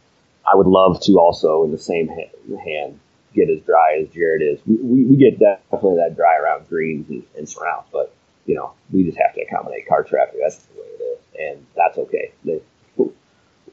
I 0.51 0.55
would 0.55 0.67
love 0.67 1.01
to 1.01 1.13
also 1.19 1.63
in 1.63 1.71
the 1.71 1.77
same 1.77 2.07
hand 2.07 2.99
get 3.33 3.49
as 3.49 3.61
dry 3.61 3.99
as 4.01 4.09
Jared 4.09 4.41
is. 4.41 4.59
We, 4.65 4.75
we, 4.77 5.05
we 5.05 5.15
get 5.17 5.39
definitely 5.39 5.97
that 5.97 6.15
dry 6.15 6.37
around 6.37 6.67
greens 6.69 7.09
and, 7.09 7.23
and 7.37 7.47
surrounds, 7.47 7.87
but 7.91 8.13
you 8.45 8.55
know 8.55 8.73
we 8.91 9.03
just 9.03 9.17
have 9.17 9.35
to 9.35 9.41
accommodate 9.41 9.87
car 9.87 10.03
traffic. 10.03 10.35
That's 10.41 10.57
the 10.57 10.81
way 10.81 10.87
it 10.87 11.01
is, 11.01 11.19
and 11.39 11.65
that's 11.75 11.97
okay. 11.97 12.31
They, 12.43 12.61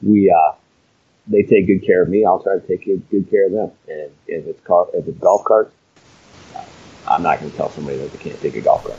we 0.03 0.31
uh, 0.31 0.55
they 1.27 1.43
take 1.43 1.67
good 1.67 1.85
care 1.85 2.03
of 2.03 2.09
me. 2.09 2.25
I'll 2.25 2.43
try 2.43 2.59
to 2.59 2.67
take 2.67 2.85
good 2.85 3.31
care 3.31 3.47
of 3.47 3.53
them. 3.53 3.71
And 3.89 4.11
if 4.27 4.47
it's 4.47 4.61
car, 4.61 4.87
if 4.93 5.09
it's 5.09 5.19
golf 5.19 5.45
carts, 5.45 5.75
I, 6.55 6.65
I'm 7.09 7.23
not 7.23 7.41
going 7.41 7.51
to 7.51 7.57
tell 7.57 7.71
somebody 7.71 7.99
that 7.99 8.13
they 8.13 8.19
can't 8.19 8.41
take 8.41 8.57
a 8.57 8.61
golf 8.61 8.85
cart. 8.85 8.99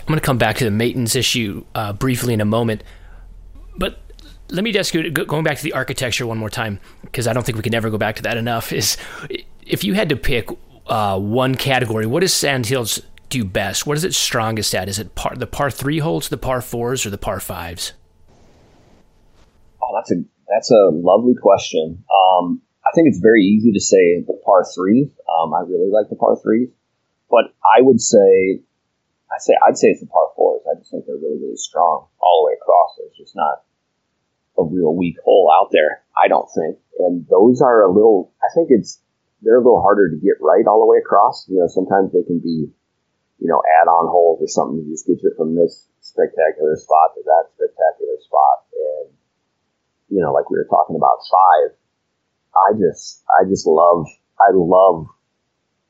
I'm 0.00 0.06
going 0.06 0.18
to 0.18 0.24
come 0.24 0.38
back 0.38 0.56
to 0.56 0.64
the 0.64 0.70
maintenance 0.70 1.14
issue 1.14 1.64
uh, 1.74 1.92
briefly 1.92 2.34
in 2.34 2.40
a 2.40 2.44
moment, 2.44 2.82
but 3.76 4.01
let 4.52 4.64
me 4.64 4.78
ask 4.78 4.92
you 4.92 5.10
going 5.10 5.44
back 5.44 5.56
to 5.56 5.62
the 5.62 5.72
architecture 5.72 6.26
one 6.26 6.38
more 6.38 6.50
time 6.50 6.78
because 7.00 7.26
I 7.26 7.32
don't 7.32 7.44
think 7.44 7.56
we 7.56 7.62
can 7.62 7.74
ever 7.74 7.88
go 7.88 7.98
back 7.98 8.16
to 8.16 8.22
that 8.22 8.36
enough. 8.36 8.72
Is 8.72 8.98
if 9.66 9.82
you 9.82 9.94
had 9.94 10.10
to 10.10 10.16
pick 10.16 10.48
uh, 10.86 11.18
one 11.18 11.54
category, 11.54 12.06
what 12.06 12.20
does 12.20 12.34
Sandhills 12.34 13.00
do 13.30 13.44
best? 13.44 13.86
What 13.86 13.96
is 13.96 14.04
it 14.04 14.14
strongest 14.14 14.74
at? 14.74 14.88
Is 14.88 14.98
it 14.98 15.14
par, 15.14 15.34
the 15.34 15.46
par 15.46 15.70
three 15.70 15.98
holes, 15.98 16.28
the 16.28 16.36
par 16.36 16.60
fours, 16.60 17.06
or 17.06 17.10
the 17.10 17.18
par 17.18 17.40
fives? 17.40 17.94
Oh, 19.82 19.92
that's 19.96 20.12
a 20.12 20.22
that's 20.48 20.70
a 20.70 20.90
lovely 20.92 21.34
question. 21.40 22.04
Um, 22.12 22.60
I 22.84 22.90
think 22.94 23.08
it's 23.08 23.20
very 23.20 23.42
easy 23.42 23.72
to 23.72 23.80
say 23.80 24.20
the 24.20 24.38
par 24.44 24.66
threes. 24.74 25.08
Um, 25.40 25.54
I 25.54 25.60
really 25.60 25.90
like 25.90 26.10
the 26.10 26.16
par 26.16 26.36
threes, 26.42 26.68
but 27.30 27.54
I 27.64 27.80
would 27.80 28.00
say, 28.00 28.60
I 29.32 29.38
say 29.38 29.54
I'd 29.66 29.78
say 29.78 29.88
it's 29.88 30.00
the 30.00 30.06
par 30.06 30.28
fours. 30.36 30.60
I 30.70 30.78
just 30.78 30.90
think 30.90 31.06
they're 31.06 31.16
really 31.16 31.40
really 31.40 31.56
strong 31.56 32.06
all 32.20 32.42
the 32.42 32.46
way 32.52 32.56
across. 32.60 32.98
There's 32.98 33.16
just 33.16 33.34
not 33.34 33.64
a 34.58 34.64
real 34.64 34.94
weak 34.94 35.16
hole 35.24 35.50
out 35.52 35.70
there. 35.72 36.04
I 36.16 36.28
don't 36.28 36.48
think, 36.52 36.78
and 36.98 37.26
those 37.28 37.60
are 37.60 37.82
a 37.82 37.92
little. 37.92 38.32
I 38.42 38.52
think 38.54 38.68
it's 38.70 39.00
they're 39.42 39.58
a 39.58 39.64
little 39.64 39.82
harder 39.82 40.10
to 40.10 40.16
get 40.16 40.38
right 40.40 40.66
all 40.66 40.80
the 40.80 40.90
way 40.90 40.98
across. 40.98 41.48
You 41.48 41.60
know, 41.60 41.68
sometimes 41.68 42.12
they 42.12 42.22
can 42.22 42.38
be, 42.38 42.70
you 43.40 43.48
know, 43.48 43.62
add-on 43.82 44.06
holes 44.06 44.40
or 44.40 44.48
something 44.48 44.84
to 44.84 44.90
just 44.90 45.06
get 45.06 45.22
you 45.22 45.32
from 45.36 45.56
this 45.56 45.88
spectacular 46.00 46.76
spot 46.76 47.14
to 47.16 47.22
that 47.24 47.50
spectacular 47.56 48.18
spot, 48.20 48.68
and 48.72 49.14
you 50.10 50.20
know, 50.20 50.32
like 50.32 50.50
we 50.50 50.56
were 50.56 50.68
talking 50.68 50.96
about 50.96 51.24
five 51.26 51.76
I 52.52 52.76
just, 52.76 53.24
I 53.32 53.48
just 53.48 53.66
love, 53.66 54.06
I 54.40 54.52
love, 54.52 55.08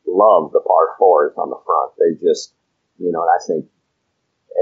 love 0.06 0.52
the 0.52 0.60
par 0.60 0.94
fours 0.98 1.34
on 1.36 1.50
the 1.50 1.58
front. 1.66 1.92
They 1.98 2.14
just, 2.24 2.54
you 2.98 3.10
know, 3.10 3.22
and 3.22 3.30
I 3.30 3.40
think 3.46 3.66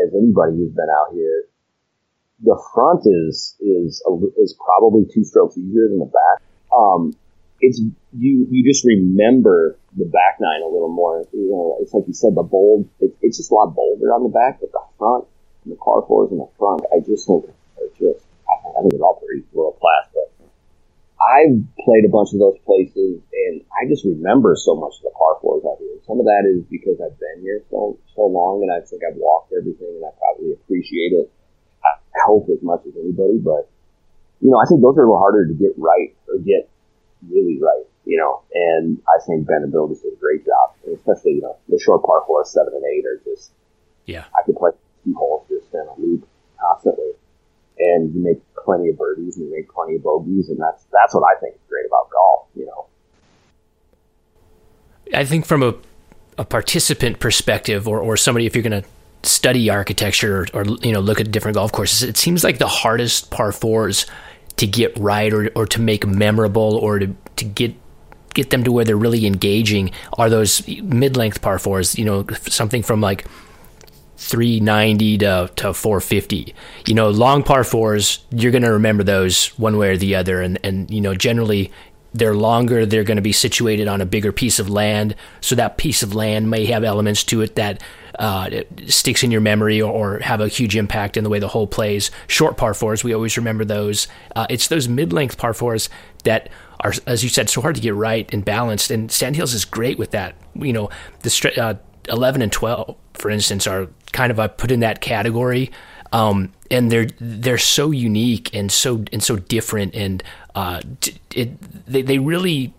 as 0.04 0.14
anybody 0.14 0.56
who's 0.56 0.72
been 0.72 0.88
out 0.88 1.12
here, 1.12 1.44
the 2.42 2.56
front 2.74 3.02
is, 3.04 3.56
is, 3.60 4.02
is 4.38 4.56
probably 4.56 5.06
two 5.12 5.24
strokes 5.24 5.56
easier 5.58 5.88
than 5.88 5.98
the 5.98 6.10
back. 6.10 6.42
Um, 6.72 7.12
it's, 7.60 7.80
you, 8.16 8.46
you 8.50 8.64
just 8.64 8.84
remember 8.84 9.76
the 9.96 10.06
back 10.06 10.40
nine 10.40 10.62
a 10.62 10.70
little 10.72 10.88
more. 10.88 11.26
You 11.32 11.50
know, 11.50 11.76
it's 11.80 11.92
like 11.92 12.04
you 12.06 12.14
said, 12.14 12.34
the 12.34 12.42
bold, 12.42 12.88
it, 13.00 13.14
it's 13.20 13.36
just 13.36 13.50
a 13.50 13.54
lot 13.54 13.74
bolder 13.74 14.14
on 14.14 14.22
the 14.22 14.32
back, 14.32 14.60
but 14.60 14.72
the 14.72 14.80
front, 14.98 15.26
the 15.66 15.76
par 15.76 16.04
fours 16.08 16.32
in 16.32 16.38
the 16.38 16.48
front, 16.58 16.80
I 16.94 17.00
just 17.04 17.26
think 17.26 17.44
are 17.44 17.92
just, 17.98 18.24
I 18.48 18.80
think 18.80 18.92
they're 18.92 19.04
all 19.04 19.20
pretty 19.20 19.44
world 19.52 19.76
class, 19.78 20.08
but 20.14 20.32
I've 21.20 21.60
played 21.84 22.08
a 22.08 22.12
bunch 22.12 22.32
of 22.32 22.40
those 22.40 22.56
places, 22.64 23.20
and 23.20 23.60
I 23.76 23.84
just 23.84 24.08
remember 24.08 24.56
so 24.56 24.74
much 24.74 24.96
of 24.98 25.12
the 25.12 25.12
par 25.12 25.36
fours 25.44 25.62
out 25.68 25.76
here. 25.76 26.00
Some 26.08 26.16
of 26.16 26.24
that 26.24 26.48
is 26.48 26.64
because 26.72 26.96
I've 26.96 27.18
been 27.20 27.44
here 27.44 27.60
so 27.68 28.00
so 28.16 28.24
long, 28.24 28.64
and 28.64 28.72
I 28.72 28.80
think 28.80 29.04
I've 29.04 29.20
walked 29.20 29.52
everything, 29.52 30.00
and 30.00 30.04
I 30.04 30.16
probably 30.16 30.56
appreciate 30.56 31.12
it. 31.12 31.28
Hope 32.26 32.48
as 32.52 32.62
much 32.62 32.82
as 32.86 32.94
anybody, 32.96 33.38
but 33.38 33.68
you 34.40 34.50
know, 34.50 34.58
I 34.58 34.66
think 34.66 34.82
those 34.82 34.96
are 34.96 35.02
a 35.02 35.06
little 35.06 35.18
harder 35.18 35.46
to 35.46 35.54
get 35.54 35.72
right 35.76 36.14
or 36.28 36.38
get 36.38 36.68
really 37.28 37.58
right. 37.60 37.84
You 38.04 38.18
know, 38.18 38.42
and 38.52 39.00
I 39.08 39.24
think 39.24 39.46
Ben 39.46 39.62
and 39.62 39.72
Bill 39.72 39.88
just 39.88 40.02
did 40.02 40.12
a 40.12 40.16
great 40.16 40.44
job, 40.44 40.74
and 40.84 40.96
especially 40.96 41.32
you 41.32 41.42
know 41.42 41.56
the 41.68 41.78
short 41.78 42.04
par 42.04 42.24
four, 42.26 42.44
seven 42.44 42.74
and 42.74 42.84
eight 42.84 43.04
are 43.06 43.20
just 43.24 43.52
yeah. 44.06 44.24
I 44.36 44.42
could 44.44 44.56
play 44.56 44.70
two 45.04 45.14
holes 45.14 45.46
just 45.48 45.72
in 45.72 45.80
a 45.80 46.00
loop 46.00 46.26
constantly 46.60 47.12
and 47.80 48.14
you 48.14 48.22
make 48.22 48.38
plenty 48.64 48.90
of 48.90 48.98
birdies 48.98 49.36
and 49.36 49.46
you 49.46 49.52
make 49.56 49.72
plenty 49.72 49.96
of 49.96 50.02
bogeys, 50.02 50.48
and 50.48 50.60
that's 50.60 50.84
that's 50.92 51.14
what 51.14 51.24
I 51.24 51.38
think 51.40 51.54
is 51.54 51.60
great 51.68 51.86
about 51.86 52.10
golf. 52.10 52.46
You 52.54 52.66
know, 52.66 52.86
I 55.14 55.24
think 55.24 55.46
from 55.46 55.62
a 55.62 55.74
a 56.38 56.44
participant 56.44 57.18
perspective, 57.18 57.88
or 57.88 57.98
or 58.00 58.16
somebody 58.16 58.46
if 58.46 58.54
you're 58.54 58.62
going 58.62 58.82
to 58.82 58.88
study 59.22 59.68
architecture 59.68 60.46
or, 60.54 60.64
you 60.82 60.92
know 60.92 61.00
look 61.00 61.20
at 61.20 61.30
different 61.30 61.56
golf 61.56 61.72
courses, 61.72 62.02
it 62.02 62.16
seems 62.16 62.44
like 62.44 62.58
the 62.58 62.68
hardest 62.68 63.30
par 63.30 63.52
fours 63.52 64.06
to 64.56 64.66
get 64.66 64.96
right 64.98 65.32
or 65.32 65.50
or 65.54 65.66
to 65.66 65.80
make 65.80 66.06
memorable 66.06 66.76
or 66.76 66.98
to 66.98 67.14
to 67.36 67.44
get 67.44 67.74
get 68.34 68.50
them 68.50 68.64
to 68.64 68.72
where 68.72 68.84
they're 68.84 68.96
really 68.96 69.26
engaging 69.26 69.90
are 70.18 70.30
those 70.30 70.66
mid-length 70.82 71.42
par 71.42 71.58
fours. 71.58 71.98
You 71.98 72.04
know, 72.04 72.26
something 72.46 72.82
from 72.82 73.00
like 73.00 73.26
390 74.16 75.18
to, 75.18 75.50
to 75.56 75.74
450. 75.74 76.54
You 76.86 76.94
know, 76.94 77.10
long 77.10 77.42
par 77.42 77.64
fours, 77.64 78.24
you're 78.30 78.52
going 78.52 78.62
to 78.62 78.72
remember 78.72 79.02
those 79.02 79.48
one 79.58 79.76
way 79.78 79.90
or 79.90 79.96
the 79.96 80.14
other. 80.14 80.40
And, 80.42 80.58
and, 80.62 80.90
you 80.90 81.00
know, 81.00 81.14
generally 81.14 81.72
they're 82.12 82.34
longer. 82.34 82.84
They're 82.86 83.04
going 83.04 83.16
to 83.16 83.22
be 83.22 83.32
situated 83.32 83.88
on 83.88 84.00
a 84.00 84.06
bigger 84.06 84.32
piece 84.32 84.58
of 84.58 84.68
land. 84.68 85.14
So 85.40 85.54
that 85.54 85.78
piece 85.78 86.02
of 86.02 86.14
land 86.14 86.50
may 86.50 86.66
have 86.66 86.84
elements 86.84 87.24
to 87.24 87.40
it 87.40 87.56
that 87.56 87.82
uh, 88.20 88.50
sticks 88.86 89.22
in 89.22 89.30
your 89.30 89.40
memory 89.40 89.80
or, 89.80 89.90
or, 89.90 90.18
have 90.18 90.42
a 90.42 90.46
huge 90.46 90.76
impact 90.76 91.16
in 91.16 91.24
the 91.24 91.30
way 91.30 91.38
the 91.38 91.48
hole 91.48 91.66
plays. 91.66 92.10
Short 92.26 92.58
par 92.58 92.74
fours, 92.74 93.02
we 93.02 93.14
always 93.14 93.38
remember 93.38 93.64
those. 93.64 94.08
Uh, 94.36 94.46
it's 94.50 94.68
those 94.68 94.86
mid 94.88 95.10
length 95.10 95.38
par 95.38 95.54
fours 95.54 95.88
that 96.24 96.50
are, 96.80 96.92
as 97.06 97.22
you 97.24 97.30
said, 97.30 97.48
so 97.48 97.62
hard 97.62 97.76
to 97.76 97.80
get 97.80 97.94
right 97.94 98.32
and 98.32 98.44
balanced. 98.44 98.90
And 98.90 99.10
Sandhills 99.10 99.54
is 99.54 99.64
great 99.64 99.98
with 99.98 100.10
that. 100.10 100.34
You 100.54 100.74
know, 100.74 100.90
the 101.22 101.52
uh, 101.56 101.74
11 102.12 102.42
and 102.42 102.52
12, 102.52 102.94
for 103.14 103.30
instance, 103.30 103.66
are 103.66 103.88
kind 104.12 104.30
of 104.30 104.38
I 104.38 104.48
put 104.48 104.70
in 104.70 104.80
that 104.80 105.00
category. 105.00 105.72
Um, 106.12 106.52
and 106.70 106.92
they're 106.92 107.06
they're 107.20 107.56
so 107.56 107.90
unique 107.90 108.54
and 108.54 108.70
so 108.70 109.04
and 109.12 109.22
so 109.22 109.36
different, 109.36 109.94
and 109.94 110.22
uh, 110.56 110.80
it 111.34 111.86
they 111.86 112.02
they 112.02 112.18
really 112.18 112.74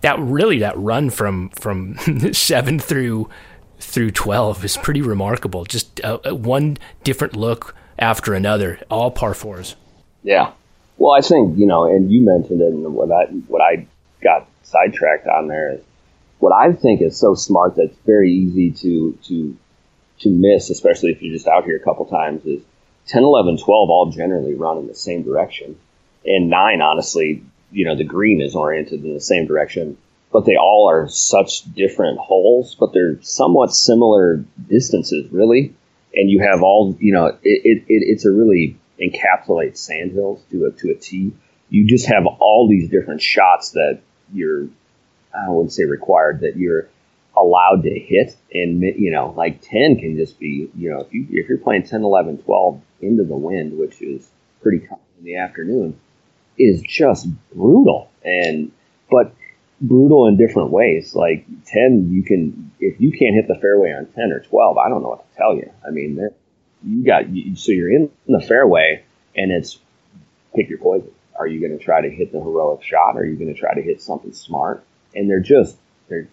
that 0.00 0.18
really 0.18 0.58
that 0.58 0.76
run 0.78 1.10
from 1.10 1.50
from 1.50 1.98
seven 2.32 2.78
through 2.78 3.28
through 3.84 4.12
twelve 4.12 4.64
is 4.64 4.76
pretty 4.76 5.02
remarkable. 5.02 5.64
Just 5.64 6.02
uh, 6.04 6.18
uh, 6.24 6.34
one 6.34 6.78
different 7.02 7.36
look 7.36 7.74
after 7.98 8.34
another, 8.34 8.80
all 8.90 9.10
par 9.10 9.34
fours. 9.34 9.76
Yeah, 10.22 10.52
well, 10.98 11.12
I 11.12 11.20
think 11.20 11.58
you 11.58 11.66
know, 11.66 11.84
and 11.84 12.10
you 12.10 12.22
mentioned 12.22 12.60
it, 12.60 12.72
and 12.72 12.94
what 12.94 13.10
I 13.10 13.24
what 13.26 13.62
I 13.62 13.86
got 14.22 14.48
sidetracked 14.62 15.26
on 15.26 15.48
there 15.48 15.74
is 15.74 15.80
what 16.38 16.52
I 16.52 16.72
think 16.72 17.00
is 17.00 17.16
so 17.16 17.34
smart 17.34 17.76
that's 17.76 17.96
very 18.04 18.32
easy 18.32 18.70
to 18.70 19.18
to 19.24 19.56
to 20.20 20.30
miss, 20.30 20.70
especially 20.70 21.10
if 21.10 21.22
you're 21.22 21.34
just 21.34 21.48
out 21.48 21.64
here 21.64 21.76
a 21.76 21.80
couple 21.80 22.06
times, 22.06 22.44
is 22.44 22.62
10, 23.08 23.22
11, 23.22 23.58
12 23.58 23.90
all 23.90 24.10
generally 24.10 24.54
run 24.54 24.78
in 24.78 24.86
the 24.86 24.94
same 24.94 25.22
direction. 25.22 25.76
And 26.24 26.48
9, 26.48 26.80
honestly, 26.80 27.42
you 27.70 27.84
know, 27.84 27.96
the 27.96 28.04
green 28.04 28.40
is 28.40 28.54
oriented 28.54 29.04
in 29.04 29.12
the 29.12 29.20
same 29.20 29.46
direction, 29.46 29.98
but 30.34 30.46
they 30.46 30.56
all 30.56 30.88
are 30.90 31.06
such 31.06 31.62
different 31.74 32.18
holes, 32.18 32.74
but 32.74 32.92
they're 32.92 33.22
somewhat 33.22 33.72
similar 33.72 34.44
distances, 34.68 35.30
really. 35.30 35.72
And 36.12 36.28
you 36.28 36.40
have 36.40 36.60
all, 36.60 36.96
you 36.98 37.12
know, 37.12 37.26
it, 37.26 37.38
it, 37.44 37.84
it 37.86 38.02
it's 38.08 38.24
a 38.24 38.32
really 38.32 38.76
encapsulates 39.00 39.76
sandhills 39.76 40.42
to 40.50 40.66
a, 40.66 40.72
to 40.72 40.90
a 40.90 40.96
T. 40.96 41.32
You 41.70 41.86
just 41.86 42.06
have 42.06 42.26
all 42.26 42.66
these 42.68 42.90
different 42.90 43.22
shots 43.22 43.70
that 43.70 44.00
you're 44.32 44.66
I 45.32 45.50
wouldn't 45.50 45.72
say 45.72 45.84
required 45.84 46.40
that 46.40 46.56
you're 46.56 46.88
allowed 47.36 47.84
to 47.84 47.90
hit 47.90 48.36
and 48.52 48.80
you 48.82 49.10
know 49.10 49.34
like 49.36 49.60
10 49.60 49.98
can 49.98 50.16
just 50.16 50.38
be 50.38 50.70
you 50.76 50.90
know 50.90 51.00
if 51.00 51.12
you 51.12 51.26
if 51.30 51.48
you're 51.48 51.58
playing 51.58 51.82
10 51.82 52.02
11 52.04 52.38
12 52.38 52.80
into 53.00 53.24
the 53.24 53.34
wind 53.34 53.76
which 53.76 54.00
is 54.00 54.28
pretty 54.62 54.78
common 54.78 55.02
in 55.18 55.24
the 55.24 55.36
afternoon 55.36 55.98
is 56.56 56.80
just 56.82 57.26
brutal 57.52 58.08
and 58.22 58.70
but 59.10 59.34
brutal 59.88 60.26
in 60.26 60.36
different 60.36 60.70
ways. 60.70 61.14
Like 61.14 61.46
10 61.66 62.10
you 62.12 62.22
can 62.22 62.72
if 62.80 63.00
you 63.00 63.10
can't 63.10 63.34
hit 63.34 63.48
the 63.48 63.58
fairway 63.60 63.92
on 63.92 64.06
10 64.06 64.32
or 64.32 64.40
12 64.40 64.78
i 64.78 64.88
don't 64.88 65.02
know 65.02 65.10
what 65.10 65.30
to 65.30 65.36
tell 65.36 65.54
you. 65.54 65.70
I 65.86 65.90
mean 65.90 66.28
you 66.86 67.04
got 67.04 67.24
so 67.58 67.72
you're 67.72 67.90
in 67.90 68.10
the 68.26 68.44
fairway 68.46 69.04
and 69.36 69.50
it's 69.50 69.78
pick 70.54 70.68
your 70.68 70.78
poison. 70.78 71.10
Are 71.38 71.46
you 71.46 71.60
going 71.60 71.76
to 71.76 71.84
try 71.84 72.00
to 72.00 72.10
hit 72.10 72.32
the 72.32 72.38
heroic 72.38 72.82
shot? 72.82 73.16
Are 73.16 73.24
you 73.24 73.36
going 73.36 73.52
to 73.52 73.58
try 73.58 73.74
to 73.74 73.82
hit 73.82 74.00
something 74.00 74.32
smart? 74.32 74.84
And 75.14 75.28
they're 75.28 75.40
just 75.40 75.76
they're. 76.08 76.28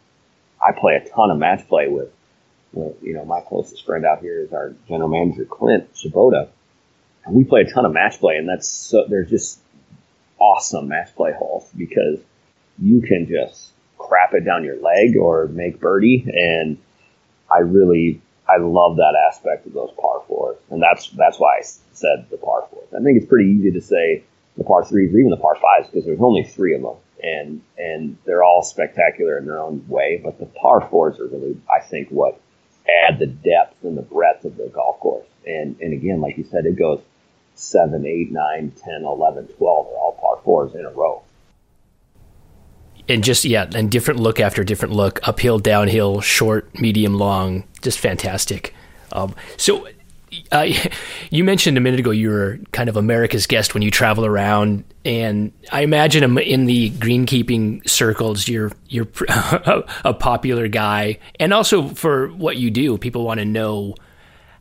I 0.64 0.80
play 0.80 0.94
a 0.96 1.10
ton 1.10 1.32
of 1.32 1.40
match 1.40 1.68
play 1.68 1.88
with, 1.88 2.10
with 2.72 2.96
you 3.02 3.14
know 3.14 3.26
my 3.26 3.42
closest 3.42 3.86
friend 3.86 4.06
out 4.06 4.20
here 4.20 4.42
is 4.42 4.54
our 4.54 4.74
general 4.88 5.10
manager 5.10 5.46
Clint 5.46 5.92
Sabota, 5.96 6.50
and 7.26 7.36
we 7.36 7.44
play 7.44 7.62
a 7.62 7.72
ton 7.72 7.86
of 7.86 7.94
match 7.94 8.20
play, 8.20 8.38
and 8.38 8.48
that's 8.48 8.68
so 8.70 9.06
they're 9.08 9.24
just 9.24 9.60
awesome 10.40 10.88
match 10.88 11.16
play 11.16 11.32
holes 11.34 11.68
because 11.76 12.20
you 12.82 13.02
can 13.02 13.28
just 13.28 13.70
crap 13.98 14.34
it 14.34 14.46
down 14.46 14.64
your 14.64 14.82
leg 14.82 15.16
or 15.18 15.48
make 15.48 15.80
birdie, 15.80 16.26
and 16.28 16.78
I 17.52 17.60
really 17.60 18.22
I 18.50 18.58
love 18.58 18.98
that 18.98 19.16
aspect 19.30 19.68
of 19.68 19.74
those 19.74 19.92
par 20.00 20.24
fours, 20.28 20.58
and 20.70 20.82
that's 20.82 21.10
that's 21.10 21.40
why 21.40 21.60
I 21.60 21.62
said 21.62 22.28
the 22.30 22.38
par 22.38 22.68
fours. 22.70 22.88
I 22.94 23.04
think 23.04 23.18
it's 23.18 23.28
pretty 23.28 23.50
easy 23.52 23.72
to 23.72 23.82
say 23.82 24.24
the 24.58 24.64
par 24.64 24.86
threes 24.86 25.14
or 25.14 25.18
even 25.18 25.32
the 25.32 25.38
par 25.38 25.56
fives 25.56 25.90
because 25.90 26.06
there's 26.06 26.20
only 26.22 26.44
three 26.44 26.76
of 26.76 26.82
them 26.82 26.96
and 27.24 27.62
and 27.78 28.18
they're 28.26 28.44
all 28.44 28.64
spectacular 28.64 29.38
in 29.38 29.46
their 29.46 29.60
own 29.60 29.86
way. 29.88 30.20
But 30.24 30.40
the 30.40 30.46
par 30.46 30.88
fours 30.90 31.20
are 31.20 31.28
really, 31.28 31.60
I 31.70 31.80
think, 31.82 32.10
what 32.10 32.40
add 33.08 33.20
the 33.20 33.28
depth 33.28 33.84
and 33.84 33.98
the 33.98 34.02
breadth 34.02 34.46
of 34.46 34.58
the 34.58 34.70
golf 34.74 35.00
course. 35.00 35.28
And 35.46 35.80
and 35.82 35.94
again, 35.94 36.22
like 36.22 36.38
you 36.38 36.44
said, 36.44 36.66
it 36.66 36.78
goes 36.78 37.02
seven, 37.56 38.06
eight, 38.06 38.32
nine, 38.32 38.72
ten, 38.84 39.04
eleven, 39.04 39.48
twelve 39.48 39.88
are 39.88 39.98
all 39.98 40.18
par 40.20 40.42
fours 40.44 40.76
in 40.76 40.86
a 40.86 40.92
row. 40.92 41.22
And 43.08 43.24
just 43.24 43.46
yeah, 43.46 43.70
and 43.74 43.92
different 43.92 44.20
look 44.20 44.40
after 44.40 44.64
different 44.64 44.94
look, 44.94 45.20
uphill, 45.28 45.60
downhill, 45.60 46.22
short, 46.22 46.80
medium, 46.80 47.16
long, 47.16 47.64
just 47.82 48.00
fantastic. 48.00 48.74
Um, 49.12 49.36
so. 49.58 49.88
You 51.30 51.44
mentioned 51.44 51.78
a 51.78 51.82
minute 51.82 52.00
ago 52.00 52.12
you 52.12 52.30
were 52.30 52.60
kind 52.72 52.88
of 52.88 52.96
America's 52.96 53.48
guest 53.48 53.74
when 53.74 53.84
you 53.84 53.92
travel 53.92 54.26
around, 54.26 54.86
and 55.04 55.52
I 55.74 55.82
imagine 55.82 56.38
in 56.38 56.68
the 56.68 56.90
greenkeeping 56.92 57.88
circles, 57.88 58.48
you're 58.48 58.72
you're 58.88 59.10
a 60.06 60.14
popular 60.14 60.70
guy, 60.70 61.20
and 61.38 61.54
also 61.54 61.90
for 61.90 62.30
what 62.30 62.56
you 62.56 62.72
do, 62.72 62.98
people 62.98 63.26
want 63.26 63.40
to 63.40 63.46
know 63.46 63.96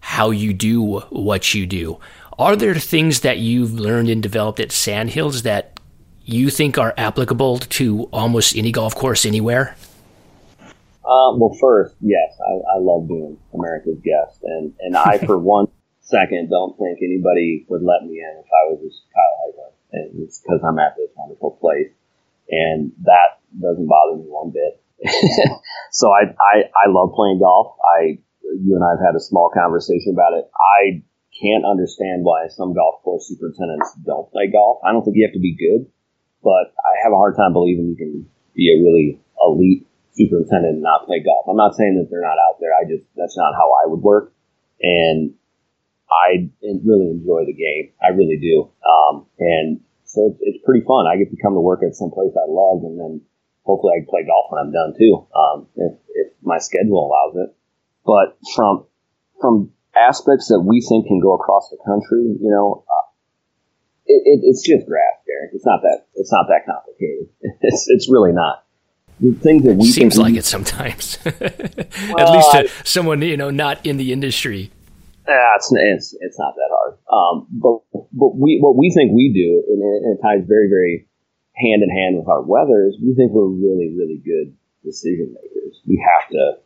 how 0.00 0.30
you 0.30 0.52
do 0.52 1.00
what 1.10 1.54
you 1.54 1.66
do. 1.66 2.00
Are 2.38 2.56
there 2.56 2.74
things 2.74 3.20
that 3.20 3.38
you've 3.38 3.74
learned 3.74 4.08
and 4.08 4.22
developed 4.22 4.60
at 4.60 4.72
Sandhills 4.72 5.42
that 5.42 5.78
you 6.24 6.50
think 6.50 6.78
are 6.78 6.94
applicable 6.96 7.58
to 7.58 8.04
almost 8.12 8.56
any 8.56 8.72
golf 8.72 8.94
course 8.94 9.24
anywhere? 9.24 9.76
Uh, 11.00 11.34
well, 11.34 11.56
first, 11.60 11.96
yes, 12.00 12.38
I, 12.38 12.76
I, 12.76 12.78
love 12.78 13.08
being 13.08 13.38
America's 13.52 13.98
guest, 13.98 14.38
and 14.44 14.74
and 14.80 14.96
I 14.96 15.18
for 15.26 15.38
one 15.38 15.66
second 16.00 16.50
don't 16.50 16.76
think 16.78 16.98
anybody 17.02 17.66
would 17.68 17.82
let 17.82 18.06
me 18.06 18.20
in 18.20 18.34
if 18.38 18.46
I 18.46 18.70
was 18.70 18.78
just 18.84 19.02
Kyle 19.10 19.36
Hegland, 19.42 19.74
and 19.92 20.22
it's 20.22 20.40
because 20.40 20.60
I'm 20.62 20.78
at 20.78 20.94
this 20.96 21.10
wonderful 21.16 21.58
place, 21.58 21.90
and 22.48 22.92
that 23.02 23.42
doesn't 23.58 23.88
bother 23.88 24.22
me 24.22 24.28
one 24.28 24.52
bit. 24.52 24.78
so 25.90 26.12
I, 26.12 26.30
I 26.30 26.68
I 26.68 26.86
love 26.90 27.10
playing 27.16 27.40
golf. 27.40 27.74
I 27.80 28.20
you 28.44 28.76
and 28.76 28.84
I 28.84 28.90
have 28.94 29.02
had 29.02 29.16
a 29.16 29.24
small 29.24 29.50
conversation 29.50 30.12
about 30.12 30.38
it. 30.38 30.46
I 30.46 31.02
can't 31.42 31.64
understand 31.64 32.22
why 32.22 32.46
some 32.48 32.74
golf 32.74 33.02
course 33.02 33.26
superintendents 33.26 33.96
don't 34.04 34.30
play 34.30 34.46
golf. 34.52 34.78
I 34.84 34.92
don't 34.92 35.02
think 35.02 35.16
you 35.16 35.26
have 35.26 35.34
to 35.34 35.40
be 35.40 35.56
good 35.56 35.90
but 36.42 36.72
I 36.80 36.92
have 37.04 37.12
a 37.12 37.16
hard 37.16 37.36
time 37.36 37.52
believing 37.52 37.88
you 37.88 37.96
can 37.96 38.26
be 38.54 38.72
a 38.72 38.80
really 38.82 39.20
elite 39.40 39.86
superintendent 40.12 40.80
and 40.80 40.82
not 40.82 41.06
play 41.06 41.22
golf. 41.22 41.46
I'm 41.48 41.56
not 41.56 41.76
saying 41.76 41.96
that 41.96 42.10
they're 42.10 42.24
not 42.24 42.38
out 42.38 42.60
there. 42.60 42.70
I 42.74 42.88
just 42.88 43.04
that's 43.16 43.36
not 43.36 43.54
how 43.54 43.70
I 43.84 43.88
would 43.88 44.00
work, 44.00 44.32
and 44.80 45.34
I 46.10 46.50
really 46.62 47.10
enjoy 47.10 47.46
the 47.46 47.54
game. 47.54 47.92
I 48.02 48.12
really 48.16 48.38
do, 48.40 48.70
um, 48.84 49.26
and 49.38 49.80
so 50.04 50.26
it's, 50.26 50.40
it's 50.42 50.64
pretty 50.64 50.84
fun. 50.84 51.06
I 51.06 51.16
get 51.16 51.30
to 51.30 51.40
come 51.40 51.54
to 51.54 51.60
work 51.60 51.80
at 51.86 51.94
some 51.94 52.10
place 52.10 52.34
I 52.34 52.50
love, 52.50 52.82
and 52.82 52.98
then 52.98 53.22
hopefully 53.62 53.94
I 53.94 54.00
can 54.00 54.10
play 54.10 54.26
golf 54.26 54.50
when 54.50 54.58
I'm 54.58 54.72
done 54.72 54.94
too, 54.98 55.26
um, 55.34 55.66
if, 55.76 55.92
if 56.14 56.28
my 56.42 56.58
schedule 56.58 57.06
allows 57.06 57.48
it. 57.48 57.54
But 58.04 58.36
from 58.54 58.86
from 59.40 59.70
aspects 59.96 60.48
that 60.48 60.60
we 60.60 60.80
think 60.80 61.06
can 61.06 61.20
go 61.20 61.34
across 61.34 61.70
the 61.70 61.78
country, 61.84 62.36
you 62.40 62.50
know, 62.50 62.84
uh, 62.86 63.06
it, 64.10 64.22
it, 64.26 64.40
it's 64.42 64.66
just 64.66 64.86
grass, 64.86 65.22
Derek. 65.26 65.54
It's 65.54 65.66
not 65.66 65.82
that 65.82 66.06
it's 66.14 66.32
not 66.32 66.46
that 66.48 66.66
complicated. 66.66 67.28
It's 67.62 67.86
it's 67.88 68.10
really 68.10 68.32
not. 68.32 68.64
The 69.20 69.32
things 69.32 69.64
that 69.64 69.76
we 69.76 69.84
seems 69.86 70.16
like 70.16 70.32
we, 70.32 70.38
it 70.38 70.46
sometimes, 70.46 71.18
well, 71.24 72.18
at 72.18 72.32
least 72.32 72.52
to 72.52 72.68
someone 72.88 73.20
you 73.20 73.36
know 73.36 73.50
not 73.50 73.84
in 73.84 73.98
the 73.98 74.12
industry. 74.12 74.70
Yeah, 75.28 75.56
it's, 75.56 75.70
it's 75.70 76.16
it's 76.18 76.38
not 76.38 76.54
that 76.56 76.70
hard. 76.72 76.96
Um, 77.12 77.46
but 77.50 77.84
but 78.12 78.34
we 78.36 78.58
what 78.60 78.76
we 78.76 78.90
think 78.90 79.12
we 79.12 79.30
do, 79.32 79.62
and 79.68 79.78
it, 79.78 80.02
and 80.04 80.18
it 80.18 80.22
ties 80.22 80.48
very 80.48 80.68
very 80.68 81.06
hand 81.54 81.82
in 81.82 81.90
hand 81.90 82.16
with 82.16 82.28
our 82.28 82.42
weather, 82.42 82.88
is 82.88 82.96
we 83.00 83.14
think 83.14 83.32
we're 83.32 83.46
really 83.46 83.92
really 83.94 84.20
good 84.24 84.56
decision 84.82 85.36
makers. 85.36 85.80
We 85.86 86.02
have 86.02 86.28
to 86.30 86.58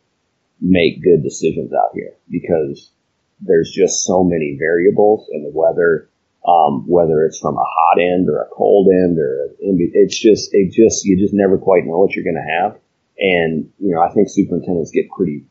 make 0.61 1.03
good 1.03 1.23
decisions 1.23 1.71
out 1.73 1.91
here 1.93 2.15
because 2.29 2.91
there's 3.41 3.69
just 3.69 4.05
so 4.05 4.23
many 4.23 4.55
variables 4.57 5.27
in 5.31 5.43
the 5.43 5.51
weather 5.53 6.09
um, 6.47 6.85
whether 6.87 7.25
it's 7.25 7.39
from 7.39 7.55
a 7.55 7.65
hot 7.65 7.99
end 7.99 8.29
or 8.29 8.41
a 8.41 8.49
cold 8.53 8.87
end 8.91 9.17
or 9.17 9.49
it's 9.59 10.17
just 10.17 10.49
it 10.53 10.71
just 10.71 11.05
you 11.05 11.17
just 11.17 11.33
never 11.33 11.57
quite 11.57 11.85
know 11.85 11.97
what 11.97 12.13
you're 12.13 12.23
going 12.23 12.41
to 12.41 12.61
have. 12.61 12.79
And 13.17 13.71
you 13.79 13.95
know, 13.95 14.01
I 14.01 14.13
think 14.13 14.29
superintendents 14.29 14.91
get 14.91 15.09
pretty 15.09 15.45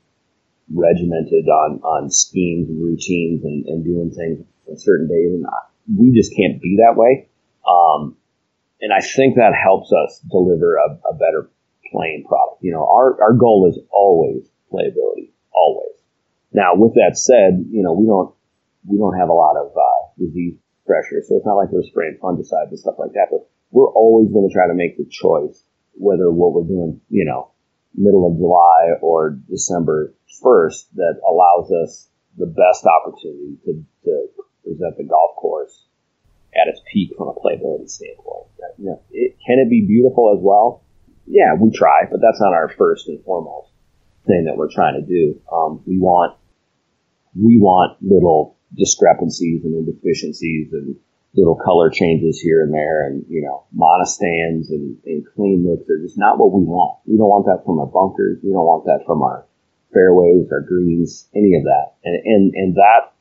regimented 0.73 1.49
on 1.49 1.81
on 1.83 2.11
schemes 2.11 2.69
and 2.69 2.83
routines 2.83 3.45
and, 3.45 3.67
and 3.67 3.85
doing 3.85 4.11
things 4.11 4.45
on 4.69 4.79
certain 4.79 5.09
days, 5.09 5.33
and 5.35 5.47
we 5.99 6.13
just 6.13 6.35
can't 6.37 6.63
be 6.63 6.79
that 6.79 6.97
way. 6.97 7.29
Um, 7.67 8.17
and 8.81 8.93
I 8.93 9.01
think 9.01 9.37
that 9.37 9.53
helps 9.55 9.91
us 9.93 10.21
deliver 10.31 10.77
a, 10.77 10.95
a 11.11 11.15
better 11.15 11.51
playing 11.91 12.25
product. 12.29 12.63
You 12.63 12.73
know, 12.73 12.87
our 12.87 13.21
our 13.21 13.33
goal 13.33 13.67
is 13.69 13.83
always 13.91 14.47
playability, 14.73 15.33
always. 15.53 15.99
Now, 16.53 16.77
with 16.77 16.95
that 16.95 17.19
said, 17.19 17.67
you 17.69 17.83
know, 17.83 17.93
we 17.93 18.07
don't 18.07 18.33
we 18.87 18.99
don't 18.99 19.19
have 19.19 19.29
a 19.29 19.33
lot 19.33 19.57
of 19.57 19.73
uh, 19.75 20.13
disease 20.19 20.55
pressure. 20.87 21.23
So 21.27 21.37
it's 21.37 21.47
not 21.47 21.57
like 21.57 21.71
we're 21.71 21.83
spraying 21.83 22.19
fungicides 22.23 22.71
and 22.71 22.79
stuff 22.79 22.97
like 22.99 23.13
that, 23.13 23.29
but 23.31 23.49
we're 23.71 23.91
always 23.91 24.31
going 24.31 24.49
to 24.49 24.55
try 24.55 24.67
to 24.69 24.75
make 24.75 24.97
the 24.97 25.09
choice 25.11 25.65
whether 25.95 26.31
what 26.31 26.53
we're 26.53 26.69
doing, 26.69 27.01
you 27.09 27.25
know, 27.25 27.51
middle 27.95 28.27
of 28.27 28.37
July 28.37 28.99
or 29.01 29.39
December 29.49 30.15
1st 30.43 30.87
that 30.95 31.21
allows 31.27 31.71
us 31.85 32.09
the 32.37 32.47
best 32.47 32.85
opportunity 32.87 33.57
to, 33.65 33.85
to 34.05 34.27
present 34.65 34.97
the 34.97 35.05
golf 35.05 35.37
course 35.37 35.85
at 36.55 36.69
its 36.69 36.81
peak 36.93 37.13
from 37.17 37.29
a 37.29 37.35
playability 37.35 37.89
standpoint. 37.89 38.47
You 38.79 38.87
know, 38.87 39.03
it, 39.11 39.37
can 39.47 39.59
it 39.59 39.71
be 39.71 39.87
beautiful 39.87 40.35
as 40.37 40.43
well? 40.43 40.83
Yeah, 41.27 41.55
we 41.55 41.71
try, 41.71 42.07
but 42.11 42.21
that's 42.21 42.41
not 42.41 42.53
our 42.53 42.69
first 42.77 43.09
and 43.09 43.23
foremost 43.25 43.71
thing 44.27 44.45
that 44.47 44.57
we're 44.57 44.73
trying 44.73 45.01
to 45.01 45.07
do. 45.07 45.41
Um, 45.53 45.83
we 45.87 45.99
want 45.99 46.37
we 47.35 47.59
want 47.59 47.99
little 48.01 48.57
discrepancies 48.77 49.65
and 49.65 49.75
indeficiencies 49.75 50.73
and 50.73 50.97
little 51.35 51.59
color 51.59 51.91
changes 51.91 52.41
here 52.41 52.63
and 52.63 52.73
there 52.73 53.07
and, 53.07 53.25
you 53.29 53.43
know, 53.43 53.65
monostands 53.75 54.71
and, 54.71 54.97
and 55.05 55.27
clean 55.35 55.67
looks 55.67 55.89
are 55.91 55.99
just 55.99 56.19
not 56.19 56.39
what 56.39 56.53
we 56.53 56.63
want. 56.63 56.99
We 57.07 57.17
don't 57.17 57.29
want 57.29 57.47
that 57.47 57.65
from 57.67 57.79
our 57.81 57.87
bunkers. 57.87 58.39
We 58.43 58.51
don't 58.51 58.67
want 58.67 58.85
that 58.87 59.03
from 59.07 59.23
our 59.23 59.47
fairways, 59.93 60.47
our 60.53 60.61
greens, 60.61 61.29
any 61.35 61.57
of 61.57 61.65
that. 61.65 61.95
And, 62.05 62.23
and, 62.25 62.55
and 62.55 62.75
that 62.77 63.15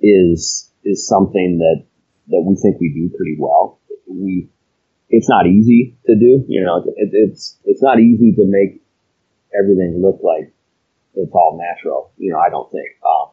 is, 0.00 0.70
is 0.84 1.06
something 1.08 1.58
that, 1.58 1.84
that 2.28 2.44
we 2.44 2.54
think 2.56 2.80
we 2.80 2.92
do 2.92 3.16
pretty 3.16 3.36
well. 3.38 3.80
We, 4.06 4.50
it's 5.08 5.28
not 5.28 5.46
easy 5.46 5.96
to 6.06 6.14
do, 6.14 6.44
you 6.48 6.64
know, 6.64 6.84
it, 6.84 7.10
it's, 7.12 7.56
it's 7.64 7.82
not 7.82 7.98
easy 7.98 8.32
to 8.36 8.44
make 8.44 8.82
everything 9.58 10.00
look 10.02 10.20
like 10.22 10.52
it's 11.14 11.32
all 11.32 11.58
natural. 11.58 12.12
You 12.18 12.32
know, 12.32 12.38
I 12.38 12.50
don't 12.50 12.70
think, 12.70 12.88
um, 13.04 13.30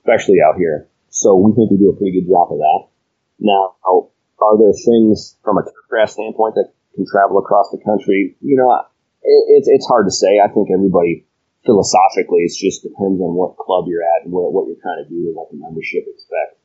especially 0.00 0.38
out 0.44 0.56
here. 0.58 0.88
So 1.12 1.36
we 1.36 1.52
think 1.52 1.68
we 1.68 1.76
do 1.76 1.92
a 1.92 1.96
pretty 1.96 2.16
good 2.16 2.32
job 2.32 2.48
of 2.48 2.58
that. 2.58 2.88
Now, 3.36 3.76
are 3.84 4.56
there 4.56 4.72
things 4.72 5.36
from 5.44 5.60
a 5.60 5.64
turf 5.68 6.08
standpoint 6.08 6.56
that 6.56 6.72
can 6.96 7.04
travel 7.04 7.36
across 7.36 7.68
the 7.68 7.84
country? 7.84 8.40
You 8.40 8.56
know, 8.56 8.72
it's 9.20 9.68
it's 9.68 9.86
hard 9.86 10.08
to 10.08 10.14
say. 10.14 10.40
I 10.40 10.48
think 10.48 10.72
everybody 10.72 11.28
philosophically, 11.68 12.48
it 12.48 12.56
just 12.56 12.82
depends 12.82 13.20
on 13.20 13.36
what 13.36 13.60
club 13.60 13.86
you're 13.86 14.02
at 14.02 14.24
and 14.24 14.32
what, 14.32 14.50
what 14.56 14.66
you're 14.66 14.80
trying 14.80 15.04
to 15.04 15.10
do 15.12 15.30
and 15.30 15.36
what 15.36 15.52
the 15.52 15.60
membership 15.60 16.08
expects. 16.08 16.58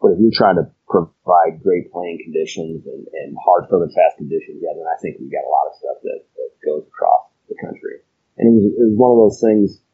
But 0.00 0.16
if 0.16 0.18
you're 0.18 0.34
trying 0.34 0.56
to 0.56 0.72
provide 0.88 1.60
great 1.62 1.92
playing 1.92 2.24
conditions 2.24 2.88
and, 2.88 3.04
and 3.04 3.36
hard, 3.36 3.68
firm, 3.68 3.84
and 3.84 3.92
fast 3.92 4.16
conditions, 4.16 4.64
yeah, 4.64 4.72
then 4.72 4.88
I 4.88 4.96
think 4.98 5.20
we've 5.20 5.30
got 5.30 5.44
a 5.44 5.52
lot 5.52 5.68
of 5.70 5.76
stuff 5.76 5.98
that, 6.02 6.20
that 6.40 6.50
goes 6.64 6.88
across 6.88 7.30
the 7.52 7.54
country. 7.60 8.00
And 8.40 8.48
it 8.48 8.52
was, 8.56 8.64
it 8.64 8.84
was 8.90 8.96
one 8.96 9.12
of 9.12 9.20
those 9.28 9.40
things 9.44 9.84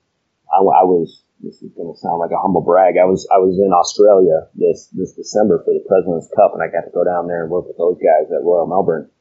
I, 0.46 0.62
I 0.62 0.86
was 0.86 1.25
this 1.40 1.60
is 1.60 1.72
going 1.76 1.92
to 1.92 1.98
sound 2.00 2.18
like 2.18 2.32
a 2.32 2.40
humble 2.40 2.64
brag. 2.64 2.96
I 2.96 3.04
was 3.04 3.28
I 3.28 3.36
was 3.36 3.60
in 3.60 3.68
Australia 3.72 4.48
this 4.56 4.88
this 4.96 5.12
December 5.12 5.60
for 5.64 5.76
the 5.76 5.84
President's 5.84 6.32
Cup, 6.32 6.56
and 6.56 6.64
I 6.64 6.72
got 6.72 6.88
to 6.88 6.94
go 6.94 7.04
down 7.04 7.28
there 7.28 7.44
and 7.44 7.52
work 7.52 7.68
with 7.68 7.76
those 7.76 8.00
guys 8.00 8.32
at 8.32 8.44
Royal 8.44 8.66
Melbourne. 8.66 9.12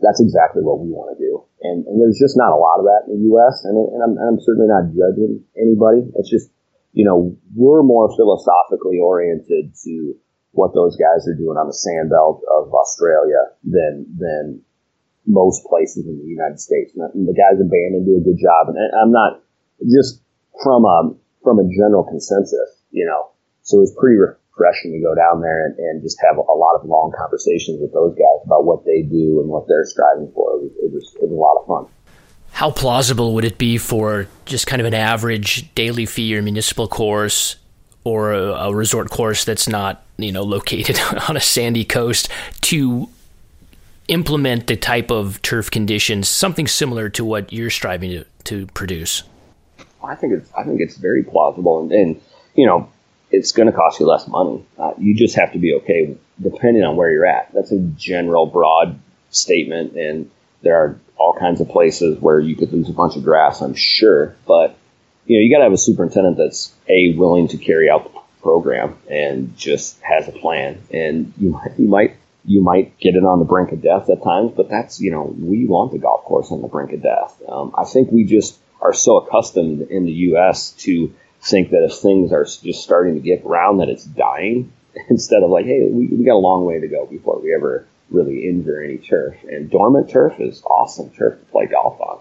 That's 0.00 0.20
exactly 0.20 0.64
what 0.64 0.80
we 0.80 0.90
want 0.90 1.12
to 1.14 1.18
do, 1.20 1.44
and 1.62 1.84
and 1.86 2.00
there's 2.00 2.18
just 2.18 2.40
not 2.40 2.56
a 2.56 2.58
lot 2.58 2.80
of 2.80 2.88
that 2.88 3.06
in 3.06 3.20
the 3.20 3.24
U.S. 3.36 3.62
and, 3.68 3.76
and 3.76 4.00
I'm, 4.00 4.14
I'm 4.16 4.40
certainly 4.40 4.66
not 4.66 4.90
judging 4.90 5.44
anybody. 5.54 6.08
It's 6.16 6.32
just 6.32 6.50
you 6.96 7.04
know 7.04 7.36
we're 7.52 7.84
more 7.84 8.08
philosophically 8.16 8.98
oriented 8.98 9.76
to 9.84 10.16
what 10.56 10.72
those 10.72 10.96
guys 10.96 11.28
are 11.28 11.36
doing 11.36 11.60
on 11.60 11.68
the 11.68 11.76
sand 11.76 12.10
belt 12.10 12.40
of 12.48 12.72
Australia 12.72 13.52
than 13.62 14.08
than 14.16 14.64
most 15.28 15.64
places 15.68 16.08
in 16.08 16.18
the 16.18 16.26
United 16.26 16.58
States. 16.58 16.96
And 16.96 17.28
the 17.28 17.36
guys 17.36 17.60
in 17.60 17.68
Bandon 17.68 18.08
do 18.08 18.18
a 18.18 18.24
good 18.24 18.40
job, 18.40 18.72
and 18.72 18.78
I'm 18.96 19.12
not 19.12 19.44
just 19.84 20.23
from 20.62 20.84
a 20.84 21.14
from 21.42 21.58
a 21.58 21.64
general 21.68 22.04
consensus, 22.04 22.82
you 22.90 23.06
know. 23.06 23.30
So 23.62 23.78
it 23.78 23.80
was 23.80 23.96
pretty 23.98 24.16
refreshing 24.16 24.92
to 24.92 25.00
go 25.00 25.14
down 25.14 25.40
there 25.40 25.66
and, 25.66 25.78
and 25.78 26.02
just 26.02 26.18
have 26.26 26.36
a 26.36 26.40
lot 26.40 26.76
of 26.76 26.86
long 26.86 27.12
conversations 27.16 27.80
with 27.80 27.92
those 27.92 28.14
guys 28.14 28.44
about 28.44 28.64
what 28.64 28.84
they 28.84 29.02
do 29.02 29.40
and 29.40 29.48
what 29.48 29.66
they're 29.68 29.84
striving 29.84 30.30
for. 30.34 30.56
It 30.56 30.62
was, 30.62 30.72
it 30.82 30.92
was, 30.92 31.14
it 31.22 31.28
was 31.28 31.32
a 31.32 31.34
lot 31.34 31.60
of 31.60 31.66
fun. 31.66 31.92
How 32.52 32.70
plausible 32.70 33.34
would 33.34 33.44
it 33.44 33.58
be 33.58 33.78
for 33.78 34.28
just 34.44 34.66
kind 34.66 34.80
of 34.80 34.86
an 34.86 34.94
average 34.94 35.74
daily 35.74 36.06
fee 36.06 36.36
or 36.36 36.42
municipal 36.42 36.86
course 36.86 37.56
or 38.04 38.32
a, 38.32 38.42
a 38.42 38.74
resort 38.74 39.10
course 39.10 39.44
that's 39.44 39.68
not, 39.68 40.04
you 40.18 40.30
know, 40.30 40.42
located 40.42 41.00
on 41.28 41.36
a 41.36 41.40
sandy 41.40 41.84
coast 41.84 42.28
to 42.60 43.08
implement 44.08 44.66
the 44.66 44.76
type 44.76 45.10
of 45.10 45.40
turf 45.42 45.70
conditions, 45.70 46.28
something 46.28 46.66
similar 46.66 47.08
to 47.08 47.24
what 47.24 47.52
you're 47.52 47.70
striving 47.70 48.10
to, 48.10 48.24
to 48.44 48.66
produce? 48.68 49.22
I 50.04 50.14
think 50.14 50.34
it's 50.34 50.50
I 50.56 50.64
think 50.64 50.80
it's 50.80 50.96
very 50.96 51.22
plausible, 51.22 51.80
and, 51.80 51.92
and 51.92 52.20
you 52.54 52.66
know, 52.66 52.88
it's 53.30 53.52
going 53.52 53.66
to 53.66 53.72
cost 53.72 54.00
you 54.00 54.06
less 54.06 54.28
money. 54.28 54.64
Uh, 54.78 54.92
you 54.98 55.14
just 55.14 55.36
have 55.36 55.52
to 55.52 55.58
be 55.58 55.74
okay, 55.74 56.16
depending 56.40 56.84
on 56.84 56.96
where 56.96 57.10
you're 57.10 57.26
at. 57.26 57.52
That's 57.52 57.72
a 57.72 57.78
general, 57.78 58.46
broad 58.46 58.98
statement, 59.30 59.96
and 59.96 60.30
there 60.62 60.76
are 60.76 60.98
all 61.16 61.34
kinds 61.38 61.60
of 61.60 61.68
places 61.68 62.18
where 62.18 62.40
you 62.40 62.56
could 62.56 62.72
lose 62.72 62.88
a 62.88 62.92
bunch 62.92 63.16
of 63.16 63.24
grass, 63.24 63.60
I'm 63.60 63.74
sure, 63.74 64.34
but 64.46 64.76
you 65.26 65.38
know, 65.38 65.42
you 65.42 65.54
got 65.54 65.58
to 65.58 65.64
have 65.64 65.72
a 65.72 65.78
superintendent 65.78 66.36
that's 66.36 66.72
a 66.88 67.14
willing 67.14 67.48
to 67.48 67.56
carry 67.56 67.88
out 67.88 68.04
the 68.04 68.20
program 68.42 68.96
and 69.08 69.56
just 69.56 70.00
has 70.02 70.28
a 70.28 70.32
plan. 70.32 70.82
And 70.92 71.32
you 71.38 71.50
might, 71.50 71.78
you 71.78 71.88
might, 71.88 72.16
you 72.44 72.62
might 72.62 72.98
get 72.98 73.14
it 73.14 73.24
on 73.24 73.38
the 73.38 73.46
brink 73.46 73.72
of 73.72 73.80
death 73.80 74.10
at 74.10 74.22
times, 74.22 74.52
but 74.54 74.68
that's 74.68 75.00
you 75.00 75.10
know, 75.10 75.34
we 75.38 75.66
want 75.66 75.92
the 75.92 75.98
golf 75.98 76.24
course 76.24 76.50
on 76.50 76.60
the 76.60 76.68
brink 76.68 76.92
of 76.92 77.02
death. 77.02 77.40
Um, 77.48 77.74
I 77.76 77.84
think 77.84 78.10
we 78.10 78.24
just 78.24 78.58
are 78.80 78.92
so 78.92 79.18
accustomed 79.18 79.82
in 79.90 80.04
the 80.04 80.12
U.S. 80.12 80.72
to 80.72 81.14
think 81.42 81.70
that 81.70 81.84
if 81.84 81.94
things 81.94 82.32
are 82.32 82.44
just 82.44 82.82
starting 82.82 83.14
to 83.14 83.20
get 83.20 83.44
brown, 83.44 83.78
that 83.78 83.88
it's 83.88 84.04
dying 84.04 84.72
instead 85.10 85.42
of 85.42 85.50
like, 85.50 85.66
hey, 85.66 85.88
we, 85.90 86.06
we 86.06 86.24
got 86.24 86.34
a 86.34 86.44
long 86.44 86.64
way 86.64 86.80
to 86.80 86.88
go 86.88 87.06
before 87.06 87.40
we 87.40 87.54
ever 87.54 87.86
really 88.10 88.48
injure 88.48 88.82
any 88.82 88.98
turf. 88.98 89.34
And 89.44 89.70
dormant 89.70 90.10
turf 90.10 90.40
is 90.40 90.62
awesome 90.64 91.10
turf 91.10 91.38
to 91.38 91.44
play 91.46 91.66
golf 91.66 92.00
on. 92.00 92.18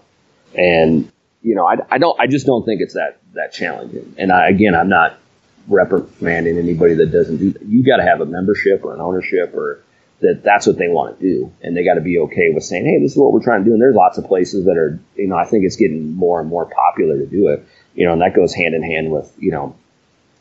And 0.58 1.12
you 1.42 1.56
know, 1.56 1.68
I, 1.68 1.76
I 1.92 1.98
don't, 1.98 2.20
I 2.20 2.28
just 2.28 2.46
don't 2.46 2.66
think 2.66 2.82
it's 2.82 2.94
that 2.94 3.20
that 3.34 3.52
challenging. 3.52 4.16
And 4.18 4.32
I, 4.32 4.50
again, 4.50 4.76
I'm 4.76 4.90
not 4.90 5.18
reprimanding 5.68 6.58
anybody 6.58 6.94
that 6.96 7.12
doesn't 7.12 7.38
do 7.38 7.52
that. 7.52 7.62
You 7.64 7.84
got 7.84 7.98
to 7.98 8.04
have 8.04 8.22
a 8.22 8.26
membership 8.26 8.84
or 8.84 8.94
an 8.94 9.02
ownership 9.02 9.54
or 9.54 9.84
that 10.24 10.42
that's 10.42 10.66
what 10.66 10.78
they 10.78 10.88
want 10.88 11.20
to 11.20 11.22
do. 11.22 11.52
And 11.62 11.76
they 11.76 11.84
got 11.84 11.96
to 11.96 12.02
be 12.02 12.18
okay 12.18 12.52
with 12.54 12.64
saying, 12.64 12.86
hey, 12.86 13.00
this 13.02 13.12
is 13.12 13.18
what 13.18 13.34
we're 13.34 13.44
trying 13.44 13.64
to 13.64 13.70
do. 13.70 13.74
And 13.74 13.82
there's 13.82 13.96
lots 13.96 14.18
of 14.18 14.26
places 14.26 14.66
that 14.66 14.78
are, 14.78 14.98
you 15.16 15.28
know, 15.28 15.36
I 15.36 15.46
think 15.46 15.66
it's 15.66 15.76
getting 15.76 16.14
more 16.14 16.40
and 16.40 16.50
more 16.50 16.66
popular 16.66 17.18
to 17.18 17.26
do 17.26 17.50
it. 17.50 17.68
You 17.94 18.08
know, 18.08 18.14
and 18.14 18.22
that 18.22 18.34
goes 18.34 18.54
hand 18.54 18.74
in 18.74 18.84
hand 18.84 19.12
with, 19.12 19.32
you 19.38 19.52
know, 19.52 19.76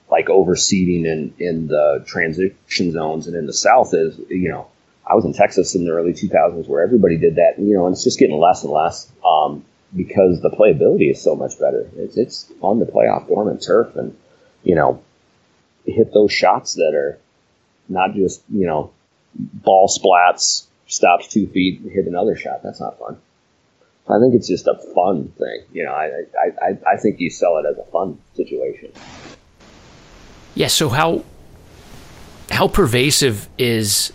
like 0.09 0.27
overseeding 0.27 1.05
in, 1.05 1.35
in 1.39 1.67
the 1.67 2.05
transition 2.07 2.93
zones 2.93 3.27
and 3.27 3.37
in 3.37 3.47
the 3.47 3.53
South 3.53 3.93
is, 3.93 4.19
you 4.29 4.51
know, 4.51 4.69
I 5.05 5.17
was 5.17 5.25
in 5.25 5.33
Texas 5.33 5.75
in 5.75 5.85
the 5.85 5.91
early 5.91 6.13
2000s 6.13 6.69
where 6.69 6.83
everybody 6.83 7.17
did 7.17 7.37
that, 7.37 7.55
and, 7.59 7.69
you 7.69 7.75
know, 7.75 7.87
and 7.87 7.95
it's 7.95 8.05
just 8.05 8.21
getting 8.21 8.39
less 8.39 8.63
and 8.63 8.73
less 8.73 9.11
um, 9.27 9.65
because 9.95 10.41
the 10.41 10.51
playability 10.51 11.11
is 11.11 11.21
so 11.21 11.35
much 11.35 11.59
better. 11.59 11.91
It's, 11.97 12.17
it's 12.17 12.45
fun 12.61 12.79
to 12.79 12.87
play 12.87 13.07
off 13.07 13.27
dormant 13.27 13.63
turf 13.63 13.97
and, 13.97 14.17
you 14.63 14.77
know, 14.77 15.03
hit 15.85 16.13
those 16.15 16.33
shots 16.33 16.75
that 16.75 16.95
are 16.95 17.19
not 17.89 18.15
just, 18.15 18.43
you 18.49 18.67
know, 18.67 18.93
ball 19.35 19.89
splats, 19.89 20.67
stops 20.87 21.29
two 21.29 21.47
feet, 21.47 21.81
hit 21.83 22.07
another 22.07 22.37
shot. 22.37 22.63
That's 22.63 22.81
not 22.81 22.99
fun. 22.99 23.19
I 24.09 24.19
think 24.19 24.35
it's 24.35 24.49
just 24.49 24.67
a 24.67 24.75
fun 24.95 25.33
thing. 25.39 25.63
You 25.73 25.85
know, 25.85 25.93
I, 25.93 26.07
I, 26.07 26.67
I, 26.67 26.79
I 26.93 26.97
think 26.97 27.21
you 27.21 27.31
sell 27.31 27.57
it 27.59 27.67
as 27.67 27.79
a 27.79 27.85
fun 27.91 28.19
situation. 28.35 28.93
Yeah. 30.55 30.67
So 30.67 30.89
how 30.89 31.25
how 32.51 32.69
pervasive 32.69 33.49
is 33.59 34.13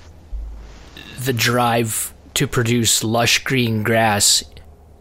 the 1.20 1.34
drive 1.34 2.14
to 2.36 2.48
produce 2.48 3.04
lush 3.04 3.44
green 3.44 3.82
grass 3.82 4.44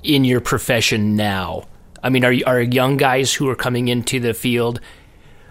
in 0.02 0.24
your 0.24 0.40
profession 0.40 1.16
now? 1.16 1.64
I 2.02 2.08
mean, 2.08 2.24
are 2.24 2.34
are 2.46 2.60
young 2.60 2.96
guys 2.96 3.34
who 3.34 3.48
are 3.48 3.56
coming 3.56 3.88
into 3.88 4.20
the 4.20 4.32
field 4.32 4.80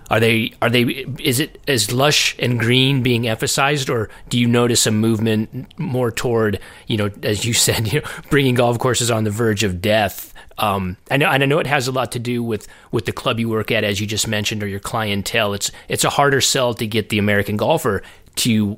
are 0.10 0.20
they 0.20 0.54
are 0.62 0.70
they 0.70 0.84
is 1.20 1.40
it 1.40 1.62
as 1.68 1.92
lush 1.92 2.36
and 2.40 2.60
green 2.60 3.02
being 3.02 3.28
emphasized, 3.28 3.90
or 3.90 4.10
do 4.30 4.40
you 4.40 4.48
notice 4.48 4.86
a 4.86 4.92
movement 4.92 5.78
more 5.80 6.12
toward 6.12 6.60
you 6.88 6.98
know 6.98 7.10
as 7.24 7.46
you 7.46 7.54
said 7.66 7.92
you 7.92 8.02
know 8.02 8.08
bringing 8.30 8.56
golf 8.56 8.80
courses 8.80 9.10
on 9.10 9.24
the 9.24 9.32
verge 9.32 9.64
of 9.64 9.82
death? 9.82 10.34
Um, 10.58 10.96
I 11.12 11.18
know 11.18 11.28
and 11.28 11.44
I 11.44 11.46
know 11.46 11.60
it 11.60 11.68
has 11.68 11.88
a 11.88 11.92
lot 11.92 12.12
to 12.14 12.20
do 12.20 12.44
with 12.44 12.68
with 12.92 13.06
the 13.06 13.12
club 13.12 13.40
you 13.40 13.50
work 13.50 13.72
at, 13.72 13.84
as 13.84 14.00
you 14.00 14.08
just 14.08 14.28
mentioned, 14.28 14.64
or 14.64 14.68
your 14.68 14.80
clientele. 14.80 15.54
It's 15.54 15.72
it's 15.90 16.04
a 16.04 16.10
harder 16.10 16.42
sell 16.42 16.74
to 16.76 16.88
get 16.88 17.10
the 17.10 17.18
American 17.18 17.58
golfer 17.58 18.04
to 18.36 18.78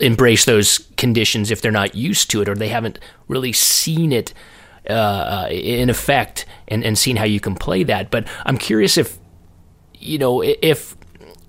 embrace 0.00 0.44
those 0.44 0.78
conditions 0.96 1.50
if 1.50 1.60
they're 1.60 1.70
not 1.70 1.94
used 1.94 2.30
to 2.30 2.40
it 2.40 2.48
or 2.48 2.54
they 2.54 2.68
haven't 2.68 2.98
really 3.28 3.52
seen 3.52 4.12
it 4.12 4.32
uh, 4.88 5.46
in 5.50 5.90
effect 5.90 6.46
and, 6.68 6.84
and 6.84 6.96
seen 6.96 7.16
how 7.16 7.24
you 7.24 7.40
can 7.40 7.54
play 7.54 7.82
that. 7.82 8.10
But 8.10 8.26
I'm 8.46 8.58
curious 8.58 8.96
if 8.96 9.18
you 9.98 10.18
know, 10.18 10.42
if 10.42 10.96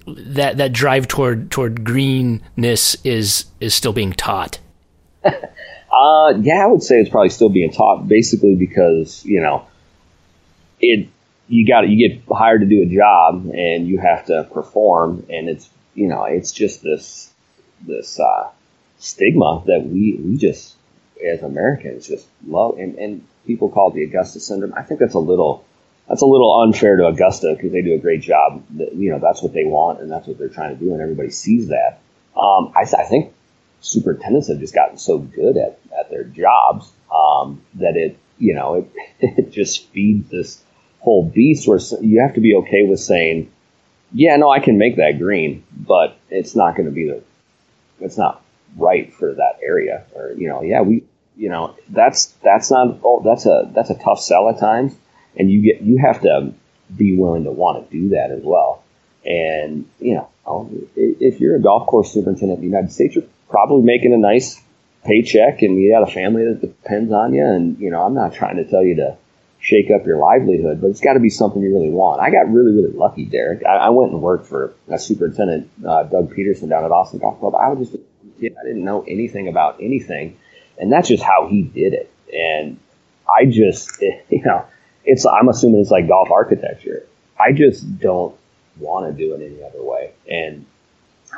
that 0.07 0.57
that 0.57 0.73
drive 0.73 1.07
toward 1.07 1.51
toward 1.51 1.83
greenness 1.83 2.95
is 3.03 3.45
is 3.59 3.73
still 3.73 3.93
being 3.93 4.13
taught. 4.13 4.59
uh, 5.23 6.33
yeah, 6.39 6.63
I 6.63 6.67
would 6.67 6.83
say 6.83 6.99
it's 6.99 7.09
probably 7.09 7.29
still 7.29 7.49
being 7.49 7.71
taught, 7.71 8.07
basically 8.07 8.55
because 8.55 9.25
you 9.25 9.41
know, 9.41 9.65
it 10.79 11.09
you 11.47 11.67
got 11.67 11.87
you 11.87 12.09
get 12.09 12.23
hired 12.31 12.61
to 12.61 12.67
do 12.67 12.81
a 12.81 12.85
job 12.85 13.49
and 13.53 13.87
you 13.87 13.99
have 13.99 14.25
to 14.27 14.47
perform, 14.53 15.25
and 15.29 15.49
it's 15.49 15.69
you 15.93 16.07
know 16.07 16.25
it's 16.25 16.51
just 16.51 16.83
this 16.83 17.31
this 17.81 18.19
uh, 18.19 18.49
stigma 18.99 19.63
that 19.65 19.85
we 19.85 20.19
we 20.23 20.37
just 20.37 20.75
as 21.25 21.41
Americans 21.41 22.07
just 22.07 22.27
love, 22.45 22.77
and 22.77 22.95
and 22.95 23.25
people 23.47 23.69
call 23.69 23.89
it 23.89 23.95
the 23.95 24.03
Augusta 24.03 24.39
syndrome. 24.39 24.73
I 24.75 24.83
think 24.83 24.99
that's 24.99 25.15
a 25.15 25.19
little 25.19 25.65
that's 26.07 26.21
a 26.21 26.25
little 26.25 26.61
unfair 26.61 26.97
to 26.97 27.07
Augusta 27.07 27.53
because 27.55 27.71
they 27.71 27.81
do 27.81 27.93
a 27.93 27.97
great 27.97 28.21
job. 28.21 28.63
You 28.77 29.11
know, 29.11 29.19
that's 29.19 29.41
what 29.41 29.53
they 29.53 29.65
want 29.65 30.01
and 30.01 30.11
that's 30.11 30.27
what 30.27 30.37
they're 30.37 30.49
trying 30.49 30.77
to 30.77 30.83
do, 30.83 30.93
and 30.93 31.01
everybody 31.01 31.31
sees 31.31 31.69
that. 31.69 31.99
Um, 32.37 32.73
I, 32.75 32.81
I, 32.81 33.05
think 33.05 33.33
superintendents 33.79 34.49
have 34.49 34.59
just 34.59 34.75
gotten 34.75 34.97
so 34.97 35.17
good 35.17 35.55
at, 35.55 35.79
at 35.97 36.09
their 36.09 36.25
jobs 36.25 36.91
um, 37.13 37.61
that 37.75 37.95
it, 37.95 38.17
you 38.37 38.53
know, 38.53 38.75
it, 38.75 38.91
it 39.37 39.51
just 39.51 39.87
feeds 39.89 40.29
this 40.29 40.61
whole 40.99 41.23
beast 41.23 41.67
where 41.67 41.79
you 42.01 42.21
have 42.21 42.33
to 42.35 42.41
be 42.41 42.55
okay 42.55 42.83
with 42.83 42.99
saying, 42.99 43.51
yeah, 44.11 44.35
no, 44.35 44.49
I 44.49 44.59
can 44.59 44.77
make 44.77 44.97
that 44.97 45.17
green, 45.17 45.63
but 45.71 46.17
it's 46.29 46.55
not 46.55 46.75
going 46.75 46.87
to 46.87 46.91
be 46.91 47.07
the, 47.07 47.23
it's 48.01 48.17
not 48.17 48.43
right 48.75 49.13
for 49.13 49.33
that 49.33 49.59
area. 49.63 50.03
Or, 50.13 50.33
you 50.33 50.49
know, 50.49 50.61
yeah, 50.61 50.81
we, 50.81 51.03
you 51.37 51.49
know, 51.49 51.75
that's, 51.89 52.27
that's 52.43 52.69
not, 52.69 52.99
oh, 53.03 53.21
that's 53.23 53.45
a, 53.45 53.71
that's 53.73 53.89
a 53.89 53.97
tough 53.97 54.19
sell 54.19 54.49
at 54.49 54.59
times 54.59 54.93
and 55.37 55.51
you 55.51 55.61
get 55.61 55.81
you 55.81 55.97
have 55.97 56.21
to 56.21 56.53
be 56.95 57.17
willing 57.17 57.43
to 57.45 57.51
want 57.51 57.89
to 57.89 57.97
do 57.97 58.09
that 58.09 58.31
as 58.31 58.41
well. 58.43 58.83
And 59.25 59.89
you 59.99 60.15
know, 60.15 60.69
if 60.95 61.39
you're 61.39 61.55
a 61.55 61.61
golf 61.61 61.87
course 61.87 62.11
superintendent 62.11 62.59
in 62.59 62.61
the 62.61 62.69
United 62.69 62.91
States, 62.91 63.15
you're 63.15 63.25
probably 63.49 63.83
making 63.83 64.13
a 64.13 64.17
nice 64.17 64.61
paycheck, 65.03 65.61
and 65.61 65.81
you 65.81 65.91
got 65.91 66.07
a 66.07 66.11
family 66.11 66.45
that 66.45 66.61
depends 66.61 67.11
on 67.11 67.33
you. 67.33 67.43
And 67.43 67.79
you 67.79 67.89
know, 67.89 68.03
I'm 68.03 68.13
not 68.13 68.33
trying 68.33 68.57
to 68.57 68.69
tell 68.69 68.83
you 68.83 68.95
to 68.97 69.17
shake 69.59 69.89
up 69.89 70.05
your 70.05 70.17
livelihood, 70.17 70.79
but 70.79 70.89
it's 70.89 71.01
got 71.01 71.13
to 71.13 71.19
be 71.19 71.29
something 71.29 71.61
you 71.61 71.73
really 71.73 71.89
want. 71.89 72.21
I 72.21 72.29
got 72.29 72.51
really, 72.51 72.71
really 72.71 72.95
lucky, 72.95 73.25
Derek. 73.25 73.65
I, 73.65 73.77
I 73.77 73.89
went 73.89 74.11
and 74.11 74.21
worked 74.21 74.45
for 74.45 74.75
a 74.89 74.99
superintendent, 74.99 75.71
uh, 75.85 76.03
Doug 76.03 76.35
Peterson, 76.35 76.69
down 76.69 76.83
at 76.83 76.91
Austin 76.91 77.19
Golf 77.19 77.39
Club. 77.39 77.55
I 77.55 77.69
was 77.69 77.89
just. 77.89 78.03
I 78.37 78.63
didn't 78.65 78.83
know 78.83 79.03
anything 79.07 79.47
about 79.47 79.77
anything, 79.81 80.37
and 80.77 80.91
that's 80.91 81.07
just 81.07 81.23
how 81.23 81.47
he 81.49 81.61
did 81.61 81.93
it. 81.93 82.11
And 82.33 82.77
I 83.29 83.45
just, 83.45 84.01
you 84.29 84.43
know, 84.43 84.65
it's 85.05 85.25
I'm 85.25 85.49
assuming 85.49 85.81
it's 85.81 85.91
like 85.91 86.07
golf 86.07 86.31
architecture. 86.31 87.05
I 87.39 87.51
just 87.51 87.99
don't 87.99 88.35
want 88.77 89.07
to 89.07 89.17
do 89.17 89.33
it 89.33 89.41
any 89.41 89.63
other 89.63 89.83
way, 89.83 90.11
and 90.29 90.65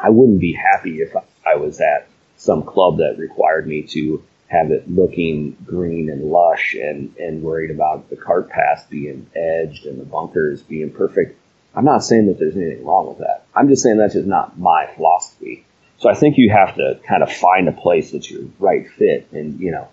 I 0.01 0.09
wouldn't 0.09 0.39
be 0.39 0.53
happy 0.53 1.01
if 1.01 1.15
I 1.45 1.55
was 1.55 1.80
at 1.82 2.07
some 2.38 2.63
club 2.63 2.97
that 2.97 3.18
required 3.18 3.68
me 3.68 3.84
to 3.84 4.24
have 4.47 4.72
it 4.72 4.89
looking 4.89 5.57
green 5.65 6.09
and 6.09 6.24
lush 6.32 6.74
and 6.76 7.15
and 7.18 7.43
worried 7.43 7.72
about 7.72 8.09
the 8.09 8.15
cart 8.15 8.49
path 8.49 8.88
being 8.89 9.28
edged 9.36 9.86
and 9.86 9.99
the 9.99 10.05
bunkers 10.05 10.61
being 10.63 10.91
perfect. 10.91 11.38
I'm 11.76 11.86
not 11.86 12.03
saying 12.03 12.28
that 12.28 12.39
there's 12.39 12.55
anything 12.55 12.86
wrong 12.86 13.07
with 13.09 13.20
that. 13.20 13.45
I'm 13.53 13.68
just 13.68 13.84
saying 13.84 13.97
that's 13.97 14.13
just 14.13 14.28
not 14.28 14.57
my 14.57 14.88
philosophy. 14.95 15.65
So 15.97 16.09
I 16.09 16.13
think 16.13 16.36
you 16.38 16.51
have 16.51 16.76
to 16.76 16.99
kind 17.07 17.24
of 17.24 17.32
find 17.32 17.68
a 17.68 17.72
place 17.72 18.11
that's 18.11 18.30
your 18.30 18.43
right 18.59 18.88
fit 18.89 19.28
and 19.32 19.60
you 19.60 19.72
know 19.72 19.88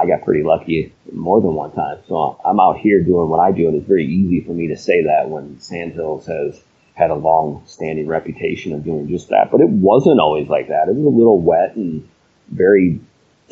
I 0.00 0.06
got 0.06 0.24
pretty 0.24 0.42
lucky 0.42 0.92
more 1.12 1.40
than 1.40 1.54
one 1.54 1.72
time. 1.72 1.98
So 2.08 2.40
I'm 2.44 2.58
out 2.58 2.78
here 2.78 3.02
doing 3.02 3.28
what 3.28 3.40
I 3.40 3.52
do, 3.52 3.68
and 3.68 3.76
it's 3.76 3.86
very 3.86 4.06
easy 4.06 4.40
for 4.40 4.52
me 4.52 4.68
to 4.68 4.76
say 4.76 5.04
that 5.04 5.28
when 5.28 5.60
Sandhills 5.60 6.26
has 6.26 6.60
had 6.94 7.10
a 7.10 7.14
long 7.14 7.62
standing 7.66 8.06
reputation 8.06 8.72
of 8.72 8.84
doing 8.84 9.08
just 9.08 9.28
that. 9.28 9.50
But 9.50 9.60
it 9.60 9.68
wasn't 9.68 10.20
always 10.20 10.48
like 10.48 10.68
that. 10.68 10.88
It 10.88 10.94
was 10.94 11.04
a 11.04 11.16
little 11.16 11.40
wet 11.40 11.76
and 11.76 12.08
very 12.48 13.00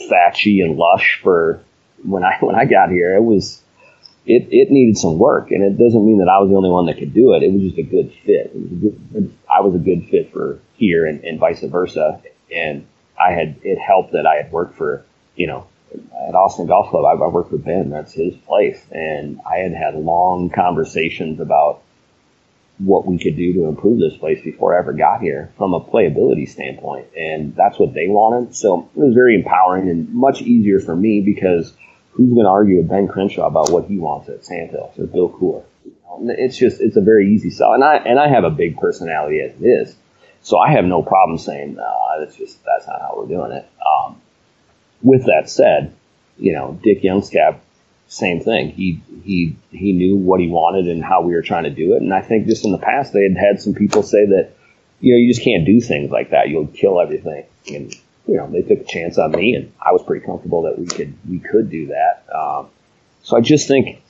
thatchy 0.09 0.61
and 0.61 0.77
lush 0.77 1.21
for 1.23 1.61
when 2.05 2.25
I 2.25 2.37
when 2.41 2.55
I 2.55 2.65
got 2.65 2.91
here. 2.91 3.15
It 3.17 3.23
was 3.23 3.63
it, 4.27 4.49
it 4.51 4.71
needed 4.71 4.99
some 4.99 5.19
work, 5.19 5.51
and 5.51 5.63
it 5.63 5.83
doesn't 5.83 6.05
mean 6.05 6.19
that 6.19 6.29
I 6.29 6.39
was 6.41 6.51
the 6.51 6.57
only 6.57 6.71
one 6.71 6.87
that 6.87 6.99
could 6.99 7.15
do 7.15 7.35
it. 7.35 7.43
It 7.43 7.53
was 7.53 7.63
just 7.63 7.79
a 7.79 7.83
good 7.83 8.13
fit. 8.25 8.55
Was 8.55 8.73
a 8.73 8.75
good, 8.75 9.35
I 9.51 9.61
was 9.61 9.75
a 9.75 9.79
good 9.79 10.09
fit 10.09 10.33
for 10.33 10.61
here, 10.77 11.07
and, 11.07 11.25
and 11.25 11.39
vice 11.39 11.63
versa. 11.63 12.23
And 12.55 12.87
I 13.21 13.33
had 13.33 13.57
it 13.63 13.79
helped 13.79 14.13
that 14.13 14.27
I 14.27 14.37
had 14.37 14.53
worked 14.53 14.77
for 14.77 15.05
you 15.37 15.47
know 15.47 15.67
at 15.93 16.35
Austin 16.35 16.67
Golf 16.67 16.91
Club, 16.91 17.05
I, 17.05 17.23
I 17.23 17.29
worked 17.29 17.53
with 17.53 17.65
Ben. 17.65 17.91
That's 17.91 18.13
his 18.13 18.35
place, 18.47 18.81
and 18.91 19.41
I 19.47 19.59
had 19.59 19.73
had 19.73 19.95
long 19.95 20.51
conversations 20.51 21.41
about 21.41 21.83
what 22.79 23.07
we 23.07 23.19
could 23.19 23.37
do 23.37 23.53
to 23.55 23.65
improve 23.65 23.99
this 23.99 24.17
place 24.17 24.41
before 24.43 24.75
I 24.75 24.79
ever 24.79 24.93
got 24.93 25.21
here 25.21 25.53
from 25.57 25.75
a 25.75 25.81
playability 25.81 26.49
standpoint, 26.49 27.07
and 27.17 27.55
that's 27.57 27.79
what 27.79 27.93
they 27.93 28.07
wanted. 28.07 28.55
So 28.55 28.89
it 28.95 29.01
was 29.01 29.15
very 29.15 29.35
empowering 29.35 29.89
and 29.89 30.13
much 30.15 30.43
easier 30.43 30.79
for 30.79 30.95
me 30.95 31.21
because 31.21 31.73
who's 32.13 32.33
going 32.33 32.45
to 32.45 32.51
argue 32.51 32.77
with 32.79 32.89
Ben 32.89 33.09
Crenshaw 33.09 33.47
about 33.47 33.71
what 33.71 33.87
he 33.87 33.99
wants 33.99 34.29
at 34.29 34.45
Sandhills 34.45 34.99
or 34.99 35.07
Bill 35.07 35.29
Coore? 35.29 35.65
It's 36.21 36.57
just 36.57 36.81
it's 36.81 36.97
a 36.97 37.01
very 37.01 37.33
easy 37.33 37.51
sell, 37.51 37.75
and 37.75 37.85
I 37.85 37.97
and 37.97 38.19
I 38.19 38.29
have 38.29 38.45
a 38.45 38.51
big 38.51 38.77
personality 38.77 39.41
as 39.41 39.53
it 39.61 39.65
is, 39.65 39.97
so 40.43 40.59
I 40.59 40.73
have 40.73 40.85
no 40.85 41.03
problem 41.03 41.39
saying 41.39 41.75
no. 41.75 41.95
That's 42.19 42.37
just 42.37 42.59
that's 42.65 42.87
not 42.89 43.01
how 43.01 43.15
we're 43.17 43.29
doing 43.29 43.53
it. 43.53 43.69
Um, 43.87 44.21
with 45.03 45.27
that 45.27 45.49
said, 45.49 45.95
you 46.39 46.53
know, 46.53 46.79
Dick 46.83 47.03
Youngscap, 47.03 47.59
same 48.09 48.41
thing. 48.41 48.71
He 48.71 49.03
he 49.25 49.57
he 49.71 49.93
knew 49.93 50.17
what 50.17 50.41
he 50.41 50.49
wanted 50.49 50.89
and 50.89 51.05
how 51.05 51.23
we 51.23 51.35
were 51.35 51.43
trying 51.43 51.65
to 51.65 51.71
do 51.71 51.95
it. 51.95 52.03
And 52.03 52.13
I 52.15 52.23
think 52.23 52.47
just 52.47 52.65
in 52.65 52.73
the 52.73 52.79
past 52.79 53.13
they 53.13 53.23
had 53.23 53.37
had 53.37 53.61
some 53.61 53.75
people 53.75 54.03
say 54.03 54.25
that, 54.27 54.53
you 55.01 55.13
know, 55.13 55.19
you 55.19 55.33
just 55.33 55.45
can't 55.45 55.67
do 55.67 55.81
things 55.81 56.11
like 56.11 56.31
that. 56.31 56.49
You'll 56.49 56.67
kill 56.67 57.01
everything. 57.01 57.45
And 57.71 57.95
you 58.27 58.37
know, 58.37 58.51
they 58.51 58.63
took 58.63 58.81
a 58.81 58.85
chance 58.85 59.19
on 59.19 59.33
me, 59.33 59.55
and 59.55 59.73
I 59.81 59.93
was 59.93 60.03
pretty 60.03 60.25
comfortable 60.25 60.63
that 60.63 60.79
we 60.79 60.87
could 60.87 61.15
we 61.29 61.39
could 61.39 61.71
do 61.71 61.89
that. 61.89 62.25
Um, 62.35 62.69
so 63.23 63.37
I 63.37 63.41
just 63.41 63.69
think 63.69 64.03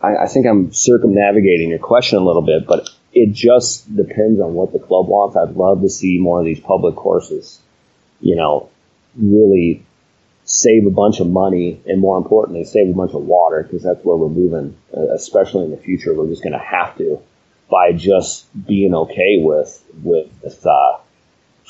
I, 0.00 0.16
I 0.16 0.26
think 0.26 0.46
I'm 0.46 0.72
circumnavigating 0.72 1.70
your 1.70 1.78
question 1.78 2.18
a 2.18 2.24
little 2.24 2.42
bit, 2.42 2.66
but 2.66 2.88
it 3.12 3.32
just 3.32 3.94
depends 3.94 4.40
on 4.40 4.54
what 4.54 4.72
the 4.72 4.78
club 4.78 5.08
wants. 5.08 5.36
I'd 5.36 5.56
love 5.56 5.82
to 5.82 5.88
see 5.88 6.18
more 6.18 6.38
of 6.38 6.44
these 6.44 6.60
public 6.60 6.96
courses, 6.96 7.60
you 8.20 8.36
know, 8.36 8.70
really 9.16 9.84
save 10.50 10.84
a 10.84 10.90
bunch 10.90 11.20
of 11.20 11.28
money 11.28 11.80
and 11.86 12.00
more 12.00 12.18
importantly, 12.18 12.64
save 12.64 12.90
a 12.90 12.92
bunch 12.92 13.12
of 13.12 13.22
water 13.22 13.62
because 13.62 13.84
that's 13.84 14.04
where 14.04 14.16
we're 14.16 14.28
moving, 14.28 14.76
uh, 14.96 15.14
especially 15.14 15.64
in 15.64 15.70
the 15.70 15.76
future. 15.76 16.12
We're 16.12 16.26
just 16.26 16.42
going 16.42 16.54
to 16.54 16.58
have 16.58 16.98
to 16.98 17.22
by 17.70 17.92
just 17.92 18.46
being 18.66 18.92
okay 18.92 19.36
with, 19.38 19.80
with, 20.02 20.66
uh, 20.66 20.98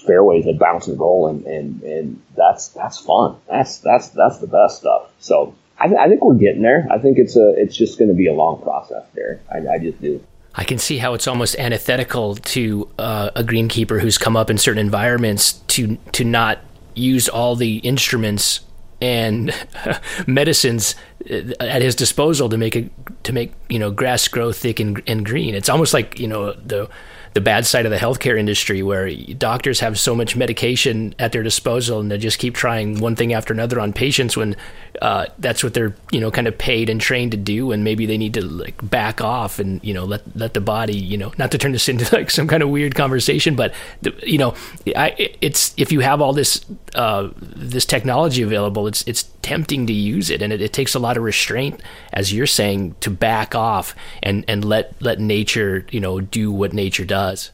fairways 0.07 0.47
that 0.47 0.59
bounce 0.59 0.89
and 0.89 0.99
roll 0.99 1.29
and, 1.29 1.45
and, 1.45 1.83
and 1.83 2.23
that's, 2.35 2.69
that's 2.69 2.97
fun. 2.97 3.37
That's, 3.47 3.81
that's, 3.81 4.09
that's 4.09 4.39
the 4.39 4.47
best 4.47 4.79
stuff. 4.79 5.11
So 5.19 5.55
I, 5.79 5.95
I 5.95 6.09
think 6.09 6.25
we're 6.25 6.37
getting 6.37 6.63
there. 6.63 6.89
I 6.91 6.99
think 6.99 7.19
it's 7.19 7.37
a, 7.37 7.53
it's 7.59 7.77
just 7.77 7.99
going 7.99 8.09
to 8.09 8.15
be 8.15 8.29
a 8.29 8.33
long 8.33 8.63
process 8.63 9.05
there. 9.13 9.43
I, 9.53 9.75
I 9.75 9.79
just 9.79 10.01
do. 10.01 10.25
I 10.55 10.65
can 10.65 10.79
see 10.79 10.97
how 10.97 11.13
it's 11.13 11.29
almost 11.29 11.55
antithetical 11.59 12.37
to 12.37 12.89
uh, 12.99 13.31
a 13.37 13.45
greenkeeper 13.45 14.01
who's 14.01 14.17
come 14.17 14.39
up 14.39 14.49
in 14.49 14.57
certain 14.57 14.81
environments 14.81 15.53
to 15.69 15.97
to 16.13 16.25
not 16.25 16.59
use 16.95 17.29
all 17.29 17.55
the 17.55 17.77
instruments 17.77 18.61
and 19.01 19.53
medicines 20.27 20.95
uh, 21.31 21.53
at 21.61 21.83
his 21.83 21.95
disposal 21.95 22.49
to 22.49 22.57
make 22.57 22.77
it 22.77 22.91
to 23.25 23.33
make 23.33 23.53
you 23.69 23.79
know 23.79 23.91
grass 23.91 24.29
grow 24.29 24.53
thick 24.53 24.81
and, 24.81 25.03
and 25.07 25.25
green. 25.25 25.55
It's 25.55 25.69
almost 25.69 25.95
like 25.95 26.19
you 26.19 26.29
know 26.29 26.53
the 26.53 26.89
the 27.33 27.41
bad 27.41 27.65
side 27.65 27.87
of 27.87 27.93
the 27.93 27.99
healthcare 27.99 28.39
industry 28.39 28.83
where 28.83 29.11
doctors 29.15 29.81
have 29.81 29.99
so 29.99 30.15
much 30.15 30.35
medication 30.35 31.15
at 31.19 31.31
their 31.31 31.43
disposal 31.43 32.01
and 32.01 32.11
they 32.11 32.19
just 32.19 32.39
keep 32.39 32.55
trying 32.55 32.99
one 32.99 33.15
thing 33.15 33.33
after 33.33 33.53
another 33.53 33.79
on 33.79 33.93
patients 33.93 34.37
when 34.37 34.57
uh, 35.01 35.27
that's 35.39 35.63
what 35.63 35.73
they're 35.73 35.95
you 36.11 36.21
know 36.21 36.31
kind 36.31 36.49
of 36.49 36.59
paid 36.59 36.91
and 36.91 37.01
trained 37.01 37.31
to 37.31 37.37
do 37.37 37.71
and 37.71 37.85
maybe 37.85 38.05
they 38.05 38.19
need 38.19 38.35
to 38.35 38.45
like 38.45 38.77
back 38.91 39.21
off 39.21 39.61
and 39.61 39.83
you 39.85 39.95
know 39.95 40.05
let 40.05 40.23
let 40.37 40.55
the 40.55 40.61
body 40.61 40.97
you 40.97 41.17
know 41.17 41.33
not 41.39 41.53
to 41.53 41.59
turn 41.59 41.73
this 41.73 41.89
into 41.89 42.15
like 42.15 42.31
some 42.31 42.49
kind 42.49 42.63
of 42.63 42.69
weird 42.69 42.95
conversation 42.97 43.55
but 43.55 43.73
the, 44.03 44.13
you 44.25 44.39
know 44.39 44.55
I, 44.97 45.15
it's 45.41 45.73
if 45.77 45.93
you 45.93 46.01
have 46.01 46.21
all 46.21 46.33
this 46.33 46.65
uh, 46.97 47.29
this 47.39 47.87
technology 47.87 48.43
available 48.43 48.89
it's 48.89 49.05
it's 49.07 49.23
tempting 49.43 49.87
to 49.87 49.93
use 49.93 50.31
it 50.31 50.43
and 50.43 50.53
it, 50.53 50.61
it 50.61 50.73
takes 50.73 50.95
a 50.95 50.99
lot 50.99 51.17
of 51.17 51.23
restraint 51.23 51.81
as 52.13 52.33
you're 52.33 52.47
saying 52.47 52.97
to 53.01 53.11
back 53.11 53.55
off 53.55 53.95
and 54.23 54.45
and 54.49 54.65
let 54.65 55.01
let 55.01 55.21
nature 55.21 55.87
you 55.91 56.01
know 56.01 56.21
do 56.21 56.51
what 56.51 56.73
nature 56.73 57.05
does 57.05 57.20
does. 57.21 57.53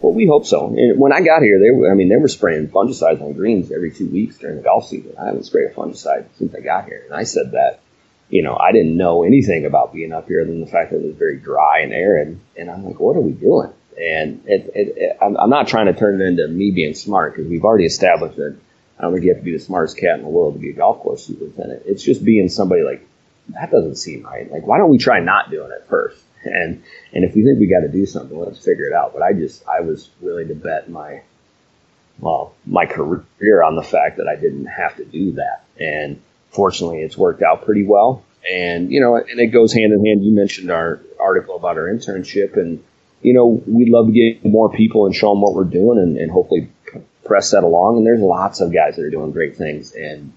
Well, 0.00 0.12
we 0.12 0.26
hope 0.26 0.46
so. 0.46 0.68
And 0.68 0.98
when 1.00 1.12
I 1.12 1.20
got 1.20 1.42
here, 1.42 1.58
they 1.58 1.70
were, 1.70 1.90
I 1.90 1.94
mean, 1.94 2.08
they 2.08 2.16
were 2.16 2.28
spraying 2.28 2.68
fungicides 2.68 3.20
on 3.20 3.32
greens 3.32 3.72
every 3.72 3.90
two 3.90 4.08
weeks 4.08 4.38
during 4.38 4.56
the 4.56 4.62
golf 4.62 4.86
season. 4.86 5.14
I 5.20 5.26
haven't 5.26 5.44
sprayed 5.44 5.70
a 5.70 5.74
fungicide 5.74 6.26
since 6.36 6.54
I 6.54 6.60
got 6.60 6.84
here. 6.84 7.02
And 7.04 7.14
I 7.14 7.24
said 7.24 7.52
that, 7.52 7.80
you 8.28 8.42
know, 8.42 8.56
I 8.56 8.70
didn't 8.70 8.96
know 8.96 9.24
anything 9.24 9.66
about 9.66 9.92
being 9.92 10.12
up 10.12 10.28
here 10.28 10.44
than 10.44 10.60
the 10.60 10.66
fact 10.66 10.92
that 10.92 10.98
it 10.98 11.06
was 11.06 11.16
very 11.16 11.38
dry 11.38 11.80
and 11.80 11.92
arid. 11.92 12.38
And 12.56 12.70
I'm 12.70 12.84
like, 12.84 13.00
what 13.00 13.16
are 13.16 13.20
we 13.20 13.32
doing? 13.32 13.72
And 14.00 14.42
it, 14.46 14.70
it, 14.74 14.94
it, 14.96 15.18
I'm, 15.20 15.36
I'm 15.36 15.50
not 15.50 15.66
trying 15.66 15.86
to 15.86 15.94
turn 15.94 16.20
it 16.20 16.24
into 16.24 16.46
me 16.46 16.70
being 16.70 16.94
smart 16.94 17.34
because 17.34 17.50
we've 17.50 17.64
already 17.64 17.86
established 17.86 18.36
that 18.36 18.56
I 18.98 19.02
don't 19.02 19.12
think 19.12 19.24
you 19.24 19.30
have 19.30 19.40
to 19.40 19.44
be 19.44 19.52
the 19.52 19.58
smartest 19.58 19.98
cat 19.98 20.18
in 20.18 20.22
the 20.22 20.28
world 20.28 20.54
to 20.54 20.60
be 20.60 20.70
a 20.70 20.74
golf 20.74 21.00
course 21.00 21.26
superintendent. 21.26 21.82
It's 21.86 22.04
just 22.04 22.24
being 22.24 22.48
somebody 22.48 22.82
like, 22.82 23.04
that 23.48 23.72
doesn't 23.72 23.96
seem 23.96 24.22
right. 24.22 24.48
Like, 24.48 24.64
why 24.64 24.78
don't 24.78 24.90
we 24.90 24.98
try 24.98 25.18
not 25.18 25.50
doing 25.50 25.72
it 25.72 25.86
first? 25.88 26.22
And 26.52 26.82
and 27.12 27.24
if 27.24 27.34
we 27.34 27.44
think 27.44 27.58
we 27.58 27.66
got 27.66 27.80
to 27.80 27.88
do 27.88 28.06
something, 28.06 28.38
let's 28.38 28.58
figure 28.58 28.86
it 28.86 28.92
out. 28.92 29.12
But 29.12 29.22
I 29.22 29.32
just 29.32 29.66
I 29.66 29.80
was 29.80 30.10
willing 30.20 30.48
to 30.48 30.54
bet 30.54 30.90
my 30.90 31.22
well 32.20 32.54
my 32.66 32.86
career 32.86 33.62
on 33.62 33.76
the 33.76 33.82
fact 33.82 34.18
that 34.18 34.28
I 34.28 34.36
didn't 34.36 34.66
have 34.66 34.96
to 34.96 35.04
do 35.04 35.32
that, 35.32 35.64
and 35.78 36.20
fortunately, 36.50 37.02
it's 37.02 37.16
worked 37.16 37.42
out 37.42 37.64
pretty 37.64 37.84
well. 37.84 38.24
And 38.50 38.90
you 38.90 39.00
know, 39.00 39.16
and 39.16 39.40
it 39.40 39.48
goes 39.48 39.72
hand 39.72 39.92
in 39.92 40.04
hand. 40.04 40.24
You 40.24 40.34
mentioned 40.34 40.70
our 40.70 41.00
article 41.20 41.56
about 41.56 41.76
our 41.76 41.86
internship, 41.86 42.56
and 42.56 42.82
you 43.22 43.34
know, 43.34 43.62
we'd 43.66 43.88
love 43.88 44.06
to 44.06 44.12
get 44.12 44.44
more 44.44 44.70
people 44.70 45.06
and 45.06 45.14
show 45.14 45.30
them 45.30 45.40
what 45.40 45.54
we're 45.54 45.64
doing, 45.64 45.98
and, 45.98 46.16
and 46.16 46.30
hopefully 46.30 46.68
press 47.24 47.50
that 47.50 47.64
along. 47.64 47.98
And 47.98 48.06
there's 48.06 48.20
lots 48.20 48.60
of 48.60 48.72
guys 48.72 48.96
that 48.96 49.04
are 49.04 49.10
doing 49.10 49.32
great 49.32 49.56
things, 49.56 49.92
and 49.92 50.32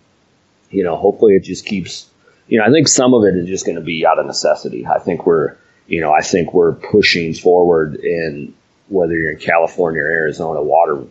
you 0.70 0.84
know, 0.84 0.96
hopefully 0.96 1.36
it 1.36 1.44
just 1.44 1.66
keeps. 1.66 2.08
You 2.48 2.60
know, 2.60 2.66
I 2.66 2.72
think 2.72 2.88
some 2.88 3.14
of 3.14 3.24
it 3.24 3.38
is 3.38 3.48
just 3.48 3.66
going 3.66 3.78
to 3.78 3.82
be 3.82 4.06
out 4.06 4.20
of 4.20 4.26
necessity. 4.26 4.86
I 4.86 5.00
think 5.00 5.26
we're 5.26 5.56
you 5.88 6.02
know, 6.02 6.12
I 6.12 6.22
think 6.22 6.54
we're 6.54 6.74
pushing 6.74 7.34
forward 7.34 7.96
in 7.96 8.54
whether 8.88 9.14
you're 9.14 9.32
in 9.32 9.40
California 9.40 10.02
or 10.02 10.08
Arizona, 10.08 10.62
water 10.62 11.06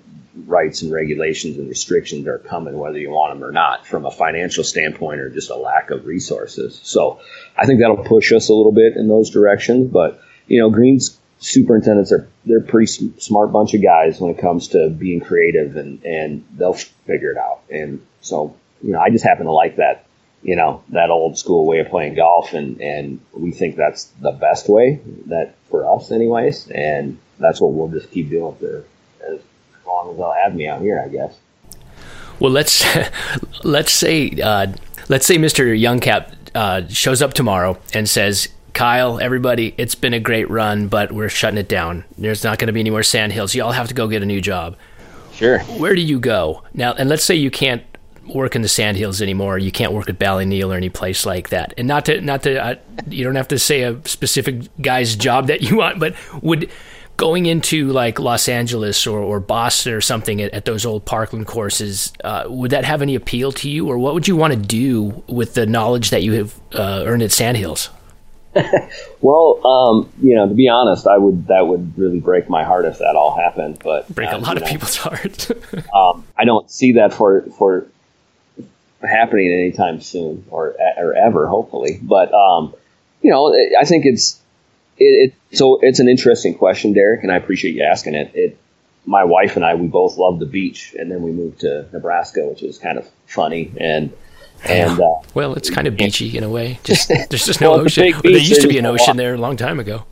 rights 0.47 0.83
and 0.83 0.93
regulations 0.93 1.59
and 1.59 1.69
restrictions 1.69 2.27
are 2.27 2.39
coming, 2.39 2.79
whether 2.79 2.99
you 2.99 3.11
want 3.11 3.35
them 3.35 3.47
or 3.47 3.53
not, 3.53 3.87
from 3.87 4.07
a 4.07 4.11
financial 4.11 4.65
standpoint 4.65 5.21
or 5.21 5.29
just 5.31 5.51
a 5.51 5.57
lack 5.57 5.91
of 5.91 6.07
resources. 6.07 6.79
So 6.83 7.21
I 7.57 7.67
think 7.67 7.81
that'll 7.81 8.05
push 8.05 8.33
us 8.33 8.49
a 8.49 8.55
little 8.55 8.73
bit 8.73 8.97
in 8.97 9.09
those 9.09 9.31
directions. 9.31 9.91
But, 9.91 10.21
you 10.47 10.61
know, 10.61 10.71
Greens 10.71 11.19
superintendents 11.39 12.13
are, 12.13 12.29
they're 12.45 12.61
pretty 12.61 12.87
smart 12.87 13.51
bunch 13.51 13.75
of 13.75 13.83
guys 13.83 14.21
when 14.21 14.31
it 14.31 14.39
comes 14.39 14.69
to 14.69 14.91
being 14.91 15.21
creative 15.21 15.77
and, 15.77 16.05
and 16.05 16.45
they'll 16.57 16.75
figure 16.75 17.33
it 17.33 17.39
out. 17.39 17.63
And 17.71 18.05
so, 18.21 18.57
you 18.83 18.93
know, 18.93 19.01
I 19.01 19.11
just 19.11 19.25
happen 19.25 19.47
to 19.47 19.53
like 19.53 19.77
that 19.77 20.07
you 20.43 20.57
know 20.57 20.83
that 20.91 21.11
old 21.11 21.39
school 21.39 21.67
way 21.67 21.81
of 21.81 21.89
playing 21.89 22.15
golf, 22.15 22.53
and 22.53 22.81
and 22.81 23.21
we 23.33 23.53
think 23.53 23.77
that's 23.77 24.05
the 24.21 24.33
best 24.33 24.69
way 24.69 25.01
that 25.27 25.55
for 25.69 25.89
us, 25.95 26.11
anyways, 26.11 26.71
and 26.71 27.19
that's 27.39 27.61
what 27.61 27.73
we'll 27.73 27.89
just 27.89 28.11
keep 28.11 28.31
doing 28.31 28.55
for 28.57 28.85
as 29.27 29.41
long 29.87 30.11
as 30.11 30.17
they'll 30.17 30.33
have 30.33 30.55
me 30.55 30.67
out 30.67 30.81
here, 30.81 31.03
I 31.05 31.09
guess. 31.09 31.37
Well, 32.39 32.51
let's 32.51 32.85
let's 33.65 33.93
say 33.93 34.31
uh, 34.43 34.73
let's 35.09 35.27
say 35.27 35.37
Mr. 35.37 35.79
Youngscap 35.79 36.35
uh, 36.55 36.89
shows 36.89 37.23
up 37.23 37.35
tomorrow 37.35 37.79
and 37.93 38.09
says, 38.09 38.49
Kyle, 38.73 39.21
everybody, 39.21 39.75
it's 39.77 39.95
been 39.95 40.15
a 40.15 40.21
great 40.21 40.49
run, 40.49 40.89
but 40.89 41.13
we're 41.13 41.29
shutting 41.29 41.59
it 41.59 41.69
down. 41.69 42.05
There's 42.17 42.45
not 42.45 42.59
going 42.59 42.69
to 42.69 42.73
be 42.73 42.81
any 42.81 42.91
more 42.91 43.03
sand 43.03 43.33
hills. 43.33 43.55
You 43.55 43.65
all 43.65 43.73
have 43.73 43.89
to 43.89 43.95
go 43.95 44.09
get 44.09 44.23
a 44.23 44.27
new 44.27 44.41
job. 44.41 44.77
Sure. 45.33 45.61
Where 45.61 45.95
do 45.95 46.03
you 46.03 46.19
go 46.19 46.65
now? 46.75 46.93
And 46.93 47.09
let's 47.09 47.25
say 47.25 47.35
you 47.35 47.51
can't 47.51 47.83
work 48.35 48.57
in 48.57 48.63
the 48.63 48.69
Sandhills 48.69 49.21
anymore. 49.21 49.59
You 49.59 49.73
can't 49.73 49.93
work 49.93 50.09
at 50.09 50.19
Ballyneal 50.19 50.73
or 50.73 50.77
any 50.77 50.89
place 50.89 51.27
like 51.27 51.51
that. 51.51 51.75
And 51.77 51.87
not 51.89 52.07
to 52.07 52.21
not 52.21 52.43
to 52.45 52.63
uh, 52.63 52.75
you 53.09 53.25
don't 53.25 53.37
have 53.37 53.49
to 53.49 53.59
say 53.59 53.83
a 53.83 54.01
specific 54.07 54.69
guy's 54.81 55.17
job 55.17 55.49
that 55.49 55.63
you 55.63 55.77
want, 55.79 55.99
but 55.99 56.15
would 56.43 56.71
going 57.17 57.45
into 57.45 57.93
like 57.93 58.19
Los 58.19 58.49
Angeles 58.49 59.07
or, 59.07 59.19
or 59.19 59.41
Boston 59.41 59.93
or 59.93 60.01
something 60.01 60.41
at, 60.41 60.55
at 60.55 60.65
those 60.65 60.87
old 60.87 61.05
Parkland 61.05 61.47
courses, 61.47 62.15
uh, 62.25 62.45
would 62.49 62.71
that 62.71 62.87
have 62.87 63.03
any 63.03 63.15
appeal 63.15 63.53
to 63.53 63.69
you, 63.69 63.89
or 63.89 63.99
what 63.99 64.15
would 64.15 64.27
you 64.27 64.37
want 64.37 64.55
to 64.55 64.59
do 64.59 65.23
with 65.27 65.53
the 65.53 65.67
knowledge 65.67 66.11
that 66.11 66.23
you 66.23 66.33
have 66.33 66.59
uh, 66.75 67.05
earned 67.07 67.23
at 67.23 67.31
Sandhills? 67.31 67.91
well, 69.21 69.65
um, 69.67 70.11
you 70.23 70.35
know, 70.35 70.49
to 70.49 70.55
be 70.55 70.69
honest, 70.69 71.07
I 71.07 71.19
would 71.19 71.47
that 71.49 71.67
would 71.67 71.97
really 71.99 72.21
break 72.21 72.49
my 72.49 72.65
heart 72.65 72.85
if 72.85 72.99
that 72.99 73.15
all 73.17 73.37
happened. 73.37 73.81
But 73.85 74.09
break 74.13 74.33
a 74.33 74.39
lot 74.39 74.57
of 74.57 74.63
know, 74.63 74.69
people's 74.71 74.97
hearts. 75.05 75.51
um, 75.95 76.27
I 76.37 76.45
don't 76.45 76.71
see 76.71 76.93
that 76.93 77.13
for 77.13 77.43
for 77.59 77.87
happening 79.03 79.53
anytime 79.53 80.01
soon 80.01 80.45
or 80.51 80.77
or 80.99 81.15
ever, 81.15 81.47
hopefully. 81.47 81.99
But 82.03 82.33
um, 82.33 82.75
you 83.23 83.31
know, 83.31 83.55
I 83.79 83.85
think 83.85 84.07
it's 84.07 84.41
it, 84.99 85.33
it, 85.51 85.57
so 85.57 85.79
it's 85.83 86.01
an 86.01 86.09
interesting 86.09 86.55
question, 86.55 86.93
Derek, 86.93 87.23
and 87.23 87.33
I 87.33 87.37
appreciate 87.37 87.75
you 87.75 87.83
asking 87.83 88.15
it. 88.15 88.31
It 88.35 88.59
my 89.07 89.25
wife 89.25 89.57
and 89.57 89.65
I 89.65 89.75
we 89.75 89.87
both 89.87 90.17
love 90.17 90.39
the 90.39 90.47
beach, 90.47 90.95
and 90.99 91.11
then 91.11 91.23
we 91.23 91.33
moved 91.33 91.61
to 91.61 91.87
Nebraska, 91.93 92.47
which 92.47 92.63
is 92.63 92.79
kind 92.79 92.99
of 92.99 93.09
funny 93.27 93.73
and. 93.81 94.13
And 94.63 95.01
uh, 95.01 95.15
well, 95.33 95.55
it's 95.55 95.71
kind 95.71 95.87
of 95.87 95.97
beachy 95.97 96.37
in 96.37 96.45
a 96.45 96.49
way. 96.51 96.79
Just 96.85 97.09
there's 97.31 97.47
just 97.47 97.63
no 97.63 97.71
well, 97.71 97.81
ocean. 97.81 98.13
There 98.23 98.33
used 98.33 98.61
to 98.61 98.69
be 98.69 98.77
an 98.77 98.85
ocean 98.85 99.17
there 99.17 99.33
a 99.33 99.39
long 99.39 99.57
time 99.57 99.81
ago. 99.81 100.05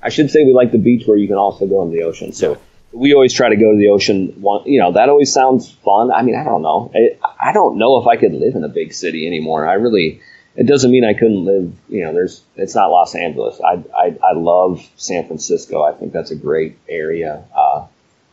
I 0.00 0.10
should 0.10 0.30
say 0.30 0.44
we 0.44 0.52
like 0.52 0.70
the 0.70 0.78
beach 0.78 1.08
where 1.08 1.16
you 1.16 1.26
can 1.26 1.36
also 1.36 1.66
go 1.66 1.82
in 1.82 1.90
the 1.90 2.04
ocean. 2.04 2.32
So 2.32 2.56
we 2.96 3.12
always 3.12 3.34
try 3.34 3.50
to 3.50 3.56
go 3.56 3.72
to 3.72 3.78
the 3.78 3.88
ocean. 3.88 4.34
One, 4.40 4.62
you 4.64 4.80
know, 4.80 4.92
that 4.92 5.08
always 5.10 5.32
sounds 5.32 5.70
fun. 5.70 6.10
I 6.10 6.22
mean, 6.22 6.34
I 6.34 6.44
don't 6.44 6.62
know. 6.62 6.90
I, 6.94 7.50
I 7.50 7.52
don't 7.52 7.76
know 7.76 8.00
if 8.00 8.06
I 8.06 8.16
could 8.16 8.32
live 8.32 8.54
in 8.54 8.64
a 8.64 8.68
big 8.68 8.92
city 8.92 9.26
anymore. 9.26 9.68
I 9.68 9.74
really. 9.74 10.20
It 10.56 10.66
doesn't 10.66 10.90
mean 10.90 11.04
I 11.04 11.12
couldn't 11.12 11.44
live. 11.44 11.74
You 11.88 12.04
know, 12.04 12.14
there's. 12.14 12.42
It's 12.56 12.74
not 12.74 12.90
Los 12.90 13.14
Angeles. 13.14 13.60
I 13.60 13.84
I, 13.94 14.16
I 14.24 14.32
love 14.34 14.88
San 14.96 15.26
Francisco. 15.26 15.82
I 15.82 15.92
think 15.92 16.12
that's 16.12 16.30
a 16.30 16.36
great 16.36 16.78
area. 16.88 17.44
Uh, 17.54 17.86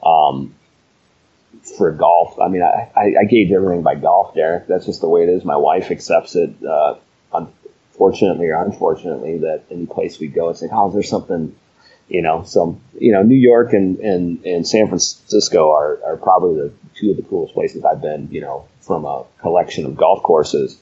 um, 0.05 0.55
for 1.77 1.91
golf. 1.91 2.39
I 2.39 2.47
mean, 2.47 2.61
I, 2.61 2.89
I, 2.95 3.13
I 3.21 3.25
gauge 3.25 3.51
everything 3.51 3.83
by 3.83 3.95
golf, 3.95 4.33
Derek. 4.33 4.67
That's 4.67 4.85
just 4.85 5.01
the 5.01 5.09
way 5.09 5.23
it 5.23 5.29
is. 5.29 5.43
My 5.43 5.57
wife 5.57 5.91
accepts 5.91 6.35
it. 6.35 6.51
Uh, 6.63 6.95
unfortunately 7.33 8.47
or 8.47 8.63
unfortunately, 8.63 9.39
that 9.39 9.63
any 9.69 9.85
place 9.85 10.19
we 10.19 10.27
go, 10.27 10.49
it's 10.49 10.61
like, 10.61 10.71
oh, 10.73 10.89
there's 10.89 11.09
something 11.09 11.55
you 12.07 12.21
know, 12.21 12.43
so 12.43 12.79
you 12.99 13.11
know, 13.11 13.23
New 13.23 13.37
York 13.37 13.73
and, 13.73 13.97
and, 13.99 14.45
and 14.45 14.67
San 14.67 14.87
Francisco 14.87 15.71
are, 15.71 15.99
are 16.05 16.17
probably 16.17 16.55
the 16.55 16.73
two 16.95 17.11
of 17.11 17.17
the 17.17 17.23
coolest 17.23 17.53
places 17.53 17.83
I've 17.83 18.01
been, 18.01 18.29
you 18.31 18.41
know, 18.41 18.67
from 18.81 19.05
a 19.05 19.23
collection 19.39 19.85
of 19.85 19.95
golf 19.95 20.21
courses. 20.23 20.77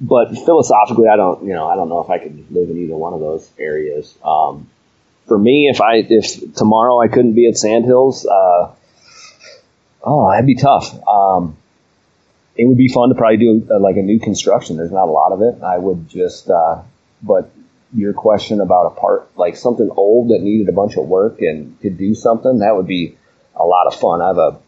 but 0.00 0.30
philosophically, 0.30 1.08
I 1.08 1.16
don't, 1.16 1.44
you 1.44 1.52
know, 1.52 1.68
I 1.68 1.74
don't 1.74 1.88
know 1.88 2.00
if 2.00 2.10
I 2.10 2.18
could 2.18 2.50
live 2.50 2.70
in 2.70 2.78
either 2.78 2.96
one 2.96 3.12
of 3.12 3.20
those 3.20 3.50
areas. 3.58 4.16
Um, 4.24 4.68
for 5.26 5.38
me, 5.38 5.68
if 5.70 5.80
I 5.80 5.96
if 6.08 6.54
tomorrow 6.54 7.00
I 7.00 7.08
couldn't 7.08 7.34
be 7.34 7.48
at 7.48 7.58
Sandhills, 7.58 8.24
uh, 8.24 8.72
oh, 10.02 10.30
that'd 10.30 10.46
be 10.46 10.54
tough. 10.54 10.94
Um, 11.06 11.56
it 12.56 12.66
would 12.66 12.78
be 12.78 12.88
fun 12.88 13.10
to 13.10 13.14
probably 13.14 13.36
do 13.36 13.68
uh, 13.70 13.78
like 13.78 13.96
a 13.96 14.02
new 14.02 14.18
construction. 14.18 14.76
There's 14.76 14.90
not 14.90 15.08
a 15.08 15.12
lot 15.12 15.32
of 15.32 15.42
it. 15.42 15.62
I 15.62 15.78
would 15.78 16.08
just, 16.08 16.48
uh, 16.48 16.82
but 17.22 17.50
your 17.94 18.12
question 18.12 18.60
about 18.60 18.86
a 18.86 19.00
part 19.00 19.30
like 19.36 19.56
something 19.56 19.88
old 19.96 20.28
that 20.28 20.40
needed 20.40 20.68
a 20.68 20.72
bunch 20.72 20.96
of 20.96 21.06
work 21.06 21.40
and 21.40 21.80
could 21.80 21.96
do 21.96 22.14
something 22.14 22.58
that 22.58 22.76
would 22.76 22.86
be 22.86 23.16
a 23.54 23.64
lot 23.64 23.86
of 23.86 23.94
fun. 23.94 24.20
I 24.20 24.28
have 24.28 24.38
a 24.38 24.60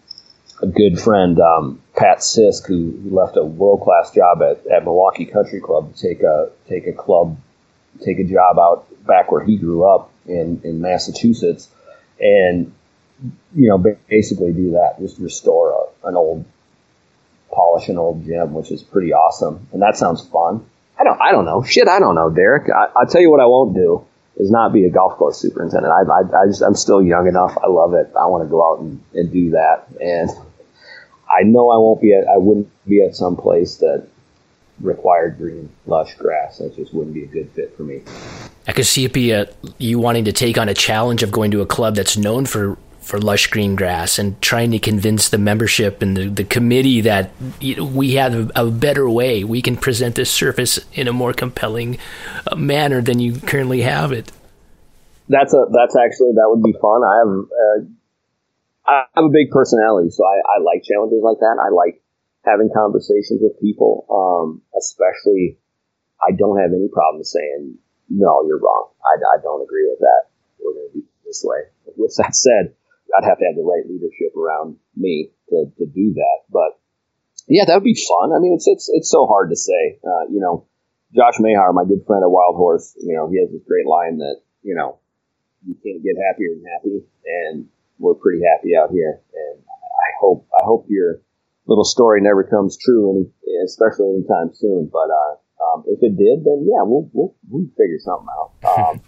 a 0.62 0.66
good 0.66 1.00
friend, 1.00 1.38
um, 1.40 1.80
Pat 1.96 2.18
Sisk, 2.18 2.66
who, 2.66 2.94
left 3.10 3.36
a 3.36 3.44
world 3.44 3.80
class 3.82 4.12
job 4.12 4.42
at, 4.42 4.66
at 4.66 4.84
Milwaukee 4.84 5.24
Country 5.24 5.60
Club 5.60 5.94
to 5.94 6.08
take 6.08 6.22
a 6.22 6.50
take 6.68 6.86
a 6.86 6.92
club, 6.92 7.38
take 8.04 8.18
a 8.18 8.24
job 8.24 8.58
out 8.58 8.86
back 9.06 9.32
where 9.32 9.44
he 9.44 9.56
grew 9.56 9.88
up 9.88 10.10
in 10.26 10.60
in 10.64 10.80
Massachusetts, 10.80 11.68
and 12.20 12.72
you 13.54 13.68
know 13.68 13.78
basically 14.08 14.52
do 14.52 14.72
that, 14.72 14.98
just 14.98 15.18
restore 15.18 15.72
a, 15.72 16.08
an 16.08 16.16
old 16.16 16.44
polish 17.50 17.88
an 17.88 17.98
old 17.98 18.24
gym, 18.24 18.54
which 18.54 18.70
is 18.70 18.82
pretty 18.82 19.12
awesome. 19.12 19.66
And 19.72 19.82
that 19.82 19.96
sounds 19.96 20.26
fun. 20.26 20.64
I 21.00 21.04
don't, 21.04 21.20
I 21.20 21.32
don't 21.32 21.46
know. 21.46 21.62
Shit, 21.62 21.88
I 21.88 21.98
don't 21.98 22.14
know, 22.14 22.28
Derek. 22.28 22.68
I, 22.70 22.88
I'll 22.94 23.06
tell 23.06 23.22
you 23.22 23.30
what 23.30 23.40
I 23.40 23.46
won't 23.46 23.74
do 23.74 24.04
is 24.36 24.50
not 24.50 24.72
be 24.72 24.84
a 24.84 24.90
golf 24.90 25.16
course 25.16 25.38
superintendent. 25.38 25.92
I, 25.92 26.02
I, 26.02 26.42
I 26.42 26.46
just, 26.46 26.62
I'm 26.62 26.74
still 26.74 27.02
young 27.02 27.26
enough. 27.26 27.56
I 27.62 27.68
love 27.68 27.94
it. 27.94 28.12
I 28.18 28.26
want 28.26 28.44
to 28.44 28.50
go 28.50 28.70
out 28.70 28.80
and, 28.80 29.02
and 29.14 29.32
do 29.32 29.50
that. 29.50 29.86
And 30.00 30.30
I 31.28 31.42
know 31.44 31.70
I 31.70 31.78
won't 31.78 32.02
be 32.02 32.14
at, 32.14 32.28
I 32.28 32.36
wouldn't 32.36 32.68
be 32.86 33.02
at 33.02 33.16
some 33.16 33.36
place 33.36 33.76
that 33.76 34.06
required 34.80 35.38
green, 35.38 35.70
lush 35.86 36.14
grass. 36.16 36.58
That 36.58 36.76
just 36.76 36.92
wouldn't 36.92 37.14
be 37.14 37.24
a 37.24 37.26
good 37.26 37.50
fit 37.52 37.76
for 37.76 37.82
me. 37.82 38.02
I 38.66 38.72
could 38.72 38.86
see 38.86 39.04
it 39.04 39.12
be 39.12 39.30
a, 39.30 39.48
you 39.78 39.98
wanting 39.98 40.26
to 40.26 40.32
take 40.32 40.58
on 40.58 40.68
a 40.68 40.74
challenge 40.74 41.22
of 41.22 41.32
going 41.32 41.50
to 41.52 41.62
a 41.62 41.66
club 41.66 41.94
that's 41.94 42.16
known 42.16 42.44
for 42.44 42.76
for 43.10 43.18
lush 43.18 43.48
green 43.48 43.74
grass 43.74 44.20
and 44.20 44.40
trying 44.40 44.70
to 44.70 44.78
convince 44.78 45.30
the 45.30 45.36
membership 45.36 46.00
and 46.00 46.16
the, 46.16 46.28
the 46.28 46.44
committee 46.44 47.00
that 47.00 47.32
you 47.58 47.74
know, 47.74 47.84
we 47.84 48.14
have 48.14 48.52
a, 48.54 48.70
better 48.70 49.10
way. 49.10 49.42
We 49.42 49.62
can 49.62 49.76
present 49.76 50.14
this 50.14 50.30
surface 50.30 50.78
in 50.92 51.08
a 51.08 51.12
more 51.12 51.32
compelling 51.32 51.98
uh, 52.46 52.54
manner 52.54 53.02
than 53.02 53.18
you 53.18 53.34
currently 53.40 53.82
have 53.82 54.12
it. 54.12 54.30
That's 55.28 55.52
a 55.52 55.66
that's 55.70 55.96
actually 55.96 56.38
that 56.38 56.46
would 56.46 56.62
be 56.62 56.72
fun. 56.80 57.02
I 57.02 57.14
have 57.18 57.34
uh, 57.34 57.78
I 58.86 59.04
have 59.14 59.24
a 59.24 59.34
big 59.34 59.50
personality, 59.50 60.10
so 60.10 60.24
I, 60.24 60.38
I 60.38 60.62
like 60.62 60.82
challenges 60.82 61.20
like 61.22 61.38
that. 61.38 61.58
I 61.58 61.74
like 61.74 62.02
having 62.44 62.70
conversations 62.72 63.42
with 63.42 63.60
people, 63.60 64.06
um, 64.06 64.62
especially. 64.78 65.58
I 66.22 66.36
don't 66.36 66.60
have 66.60 66.70
any 66.70 66.88
problem 66.92 67.24
saying 67.24 67.78
no, 68.08 68.44
you're 68.46 68.58
wrong. 68.60 68.90
I, 69.02 69.18
I 69.18 69.42
don't 69.42 69.62
agree 69.62 69.88
with 69.88 69.98
that. 70.00 70.30
We're 70.58 70.74
going 70.74 70.88
to 70.92 70.98
do 71.00 71.04
this 71.24 71.42
way. 71.46 71.58
With 71.96 72.14
that 72.18 72.34
said, 72.34 72.74
I'd 73.16 73.26
have 73.26 73.38
to 73.38 73.46
have 73.46 73.56
the 73.56 73.66
right 73.66 73.86
leadership 73.86 74.36
around 74.36 74.76
me 74.96 75.30
to, 75.50 75.66
to 75.78 75.86
do 75.86 76.14
that. 76.14 76.38
But 76.50 76.78
yeah, 77.48 77.64
that 77.66 77.74
would 77.74 77.88
be 77.88 77.98
fun. 77.98 78.32
I 78.32 78.38
mean, 78.38 78.54
it's 78.54 78.66
it's 78.66 78.90
it's 78.92 79.10
so 79.10 79.26
hard 79.26 79.50
to 79.50 79.56
say. 79.56 79.98
Uh, 80.04 80.30
you 80.30 80.40
know, 80.40 80.66
Josh 81.14 81.40
Mahar, 81.40 81.72
my 81.72 81.84
good 81.84 82.06
friend 82.06 82.22
at 82.22 82.30
Wild 82.30 82.56
Horse, 82.56 82.94
you 83.00 83.14
know, 83.16 83.28
he 83.28 83.40
has 83.40 83.50
this 83.50 83.66
great 83.66 83.86
line 83.86 84.18
that 84.18 84.40
you 84.62 84.74
know 84.74 84.98
you 85.66 85.74
can't 85.82 86.02
get 86.02 86.14
happier 86.16 86.54
than 86.54 86.64
happy, 86.78 86.96
and 87.26 87.66
we're 87.98 88.14
pretty 88.14 88.42
happy 88.44 88.76
out 88.76 88.90
here. 88.90 89.20
And 89.34 89.62
I 89.66 90.08
hope 90.20 90.46
I 90.54 90.64
hope 90.64 90.86
your 90.88 91.20
little 91.66 91.84
story 91.84 92.20
never 92.20 92.44
comes 92.44 92.78
true, 92.78 93.10
any 93.10 93.26
especially 93.64 94.14
anytime 94.14 94.54
soon. 94.54 94.90
But 94.92 95.10
uh, 95.10 95.32
um, 95.64 95.84
if 95.86 95.98
it 96.02 96.16
did, 96.16 96.44
then 96.44 96.66
yeah, 96.66 96.82
we'll 96.86 97.10
we'll, 97.12 97.34
we'll 97.48 97.66
figure 97.76 97.98
something 97.98 98.28
out. 98.30 98.50
Um, 98.62 99.00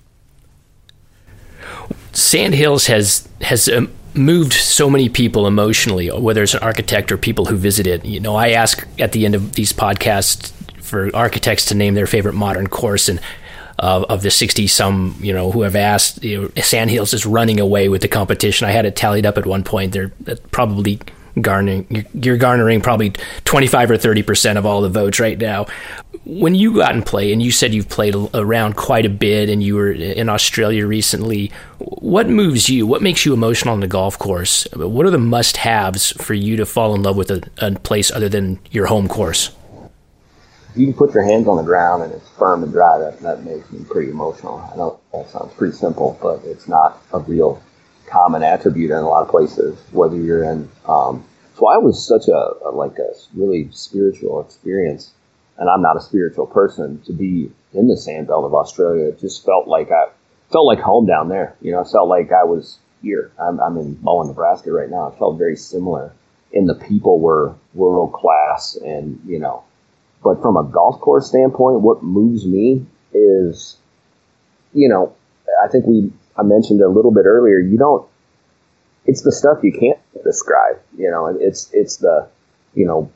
Sandhills 2.23 2.87
has 2.87 3.29
has 3.41 3.69
um, 3.69 3.91
moved 4.15 4.53
so 4.53 4.89
many 4.89 5.09
people 5.09 5.47
emotionally, 5.47 6.09
whether 6.09 6.43
it's 6.43 6.55
an 6.55 6.63
architect 6.63 7.11
or 7.11 7.19
people 7.19 7.47
who 7.47 7.57
visit 7.57 7.87
it. 7.87 8.05
You 8.05 8.21
know, 8.21 8.37
I 8.37 8.51
ask 8.51 8.87
at 8.99 9.13
the 9.13 9.25
end 9.25 9.35
of 9.35 9.55
these 9.55 9.73
podcasts 9.73 10.53
for 10.81 11.15
architects 11.15 11.67
to 11.67 11.75
name 11.75 11.95
their 11.95 12.07
favorite 12.07 12.35
modern 12.35 12.69
course, 12.69 13.09
and 13.09 13.21
uh, 13.79 14.05
of 14.09 14.23
the 14.23 14.31
60 14.31 14.67
some, 14.69 15.17
you 15.21 15.33
know, 15.33 15.51
who 15.51 15.63
have 15.63 15.75
asked, 15.75 16.23
you 16.23 16.43
know, 16.43 16.63
Sandhills 16.63 17.13
is 17.13 17.27
running 17.27 17.59
away 17.59 17.89
with 17.89 18.03
the 18.03 18.09
competition. 18.09 18.67
I 18.67 18.71
had 18.71 18.87
it 18.87 18.95
tallied 18.95 19.27
up 19.27 19.39
at 19.39 19.47
one 19.47 19.65
point. 19.65 19.93
They're 19.93 20.13
probably 20.53 21.01
garnering 21.41 22.07
you're 22.15 22.37
garnering 22.37 22.81
probably 22.81 23.11
25 23.45 23.93
or 23.93 23.97
30 23.97 24.23
percent 24.23 24.59
of 24.59 24.67
all 24.67 24.81
the 24.83 24.89
votes 24.89 25.19
right 25.19 25.39
now. 25.39 25.67
When 26.25 26.55
you 26.55 26.75
got 26.77 26.95
and 26.95 27.05
play 27.05 27.33
and 27.33 27.43
you 27.43 27.51
said 27.51 27.75
you've 27.75 27.89
played 27.89 28.15
around 28.35 28.77
quite 28.77 29.07
a 29.07 29.11
bit 29.11 29.49
and 29.49 29.63
you 29.63 29.75
were 29.75 29.91
in 29.91 30.29
australia 30.29 30.87
recently 30.87 31.51
what 31.79 32.29
moves 32.29 32.69
you? 32.69 32.87
What 32.87 33.03
makes 33.03 33.25
you 33.27 33.33
emotional 33.33 33.75
on 33.75 33.81
the 33.81 33.89
golf 33.89 34.19
course? 34.19 34.67
What 34.75 35.07
are 35.07 35.11
the 35.11 35.19
must-haves 35.19 36.13
for 36.13 36.35
you 36.35 36.57
to 36.57 36.67
fall 36.67 36.95
in 36.95 37.03
love 37.03 37.17
with 37.17 37.31
a, 37.31 37.43
a 37.59 37.73
place 37.73 38.11
other 38.11 38.29
than 38.29 38.61
your 38.71 38.87
home 38.87 39.09
course? 39.09 39.51
You 40.75 40.87
can 40.87 40.95
put 40.95 41.13
your 41.13 41.25
hands 41.25 41.49
on 41.49 41.57
the 41.57 41.63
ground 41.63 42.03
and 42.03 42.13
it's 42.13 42.29
firm 42.31 42.63
and 42.63 42.73
dry. 42.73 42.99
That, 42.99 43.21
that 43.21 43.45
makes 43.45 43.71
me 43.71 43.85
pretty 43.85 44.11
emotional. 44.11 44.59
I 44.73 44.77
know 44.77 45.01
that 45.13 45.29
sounds 45.29 45.53
pretty 45.55 45.77
simple 45.77 46.19
but 46.23 46.45
it's 46.45 46.69
not 46.69 47.03
a 47.13 47.19
real 47.19 47.63
common 48.07 48.43
attribute 48.43 48.91
in 48.91 48.97
a 48.97 49.09
lot 49.09 49.23
of 49.23 49.29
places, 49.29 49.79
whether 49.93 50.17
you're 50.17 50.45
in. 50.45 50.69
Um, 50.87 51.25
so 51.55 51.69
I 51.69 51.79
was 51.79 52.07
such 52.07 52.29
a, 52.29 52.69
a, 52.69 52.71
like 52.71 52.99
a 52.99 53.13
really 53.35 53.69
spiritual 53.73 54.41
experience, 54.41 55.13
and 55.59 55.69
I'm 55.69 55.83
not 55.83 55.97
a 55.97 56.01
spiritual 56.01 56.47
person. 56.47 57.01
To 57.03 57.13
be 57.13 57.51
in 57.75 57.89
the 57.89 57.95
sandbelt 57.95 58.45
of 58.45 58.55
Australia, 58.55 59.09
it 59.09 59.21
just 59.21 59.45
felt 59.45 59.69
like 59.69 59.91
I 59.91 60.07
felt 60.51 60.67
like 60.67 60.81
home 60.81 61.07
down 61.07 61.29
there. 61.29 61.57
You 61.61 61.73
know, 61.73 61.81
I 61.81 61.85
felt 61.85 62.09
like 62.09 62.31
I 62.33 62.45
was 62.45 62.79
here. 63.03 63.31
I'm, 63.39 63.61
I'm 63.61 63.77
in 63.77 63.99
Mullen, 64.03 64.29
Nebraska 64.29 64.73
right 64.73 64.91
now. 64.91 65.09
It 65.09 65.19
felt 65.19 65.39
very 65.39 65.57
similar, 65.57 66.13
and 66.53 66.69
the 66.69 66.75
people 66.75 67.21
were 67.21 67.55
world 67.75 68.13
class, 68.13 68.77
and 68.77 69.21
you 69.27 69.39
know. 69.39 69.65
But 70.25 70.41
from 70.41 70.57
a 70.57 70.65
golf 70.65 71.01
course 71.01 71.29
standpoint, 71.29 71.81
what 71.81 72.03
moves 72.03 72.47
me 72.47 72.87
is, 73.13 73.77
you 74.73 74.89
know, 74.89 75.15
I 75.63 75.69
think 75.69 75.85
we 75.85 76.13
I 76.37 76.43
mentioned 76.43 76.81
a 76.81 76.89
little 76.89 77.11
bit 77.11 77.27
earlier, 77.27 77.59
you 77.59 77.79
don't. 77.79 78.07
It's 79.05 79.23
the 79.23 79.33
stuff 79.33 79.59
you 79.63 79.73
can't 79.73 79.99
describe. 80.25 80.81
You 80.97 81.11
know, 81.11 81.27
it's 81.27 81.71
it's 81.73 81.97
the, 81.97 82.29
you 82.75 82.87
know, 82.87 83.11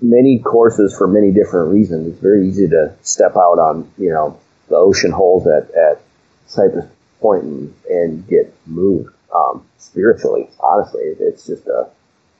many 0.00 0.38
courses 0.38 0.96
for 0.96 1.08
many 1.08 1.32
different 1.32 1.72
reasons. 1.72 2.08
It's 2.08 2.20
very 2.20 2.46
easy 2.46 2.68
to 2.68 2.94
step 3.02 3.32
out 3.36 3.58
on 3.58 3.90
you 3.98 4.10
know 4.10 4.38
the 4.68 4.76
ocean 4.76 5.10
holes 5.10 5.46
at 5.46 5.70
at 5.74 6.00
Cypress 6.46 6.86
Point 7.20 7.44
and, 7.44 7.74
and 7.90 8.28
get 8.28 8.54
moved 8.66 9.12
um, 9.34 9.66
spiritually. 9.78 10.48
Honestly, 10.60 11.02
it's 11.02 11.46
just 11.46 11.66
a 11.66 11.88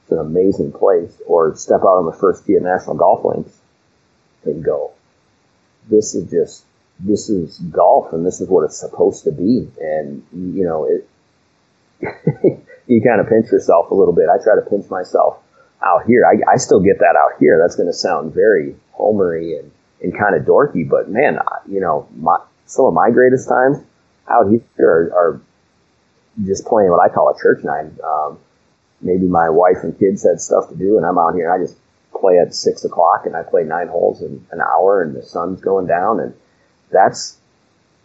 it's 0.03 0.11
an 0.11 0.19
amazing 0.19 0.71
place. 0.71 1.11
Or 1.27 1.55
step 1.55 1.81
out 1.81 1.97
on 1.97 2.05
the 2.05 2.17
first 2.17 2.45
tee 2.45 2.55
at 2.55 2.61
National 2.61 2.95
Golf 2.95 3.25
Links 3.25 3.57
and 4.45 4.63
go. 4.63 4.91
This 5.89 6.15
is 6.15 6.29
just 6.29 6.63
this 6.99 7.29
is 7.29 7.57
golf 7.59 8.11
and 8.13 8.25
this 8.25 8.41
is 8.41 8.49
what 8.49 8.63
it's 8.63 8.77
supposed 8.77 9.23
to 9.23 9.31
be. 9.31 9.69
And, 9.79 10.23
you 10.33 10.63
know, 10.63 10.85
it, 10.85 11.07
you 12.87 13.01
kind 13.01 13.21
of 13.21 13.27
pinch 13.27 13.51
yourself 13.51 13.91
a 13.91 13.95
little 13.95 14.13
bit. 14.13 14.27
I 14.29 14.41
try 14.43 14.55
to 14.55 14.69
pinch 14.69 14.89
myself 14.89 15.37
out 15.81 16.05
here. 16.05 16.25
I, 16.25 16.53
I 16.53 16.57
still 16.57 16.81
get 16.81 16.99
that 16.99 17.15
out 17.17 17.39
here. 17.39 17.59
That's 17.61 17.75
going 17.75 17.87
to 17.87 17.93
sound 17.93 18.33
very 18.33 18.75
homery 18.99 19.59
and, 19.59 19.71
and 20.01 20.17
kind 20.17 20.35
of 20.35 20.45
dorky, 20.45 20.87
but 20.87 21.09
man, 21.09 21.39
you 21.67 21.79
know, 21.79 22.07
my, 22.15 22.37
some 22.65 22.85
of 22.85 22.93
my 22.93 23.09
greatest 23.11 23.47
times 23.47 23.77
out 24.29 24.49
here 24.49 24.61
are, 24.79 25.13
are 25.13 25.41
just 26.45 26.65
playing 26.65 26.89
what 26.91 27.01
I 27.01 27.13
call 27.13 27.29
a 27.29 27.41
church 27.41 27.63
nine. 27.63 27.97
Um, 28.03 28.37
maybe 29.01 29.25
my 29.25 29.49
wife 29.49 29.77
and 29.83 29.97
kids 29.97 30.23
had 30.23 30.39
stuff 30.39 30.69
to 30.69 30.75
do 30.75 30.97
and 30.97 31.05
I'm 31.05 31.17
out 31.17 31.33
here 31.33 31.51
and 31.51 31.61
I 31.61 31.65
just 31.65 31.77
play 32.13 32.37
at 32.37 32.53
six 32.53 32.83
o'clock 32.83 33.25
and 33.25 33.35
I 33.35 33.43
play 33.43 33.63
nine 33.63 33.87
holes 33.87 34.21
in 34.21 34.45
an 34.51 34.59
hour 34.61 35.01
and 35.01 35.15
the 35.15 35.23
sun's 35.23 35.61
going 35.61 35.87
down 35.87 36.19
and 36.19 36.33
that's 36.91 37.37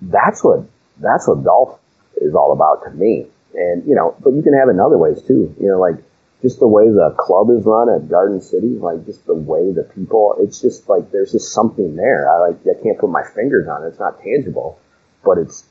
that's 0.02 0.43
what 0.43 0.66
that's 0.98 1.27
what 1.28 1.44
golf 1.44 1.78
is 2.16 2.35
all 2.35 2.52
about 2.52 2.85
to 2.85 2.90
me. 2.90 3.27
And 3.55 3.86
you 3.86 3.94
know, 3.94 4.16
but 4.23 4.31
you 4.31 4.43
can 4.43 4.55
have 4.55 4.69
it 4.69 4.73
in 4.73 4.81
other 4.81 4.98
ways 4.98 5.23
too. 5.23 5.55
You 5.61 5.69
know, 5.69 5.81
like 5.81 5.97
just 6.43 6.59
the 6.59 6.69
way 6.69 6.89
the 6.89 7.15
club 7.19 7.48
is 7.51 7.65
run 7.65 7.89
at 7.89 8.09
Garden 8.09 8.40
City, 8.40 8.69
like 8.78 9.06
just 9.06 9.27
the 9.27 9.35
way 9.35 9.73
the 9.73 9.85
people. 9.94 10.36
It's 10.40 10.61
just 10.61 10.89
like 10.89 11.11
there's 11.11 11.32
just 11.32 11.52
something 11.52 11.97
there. 11.97 12.31
I 12.31 12.48
like 12.48 12.61
I 12.62 12.82
can't 12.82 12.98
put 12.98 13.11
my 13.11 13.23
fingers 13.35 13.69
on 13.69 13.85
it. 13.85 13.89
It's 13.89 14.01
not 14.01 14.20
tangible, 14.20 14.78
but 15.24 15.39
it's 15.39 15.65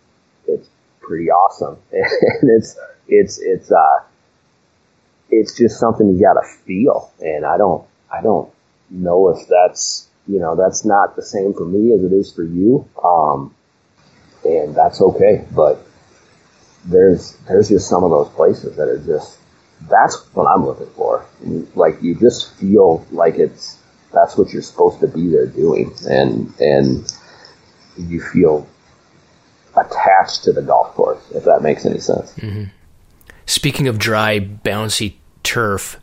it's 0.47 0.69
pretty 1.01 1.29
awesome, 1.29 1.77
and 1.91 2.49
it's 2.49 2.77
it's 3.07 3.39
it's 3.39 3.71
uh 3.71 3.99
it's 5.29 5.57
just 5.57 5.79
something 5.79 6.09
you 6.09 6.21
got 6.21 6.41
to 6.41 6.47
feel. 6.65 7.11
And 7.19 7.45
I 7.45 7.57
don't 7.57 7.85
I 8.11 8.21
don't 8.21 8.51
know 8.89 9.29
if 9.29 9.47
that's 9.47 10.07
you 10.27 10.39
know, 10.39 10.55
that's 10.55 10.85
not 10.85 11.15
the 11.15 11.23
same 11.23 11.53
for 11.53 11.65
me 11.65 11.93
as 11.93 12.03
it 12.03 12.13
is 12.13 12.31
for 12.31 12.43
you. 12.43 12.87
Um, 13.03 13.53
and 14.45 14.75
that's 14.75 15.01
okay. 15.01 15.45
But 15.53 15.85
there's, 16.85 17.37
there's 17.47 17.69
just 17.69 17.89
some 17.89 18.03
of 18.03 18.09
those 18.09 18.29
places 18.29 18.75
that 18.77 18.87
are 18.87 18.99
just, 18.99 19.39
that's 19.89 20.15
what 20.33 20.45
I'm 20.45 20.65
looking 20.65 20.89
for. 20.91 21.25
Like 21.75 22.01
you 22.01 22.15
just 22.15 22.53
feel 22.55 23.05
like 23.11 23.35
it's 23.35 23.77
that's 24.13 24.37
what 24.37 24.53
you're 24.53 24.61
supposed 24.61 24.99
to 25.01 25.07
be 25.07 25.27
there 25.27 25.47
doing, 25.47 25.93
and 26.07 26.53
and 26.59 27.13
you 27.97 28.21
feel 28.21 28.67
attached 29.75 30.43
to 30.43 30.53
the 30.53 30.61
golf 30.61 30.93
course, 30.93 31.19
if 31.31 31.43
that 31.45 31.61
makes 31.61 31.85
any 31.85 31.99
sense. 31.99 32.33
Mm-hmm. 32.35 32.65
Speaking 33.45 33.87
of 33.87 33.97
dry, 33.97 34.39
bouncy 34.39 35.15
turf, 35.41 35.99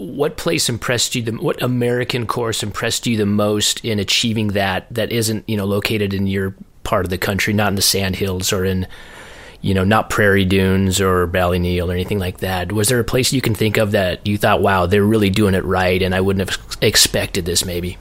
what 0.00 0.36
place 0.36 0.68
impressed 0.68 1.14
you 1.14 1.22
the 1.22 1.32
what 1.32 1.62
American 1.62 2.26
course 2.26 2.62
impressed 2.62 3.06
you 3.06 3.16
the 3.16 3.26
most 3.26 3.84
in 3.84 3.98
achieving 3.98 4.48
that 4.48 4.86
that 4.92 5.12
isn't 5.12 5.48
you 5.48 5.56
know 5.56 5.66
located 5.66 6.14
in 6.14 6.26
your 6.26 6.54
part 6.82 7.04
of 7.04 7.10
the 7.10 7.18
country, 7.18 7.52
not 7.52 7.68
in 7.68 7.74
the 7.74 7.82
Sandhills 7.82 8.52
or 8.52 8.64
in 8.64 8.86
you 9.60 9.74
know 9.74 9.84
not 9.84 10.10
Prairie 10.10 10.44
Dunes 10.44 11.00
or 11.00 11.28
Ballyneal 11.28 11.88
or 11.88 11.92
anything 11.92 12.18
like 12.18 12.38
that. 12.38 12.72
Was 12.72 12.88
there 12.88 12.98
a 12.98 13.04
place 13.04 13.32
you 13.32 13.42
can 13.42 13.54
think 13.54 13.76
of 13.76 13.92
that 13.92 14.26
you 14.26 14.38
thought, 14.38 14.62
wow, 14.62 14.86
they're 14.86 15.04
really 15.04 15.30
doing 15.30 15.54
it 15.54 15.64
right, 15.64 16.00
and 16.00 16.14
I 16.14 16.20
wouldn't 16.20 16.48
have 16.48 16.76
expected 16.80 17.44
this 17.44 17.64
maybe? 17.64 17.98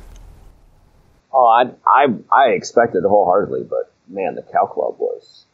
Oh, 1.33 1.45
I 1.45 1.71
I 1.85 2.07
I 2.31 2.49
expected 2.51 3.03
wholeheartedly, 3.03 3.65
but 3.69 3.93
man, 4.07 4.35
the 4.35 4.41
Cal 4.41 4.67
Club 4.67 4.95
was 4.97 5.45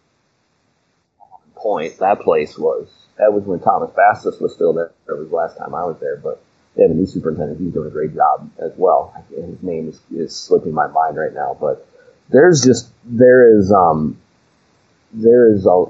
point. 1.56 1.98
That 2.00 2.22
place 2.22 2.58
was 2.58 2.88
that 3.18 3.34
was 3.34 3.44
when 3.44 3.60
Thomas 3.60 3.92
Bastis 3.92 4.42
was 4.42 4.54
still 4.54 4.74
there. 4.74 4.92
It 5.08 5.18
was 5.18 5.30
the 5.30 5.36
last 5.36 5.58
time 5.58 5.74
I 5.74 5.86
was 5.86 5.98
there, 6.00 6.18
but 6.18 6.42
they 6.76 6.84
have 6.84 6.92
a 6.92 6.96
new 6.96 7.06
superintendent. 7.06 7.60
He's 7.60 7.74
doing 7.74 7.88
a 7.88 7.92
great 7.92 8.14
job 8.14 8.50
as 8.60 8.72
well. 8.76 9.14
His 9.30 9.64
name 9.64 9.88
is, 9.90 10.00
is 10.12 10.36
slipping 10.36 10.74
my 10.74 10.88
mind 10.88 11.18
right 11.18 11.34
now, 11.34 11.58
but 11.60 11.88
there's 12.30 12.64
just 12.64 12.90
there 13.06 13.58
is 13.58 13.72
um 13.72 14.20
there 15.14 15.54
is 15.54 15.66
a 15.66 15.86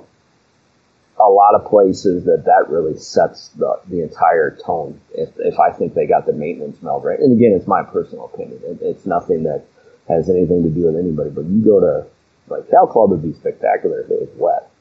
a 1.18 1.30
lot 1.30 1.56
of 1.56 1.66
places 1.66 2.26
that 2.26 2.44
that 2.46 2.70
really 2.70 2.98
sets 2.98 3.50
the 3.50 3.80
the 3.88 4.04
entire 4.04 4.58
tone. 4.66 5.00
If 5.14 5.30
if 5.40 5.60
I 5.60 5.72
think 5.72 5.94
they 5.94 6.06
got 6.06 6.26
the 6.26 6.34
maintenance 6.34 6.82
meld 6.82 7.04
right, 7.04 7.20
and 7.20 7.32
again, 7.32 7.54
it's 7.54 7.68
my 7.68 7.84
personal 7.84 8.26
opinion. 8.26 8.60
It, 8.64 8.80
it's 8.82 9.06
nothing 9.06 9.44
that 9.44 9.66
has 10.08 10.30
anything 10.30 10.64
to 10.64 10.70
do 10.70 10.86
with 10.86 10.98
anybody. 10.98 11.30
But 11.30 11.46
you 11.46 11.64
go 11.64 11.80
to 11.80 12.06
like 12.48 12.70
Cal 12.70 12.88
Club 12.88 13.12
would 13.12 13.24
be 13.24 13.34
spectacular 13.34 14.02
if 14.02 14.12
it 14.12 14.20
was 14.20 14.30
wet. 14.36 14.72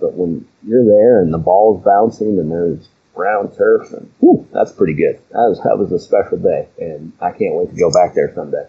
But 0.00 0.14
when 0.14 0.46
you're 0.66 0.84
there 0.84 1.20
and 1.20 1.32
the 1.32 1.38
ball's 1.38 1.84
bouncing 1.84 2.38
and 2.38 2.50
there's 2.50 2.88
brown 3.14 3.54
turf 3.54 3.92
and 3.92 4.10
whew, 4.20 4.48
that's 4.52 4.72
pretty 4.72 4.94
good. 4.94 5.20
That 5.30 5.48
was 5.48 5.60
that 5.62 5.78
was 5.78 5.92
a 5.92 5.98
special 5.98 6.38
day, 6.38 6.68
and 6.78 7.12
I 7.20 7.32
can't 7.32 7.54
wait 7.54 7.70
to 7.70 7.76
go 7.76 7.90
back 7.90 8.14
there 8.14 8.32
someday. 8.34 8.66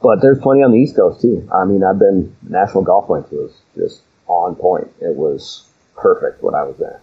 But 0.00 0.22
there's 0.22 0.38
plenty 0.38 0.62
on 0.62 0.72
the 0.72 0.78
East 0.78 0.96
Coast 0.96 1.20
too. 1.20 1.48
I 1.52 1.64
mean, 1.64 1.82
I've 1.82 1.98
been 1.98 2.34
National 2.42 2.84
Golf 2.84 3.10
Links 3.10 3.30
was 3.30 3.52
just 3.76 4.02
on 4.26 4.54
point. 4.54 4.88
It 5.00 5.14
was 5.14 5.68
perfect 5.96 6.42
when 6.42 6.54
I 6.54 6.62
was 6.62 6.76
there. 6.78 7.00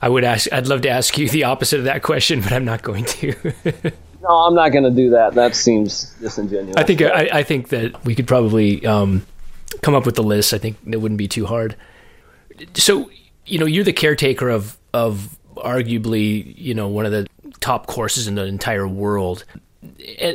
I 0.00 0.08
would 0.08 0.24
ask. 0.24 0.52
I'd 0.52 0.66
love 0.66 0.82
to 0.82 0.88
ask 0.88 1.16
you 1.18 1.28
the 1.28 1.44
opposite 1.44 1.78
of 1.78 1.84
that 1.84 2.02
question, 2.02 2.40
but 2.40 2.52
I'm 2.52 2.64
not 2.64 2.82
going 2.82 3.04
to. 3.04 3.34
no, 4.22 4.28
I'm 4.28 4.54
not 4.54 4.70
going 4.70 4.84
to 4.84 4.90
do 4.90 5.10
that. 5.10 5.34
That 5.34 5.54
seems 5.54 6.14
disingenuous. 6.20 6.76
I 6.76 6.82
think 6.82 7.02
I, 7.02 7.28
I 7.32 7.42
think 7.42 7.68
that 7.68 8.04
we 8.04 8.14
could 8.14 8.26
probably 8.26 8.84
um, 8.86 9.26
come 9.84 9.94
up 9.94 10.06
with 10.06 10.14
the 10.14 10.22
list. 10.22 10.54
I 10.54 10.58
think 10.58 10.78
it 10.86 10.96
wouldn't 10.96 11.18
be 11.18 11.28
too 11.28 11.44
hard. 11.44 11.76
So, 12.72 13.10
you 13.44 13.58
know, 13.58 13.66
you're 13.66 13.84
the 13.84 13.92
caretaker 13.92 14.48
of 14.48 14.78
of 14.94 15.38
arguably, 15.56 16.54
you 16.56 16.74
know, 16.74 16.88
one 16.88 17.04
of 17.04 17.12
the 17.12 17.26
top 17.60 17.86
courses 17.86 18.26
in 18.26 18.34
the 18.34 18.46
entire 18.46 18.88
world. 18.88 19.44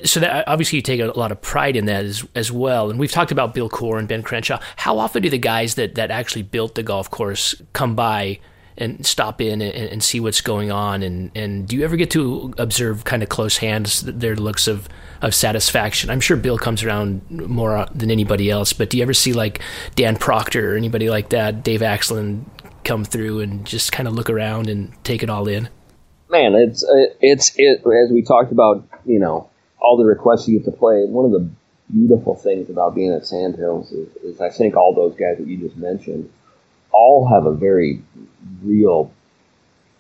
So 0.06 0.20
that 0.20 0.48
obviously 0.48 0.78
you 0.78 0.82
take 0.84 1.02
a 1.02 1.08
lot 1.08 1.32
of 1.32 1.42
pride 1.42 1.76
in 1.76 1.86
that 1.86 2.06
as 2.06 2.24
as 2.36 2.52
well. 2.52 2.92
And 2.92 3.00
we've 3.00 3.12
talked 3.12 3.32
about 3.32 3.56
Bill 3.56 3.70
Coore 3.70 3.98
and 3.98 4.08
Ben 4.08 4.22
Crenshaw. 4.22 4.60
How 4.76 5.00
often 5.00 5.24
do 5.24 5.32
the 5.32 5.40
guys 5.40 5.74
that 5.76 5.96
that 5.96 6.12
actually 6.12 6.44
built 6.44 6.76
the 6.76 6.84
golf 6.84 7.10
course 7.10 7.56
come 7.74 7.96
by 7.96 8.40
and 8.80 9.06
stop 9.06 9.42
in 9.42 9.62
and, 9.62 9.74
and 9.74 10.04
see 10.04 10.20
what's 10.20 10.42
going 10.42 10.72
on? 10.72 11.04
And 11.04 11.32
and 11.36 11.68
do 11.68 11.76
you 11.76 11.84
ever 11.84 11.96
get 11.96 12.12
to 12.12 12.54
observe 12.58 13.04
kind 13.04 13.24
of 13.24 13.30
close 13.30 13.58
hands 13.58 14.02
their 14.02 14.36
looks 14.36 14.68
of 14.68 14.90
of 15.22 15.36
satisfaction. 15.36 16.10
I'm 16.10 16.22
sure 16.22 16.38
Bill 16.38 16.58
comes 16.58 16.84
around 16.84 17.30
more 17.30 17.78
uh, 17.78 17.90
than 17.94 18.10
anybody 18.10 18.50
else, 18.50 18.74
but 18.74 18.90
do 18.90 18.98
you 18.98 19.04
ever 19.04 19.14
see 19.14 19.34
like 19.34 19.62
Dan 19.96 20.16
Proctor 20.16 20.74
or 20.74 20.78
anybody 20.78 21.10
like 21.10 21.30
that, 21.30 21.64
Dave 21.64 21.82
Axland, 21.82 22.46
come 22.84 23.04
through 23.04 23.42
and 23.42 23.66
just 23.66 23.92
kind 23.92 24.08
of 24.08 24.14
look 24.14 24.30
around 24.30 24.70
and 24.70 24.92
take 25.04 25.22
it 25.22 25.30
all 25.30 25.48
in? 25.48 25.70
Man, 26.30 26.56
it's 26.56 26.84
uh, 26.84 27.14
it's 27.20 27.52
it 27.58 27.80
as 27.80 28.12
we 28.12 28.22
talked 28.22 28.52
about, 28.52 28.88
you 29.06 29.20
know, 29.20 29.50
all 29.80 29.98
the 29.98 30.06
requests 30.06 30.48
you 30.48 30.60
get 30.60 30.66
to 30.66 30.72
play. 30.72 31.06
One 31.06 31.26
of 31.26 31.32
the 31.32 31.50
beautiful 31.92 32.36
things 32.36 32.70
about 32.70 32.94
being 32.94 33.12
at 33.12 33.26
Sandhills 33.26 33.92
is, 33.92 34.16
is 34.18 34.42
I 34.42 34.50
think 34.50 34.76
all 34.76 34.94
those 34.94 35.16
guys 35.16 35.38
that 35.40 35.48
you 35.48 35.58
just 35.58 35.76
mentioned 35.76 36.32
all 36.92 37.28
have 37.28 37.46
a 37.46 37.56
very 37.56 38.02
real 38.64 39.12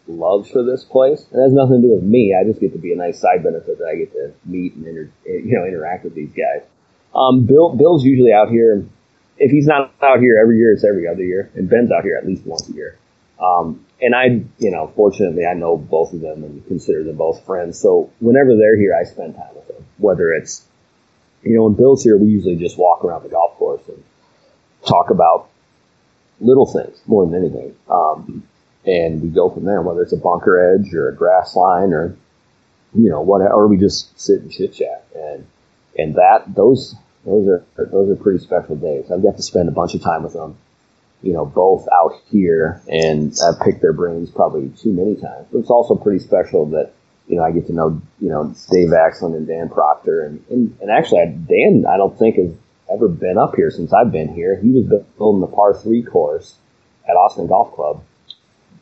love 0.07 0.49
for 0.49 0.63
this 0.63 0.83
place. 0.83 1.21
It 1.21 1.39
has 1.39 1.53
nothing 1.53 1.81
to 1.81 1.87
do 1.87 1.93
with 1.93 2.03
me. 2.03 2.35
I 2.39 2.43
just 2.43 2.59
get 2.59 2.73
to 2.73 2.79
be 2.79 2.93
a 2.93 2.97
nice 2.97 3.19
side 3.19 3.43
benefit 3.43 3.77
that 3.77 3.85
I 3.85 3.95
get 3.95 4.11
to 4.13 4.33
meet 4.45 4.73
and 4.73 4.85
inter, 4.85 5.11
you 5.25 5.57
know 5.57 5.65
interact 5.65 6.03
with 6.03 6.15
these 6.15 6.31
guys. 6.31 6.67
Um, 7.15 7.45
Bill 7.45 7.75
Bill's 7.75 8.03
usually 8.03 8.33
out 8.33 8.49
here. 8.49 8.85
If 9.37 9.51
he's 9.51 9.67
not 9.67 9.93
out 10.01 10.19
here 10.19 10.37
every 10.41 10.57
year, 10.57 10.73
it's 10.73 10.83
every 10.83 11.07
other 11.07 11.23
year, 11.23 11.49
and 11.55 11.69
Ben's 11.69 11.91
out 11.91 12.03
here 12.03 12.17
at 12.17 12.27
least 12.27 12.45
once 12.45 12.67
a 12.69 12.73
year. 12.73 12.97
Um, 13.39 13.85
and 14.01 14.15
I, 14.15 14.43
you 14.57 14.71
know, 14.71 14.91
fortunately, 14.95 15.45
I 15.45 15.53
know 15.53 15.77
both 15.77 16.13
of 16.13 16.21
them 16.21 16.43
and 16.43 16.65
consider 16.67 17.03
them 17.03 17.15
both 17.15 17.45
friends. 17.45 17.79
So 17.79 18.11
whenever 18.19 18.55
they're 18.55 18.77
here, 18.77 18.93
I 18.93 19.03
spend 19.03 19.35
time 19.35 19.55
with 19.55 19.67
them. 19.67 19.85
Whether 19.97 20.33
it's, 20.33 20.65
you 21.43 21.55
know, 21.55 21.63
when 21.63 21.73
Bill's 21.73 22.03
here, 22.03 22.17
we 22.17 22.27
usually 22.27 22.55
just 22.55 22.77
walk 22.77 23.03
around 23.03 23.23
the 23.23 23.29
golf 23.29 23.55
course 23.57 23.81
and 23.87 24.03
talk 24.85 25.09
about 25.09 25.49
little 26.39 26.65
things 26.65 26.99
more 27.05 27.25
than 27.25 27.35
anything. 27.35 27.75
Um, 27.89 28.43
and 28.85 29.21
we 29.21 29.29
go 29.29 29.49
from 29.49 29.65
there, 29.65 29.81
whether 29.81 30.01
it's 30.01 30.13
a 30.13 30.17
bunker 30.17 30.75
edge 30.75 30.93
or 30.93 31.09
a 31.09 31.15
grass 31.15 31.55
line 31.55 31.93
or, 31.93 32.15
you 32.93 33.09
know, 33.09 33.21
whatever, 33.21 33.53
or 33.53 33.67
we 33.67 33.77
just 33.77 34.19
sit 34.19 34.41
and 34.41 34.51
chit 34.51 34.73
chat. 34.73 35.05
And, 35.15 35.45
and 35.97 36.15
that, 36.15 36.55
those, 36.55 36.95
those 37.25 37.47
are, 37.47 37.65
those 37.77 38.09
are 38.09 38.15
pretty 38.15 38.39
special 38.39 38.75
days. 38.75 39.11
I've 39.11 39.23
got 39.23 39.37
to 39.37 39.43
spend 39.43 39.69
a 39.69 39.73
bunch 39.73 39.95
of 39.95 40.01
time 40.01 40.23
with 40.23 40.33
them, 40.33 40.57
you 41.21 41.33
know, 41.33 41.45
both 41.45 41.87
out 41.93 42.13
here 42.31 42.81
and 42.87 43.35
I've 43.45 43.59
picked 43.59 43.81
their 43.81 43.93
brains 43.93 44.31
probably 44.31 44.69
too 44.69 44.93
many 44.93 45.15
times, 45.15 45.47
but 45.51 45.59
it's 45.59 45.69
also 45.69 45.95
pretty 45.95 46.19
special 46.19 46.65
that, 46.67 46.93
you 47.27 47.35
know, 47.35 47.43
I 47.43 47.51
get 47.51 47.67
to 47.67 47.73
know, 47.73 48.01
you 48.19 48.29
know, 48.29 48.55
Dave 48.71 48.89
Axland 48.89 49.35
and 49.35 49.45
Dan 49.45 49.69
Proctor 49.69 50.25
and, 50.25 50.43
and, 50.49 50.75
and 50.81 50.89
actually 50.89 51.25
Dan, 51.25 51.85
I 51.87 51.97
don't 51.97 52.17
think 52.17 52.37
has 52.37 52.51
ever 52.91 53.07
been 53.07 53.37
up 53.37 53.55
here 53.55 53.71
since 53.71 53.93
I've 53.93 54.11
been 54.11 54.33
here. 54.33 54.59
He 54.59 54.71
was 54.71 54.85
building 55.17 55.41
the 55.41 55.47
par 55.47 55.73
three 55.73 56.03
course 56.03 56.55
at 57.07 57.15
Austin 57.15 57.47
Golf 57.47 57.73
Club 57.73 58.03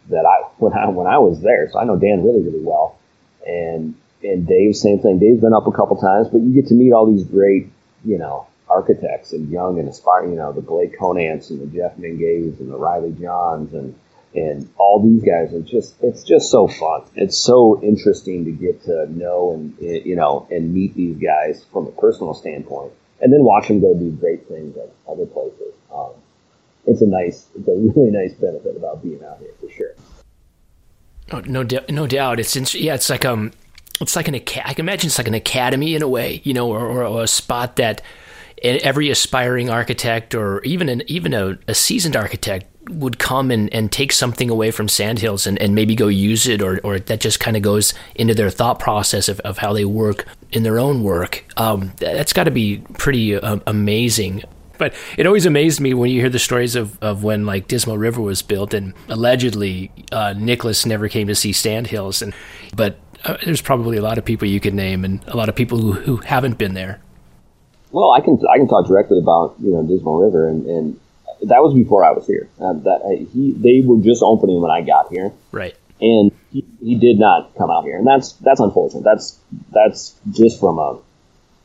that 0.10 0.26
I 0.26 0.48
when 0.58 0.74
I 0.74 0.90
when 0.90 1.08
I 1.08 1.18
was 1.20 1.42
there. 1.42 1.70
So 1.72 1.80
I 1.80 1.84
know 1.84 1.98
Dan 1.98 2.24
really 2.24 2.42
really 2.42 2.64
well, 2.64 2.98
and 3.46 3.96
and 4.24 4.48
Dave 4.48 4.76
same 4.76 5.00
thing. 5.00 5.20
Dave's 5.20 5.42
been 5.42 5.54
up 5.54 5.68
a 5.68 5.72
couple 5.72 5.98
times, 5.98 6.28
but 6.30 6.42
you 6.42 6.54
get 6.54 6.68
to 6.68 6.74
meet 6.74 6.92
all 6.92 7.06
these 7.06 7.24
great 7.24 7.72
you 8.04 8.18
know 8.18 8.48
architects 8.70 9.32
and 9.32 9.50
young 9.50 9.80
and 9.80 9.88
aspiring. 9.88 10.32
You 10.32 10.38
know 10.38 10.54
the 10.54 10.62
Blake 10.62 10.98
Conants 10.98 11.50
and 11.50 11.62
the 11.62 11.68
Jeff 11.68 11.98
Mingays 11.98 12.60
and 12.60 12.72
the 12.72 12.78
Riley 12.78 13.16
Johns 13.20 13.74
and 13.74 13.96
and 14.36 14.70
all 14.78 15.02
these 15.02 15.24
guys 15.24 15.54
are 15.54 15.62
just 15.62 15.96
it's 16.02 16.24
just 16.24 16.52
so 16.52 16.68
fun. 16.68 17.04
It's 17.16 17.38
so 17.38 17.82
interesting 17.82 18.46
to 18.46 18.52
get 18.52 18.84
to 18.84 19.08
know 19.12 19.54
and 19.54 19.76
you 19.80 20.16
know 20.16 20.48
and 20.52 20.74
meet 20.74 20.96
these 20.96 21.18
guys 21.18 21.66
from 21.72 21.88
a 21.88 21.92
personal 21.92 22.34
standpoint, 22.34 22.94
and 23.22 23.34
then 23.34 23.44
watch 23.44 23.68
them 23.68 23.82
go 23.82 23.94
do 23.94 24.12
great 24.12 24.48
things 24.48 24.78
at 24.78 24.92
other 25.08 25.26
places. 25.26 25.74
Um, 25.94 26.12
it's 26.86 27.02
a 27.02 27.08
nice, 27.08 27.48
it's 27.56 27.68
a 27.68 27.76
really 27.76 28.12
nice 28.12 28.34
benefit 28.34 28.78
about 28.78 29.04
being 29.04 29.24
out 29.24 29.40
here 29.40 29.52
for 29.60 29.70
sure. 29.70 29.96
Oh, 31.32 31.42
no, 31.42 31.66
no 31.90 32.08
doubt. 32.08 32.40
It's 32.40 32.74
yeah, 32.74 32.94
it's 32.94 33.10
like 33.10 33.26
um, 33.26 33.52
it's 34.00 34.16
like 34.16 34.28
an 34.28 34.36
I 34.36 34.40
can 34.40 34.80
imagine 34.80 35.08
it's 35.08 35.18
like 35.18 35.28
an 35.28 35.34
academy 35.34 35.96
in 35.96 36.02
a 36.02 36.08
way, 36.08 36.42
you 36.44 36.54
know, 36.54 36.70
or, 36.70 37.06
or 37.06 37.24
a 37.24 37.28
spot 37.28 37.76
that 37.78 38.02
every 38.64 39.10
aspiring 39.10 39.70
architect 39.70 40.34
or 40.34 40.64
even 40.64 40.90
an 40.90 41.04
even 41.08 41.34
a, 41.34 41.58
a 41.68 41.76
seasoned 41.76 42.16
architect 42.16 42.66
would 42.90 43.20
come 43.20 43.52
and, 43.52 43.74
and 43.74 43.92
take 43.92 44.12
something 44.12 44.50
away 44.50 44.72
from 44.72 44.88
Sandhills 44.88 45.48
and, 45.48 45.60
and 45.62 45.76
maybe 45.76 45.96
go 45.96 46.08
use 46.08 46.48
it 46.48 46.62
or, 46.62 46.80
or 46.84 47.00
that 47.00 47.20
just 47.20 47.40
kind 47.40 47.58
of 47.58 47.64
goes 47.64 47.94
into 48.16 48.34
their 48.34 48.50
thought 48.50 48.80
process 48.80 49.30
of, 49.30 49.40
of 49.42 49.58
how 49.58 49.74
they 49.74 49.86
work 49.86 50.26
in 50.52 50.64
their 50.64 50.80
own 50.80 51.04
work. 51.04 51.46
Um, 51.58 51.94
that's 51.98 52.34
got 52.34 52.46
to 52.46 52.52
be 52.52 52.80
pretty 52.98 53.36
uh, 53.36 53.60
amazing. 53.68 54.44
But 54.78 54.94
it 55.18 55.26
always 55.26 55.46
amazed 55.46 55.80
me 55.80 55.94
when 55.94 56.12
you 56.12 56.22
hear 56.22 56.30
the 56.30 56.40
stories 56.40 56.76
of, 56.76 57.02
of 57.02 57.24
when 57.24 57.46
like 57.46 57.68
Dismal 57.68 57.98
River 57.98 58.22
was 58.22 58.42
built 58.42 58.74
and 58.74 58.94
allegedly 59.10 59.92
uh, 60.12 60.34
Nicklaus 60.38 60.86
never 60.86 61.10
came 61.10 61.28
to 61.28 61.36
see 61.36 61.52
Sandhills. 61.52 62.22
And 62.22 62.34
but 62.76 63.00
uh, 63.26 63.38
there's 63.44 63.62
probably 63.62 63.98
a 63.98 64.02
lot 64.02 64.18
of 64.18 64.26
people 64.26 64.48
you 64.48 64.60
could 64.60 64.76
name 64.76 65.04
and 65.04 65.24
a 65.28 65.36
lot 65.36 65.50
of 65.50 65.56
people 65.56 65.80
who, 65.80 65.94
who 65.94 66.18
haven't 66.18 66.58
been 66.58 66.74
there. 66.74 67.02
Well, 67.92 68.12
I 68.12 68.22
can 68.22 68.38
I 68.54 68.58
can 68.58 68.68
talk 68.68 68.86
directly 68.88 69.18
about 69.18 69.56
you 69.60 69.72
know 69.72 69.82
Dismal 69.84 70.20
River 70.20 70.48
and, 70.48 70.66
and 70.68 71.00
that 71.44 71.62
was 71.62 71.74
before 71.74 72.04
I 72.04 72.12
was 72.12 72.26
here. 72.28 72.50
Uh, 72.60 72.74
that 72.74 73.02
uh, 73.04 73.26
he 73.32 73.54
they 73.54 73.82
were 73.86 74.02
just 74.02 74.22
opening 74.24 74.62
when 74.62 74.72
I 74.72 74.82
got 74.82 75.12
here, 75.12 75.32
right? 75.52 75.76
And 76.00 76.32
he, 76.52 76.64
he 76.80 76.96
did 76.96 77.18
not 77.18 77.56
come 77.56 77.72
out 77.72 77.84
here, 77.84 77.98
and 77.98 78.06
that's 78.06 78.34
that's 78.34 78.60
unfortunate. 78.60 79.04
That's 79.04 79.40
that's 79.72 80.16
just 80.32 80.60
from 80.60 80.78
a 80.80 81.00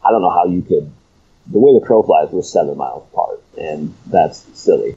I 0.05 0.11
don't 0.11 0.23
know 0.23 0.31
how 0.31 0.47
you 0.47 0.63
could 0.63 0.91
the 1.47 1.59
way 1.59 1.79
the 1.79 1.85
crow 1.85 2.03
flies, 2.03 2.29
we're 2.31 2.43
seven 2.43 2.77
miles 2.77 3.05
apart, 3.13 3.43
and 3.59 3.95
that's 4.07 4.47
silly. 4.59 4.97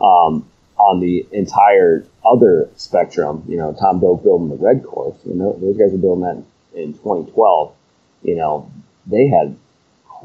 Um, 0.00 0.48
on 0.76 1.00
the 1.00 1.26
entire 1.32 2.04
other 2.24 2.68
spectrum, 2.76 3.44
you 3.46 3.56
know, 3.56 3.74
Tom 3.78 4.00
Doak 4.00 4.24
building 4.24 4.48
the 4.48 4.56
red 4.56 4.84
course, 4.84 5.16
you 5.24 5.34
know, 5.34 5.56
those 5.60 5.76
guys 5.76 5.94
are 5.94 5.98
building 5.98 6.24
that 6.24 6.42
in 6.78 6.94
2012, 6.94 7.74
you 8.22 8.34
know, 8.34 8.70
they 9.06 9.28
had 9.28 9.56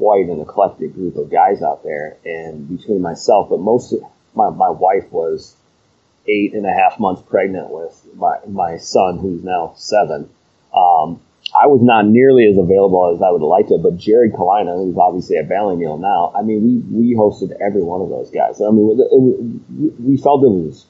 quite 0.00 0.24
an 0.30 0.40
eclectic 0.40 0.94
group 0.94 1.16
of 1.16 1.30
guys 1.30 1.60
out 1.60 1.84
there. 1.84 2.16
And 2.24 2.66
between 2.74 3.02
myself, 3.02 3.50
but 3.50 3.60
most 3.60 3.92
of 3.92 4.00
my, 4.34 4.48
my 4.48 4.70
wife 4.70 5.12
was 5.12 5.54
eight 6.26 6.54
and 6.54 6.64
a 6.64 6.72
half 6.72 6.98
months 6.98 7.22
pregnant 7.28 7.68
with 7.68 7.94
my, 8.14 8.38
my 8.48 8.78
son, 8.78 9.18
who's 9.18 9.44
now 9.44 9.74
seven. 9.76 10.30
Um, 10.74 11.20
I 11.52 11.66
was 11.66 11.82
not 11.82 12.06
nearly 12.06 12.48
as 12.48 12.56
available 12.56 13.12
as 13.14 13.20
I 13.20 13.30
would 13.30 13.42
like 13.42 13.68
to, 13.68 13.76
but 13.76 13.98
Jared 13.98 14.32
Kalina, 14.32 14.72
who's 14.74 14.96
obviously 14.96 15.36
at 15.36 15.48
Ballyneal 15.48 16.00
now, 16.00 16.32
I 16.34 16.40
mean, 16.40 16.64
we, 16.64 17.10
we 17.10 17.14
hosted 17.14 17.52
every 17.60 17.82
one 17.82 18.00
of 18.00 18.08
those 18.08 18.30
guys. 18.30 18.62
I 18.62 18.70
mean, 18.70 18.96
it, 18.96 19.04
it, 19.04 20.00
we 20.00 20.16
felt 20.16 20.44
it 20.44 20.48
was 20.48 20.86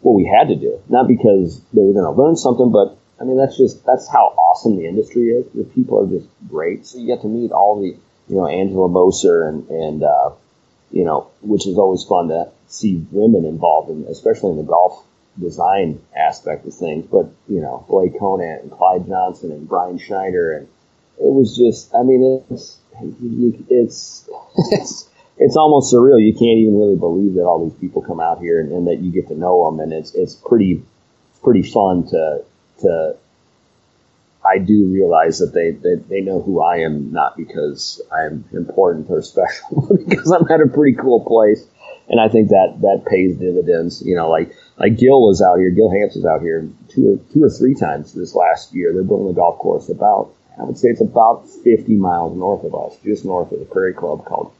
what 0.00 0.14
we 0.14 0.24
had 0.24 0.48
to 0.48 0.56
do, 0.56 0.80
not 0.88 1.06
because 1.06 1.60
they 1.72 1.82
were 1.82 1.92
going 1.92 2.10
to 2.10 2.20
learn 2.20 2.34
something, 2.34 2.72
but 2.72 2.98
I 3.20 3.24
mean, 3.24 3.36
that's 3.36 3.56
just, 3.56 3.86
that's 3.86 4.10
how 4.10 4.34
awesome 4.34 4.76
the 4.76 4.86
industry 4.86 5.30
is. 5.30 5.46
The 5.54 5.62
people 5.62 6.02
are 6.02 6.08
just 6.10 6.26
great. 6.48 6.86
So 6.86 6.98
you 6.98 7.06
get 7.06 7.22
to 7.22 7.28
meet 7.28 7.52
all 7.52 7.80
the, 7.80 7.94
you 8.28 8.36
know, 8.36 8.46
Angela 8.46 8.88
Moser 8.88 9.46
and, 9.48 9.68
and, 9.68 10.02
uh, 10.02 10.30
you 10.90 11.04
know, 11.04 11.30
which 11.40 11.66
is 11.66 11.78
always 11.78 12.04
fun 12.04 12.28
to 12.28 12.50
see 12.68 13.04
women 13.10 13.44
involved 13.44 13.90
in, 13.90 14.04
especially 14.08 14.50
in 14.50 14.56
the 14.58 14.62
golf 14.62 15.04
design 15.40 16.00
aspect 16.16 16.66
of 16.66 16.74
things. 16.74 17.06
But 17.06 17.30
you 17.48 17.60
know, 17.60 17.84
Blake 17.88 18.18
Conant 18.18 18.62
and 18.62 18.70
Clyde 18.70 19.06
Johnson 19.06 19.52
and 19.52 19.68
Brian 19.68 19.98
Schneider, 19.98 20.52
and 20.52 20.68
it 21.18 21.32
was 21.32 21.56
just, 21.56 21.94
I 21.94 22.02
mean, 22.02 22.44
it's 22.50 22.78
it's 23.68 24.28
it's 24.70 25.08
it's 25.38 25.56
almost 25.56 25.92
surreal. 25.92 26.20
You 26.20 26.32
can't 26.32 26.58
even 26.58 26.78
really 26.78 26.96
believe 26.96 27.34
that 27.34 27.44
all 27.44 27.64
these 27.64 27.78
people 27.78 28.02
come 28.02 28.20
out 28.20 28.40
here 28.40 28.60
and, 28.60 28.72
and 28.72 28.86
that 28.86 28.98
you 29.00 29.10
get 29.10 29.28
to 29.28 29.34
know 29.34 29.70
them, 29.70 29.80
and 29.80 29.92
it's 29.92 30.14
it's 30.14 30.34
pretty 30.34 30.82
pretty 31.42 31.62
fun 31.62 32.06
to 32.08 32.44
to 32.80 33.16
I 34.44 34.58
do 34.58 34.86
realize 34.86 35.38
that 35.38 35.54
they, 35.54 35.70
they, 35.70 35.94
they 35.94 36.20
know 36.20 36.42
who 36.42 36.60
I 36.60 36.78
am, 36.78 37.12
not 37.12 37.36
because 37.36 38.00
I'm 38.10 38.44
important 38.52 39.08
or 39.08 39.22
special, 39.22 39.96
because 40.06 40.32
I'm 40.32 40.50
at 40.50 40.60
a 40.60 40.68
pretty 40.68 40.96
cool 40.96 41.24
place. 41.24 41.64
And 42.08 42.20
I 42.20 42.28
think 42.28 42.48
that, 42.48 42.78
that 42.80 43.06
pays 43.08 43.36
dividends. 43.36 44.02
You 44.04 44.16
know, 44.16 44.28
like, 44.28 44.52
like 44.78 44.98
Gil 44.98 45.22
was 45.22 45.40
out 45.40 45.58
here, 45.58 45.70
Gil 45.70 45.90
Hanse 45.90 46.16
was 46.16 46.26
out 46.26 46.42
here 46.42 46.68
two 46.88 47.14
or, 47.14 47.32
two 47.32 47.44
or 47.44 47.50
three 47.50 47.74
times 47.74 48.12
this 48.12 48.34
last 48.34 48.74
year. 48.74 48.92
They're 48.92 49.04
building 49.04 49.30
a 49.30 49.34
golf 49.34 49.58
course 49.58 49.88
about, 49.88 50.34
I 50.60 50.64
would 50.64 50.76
say 50.76 50.88
it's 50.88 51.00
about 51.00 51.48
50 51.48 51.94
miles 51.94 52.36
north 52.36 52.64
of 52.64 52.74
us, 52.74 52.98
just 53.04 53.24
north 53.24 53.52
of 53.52 53.60
the 53.60 53.64
Prairie 53.64 53.94
Club 53.94 54.24
called 54.24 54.52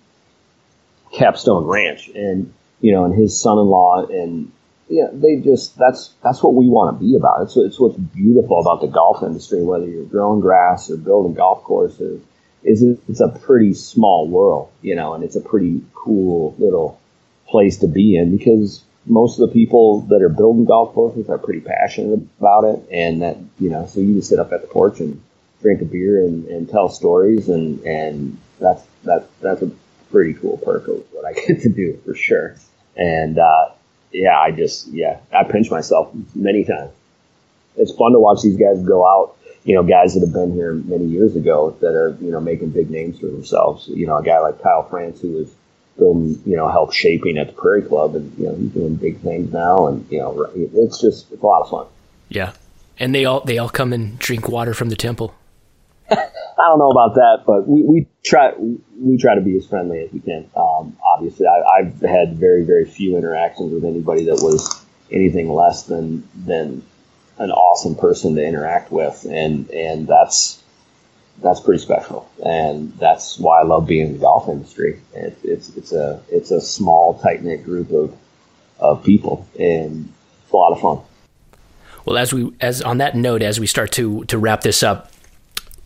Capstone 1.13 1.65
Ranch. 1.65 2.09
And, 2.15 2.55
you 2.81 2.93
know, 2.93 3.05
and 3.05 3.15
his 3.15 3.41
son-in-law 3.41 4.07
and 4.07 4.53
yeah, 4.89 5.09
they 5.13 5.37
just 5.37 5.77
that's 5.79 6.13
that's 6.23 6.43
what 6.43 6.55
we 6.55 6.69
want 6.69 6.97
to 6.97 7.05
be 7.05 7.15
about. 7.17 7.43
It's 7.43 7.57
it's 7.57 7.81
what's 7.81 7.97
beautiful 7.97 8.61
about 8.61 8.81
the 8.81 8.89
golf 8.89 9.23
industry. 9.23 9.63
Whether 9.63 9.87
you're 9.87 10.05
growing 10.05 10.41
grass 10.41 10.91
or 10.91 10.97
building 10.97 11.35
golf 11.35 11.63
courses, 11.65 12.21
is 12.63 12.83
it's 13.09 13.21
a 13.21 13.29
pretty 13.29 13.75
small 13.75 14.29
world, 14.29 14.71
you 14.83 14.95
know, 14.95 15.15
and 15.15 15.25
it's 15.25 15.37
a 15.37 15.41
pretty 15.41 15.83
cool 15.95 16.55
little 16.59 17.01
place 17.49 17.79
to 17.79 17.87
be 17.87 18.17
in 18.17 18.37
because 18.37 18.83
most 19.07 19.39
of 19.39 19.49
the 19.49 19.53
people 19.53 20.03
that 20.03 20.23
are 20.23 20.29
building 20.29 20.65
golf 20.65 20.95
courses 20.95 21.29
are 21.29 21.39
pretty 21.39 21.61
passionate 21.61 22.21
about 22.39 22.65
it, 22.65 22.89
and 22.91 23.23
that 23.23 23.37
you 23.59 23.71
know, 23.71 23.87
so 23.87 24.01
you 24.01 24.15
just 24.15 24.29
sit 24.29 24.39
up 24.39 24.53
at 24.53 24.63
the 24.63 24.69
porch 24.69 25.01
and 25.01 25.23
drink 25.61 25.81
a 25.81 25.85
beer 25.85 26.25
and, 26.25 26.47
and 26.47 26.69
tell 26.69 26.89
stories, 26.89 27.49
and 27.49 27.81
and 27.81 28.39
that's 28.61 28.83
that's 29.05 29.27
that's 29.41 29.63
a 29.63 29.71
pretty 30.11 30.35
cool 30.35 30.59
perk 30.59 30.87
of 30.89 31.05
what 31.13 31.25
I 31.25 31.33
get 31.33 31.63
to 31.63 31.69
do 31.69 31.99
for 32.05 32.15
sure. 32.15 32.57
And 32.97 33.39
uh, 33.39 33.71
yeah, 34.13 34.39
I 34.39 34.51
just 34.51 34.89
yeah, 34.89 35.19
I 35.33 35.45
pinch 35.45 35.71
myself 35.71 36.13
many 36.35 36.65
times. 36.65 36.93
It's 37.77 37.93
fun 37.93 38.13
to 38.13 38.21
watch 38.21 38.43
these 38.43 38.57
guys 38.57 38.81
go 38.83 39.07
out. 39.07 39.37
You 39.65 39.77
know, 39.77 39.83
guys 39.83 40.15
that 40.15 40.21
have 40.21 40.33
been 40.33 40.53
here 40.53 40.75
many 40.75 41.07
years 41.07 41.37
ago 41.37 41.77
that 41.81 41.95
are 41.95 42.17
you 42.21 42.31
know 42.31 42.41
making 42.41 42.71
big 42.71 42.91
names 42.91 43.19
for 43.19 43.27
themselves. 43.27 43.89
You 43.89 44.07
know, 44.07 44.17
a 44.17 44.23
guy 44.23 44.39
like 44.41 44.63
Kyle 44.63 44.89
Franz 44.89 45.21
who 45.21 45.33
was 45.33 45.55
building, 45.97 46.41
you 46.45 46.57
know, 46.57 46.69
help 46.69 46.93
shaping 46.93 47.39
at 47.39 47.49
the 47.49 47.53
Prairie 47.53 47.83
Club, 47.83 48.15
and 48.15 48.37
you 48.39 48.47
know 48.47 48.55
he's 48.55 48.71
doing 48.71 48.97
big 48.97 49.21
things 49.21 49.53
now, 49.53 49.87
and 49.87 50.07
you 50.11 50.19
know 50.19 50.51
it's 50.55 51.01
just 51.01 51.31
it's 51.33 51.43
a 51.43 51.47
lot 51.47 51.63
of 51.63 51.71
fun. 51.71 51.87
Yeah, 52.29 52.53
and 52.99 53.15
they 53.15 53.25
all 53.25 53.41
they 53.41 53.59
all 53.59 53.69
come 53.69 53.93
and 53.93 54.19
drink 54.19 54.49
water 54.49 54.75
from 54.75 54.89
the 54.89 54.97
temple. 54.97 55.35
I 56.63 56.69
don't 56.69 56.79
know 56.79 56.91
about 56.91 57.15
that, 57.17 57.43
but 57.45 57.67
we, 57.67 57.83
we 57.83 58.07
try 58.23 58.53
we 58.57 59.19
try 59.19 59.35
to 59.35 59.41
be 59.41 59.57
as 59.57 59.67
friendly 59.67 60.05
as 60.05 60.13
we 60.13 60.21
can. 60.21 60.49
Um, 60.57 60.97
obviously, 61.05 61.47
I, 61.47 61.83
have 61.83 62.01
had 62.01 62.37
very 62.37 62.63
very 62.63 62.85
few 62.85 63.17
interactions 63.17 63.73
with 63.73 63.85
anybody 63.85 64.27
that 64.27 64.37
was 64.37 64.85
anything 65.11 65.53
less 65.53 65.85
than 65.85 66.29
than 66.37 66.85
an 67.39 67.51
awesome 67.51 67.97
person 67.97 68.37
to 68.37 68.47
interact 68.47 68.93
with, 68.93 69.27
and 69.29 69.69
and 69.71 70.07
that's 70.07 70.63
that's 71.41 71.59
pretty 71.59 71.83
special, 71.83 72.31
and 72.45 72.97
that's 72.97 73.41
why 73.41 73.61
I 73.61 73.65
love 73.65 73.89
being 73.89 74.07
in 74.07 74.13
the 74.13 74.19
golf 74.21 74.49
industry. 74.49 75.01
It's 75.15 75.45
it's 75.45 75.77
it's 75.77 75.93
a 75.93 76.23
it's 76.29 76.53
a 76.53 76.61
small 76.61 77.19
tight 77.19 77.43
knit 77.43 77.65
group 77.65 77.91
of 77.91 78.17
of 78.79 79.03
people, 79.03 79.49
and 79.59 80.13
it's 80.45 80.53
a 80.53 80.57
lot 80.57 80.73
of 80.73 80.81
fun. 80.81 81.01
Well, 82.05 82.19
as 82.19 82.33
we 82.33 82.53
as 82.61 82.83
on 82.83 82.99
that 82.99 83.17
note, 83.17 83.43
as 83.43 83.59
we 83.59 83.67
start 83.67 83.91
to 83.93 84.25
to 84.27 84.39
wrap 84.39 84.61
this 84.61 84.85
up, 84.85 85.12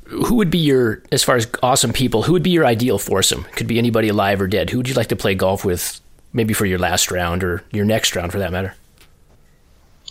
who 0.06 0.36
would 0.36 0.50
be 0.50 0.58
your, 0.58 1.02
as 1.10 1.24
far 1.24 1.36
as 1.36 1.48
awesome 1.62 1.92
people, 1.92 2.22
who 2.22 2.32
would 2.32 2.42
be 2.42 2.50
your 2.50 2.64
ideal 2.64 2.98
foursome? 2.98 3.44
Could 3.56 3.66
be 3.66 3.78
anybody 3.78 4.08
alive 4.08 4.40
or 4.40 4.46
dead. 4.46 4.70
Who 4.70 4.78
would 4.78 4.88
you 4.88 4.94
like 4.94 5.08
to 5.08 5.16
play 5.16 5.34
golf 5.34 5.64
with, 5.64 6.00
maybe 6.32 6.54
for 6.54 6.66
your 6.66 6.78
last 6.78 7.10
round 7.10 7.42
or 7.42 7.64
your 7.72 7.84
next 7.84 8.14
round 8.14 8.32
for 8.32 8.38
that 8.38 8.52
matter? 8.52 8.74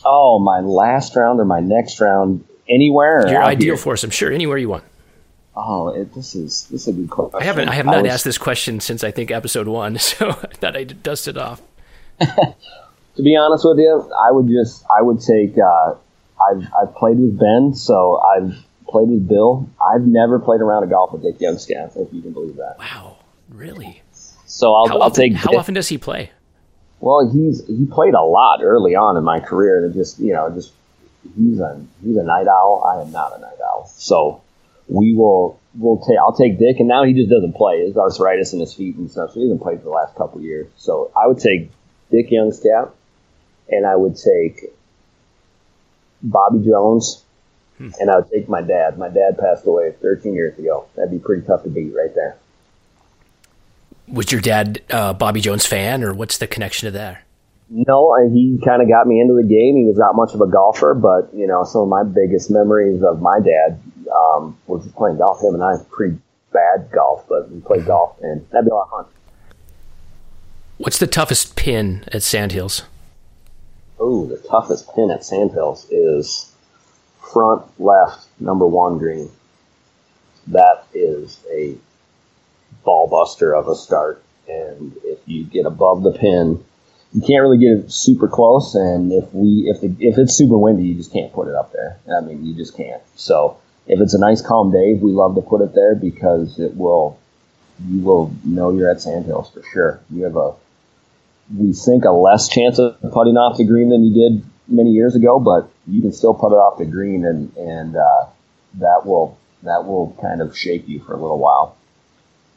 Oh, 0.03 0.39
my 0.39 0.59
last 0.59 1.15
round 1.15 1.39
or 1.39 1.45
my 1.45 1.61
next 1.61 1.99
round, 1.99 2.45
anywhere. 2.69 3.27
Your 3.27 3.43
ideal 3.43 3.75
here? 3.75 3.77
foursome, 3.77 4.09
sure, 4.09 4.31
anywhere 4.31 4.57
you 4.57 4.69
want. 4.69 4.83
Oh, 5.55 5.89
it, 5.89 6.13
this 6.13 6.35
is 6.35 6.67
this 6.69 6.81
is 6.81 6.87
a 6.89 6.91
good 6.91 7.09
question. 7.09 7.39
I 7.39 7.45
haven't 7.45 7.69
I 7.69 7.75
have 7.75 7.85
not 7.85 7.95
I 7.95 8.01
was, 8.01 8.11
asked 8.11 8.25
this 8.25 8.37
question 8.37 8.81
since 8.81 9.05
I 9.05 9.11
think 9.11 9.31
episode 9.31 9.67
one, 9.67 9.97
so 9.99 10.29
I 10.29 10.33
thought 10.33 10.75
I'd 10.75 11.01
dust 11.01 11.29
it 11.29 11.37
off. 11.37 11.61
to 12.19 13.23
be 13.23 13.37
honest 13.37 13.63
with 13.63 13.77
you, 13.77 14.11
I 14.21 14.31
would 14.31 14.47
just 14.49 14.85
I 14.95 15.01
would 15.01 15.21
take. 15.21 15.57
Uh, 15.57 15.95
I've 16.51 16.67
I've 16.81 16.95
played 16.95 17.17
with 17.17 17.39
Ben, 17.39 17.73
so 17.73 18.21
I've 18.21 18.64
played 18.95 19.09
with 19.09 19.27
Bill. 19.27 19.69
I've 19.93 20.07
never 20.07 20.39
played 20.39 20.61
around 20.61 20.83
a 20.83 20.87
golf 20.87 21.11
with 21.11 21.21
Dick 21.21 21.39
Youngscap, 21.39 21.97
if 21.97 22.13
you 22.13 22.21
can 22.21 22.31
believe 22.31 22.55
that. 22.55 22.77
Wow, 22.79 23.17
really? 23.49 24.01
So 24.45 24.73
I'll, 24.73 24.87
how 24.87 24.95
I'll 24.95 25.03
often, 25.03 25.21
take. 25.21 25.33
How 25.33 25.51
Dick. 25.51 25.59
often 25.59 25.73
does 25.73 25.89
he 25.89 25.97
play? 25.97 26.31
Well, 27.01 27.29
he's 27.29 27.67
he 27.67 27.85
played 27.87 28.13
a 28.13 28.21
lot 28.21 28.61
early 28.63 28.95
on 28.95 29.17
in 29.17 29.25
my 29.25 29.41
career, 29.41 29.83
and 29.83 29.93
it 29.93 29.97
just 29.97 30.17
you 30.17 30.31
know 30.31 30.49
just 30.49 30.71
he's 31.35 31.59
a 31.59 31.85
he's 32.01 32.15
a 32.15 32.23
night 32.23 32.47
owl. 32.47 32.85
I 32.87 33.01
am 33.01 33.11
not 33.11 33.37
a 33.37 33.41
night 33.41 33.57
owl, 33.61 33.91
so 33.93 34.41
we 34.87 35.13
will 35.13 35.59
we'll 35.77 35.97
take 35.97 36.17
I'll 36.17 36.31
take 36.31 36.57
Dick, 36.57 36.77
and 36.79 36.87
now 36.87 37.03
he 37.03 37.13
just 37.13 37.29
doesn't 37.29 37.53
play. 37.53 37.85
His 37.85 37.97
arthritis 37.97 38.53
in 38.53 38.61
his 38.61 38.73
feet 38.73 38.95
and 38.95 39.11
stuff, 39.11 39.31
so 39.31 39.41
he 39.41 39.41
hasn't 39.41 39.61
played 39.61 39.79
for 39.79 39.83
the 39.85 39.89
last 39.89 40.15
couple 40.15 40.39
years. 40.39 40.67
So 40.77 41.11
I 41.21 41.27
would 41.27 41.39
take 41.39 41.69
Dick 42.11 42.29
Youngscap, 42.29 42.91
and 43.67 43.85
I 43.85 43.97
would 43.97 44.15
take 44.15 44.71
Bobby 46.23 46.65
Jones 46.65 47.24
Hmm. 47.77 47.89
And 47.99 48.09
I 48.09 48.17
would 48.17 48.29
take 48.31 48.47
my 48.47 48.61
dad. 48.61 48.97
My 48.97 49.09
dad 49.09 49.37
passed 49.37 49.65
away 49.65 49.93
13 50.01 50.33
years 50.33 50.57
ago. 50.57 50.87
That'd 50.95 51.11
be 51.11 51.19
pretty 51.19 51.45
tough 51.45 51.63
to 51.63 51.69
beat 51.69 51.93
right 51.93 52.13
there. 52.15 52.37
Was 54.07 54.31
your 54.31 54.41
dad 54.41 54.81
uh, 54.91 55.13
Bobby 55.13 55.41
Jones 55.41 55.65
fan, 55.65 56.03
or 56.03 56.13
what's 56.13 56.37
the 56.37 56.47
connection 56.47 56.85
to 56.87 56.91
that? 56.91 57.23
No, 57.69 58.15
he 58.31 58.59
kind 58.63 58.81
of 58.81 58.87
got 58.87 59.07
me 59.07 59.19
into 59.19 59.33
the 59.33 59.47
game. 59.47 59.75
He 59.75 59.85
was 59.85 59.97
not 59.97 60.15
much 60.15 60.35
of 60.35 60.41
a 60.41 60.47
golfer, 60.47 60.93
but 60.93 61.33
you 61.33 61.47
know, 61.47 61.63
some 61.63 61.81
of 61.81 61.87
my 61.89 62.03
biggest 62.03 62.51
memories 62.51 63.01
of 63.01 63.21
my 63.21 63.39
dad 63.39 63.81
um, 64.15 64.57
just 64.81 64.95
playing 64.95 65.17
golf. 65.17 65.41
Him 65.41 65.55
and 65.55 65.63
I 65.63 65.77
pretty 65.89 66.17
bad 66.53 66.89
golf, 66.91 67.25
but 67.27 67.51
we 67.51 67.59
played 67.61 67.81
mm-hmm. 67.81 67.87
golf, 67.87 68.17
and 68.21 68.47
that'd 68.51 68.65
be 68.65 68.71
a 68.71 68.75
lot 68.75 68.89
of 68.91 69.05
fun. 69.05 69.05
What's 70.77 70.99
the 70.99 71.07
toughest 71.07 71.55
pin 71.55 72.03
at 72.11 72.21
Sandhills? 72.21 72.83
Oh, 73.99 74.25
the 74.25 74.37
toughest 74.37 74.93
pin 74.93 75.09
at 75.09 75.23
Sandhills 75.23 75.87
is 75.89 76.51
front 77.35 77.65
left 77.81 78.27
number 78.39 78.65
one 78.65 78.97
green. 78.97 79.29
That 80.47 80.87
is 80.93 81.37
a 81.51 81.75
ball 82.85 83.09
buster 83.09 83.53
of 83.53 83.67
a 83.67 83.75
start. 83.75 84.23
And 84.47 84.95
if 85.03 85.19
you 85.25 85.43
get 85.43 85.65
above 85.65 86.03
the 86.03 86.13
pin, 86.13 86.63
you 87.11 87.19
can't 87.19 87.41
really 87.41 87.57
get 87.57 87.71
it 87.71 87.91
super 87.91 88.29
close. 88.29 88.73
And 88.73 89.11
if 89.11 89.33
we 89.33 89.69
if 89.69 89.81
the, 89.81 89.93
if 89.99 90.17
it's 90.17 90.33
super 90.33 90.57
windy, 90.57 90.83
you 90.83 90.95
just 90.95 91.11
can't 91.11 91.33
put 91.33 91.49
it 91.49 91.55
up 91.55 91.73
there. 91.73 91.99
I 92.17 92.21
mean, 92.21 92.45
you 92.45 92.55
just 92.55 92.77
can't. 92.77 93.01
So 93.15 93.57
if 93.85 93.99
it's 93.99 94.13
a 94.13 94.19
nice 94.19 94.41
calm 94.41 94.71
day, 94.71 94.93
we 94.93 95.11
love 95.11 95.35
to 95.35 95.41
put 95.41 95.59
it 95.59 95.75
there 95.75 95.93
because 95.93 96.57
it 96.57 96.77
will 96.77 97.19
you 97.85 97.99
will 97.99 98.33
know 98.45 98.71
you're 98.71 98.89
at 98.89 99.01
Sandhills 99.01 99.51
for 99.51 99.61
sure. 99.73 99.99
You 100.09 100.23
have 100.23 100.37
a 100.37 100.53
we 101.53 101.73
think 101.73 102.05
a 102.05 102.11
less 102.11 102.47
chance 102.47 102.79
of 102.79 102.97
putting 103.11 103.35
off 103.35 103.57
the 103.57 103.65
green 103.65 103.89
than 103.89 104.05
you 104.05 104.13
did 104.13 104.45
many 104.69 104.91
years 104.91 105.15
ago, 105.15 105.37
but 105.37 105.69
you 105.87 106.01
can 106.01 106.11
still 106.11 106.33
put 106.33 106.51
it 106.51 106.55
off 106.55 106.77
the 106.77 106.85
green, 106.85 107.25
and 107.25 107.55
and 107.57 107.95
uh, 107.95 108.25
that 108.75 109.05
will 109.05 109.37
that 109.63 109.85
will 109.85 110.15
kind 110.21 110.41
of 110.41 110.57
shake 110.57 110.87
you 110.87 110.99
for 110.99 111.13
a 111.13 111.17
little 111.17 111.39
while. 111.39 111.75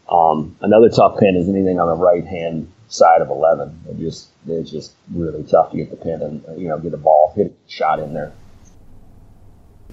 Um, 0.09 0.57
another 0.61 0.89
tough 0.89 1.19
pin 1.19 1.37
is 1.37 1.49
anything 1.49 1.79
on 1.79 1.89
the 1.89 2.03
right 2.03 2.27
hand 2.27 2.73
side 2.89 3.21
of 3.21 3.29
eleven. 3.29 3.81
It 3.89 3.99
just 3.99 4.29
it's 4.47 4.71
just 4.71 4.93
really 5.13 5.45
tough 5.45 5.71
to 5.73 5.77
get 5.77 5.91
the 5.91 5.97
pin 5.97 6.23
and 6.23 6.61
you 6.61 6.69
know 6.69 6.79
get 6.79 6.95
a 6.95 6.99
ball 6.99 7.33
hit 7.37 7.57
shot 7.69 8.01
in 8.01 8.15
there. 8.15 8.33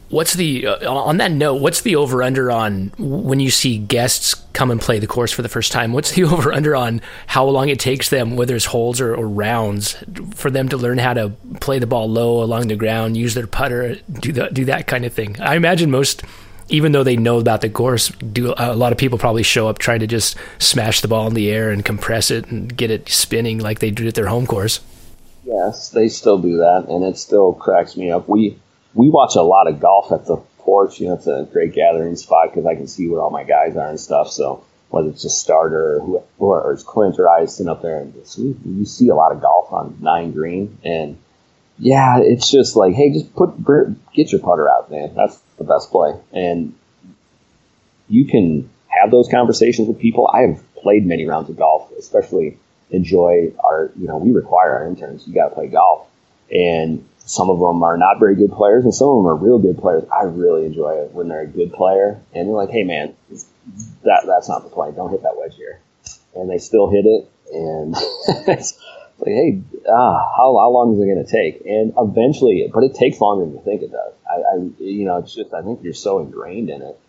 What's 0.10 0.34
the 0.34 0.68
uh, 0.68 0.94
on 0.94 1.18
that 1.18 1.32
note? 1.32 1.62
What's 1.62 1.82
the 1.82 1.96
over 1.96 2.22
under 2.22 2.52
on 2.52 2.92
when 2.98 3.40
you 3.40 3.50
see 3.50 3.78
guests 3.78 4.36
come 4.54 4.70
and 4.70 4.80
play 4.80 5.00
the 5.00 5.08
course 5.08 5.32
for 5.32 5.42
the 5.42 5.50
first 5.50 5.72
time? 5.72 5.94
What's 5.94 6.12
the 6.12 6.24
over 6.26 6.54
under 6.54 6.76
on 6.76 7.02
how 7.28 7.46
long 7.46 7.70
it 7.70 7.80
takes 7.80 8.10
them, 8.10 8.36
whether 8.36 8.56
it's 8.56 8.66
holes 8.66 9.02
or, 9.02 9.16
or, 9.16 9.28
rounds, 9.28 9.98
for 10.36 10.52
them 10.52 10.70
to 10.70 10.78
learn 10.78 11.00
how 11.00 11.14
to 11.14 11.30
play 11.60 11.80
the 11.80 11.88
ball 11.88 12.10
low 12.10 12.44
along 12.44 12.68
the 12.68 12.76
ground, 12.76 13.18
use 13.18 13.34
their 13.34 13.48
putter, 13.48 13.96
do 13.96 14.32
that 14.34 14.54
do 14.54 14.66
that 14.66 14.86
kind 14.86 15.06
of 15.06 15.14
thing? 15.14 15.42
I 15.42 15.56
imagine 15.56 15.90
most, 15.90 16.24
even 16.70 16.92
though 16.92 17.04
they 17.04 17.18
know 17.18 17.40
about 17.40 17.62
the 17.62 17.70
course, 17.70 18.10
do 18.10 18.54
a 18.58 18.76
lot 18.76 18.92
of 18.92 19.00
people 19.00 19.18
probably 19.18 19.44
show 19.44 19.68
up 19.68 19.80
trying 19.80 20.02
to 20.02 20.08
just 20.08 20.38
smash 20.60 21.02
the 21.02 21.08
ball 21.08 21.26
in 21.28 21.34
the 21.34 21.50
air 21.50 21.72
and 21.72 21.84
compress 21.84 22.30
it 22.30 22.46
and 22.52 22.76
get 22.78 22.92
it 22.92 23.10
spinning 23.10 23.58
like 23.58 23.80
they 23.80 23.90
do 23.90 24.08
at 24.08 24.14
their 24.14 24.28
home 24.28 24.46
course. 24.46 24.82
Yes, 25.44 25.90
they 25.90 26.10
still 26.10 26.38
do 26.38 26.58
that, 26.58 26.86
and 26.90 27.04
it 27.04 27.18
still 27.18 27.54
cracks 27.54 27.96
me 27.96 28.12
up. 28.12 28.28
We 28.28 28.58
we 28.96 29.10
watch 29.10 29.36
a 29.36 29.42
lot 29.42 29.68
of 29.68 29.80
golf 29.80 30.12
at 30.12 30.26
the 30.26 30.38
porch. 30.60 31.00
You 31.00 31.10
know, 31.10 31.14
it's 31.14 31.28
a 31.28 31.48
great 31.52 31.74
gathering 31.74 32.16
spot 32.16 32.50
because 32.50 32.66
I 32.66 32.76
can 32.76 32.88
see 32.88 33.08
where 33.08 33.22
all 33.22 33.30
my 33.30 33.44
guys 33.44 33.76
are 33.76 33.88
and 33.88 34.00
stuff. 34.00 34.32
So 34.32 34.64
whether 34.90 35.10
it's 35.10 35.26
a 35.26 35.30
starter 35.30 36.00
or, 36.00 36.24
or, 36.40 36.74
it's 36.74 36.84
Clint 36.84 37.20
or 37.20 37.28
I 37.28 37.46
sitting 37.46 37.70
up 37.70 37.82
there, 37.82 38.00
and 38.00 38.14
just, 38.14 38.38
you 38.38 38.86
see 38.86 39.10
a 39.10 39.16
lot 39.16 39.32
of 39.34 39.42
golf 39.42 39.72
on 39.74 39.98
nine 40.00 40.32
green, 40.32 40.78
and 40.84 41.18
yeah, 41.78 42.20
it's 42.20 42.50
just 42.50 42.76
like, 42.76 42.94
hey, 42.94 43.12
just 43.12 43.36
put 43.36 43.56
get 44.14 44.32
your 44.32 44.42
putter 44.42 44.70
out, 44.70 44.90
man. 44.90 45.14
That's 45.14 45.38
the 45.58 45.66
best 45.66 45.92
play, 45.92 46.14
and 46.32 46.74
you 48.08 48.26
can 48.26 48.70
have 48.88 49.12
those 49.12 49.28
conversations 49.28 49.88
with 49.88 50.00
people. 50.00 50.30
I 50.32 50.42
have 50.42 50.64
played 50.76 51.06
many 51.06 51.26
rounds 51.26 51.50
of 51.50 51.58
golf, 51.58 51.92
especially 52.00 52.58
enjoy 52.92 53.52
our, 53.62 53.92
you 53.98 54.08
know, 54.08 54.18
we 54.18 54.32
require 54.32 54.76
our 54.76 54.88
interns. 54.88 55.28
You 55.28 55.34
got 55.34 55.50
to 55.50 55.56
play 55.56 55.68
golf, 55.68 56.08
and 56.52 57.06
some 57.26 57.50
of 57.50 57.60
them 57.60 57.84
are 57.84 57.98
not 57.98 58.20
very 58.20 58.36
good 58.36 58.52
players, 58.52 58.84
and 58.84 58.94
some 58.94 59.08
of 59.08 59.18
them 59.18 59.28
are 59.28 59.36
real 59.36 59.58
good 59.58 59.80
players. 59.80 60.04
I 60.16 60.24
really 60.24 60.66
enjoy 60.66 60.94
it 61.04 61.12
when 61.12 61.28
they're 61.28 61.42
a 61.42 61.48
good 61.48 61.74
player, 61.74 62.20
and 62.34 62.48
they're 62.48 62.56
like, 62.56 62.70
"Hey, 62.70 62.84
man, 62.84 63.16
that 64.04 64.24
that's 64.28 64.48
not 64.48 64.64
the 64.64 64.70
play. 64.70 64.92
Don't 64.92 65.10
hit 65.10 65.24
that 65.24 65.36
wedge 65.36 65.56
here," 65.56 65.80
and 66.36 66.50
they 66.50 66.60
still 66.60 66.88
hit 66.88 67.06
it, 67.06 67.30
and 67.52 67.96
it's 68.48 68.80
like, 69.18 69.34
"Hey, 69.34 69.60
ah, 69.90 70.34
how 70.38 70.56
how 70.58 70.70
long 70.70 70.94
is 70.94 71.00
it 71.00 71.06
going 71.06 71.26
to 71.26 71.32
take?" 71.32 71.66
And 71.66 71.94
eventually, 71.98 72.70
but 72.72 72.84
it 72.84 72.94
takes 72.94 73.20
longer 73.20 73.46
than 73.46 73.56
you 73.56 73.62
think 73.66 73.82
it 73.82 73.92
does. 73.92 74.14
I, 74.30 74.36
I, 74.36 74.56
you 74.78 75.06
know, 75.06 75.18
it's 75.18 75.34
just 75.34 75.52
I 75.52 75.64
think 75.64 75.82
you're 75.84 75.94
so 75.94 76.20
ingrained 76.20 76.70
in 76.70 76.84
it. 76.84 77.00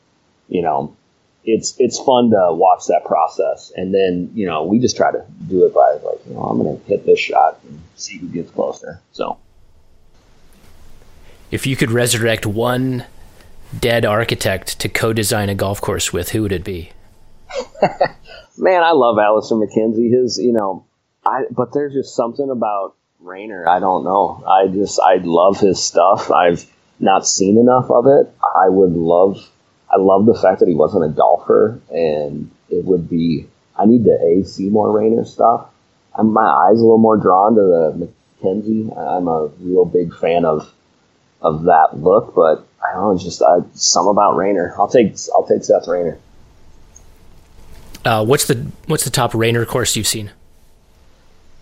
You 0.49 0.63
know, 0.63 0.97
it's 1.45 1.75
it's 1.79 1.99
fun 1.99 2.31
to 2.31 2.55
watch 2.55 2.87
that 2.87 3.05
process, 3.05 3.71
and 3.77 3.93
then 3.93 4.31
you 4.35 4.47
know 4.47 4.65
we 4.65 4.79
just 4.79 4.97
try 4.97 5.13
to 5.13 5.27
do 5.47 5.67
it 5.67 5.75
by 5.75 5.99
like, 6.03 6.27
you 6.27 6.33
know, 6.33 6.41
I'm 6.41 6.59
going 6.59 6.81
to 6.81 6.85
hit 6.87 7.05
this 7.05 7.21
shot 7.21 7.61
and 7.69 7.83
see 7.97 8.17
who 8.17 8.29
gets 8.29 8.51
closer. 8.51 9.01
So 9.13 9.39
if 11.51 11.67
you 11.67 11.77
could 11.77 11.91
resurrect 11.91 12.47
one 12.47 13.05
dead 13.79 14.05
architect 14.05 14.79
to 14.81 14.89
co-design 14.89 15.49
a 15.49 15.55
golf 15.55 15.81
course 15.81 16.13
with, 16.13 16.31
who 16.31 16.43
would 16.43 16.53
it 16.53 16.65
be? 16.65 16.91
Man, 18.59 18.83
I 18.83 18.93
love 18.93 19.19
Alister 19.19 19.55
MacKenzie. 19.55 20.11
His, 20.11 20.39
you 20.39 20.53
know, 20.53 20.87
I 21.25 21.45
but 21.51 21.73
there's 21.73 21.93
just 21.93 22.15
something 22.15 22.51
about 22.51 22.95
Raynor. 23.21 23.69
I 23.69 23.81
don't 23.81 24.05
know. 24.05 24.45
I 24.47 24.69
just 24.69 25.01
I 25.01 25.17
love 25.17 25.59
his 25.59 25.83
stuff. 25.83 26.31
I've 26.31 26.65
not 26.99 27.27
seen 27.27 27.59
enough 27.59 27.91
of 27.91 28.07
it. 28.07 28.33
I 28.43 28.69
would 28.69 28.93
love. 28.93 29.39
I 29.91 29.99
love 29.99 30.27
the 30.27 30.35
fact 30.35 30.61
that 30.61 30.69
he 30.69 30.75
wasn't 30.75 31.05
a 31.05 31.09
golfer, 31.09 31.81
and 31.91 32.51
it 32.71 32.85
would 32.85 33.09
be. 33.09 33.49
I 33.79 33.85
need 33.85 34.05
to 34.05 34.13
a 34.13 34.45
see 34.45 34.71
more 34.71 34.91
Raynor 34.91 35.27
stuff. 35.27 35.69
I'm, 36.15 36.33
my 36.33 36.43
eyes 36.43 36.79
a 36.79 36.83
little 36.83 36.99
more 36.99 37.19
drawn 37.19 37.55
to 37.57 37.61
the 37.61 38.11
MacKenzie. 38.43 38.97
I'm 38.97 39.29
a 39.29 39.49
real 39.61 39.85
big 39.85 40.15
fan 40.17 40.47
of 40.47 40.73
of 41.41 41.65
that 41.65 41.91
look. 41.95 42.35
But 42.35 42.67
I 42.85 42.95
don't 42.95 43.15
know, 43.15 43.19
just 43.19 43.43
uh, 43.43 43.63
some 43.75 44.09
about 44.09 44.37
Raynor. 44.37 44.75
I'll 44.79 44.89
take 44.89 45.17
I'll 45.35 45.47
take 45.47 45.65
Seth 45.65 45.89
Raynor. 45.89 46.19
Uh, 48.05 48.25
what's 48.25 48.47
the 48.47 48.67
what's 48.87 49.05
the 49.05 49.11
top 49.11 49.35
Raynor 49.35 49.65
course 49.67 49.97
you've 49.97 50.07
seen? 50.07 50.31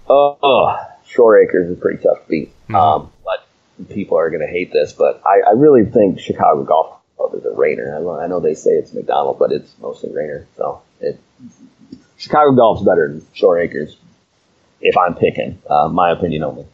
Oh, 0.09 0.37
oh 0.43 0.77
Shore 1.07 1.41
Acres 1.41 1.71
is 1.71 1.79
a 1.79 1.81
pretty 1.81 2.03
tough 2.03 2.27
beat. 2.29 2.51
Mm-hmm. 2.65 2.75
Um, 2.75 3.13
but 3.25 3.89
people 3.89 4.19
are 4.19 4.31
going 4.31 4.43
to 4.43 4.53
hate 4.53 4.73
this, 4.73 4.93
but 4.93 5.23
I, 5.27 5.51
I, 5.51 5.53
really 5.53 5.85
think 5.85 6.21
Chicago 6.21 6.65
Golf 6.65 6.99
Club 7.17 7.35
is 7.35 7.45
a 7.45 7.51
Raynor. 7.51 7.95
I, 7.95 8.25
I 8.25 8.27
know 8.27 8.41
they 8.41 8.55
say 8.55 8.73
it's 8.73 8.93
Macdonald, 8.93 9.39
but 9.39 9.53
it's 9.53 9.73
mostly 9.81 10.13
Raynor. 10.13 10.47
So 10.57 10.83
it, 11.01 11.19
Chicago 12.17 12.53
Golf's 12.53 12.85
better 12.85 13.09
than 13.09 13.27
Shore 13.33 13.59
Acres, 13.59 13.97
if 14.81 14.97
I'm 14.97 15.15
picking. 15.15 15.61
Uh, 15.69 15.89
my 15.89 16.11
opinion 16.11 16.43
only. 16.43 16.67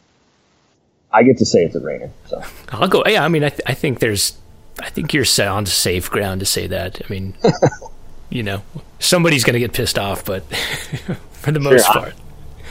I 1.13 1.23
get 1.23 1.39
to 1.39 1.45
say 1.45 1.65
it's 1.65 1.75
a 1.75 1.81
Raynor. 1.81 2.11
So 2.27 2.43
I'll 2.71 2.89
go. 2.89 3.03
Yeah, 3.07 3.25
I 3.25 3.29
mean, 3.29 3.45
I, 3.45 3.49
th- 3.49 3.63
I 3.67 3.75
think 3.75 3.99
there's, 3.99 4.39
I 4.81 4.91
think 4.91 5.13
you're 5.13 5.25
set 5.25 5.49
on 5.49 5.67
safe 5.67 6.11
ground 6.11 6.41
to 6.41 6.47
say 6.47 6.67
that. 6.69 7.01
I 7.05 7.13
mean, 7.13 7.35
you 8.31 8.43
know, 8.43 8.63
somebody's 8.99 9.45
going 9.45 9.55
to 9.55 9.61
get 9.61 9.73
pissed 9.73 9.99
off, 9.99 10.25
but 10.25 10.43
for 11.33 11.53
the 11.53 11.61
most 11.61 11.87
part. 11.87 12.15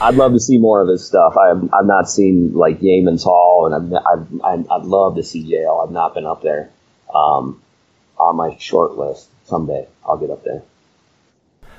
I, 0.02 0.10
would 0.10 0.18
love 0.18 0.34
to 0.34 0.40
see 0.40 0.58
more 0.58 0.82
of 0.82 0.88
his 0.88 1.06
stuff. 1.06 1.36
I've, 1.36 1.64
I've 1.74 1.86
not 1.86 2.10
seen 2.10 2.54
like 2.54 2.80
Yeamans 2.80 3.24
Hall, 3.24 3.66
and 3.66 3.94
I've, 3.94 4.28
I've, 4.46 4.72
I'd 4.72 4.86
love 4.86 5.16
to 5.16 5.24
see 5.24 5.44
JL. 5.44 5.86
I've 5.86 5.92
not 5.92 6.14
been 6.14 6.26
up 6.26 6.42
there 6.42 6.70
um, 7.14 7.62
on 8.18 8.38
my 8.38 8.56
short 8.58 8.98
list. 8.98 9.28
Someday 9.46 9.88
I'll 10.06 10.18
get 10.18 10.30
up 10.30 10.44
there. 10.44 10.62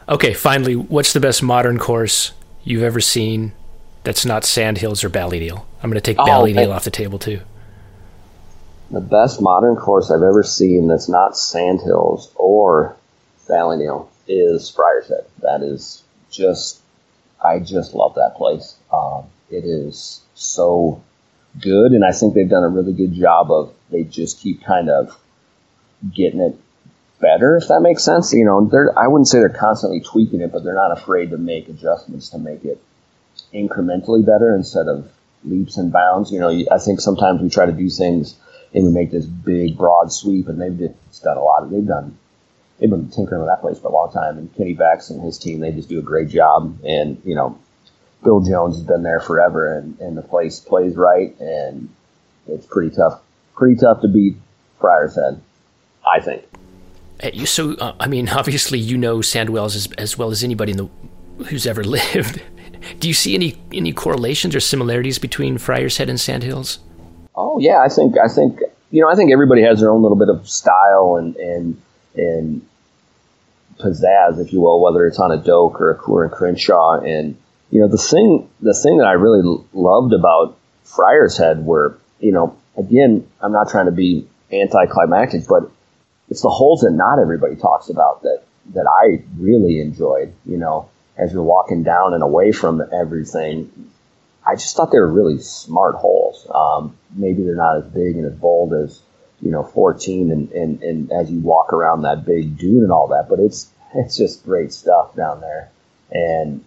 Okay, 0.08 0.34
finally, 0.34 0.74
what's 0.74 1.12
the 1.12 1.20
best 1.20 1.42
modern 1.42 1.78
course 1.78 2.32
you've 2.64 2.82
ever 2.82 3.00
seen 3.00 3.52
that's 4.02 4.24
not 4.24 4.44
Sandhills 4.44 5.04
or 5.04 5.10
Ballyneal. 5.10 5.64
I'm 5.82 5.90
going 5.90 5.94
to 5.94 6.00
take 6.00 6.18
oh, 6.18 6.24
Ballyneal 6.24 6.74
off 6.74 6.84
the 6.84 6.90
table 6.90 7.18
too. 7.18 7.40
The 8.90 9.00
best 9.00 9.40
modern 9.40 9.76
course 9.76 10.10
I've 10.10 10.22
ever 10.22 10.42
seen 10.42 10.88
that's 10.88 11.08
not 11.08 11.36
Sandhills 11.36 12.32
or 12.34 12.96
Ballyneal 13.48 14.08
is 14.26 14.70
Friars 14.70 15.08
Head. 15.08 15.26
That 15.42 15.62
is 15.62 16.02
just, 16.30 16.80
I 17.44 17.60
just 17.60 17.94
love 17.94 18.14
that 18.14 18.34
place. 18.36 18.76
Um, 18.92 19.24
it 19.50 19.64
is 19.64 20.20
so 20.34 21.02
good, 21.60 21.92
and 21.92 22.04
I 22.04 22.12
think 22.12 22.34
they've 22.34 22.48
done 22.48 22.64
a 22.64 22.68
really 22.68 22.92
good 22.92 23.12
job 23.14 23.50
of. 23.50 23.74
They 23.90 24.04
just 24.04 24.40
keep 24.40 24.62
kind 24.62 24.88
of 24.88 25.18
getting 26.14 26.40
it 26.40 26.56
better, 27.20 27.56
if 27.56 27.68
that 27.68 27.80
makes 27.80 28.04
sense. 28.04 28.32
You 28.32 28.44
know, 28.44 28.66
they're 28.66 28.96
I 28.96 29.08
wouldn't 29.08 29.28
say 29.28 29.38
they're 29.38 29.48
constantly 29.48 30.00
tweaking 30.00 30.40
it, 30.40 30.52
but 30.52 30.62
they're 30.62 30.74
not 30.74 30.96
afraid 30.96 31.30
to 31.30 31.38
make 31.38 31.68
adjustments 31.68 32.30
to 32.30 32.38
make 32.38 32.64
it 32.64 32.80
incrementally 33.54 34.24
better 34.24 34.54
instead 34.54 34.88
of 34.88 35.10
leaps 35.44 35.76
and 35.76 35.92
bounds. 35.92 36.30
You 36.30 36.40
know, 36.40 36.50
I 36.70 36.78
think 36.78 37.00
sometimes 37.00 37.40
we 37.40 37.50
try 37.50 37.66
to 37.66 37.72
do 37.72 37.88
things 37.88 38.36
and 38.74 38.84
we 38.84 38.90
make 38.90 39.10
this 39.10 39.26
big 39.26 39.76
broad 39.76 40.12
sweep, 40.12 40.48
and 40.48 40.60
they've 40.60 40.92
just 41.08 41.24
done 41.24 41.36
a 41.36 41.42
lot. 41.42 41.62
Of, 41.62 41.70
they've 41.70 41.86
done 41.86 42.16
they've 42.78 42.90
been 42.90 43.10
tinkering 43.10 43.40
with 43.40 43.50
that 43.50 43.60
place 43.60 43.78
for 43.78 43.88
a 43.88 43.92
long 43.92 44.12
time. 44.12 44.38
And 44.38 44.54
Kenny 44.56 44.74
Becks 44.74 45.10
and 45.10 45.22
his 45.22 45.38
team, 45.38 45.60
they 45.60 45.72
just 45.72 45.88
do 45.88 45.98
a 45.98 46.02
great 46.02 46.28
job. 46.28 46.78
And 46.84 47.20
you 47.24 47.34
know, 47.34 47.58
Bill 48.22 48.40
Jones 48.40 48.76
has 48.76 48.84
been 48.84 49.02
there 49.02 49.20
forever, 49.20 49.76
and, 49.76 49.98
and 50.00 50.16
the 50.16 50.22
place 50.22 50.60
plays 50.60 50.96
right, 50.96 51.38
and 51.40 51.88
it's 52.46 52.66
pretty 52.66 52.94
tough, 52.94 53.20
pretty 53.54 53.80
tough 53.80 54.02
to 54.02 54.08
beat 54.08 54.36
Friars 54.78 55.16
Head, 55.16 55.40
I 56.10 56.20
think. 56.20 56.44
So, 57.46 57.74
uh, 57.74 57.94
I 58.00 58.08
mean, 58.08 58.28
obviously, 58.30 58.78
you 58.78 58.96
know 58.96 59.20
Sandhills 59.20 59.76
as, 59.76 59.88
as 59.98 60.18
well 60.18 60.30
as 60.30 60.44
anybody 60.44 60.72
in 60.72 60.78
the 60.78 60.88
who's 61.44 61.66
ever 61.66 61.82
lived. 61.98 62.42
Do 62.98 63.08
you 63.08 63.14
see 63.14 63.34
any 63.34 63.56
any 63.72 63.92
correlations 63.92 64.54
or 64.54 64.60
similarities 64.60 65.18
between 65.18 65.58
Friars 65.58 65.96
Head 65.96 66.08
and 66.08 66.18
Sandhills? 66.18 66.78
Oh 67.34 67.58
yeah, 67.58 67.80
I 67.80 67.88
think 67.88 68.16
I 68.18 68.28
think 68.28 68.60
you 68.90 69.02
know 69.02 69.08
I 69.08 69.14
think 69.14 69.32
everybody 69.32 69.62
has 69.62 69.80
their 69.80 69.90
own 69.90 70.02
little 70.02 70.18
bit 70.18 70.28
of 70.28 70.48
style 70.48 71.16
and 71.16 71.36
and 71.36 71.82
and 72.14 72.66
pizzazz, 73.78 74.38
if 74.38 74.52
you 74.52 74.60
will, 74.60 74.82
whether 74.82 75.06
it's 75.06 75.18
on 75.18 75.32
a 75.32 75.38
Doak 75.38 75.80
or 75.80 75.90
a 75.90 75.96
Coore 75.96 76.24
and 76.24 76.32
Crenshaw. 76.32 77.00
And 77.00 77.36
you 77.70 77.80
know 77.80 77.88
the 77.88 77.98
thing 77.98 78.48
the 78.60 78.74
thing 78.74 78.98
that 78.98 79.06
I 79.06 79.12
really 79.12 79.64
loved 79.72 80.12
about 80.12 80.56
Friars 80.84 81.38
Head 81.38 81.64
were 81.64 81.98
you 82.18 82.32
know 82.32 82.56
again 82.76 83.26
I'm 83.40 83.52
not 83.52 83.68
trying 83.68 83.86
to 83.86 83.92
be 83.92 84.28
anticlimactic, 84.52 85.46
but 85.48 85.70
it's 86.28 86.42
the 86.42 86.48
holes 86.48 86.80
that 86.80 86.92
not 86.92 87.18
everybody 87.18 87.56
talks 87.56 87.88
about 87.88 88.22
that 88.22 88.42
that 88.74 88.86
I 88.86 89.22
really 89.38 89.80
enjoyed. 89.80 90.32
You 90.44 90.58
know, 90.58 90.88
as 91.20 91.32
you're 91.32 91.42
walking 91.42 91.82
down 91.82 92.14
and 92.14 92.22
away 92.22 92.50
from 92.50 92.82
everything. 92.92 93.90
I 94.46 94.54
just 94.54 94.74
thought 94.74 94.90
they 94.90 94.98
were 94.98 95.12
really 95.12 95.38
smart 95.38 95.96
holes. 95.96 96.46
Um, 96.52 96.96
maybe 97.14 97.44
they're 97.44 97.54
not 97.54 97.76
as 97.76 97.84
big 97.84 98.16
and 98.16 98.24
as 98.24 98.34
bold 98.34 98.72
as 98.72 99.00
you 99.40 99.50
know 99.50 99.62
14 99.62 100.30
and, 100.30 100.50
and, 100.52 100.82
and 100.82 101.12
as 101.12 101.30
you 101.30 101.40
walk 101.40 101.72
around 101.72 102.02
that 102.02 102.24
big 102.24 102.56
dune 102.58 102.82
and 102.82 102.90
all 102.90 103.08
that, 103.08 103.28
but 103.28 103.38
it's 103.38 103.70
it's 103.94 104.16
just 104.16 104.44
great 104.44 104.72
stuff 104.72 105.14
down 105.14 105.40
there. 105.40 105.70
And 106.10 106.64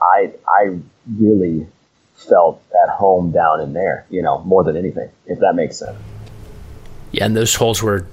I 0.00 0.32
I 0.48 0.78
really 1.06 1.66
felt 2.14 2.62
at 2.82 2.90
home 2.90 3.32
down 3.32 3.60
in 3.60 3.72
there, 3.72 4.06
you 4.10 4.22
know, 4.22 4.40
more 4.40 4.64
than 4.64 4.76
anything, 4.76 5.10
if 5.26 5.40
that 5.40 5.54
makes 5.54 5.78
sense. 5.78 5.98
Yeah, 7.12 7.26
and 7.26 7.36
those 7.36 7.54
holes 7.54 7.82
were 7.82 8.06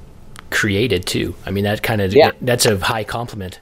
created 0.49 1.05
too. 1.05 1.35
I 1.45 1.51
mean, 1.51 1.63
that 1.65 1.83
kind 1.83 2.01
of 2.01 2.13
yeah. 2.13 2.31
that's 2.41 2.65
a 2.65 2.77
high 2.77 3.03
compliment. 3.03 3.59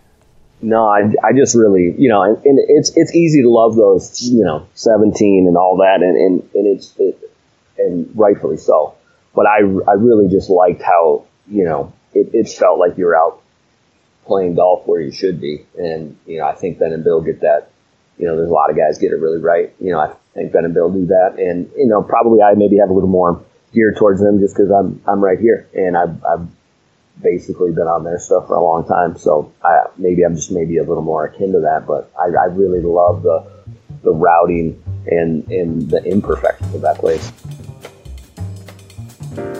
No, 0.65 0.87
I, 0.87 1.01
I 1.23 1.33
just 1.33 1.55
really, 1.55 1.93
you 1.97 2.09
know, 2.09 2.23
and, 2.23 2.37
and, 2.43 2.59
it's 2.69 2.91
it's 2.95 3.13
easy 3.13 3.43
to 3.43 3.49
love 3.49 3.75
those, 3.75 4.21
you 4.23 4.43
know, 4.43 4.67
17 4.73 5.45
and 5.47 5.55
all 5.55 5.77
that, 5.77 6.01
and, 6.01 6.17
and, 6.17 6.49
and 6.55 6.67
it's, 6.67 6.93
it, 6.97 7.19
and 7.77 8.09
rightfully 8.15 8.57
so. 8.57 8.95
but 9.35 9.45
I, 9.45 9.59
I 9.59 9.93
really 9.93 10.27
just 10.29 10.49
liked 10.49 10.81
how, 10.81 11.25
you 11.47 11.65
know, 11.65 11.93
it, 12.13 12.29
it 12.33 12.49
felt 12.49 12.79
like 12.79 12.97
you 12.97 13.05
were 13.05 13.15
out 13.15 13.41
playing 14.25 14.55
golf 14.55 14.87
where 14.87 14.99
you 14.99 15.11
should 15.11 15.39
be. 15.39 15.65
And, 15.77 16.17
you 16.25 16.39
know, 16.39 16.47
I 16.47 16.55
think 16.55 16.79
Ben 16.79 16.93
and 16.93 17.03
Bill 17.03 17.21
get 17.21 17.41
that, 17.41 17.69
you 18.17 18.25
know, 18.25 18.35
there's 18.35 18.49
a 18.49 18.53
lot 18.53 18.69
of 18.69 18.77
guys 18.77 18.97
get 18.97 19.11
it 19.11 19.17
really 19.17 19.39
right. 19.39 19.73
You 19.79 19.91
know, 19.91 19.99
I 19.99 20.13
think 20.33 20.53
Ben 20.53 20.65
and 20.65 20.73
Bill 20.73 20.89
do 20.89 21.05
that. 21.07 21.35
And, 21.37 21.69
you 21.77 21.85
know, 21.85 22.01
probably 22.01 22.41
I 22.41 22.53
maybe 22.55 22.77
have 22.77 22.89
a 22.89 22.93
little 22.93 23.09
more 23.09 23.43
geared 23.73 23.97
towards 23.97 24.21
them 24.21 24.39
just 24.39 24.55
because 24.55 24.71
I'm, 24.71 25.01
I'm 25.05 25.23
right 25.23 25.37
here 25.37 25.67
and 25.75 25.97
I've, 25.97 26.23
I've 26.23 26.47
basically 27.21 27.71
been 27.71 27.87
on 27.87 28.03
their 28.03 28.19
stuff 28.19 28.47
for 28.47 28.55
a 28.55 28.63
long 28.63 28.87
time. 28.87 29.17
So 29.17 29.51
I, 29.63 29.85
maybe 29.97 30.23
I'm 30.23 30.35
just 30.35 30.51
maybe 30.51 30.77
a 30.77 30.83
little 30.83 31.03
more 31.03 31.25
akin 31.25 31.51
to 31.53 31.59
that, 31.61 31.87
but 31.87 32.11
I, 32.19 32.25
I 32.25 32.45
really 32.45 32.81
love 32.81 33.23
the, 33.23 33.45
the 34.03 34.11
routing 34.11 34.81
and, 35.07 35.49
and 35.51 35.89
the 35.89 36.03
imperfections 36.03 36.73
of 36.73 36.81
that 36.81 36.97
place. 36.97 37.31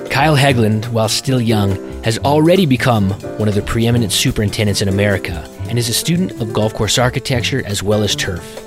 Kyle 0.09 0.35
Hegland, 0.35 0.85
while 0.89 1.09
still 1.09 1.41
young, 1.41 1.75
has 2.03 2.17
already 2.19 2.65
become 2.65 3.09
one 3.37 3.49
of 3.49 3.55
the 3.55 3.61
preeminent 3.61 4.11
superintendents 4.11 4.81
in 4.81 4.87
America 4.87 5.49
and 5.67 5.77
is 5.77 5.89
a 5.89 5.93
student 5.93 6.31
of 6.41 6.53
golf 6.53 6.73
course 6.73 6.97
architecture 6.97 7.65
as 7.65 7.83
well 7.83 8.03
as 8.03 8.15
turf. 8.15 8.61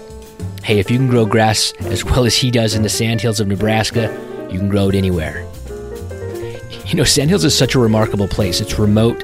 Hey, 0.62 0.78
if 0.78 0.90
you 0.90 0.98
can 0.98 1.08
grow 1.08 1.24
grass 1.24 1.72
as 1.86 2.04
well 2.04 2.26
as 2.26 2.36
he 2.36 2.50
does 2.50 2.74
in 2.74 2.82
the 2.82 2.88
sandhills 2.90 3.40
of 3.40 3.48
Nebraska, 3.48 4.12
you 4.50 4.58
can 4.58 4.68
grow 4.68 4.90
it 4.90 4.94
anywhere. 4.94 5.47
You 6.88 6.94
know, 6.94 7.04
Sandhills 7.04 7.44
is 7.44 7.56
such 7.56 7.74
a 7.74 7.78
remarkable 7.78 8.26
place. 8.26 8.62
It's 8.62 8.78
remote, 8.78 9.22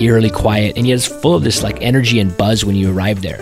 eerily 0.00 0.30
quiet, 0.30 0.78
and 0.78 0.86
yet 0.86 0.94
it's 0.94 1.06
full 1.06 1.34
of 1.34 1.44
this 1.44 1.62
like 1.62 1.76
energy 1.82 2.18
and 2.20 2.34
buzz 2.38 2.64
when 2.64 2.74
you 2.74 2.90
arrive 2.90 3.20
there. 3.20 3.38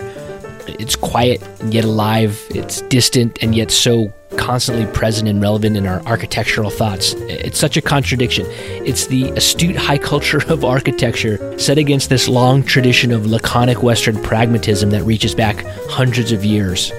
It's 0.67 0.97
quiet 0.97 1.41
and 1.61 1.73
yet 1.73 1.85
alive. 1.85 2.45
It's 2.49 2.81
distant 2.81 3.41
and 3.41 3.55
yet 3.55 3.71
so 3.71 4.13
constantly 4.35 4.85
present 4.87 5.29
and 5.29 5.41
relevant 5.41 5.77
in 5.77 5.87
our 5.87 6.01
architectural 6.01 6.69
thoughts. 6.69 7.13
It's 7.13 7.57
such 7.57 7.77
a 7.77 7.81
contradiction. 7.81 8.45
It's 8.49 9.07
the 9.07 9.29
astute 9.31 9.77
high 9.77 9.97
culture 9.97 10.41
of 10.51 10.65
architecture 10.65 11.57
set 11.57 11.77
against 11.77 12.09
this 12.09 12.27
long 12.27 12.63
tradition 12.63 13.13
of 13.13 13.25
laconic 13.25 13.81
Western 13.81 14.21
pragmatism 14.21 14.89
that 14.89 15.03
reaches 15.03 15.33
back 15.33 15.63
hundreds 15.87 16.33
of 16.33 16.43
years. 16.43 16.91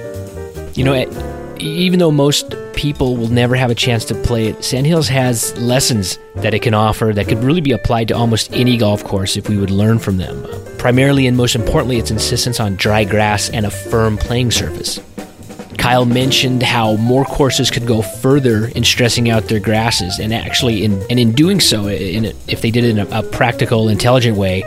You 0.73 0.85
know, 0.85 1.55
even 1.59 1.99
though 1.99 2.11
most 2.11 2.55
people 2.73 3.15
will 3.15 3.29
never 3.29 3.55
have 3.55 3.71
a 3.71 3.75
chance 3.75 4.05
to 4.05 4.15
play 4.15 4.47
it, 4.47 4.63
Sandhills 4.63 5.07
has 5.07 5.55
lessons 5.57 6.19
that 6.35 6.53
it 6.53 6.61
can 6.61 6.73
offer 6.73 7.11
that 7.13 7.27
could 7.27 7.43
really 7.43 7.61
be 7.61 7.71
applied 7.71 8.07
to 8.09 8.15
almost 8.15 8.51
any 8.53 8.77
golf 8.77 9.03
course 9.03 9.37
if 9.37 9.49
we 9.49 9.57
would 9.57 9.71
learn 9.71 9.99
from 9.99 10.17
them. 10.17 10.45
Primarily 10.77 11.27
and 11.27 11.37
most 11.37 11.55
importantly, 11.55 11.97
its 11.97 12.11
insistence 12.11 12.59
on 12.59 12.75
dry 12.75 13.03
grass 13.03 13.49
and 13.49 13.65
a 13.65 13.71
firm 13.71 14.17
playing 14.17 14.51
surface. 14.51 14.99
Kyle 15.77 16.05
mentioned 16.05 16.63
how 16.63 16.95
more 16.95 17.25
courses 17.25 17.69
could 17.69 17.85
go 17.85 18.01
further 18.01 18.67
in 18.67 18.83
stressing 18.83 19.29
out 19.29 19.43
their 19.43 19.59
grasses, 19.59 20.19
and 20.19 20.33
actually, 20.33 20.83
in 20.83 21.01
and 21.09 21.19
in 21.19 21.33
doing 21.33 21.59
so, 21.59 21.87
in 21.87 22.25
if 22.47 22.61
they 22.61 22.71
did 22.71 22.85
it 22.85 22.91
in 22.91 22.99
a, 22.99 23.19
a 23.19 23.23
practical, 23.23 23.89
intelligent 23.89 24.37
way, 24.37 24.63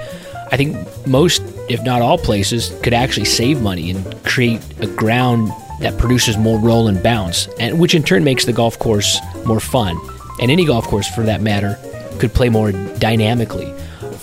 I 0.53 0.57
think 0.57 0.77
most, 1.07 1.43
if 1.69 1.83
not 1.83 2.03
all 2.03 2.19
places, 2.19 2.79
could 2.83 2.93
actually 2.93 3.25
save 3.25 3.63
money 3.63 3.91
and 3.91 4.25
create 4.25 4.61
a 4.81 4.87
ground 4.87 5.53
that 5.81 5.99
produces 5.99 6.37
more 6.37 6.59
roll 6.59 6.89
and 6.89 7.03
bounce, 7.03 7.49
and 7.59 7.79
which 7.79 7.95
in 7.95 8.03
turn 8.03 8.25
makes 8.25 8.45
the 8.45 8.53
golf 8.53 8.79
course 8.79 9.19
more 9.45 9.61
fun. 9.61 9.99
And 10.41 10.51
any 10.51 10.65
golf 10.65 10.87
course, 10.87 11.09
for 11.09 11.23
that 11.23 11.41
matter, 11.41 11.79
could 12.19 12.33
play 12.33 12.49
more 12.49 12.73
dynamically. 12.73 13.73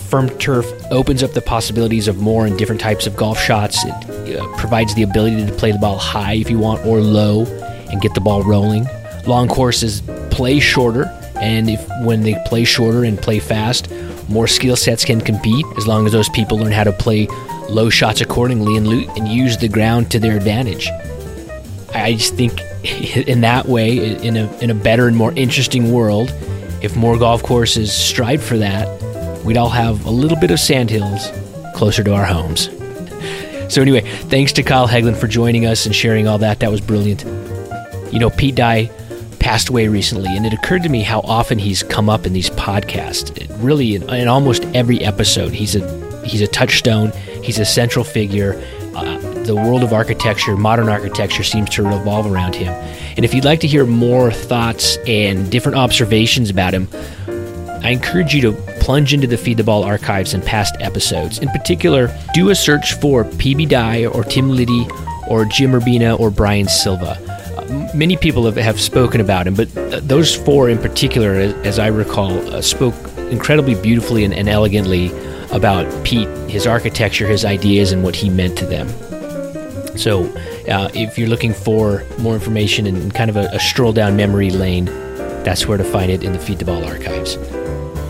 Firm 0.08 0.28
turf 0.38 0.66
opens 0.90 1.22
up 1.22 1.32
the 1.32 1.40
possibilities 1.40 2.08
of 2.08 2.18
more 2.18 2.46
and 2.46 2.56
different 2.58 2.80
types 2.80 3.06
of 3.06 3.16
golf 3.16 3.40
shots. 3.40 3.84
It 3.84 4.38
uh, 4.38 4.56
provides 4.56 4.94
the 4.94 5.02
ability 5.02 5.44
to 5.46 5.52
play 5.52 5.72
the 5.72 5.78
ball 5.78 5.98
high 5.98 6.34
if 6.34 6.50
you 6.50 6.58
want, 6.58 6.84
or 6.86 7.00
low, 7.00 7.44
and 7.90 8.00
get 8.00 8.14
the 8.14 8.20
ball 8.20 8.42
rolling. 8.42 8.86
Long 9.26 9.48
courses 9.48 10.02
play 10.30 10.60
shorter, 10.60 11.06
and 11.36 11.68
if 11.70 11.86
when 12.02 12.22
they 12.22 12.36
play 12.46 12.64
shorter 12.64 13.04
and 13.04 13.18
play 13.20 13.38
fast, 13.38 13.90
more 14.28 14.46
skill 14.46 14.76
sets 14.76 15.04
can 15.04 15.20
compete 15.20 15.66
as 15.76 15.86
long 15.86 16.06
as 16.06 16.12
those 16.12 16.28
people 16.28 16.58
learn 16.58 16.72
how 16.72 16.84
to 16.84 16.92
play 16.92 17.26
low 17.68 17.90
shots 17.90 18.20
accordingly 18.20 18.76
and, 18.76 18.86
lo- 18.86 19.14
and 19.16 19.28
use 19.28 19.56
the 19.58 19.68
ground 19.68 20.10
to 20.10 20.18
their 20.18 20.36
advantage. 20.36 20.88
I 21.94 22.14
just 22.14 22.34
think 22.34 22.60
in 23.28 23.40
that 23.42 23.66
way, 23.66 24.14
in 24.16 24.36
a, 24.36 24.52
in 24.58 24.70
a 24.70 24.74
better 24.74 25.06
and 25.06 25.16
more 25.16 25.32
interesting 25.32 25.92
world, 25.92 26.34
if 26.82 26.96
more 26.96 27.16
golf 27.16 27.42
courses 27.42 27.92
strive 27.92 28.42
for 28.42 28.58
that, 28.58 28.86
we'd 29.44 29.56
all 29.56 29.70
have 29.70 30.04
a 30.04 30.10
little 30.10 30.38
bit 30.38 30.50
of 30.50 30.60
sandhills 30.60 31.30
closer 31.74 32.02
to 32.04 32.14
our 32.14 32.24
homes. 32.24 32.68
So, 33.70 33.80
anyway, 33.80 34.02
thanks 34.28 34.52
to 34.52 34.62
Kyle 34.62 34.86
Hegland 34.86 35.16
for 35.16 35.26
joining 35.26 35.64
us 35.64 35.86
and 35.86 35.94
sharing 35.94 36.28
all 36.28 36.36
that. 36.38 36.60
That 36.60 36.70
was 36.70 36.82
brilliant. 36.82 37.24
You 38.12 38.18
know, 38.18 38.28
Pete 38.28 38.54
Dye 38.54 38.90
passed 39.40 39.70
away 39.70 39.88
recently, 39.88 40.36
and 40.36 40.44
it 40.44 40.52
occurred 40.52 40.82
to 40.82 40.90
me 40.90 41.02
how 41.02 41.20
often 41.20 41.58
he's 41.58 41.82
come 41.82 42.10
up 42.10 42.26
in 42.26 42.34
these 42.34 42.50
podcasts. 42.50 43.50
Really, 43.64 43.94
in, 43.94 44.02
in 44.10 44.28
almost 44.28 44.64
every 44.74 45.00
episode, 45.00 45.52
he's 45.52 45.74
a 45.74 46.24
he's 46.24 46.42
a 46.42 46.46
touchstone. 46.46 47.10
He's 47.42 47.58
a 47.58 47.64
central 47.64 48.04
figure. 48.04 48.62
Uh, 48.94 49.18
the 49.44 49.54
world 49.54 49.82
of 49.82 49.92
architecture, 49.92 50.56
modern 50.56 50.88
architecture, 50.88 51.42
seems 51.42 51.70
to 51.70 51.82
revolve 51.82 52.30
around 52.30 52.54
him. 52.54 52.72
And 53.16 53.24
if 53.24 53.34
you'd 53.34 53.44
like 53.44 53.60
to 53.60 53.66
hear 53.66 53.84
more 53.86 54.30
thoughts 54.30 54.96
and 55.06 55.50
different 55.50 55.78
observations 55.78 56.50
about 56.50 56.72
him, 56.72 56.88
I 57.84 57.90
encourage 57.90 58.34
you 58.34 58.40
to 58.42 58.52
plunge 58.80 59.12
into 59.12 59.26
the 59.26 59.36
Feed 59.36 59.58
the 59.58 59.64
Ball 59.64 59.84
archives 59.84 60.32
and 60.32 60.42
past 60.42 60.74
episodes. 60.80 61.38
In 61.38 61.48
particular, 61.50 62.14
do 62.32 62.48
a 62.48 62.54
search 62.54 62.94
for 62.94 63.24
PB 63.24 63.68
Dye 63.68 64.06
or 64.06 64.24
Tim 64.24 64.50
Liddy 64.50 64.86
or 65.28 65.44
Jim 65.44 65.72
Urbina 65.72 66.18
or 66.18 66.30
Brian 66.30 66.66
Silva. 66.66 67.20
Many 67.94 68.16
people 68.16 68.46
have, 68.46 68.56
have 68.56 68.80
spoken 68.80 69.20
about 69.20 69.46
him, 69.46 69.54
but 69.54 69.76
uh, 69.76 70.00
those 70.02 70.34
four 70.34 70.70
in 70.70 70.78
particular, 70.78 71.34
as, 71.34 71.54
as 71.66 71.78
I 71.78 71.88
recall, 71.88 72.32
uh, 72.54 72.62
spoke 72.62 72.94
incredibly 73.30 73.74
beautifully 73.74 74.24
and, 74.24 74.32
and 74.32 74.48
elegantly 74.48 75.10
about 75.50 75.86
Pete, 76.04 76.28
his 76.50 76.66
architecture, 76.66 77.26
his 77.26 77.44
ideas, 77.44 77.92
and 77.92 78.02
what 78.02 78.16
he 78.16 78.28
meant 78.28 78.58
to 78.58 78.66
them. 78.66 78.88
So, 79.96 80.24
uh, 80.68 80.90
if 80.94 81.18
you're 81.18 81.28
looking 81.28 81.54
for 81.54 82.04
more 82.18 82.34
information 82.34 82.86
and 82.86 83.14
kind 83.14 83.30
of 83.30 83.36
a, 83.36 83.48
a, 83.52 83.60
stroll 83.60 83.92
down 83.92 84.16
memory 84.16 84.50
lane, 84.50 84.86
that's 85.44 85.66
where 85.66 85.78
to 85.78 85.84
find 85.84 86.10
it 86.10 86.24
in 86.24 86.32
the 86.32 86.38
Feed 86.38 86.58
the 86.58 86.64
Ball 86.64 86.84
archives. 86.84 87.36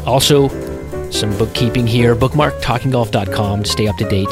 Also, 0.07 0.49
some 1.11 1.37
bookkeeping 1.37 1.87
here. 1.87 2.15
Bookmark 2.15 2.55
talkinggolf.com 2.61 3.63
to 3.63 3.69
stay 3.69 3.87
up 3.87 3.97
to 3.97 4.09
date. 4.09 4.29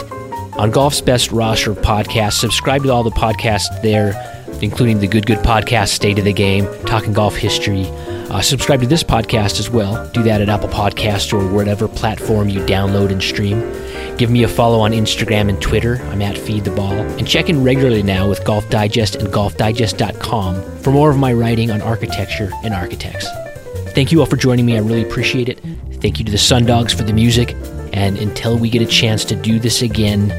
On 0.58 0.70
Golf's 0.70 1.00
Best 1.00 1.32
roster 1.32 1.72
of 1.72 1.78
podcasts, 1.78 2.34
subscribe 2.34 2.82
to 2.82 2.90
all 2.90 3.02
the 3.02 3.10
podcasts 3.10 3.80
there, 3.82 4.14
including 4.60 5.00
the 5.00 5.06
Good 5.06 5.26
Good 5.26 5.38
Podcast, 5.38 5.88
State 5.88 6.18
of 6.18 6.24
the 6.24 6.32
Game, 6.32 6.66
Talking 6.84 7.12
Golf 7.12 7.36
History, 7.36 7.86
uh, 8.32 8.40
subscribe 8.40 8.80
to 8.80 8.86
this 8.86 9.04
podcast 9.04 9.60
as 9.60 9.68
well. 9.68 10.08
Do 10.12 10.22
that 10.22 10.40
at 10.40 10.48
Apple 10.48 10.70
Podcasts 10.70 11.34
or 11.34 11.46
whatever 11.52 11.86
platform 11.86 12.48
you 12.48 12.60
download 12.60 13.12
and 13.12 13.22
stream. 13.22 13.60
Give 14.18 14.30
me 14.30 14.42
a 14.44 14.48
follow 14.48 14.80
on 14.80 14.92
Instagram 14.92 15.48
and 15.48 15.60
Twitter. 15.60 15.96
I'm 16.10 16.22
at 16.22 16.38
Feed 16.38 16.64
the 16.64 16.70
Ball. 16.70 16.92
And 16.92 17.26
check 17.26 17.48
in 17.48 17.64
regularly 17.64 18.02
now 18.02 18.28
with 18.28 18.44
Golf 18.44 18.68
Digest 18.70 19.16
and 19.16 19.28
golfdigest.com 19.28 20.78
for 20.78 20.90
more 20.90 21.10
of 21.10 21.18
my 21.18 21.32
writing 21.32 21.70
on 21.70 21.82
architecture 21.82 22.50
and 22.62 22.74
architects. 22.74 23.26
Thank 23.94 24.12
you 24.12 24.20
all 24.20 24.26
for 24.26 24.36
joining 24.36 24.66
me. 24.66 24.76
I 24.76 24.80
really 24.80 25.02
appreciate 25.02 25.48
it. 25.48 25.60
Thank 26.00 26.18
you 26.18 26.24
to 26.24 26.30
the 26.30 26.38
Sundogs 26.38 26.94
for 26.94 27.02
the 27.02 27.12
music. 27.12 27.54
And 27.92 28.18
until 28.18 28.58
we 28.58 28.70
get 28.70 28.82
a 28.82 28.86
chance 28.86 29.24
to 29.26 29.36
do 29.36 29.58
this 29.58 29.82
again, 29.82 30.32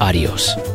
adios. 0.00 0.67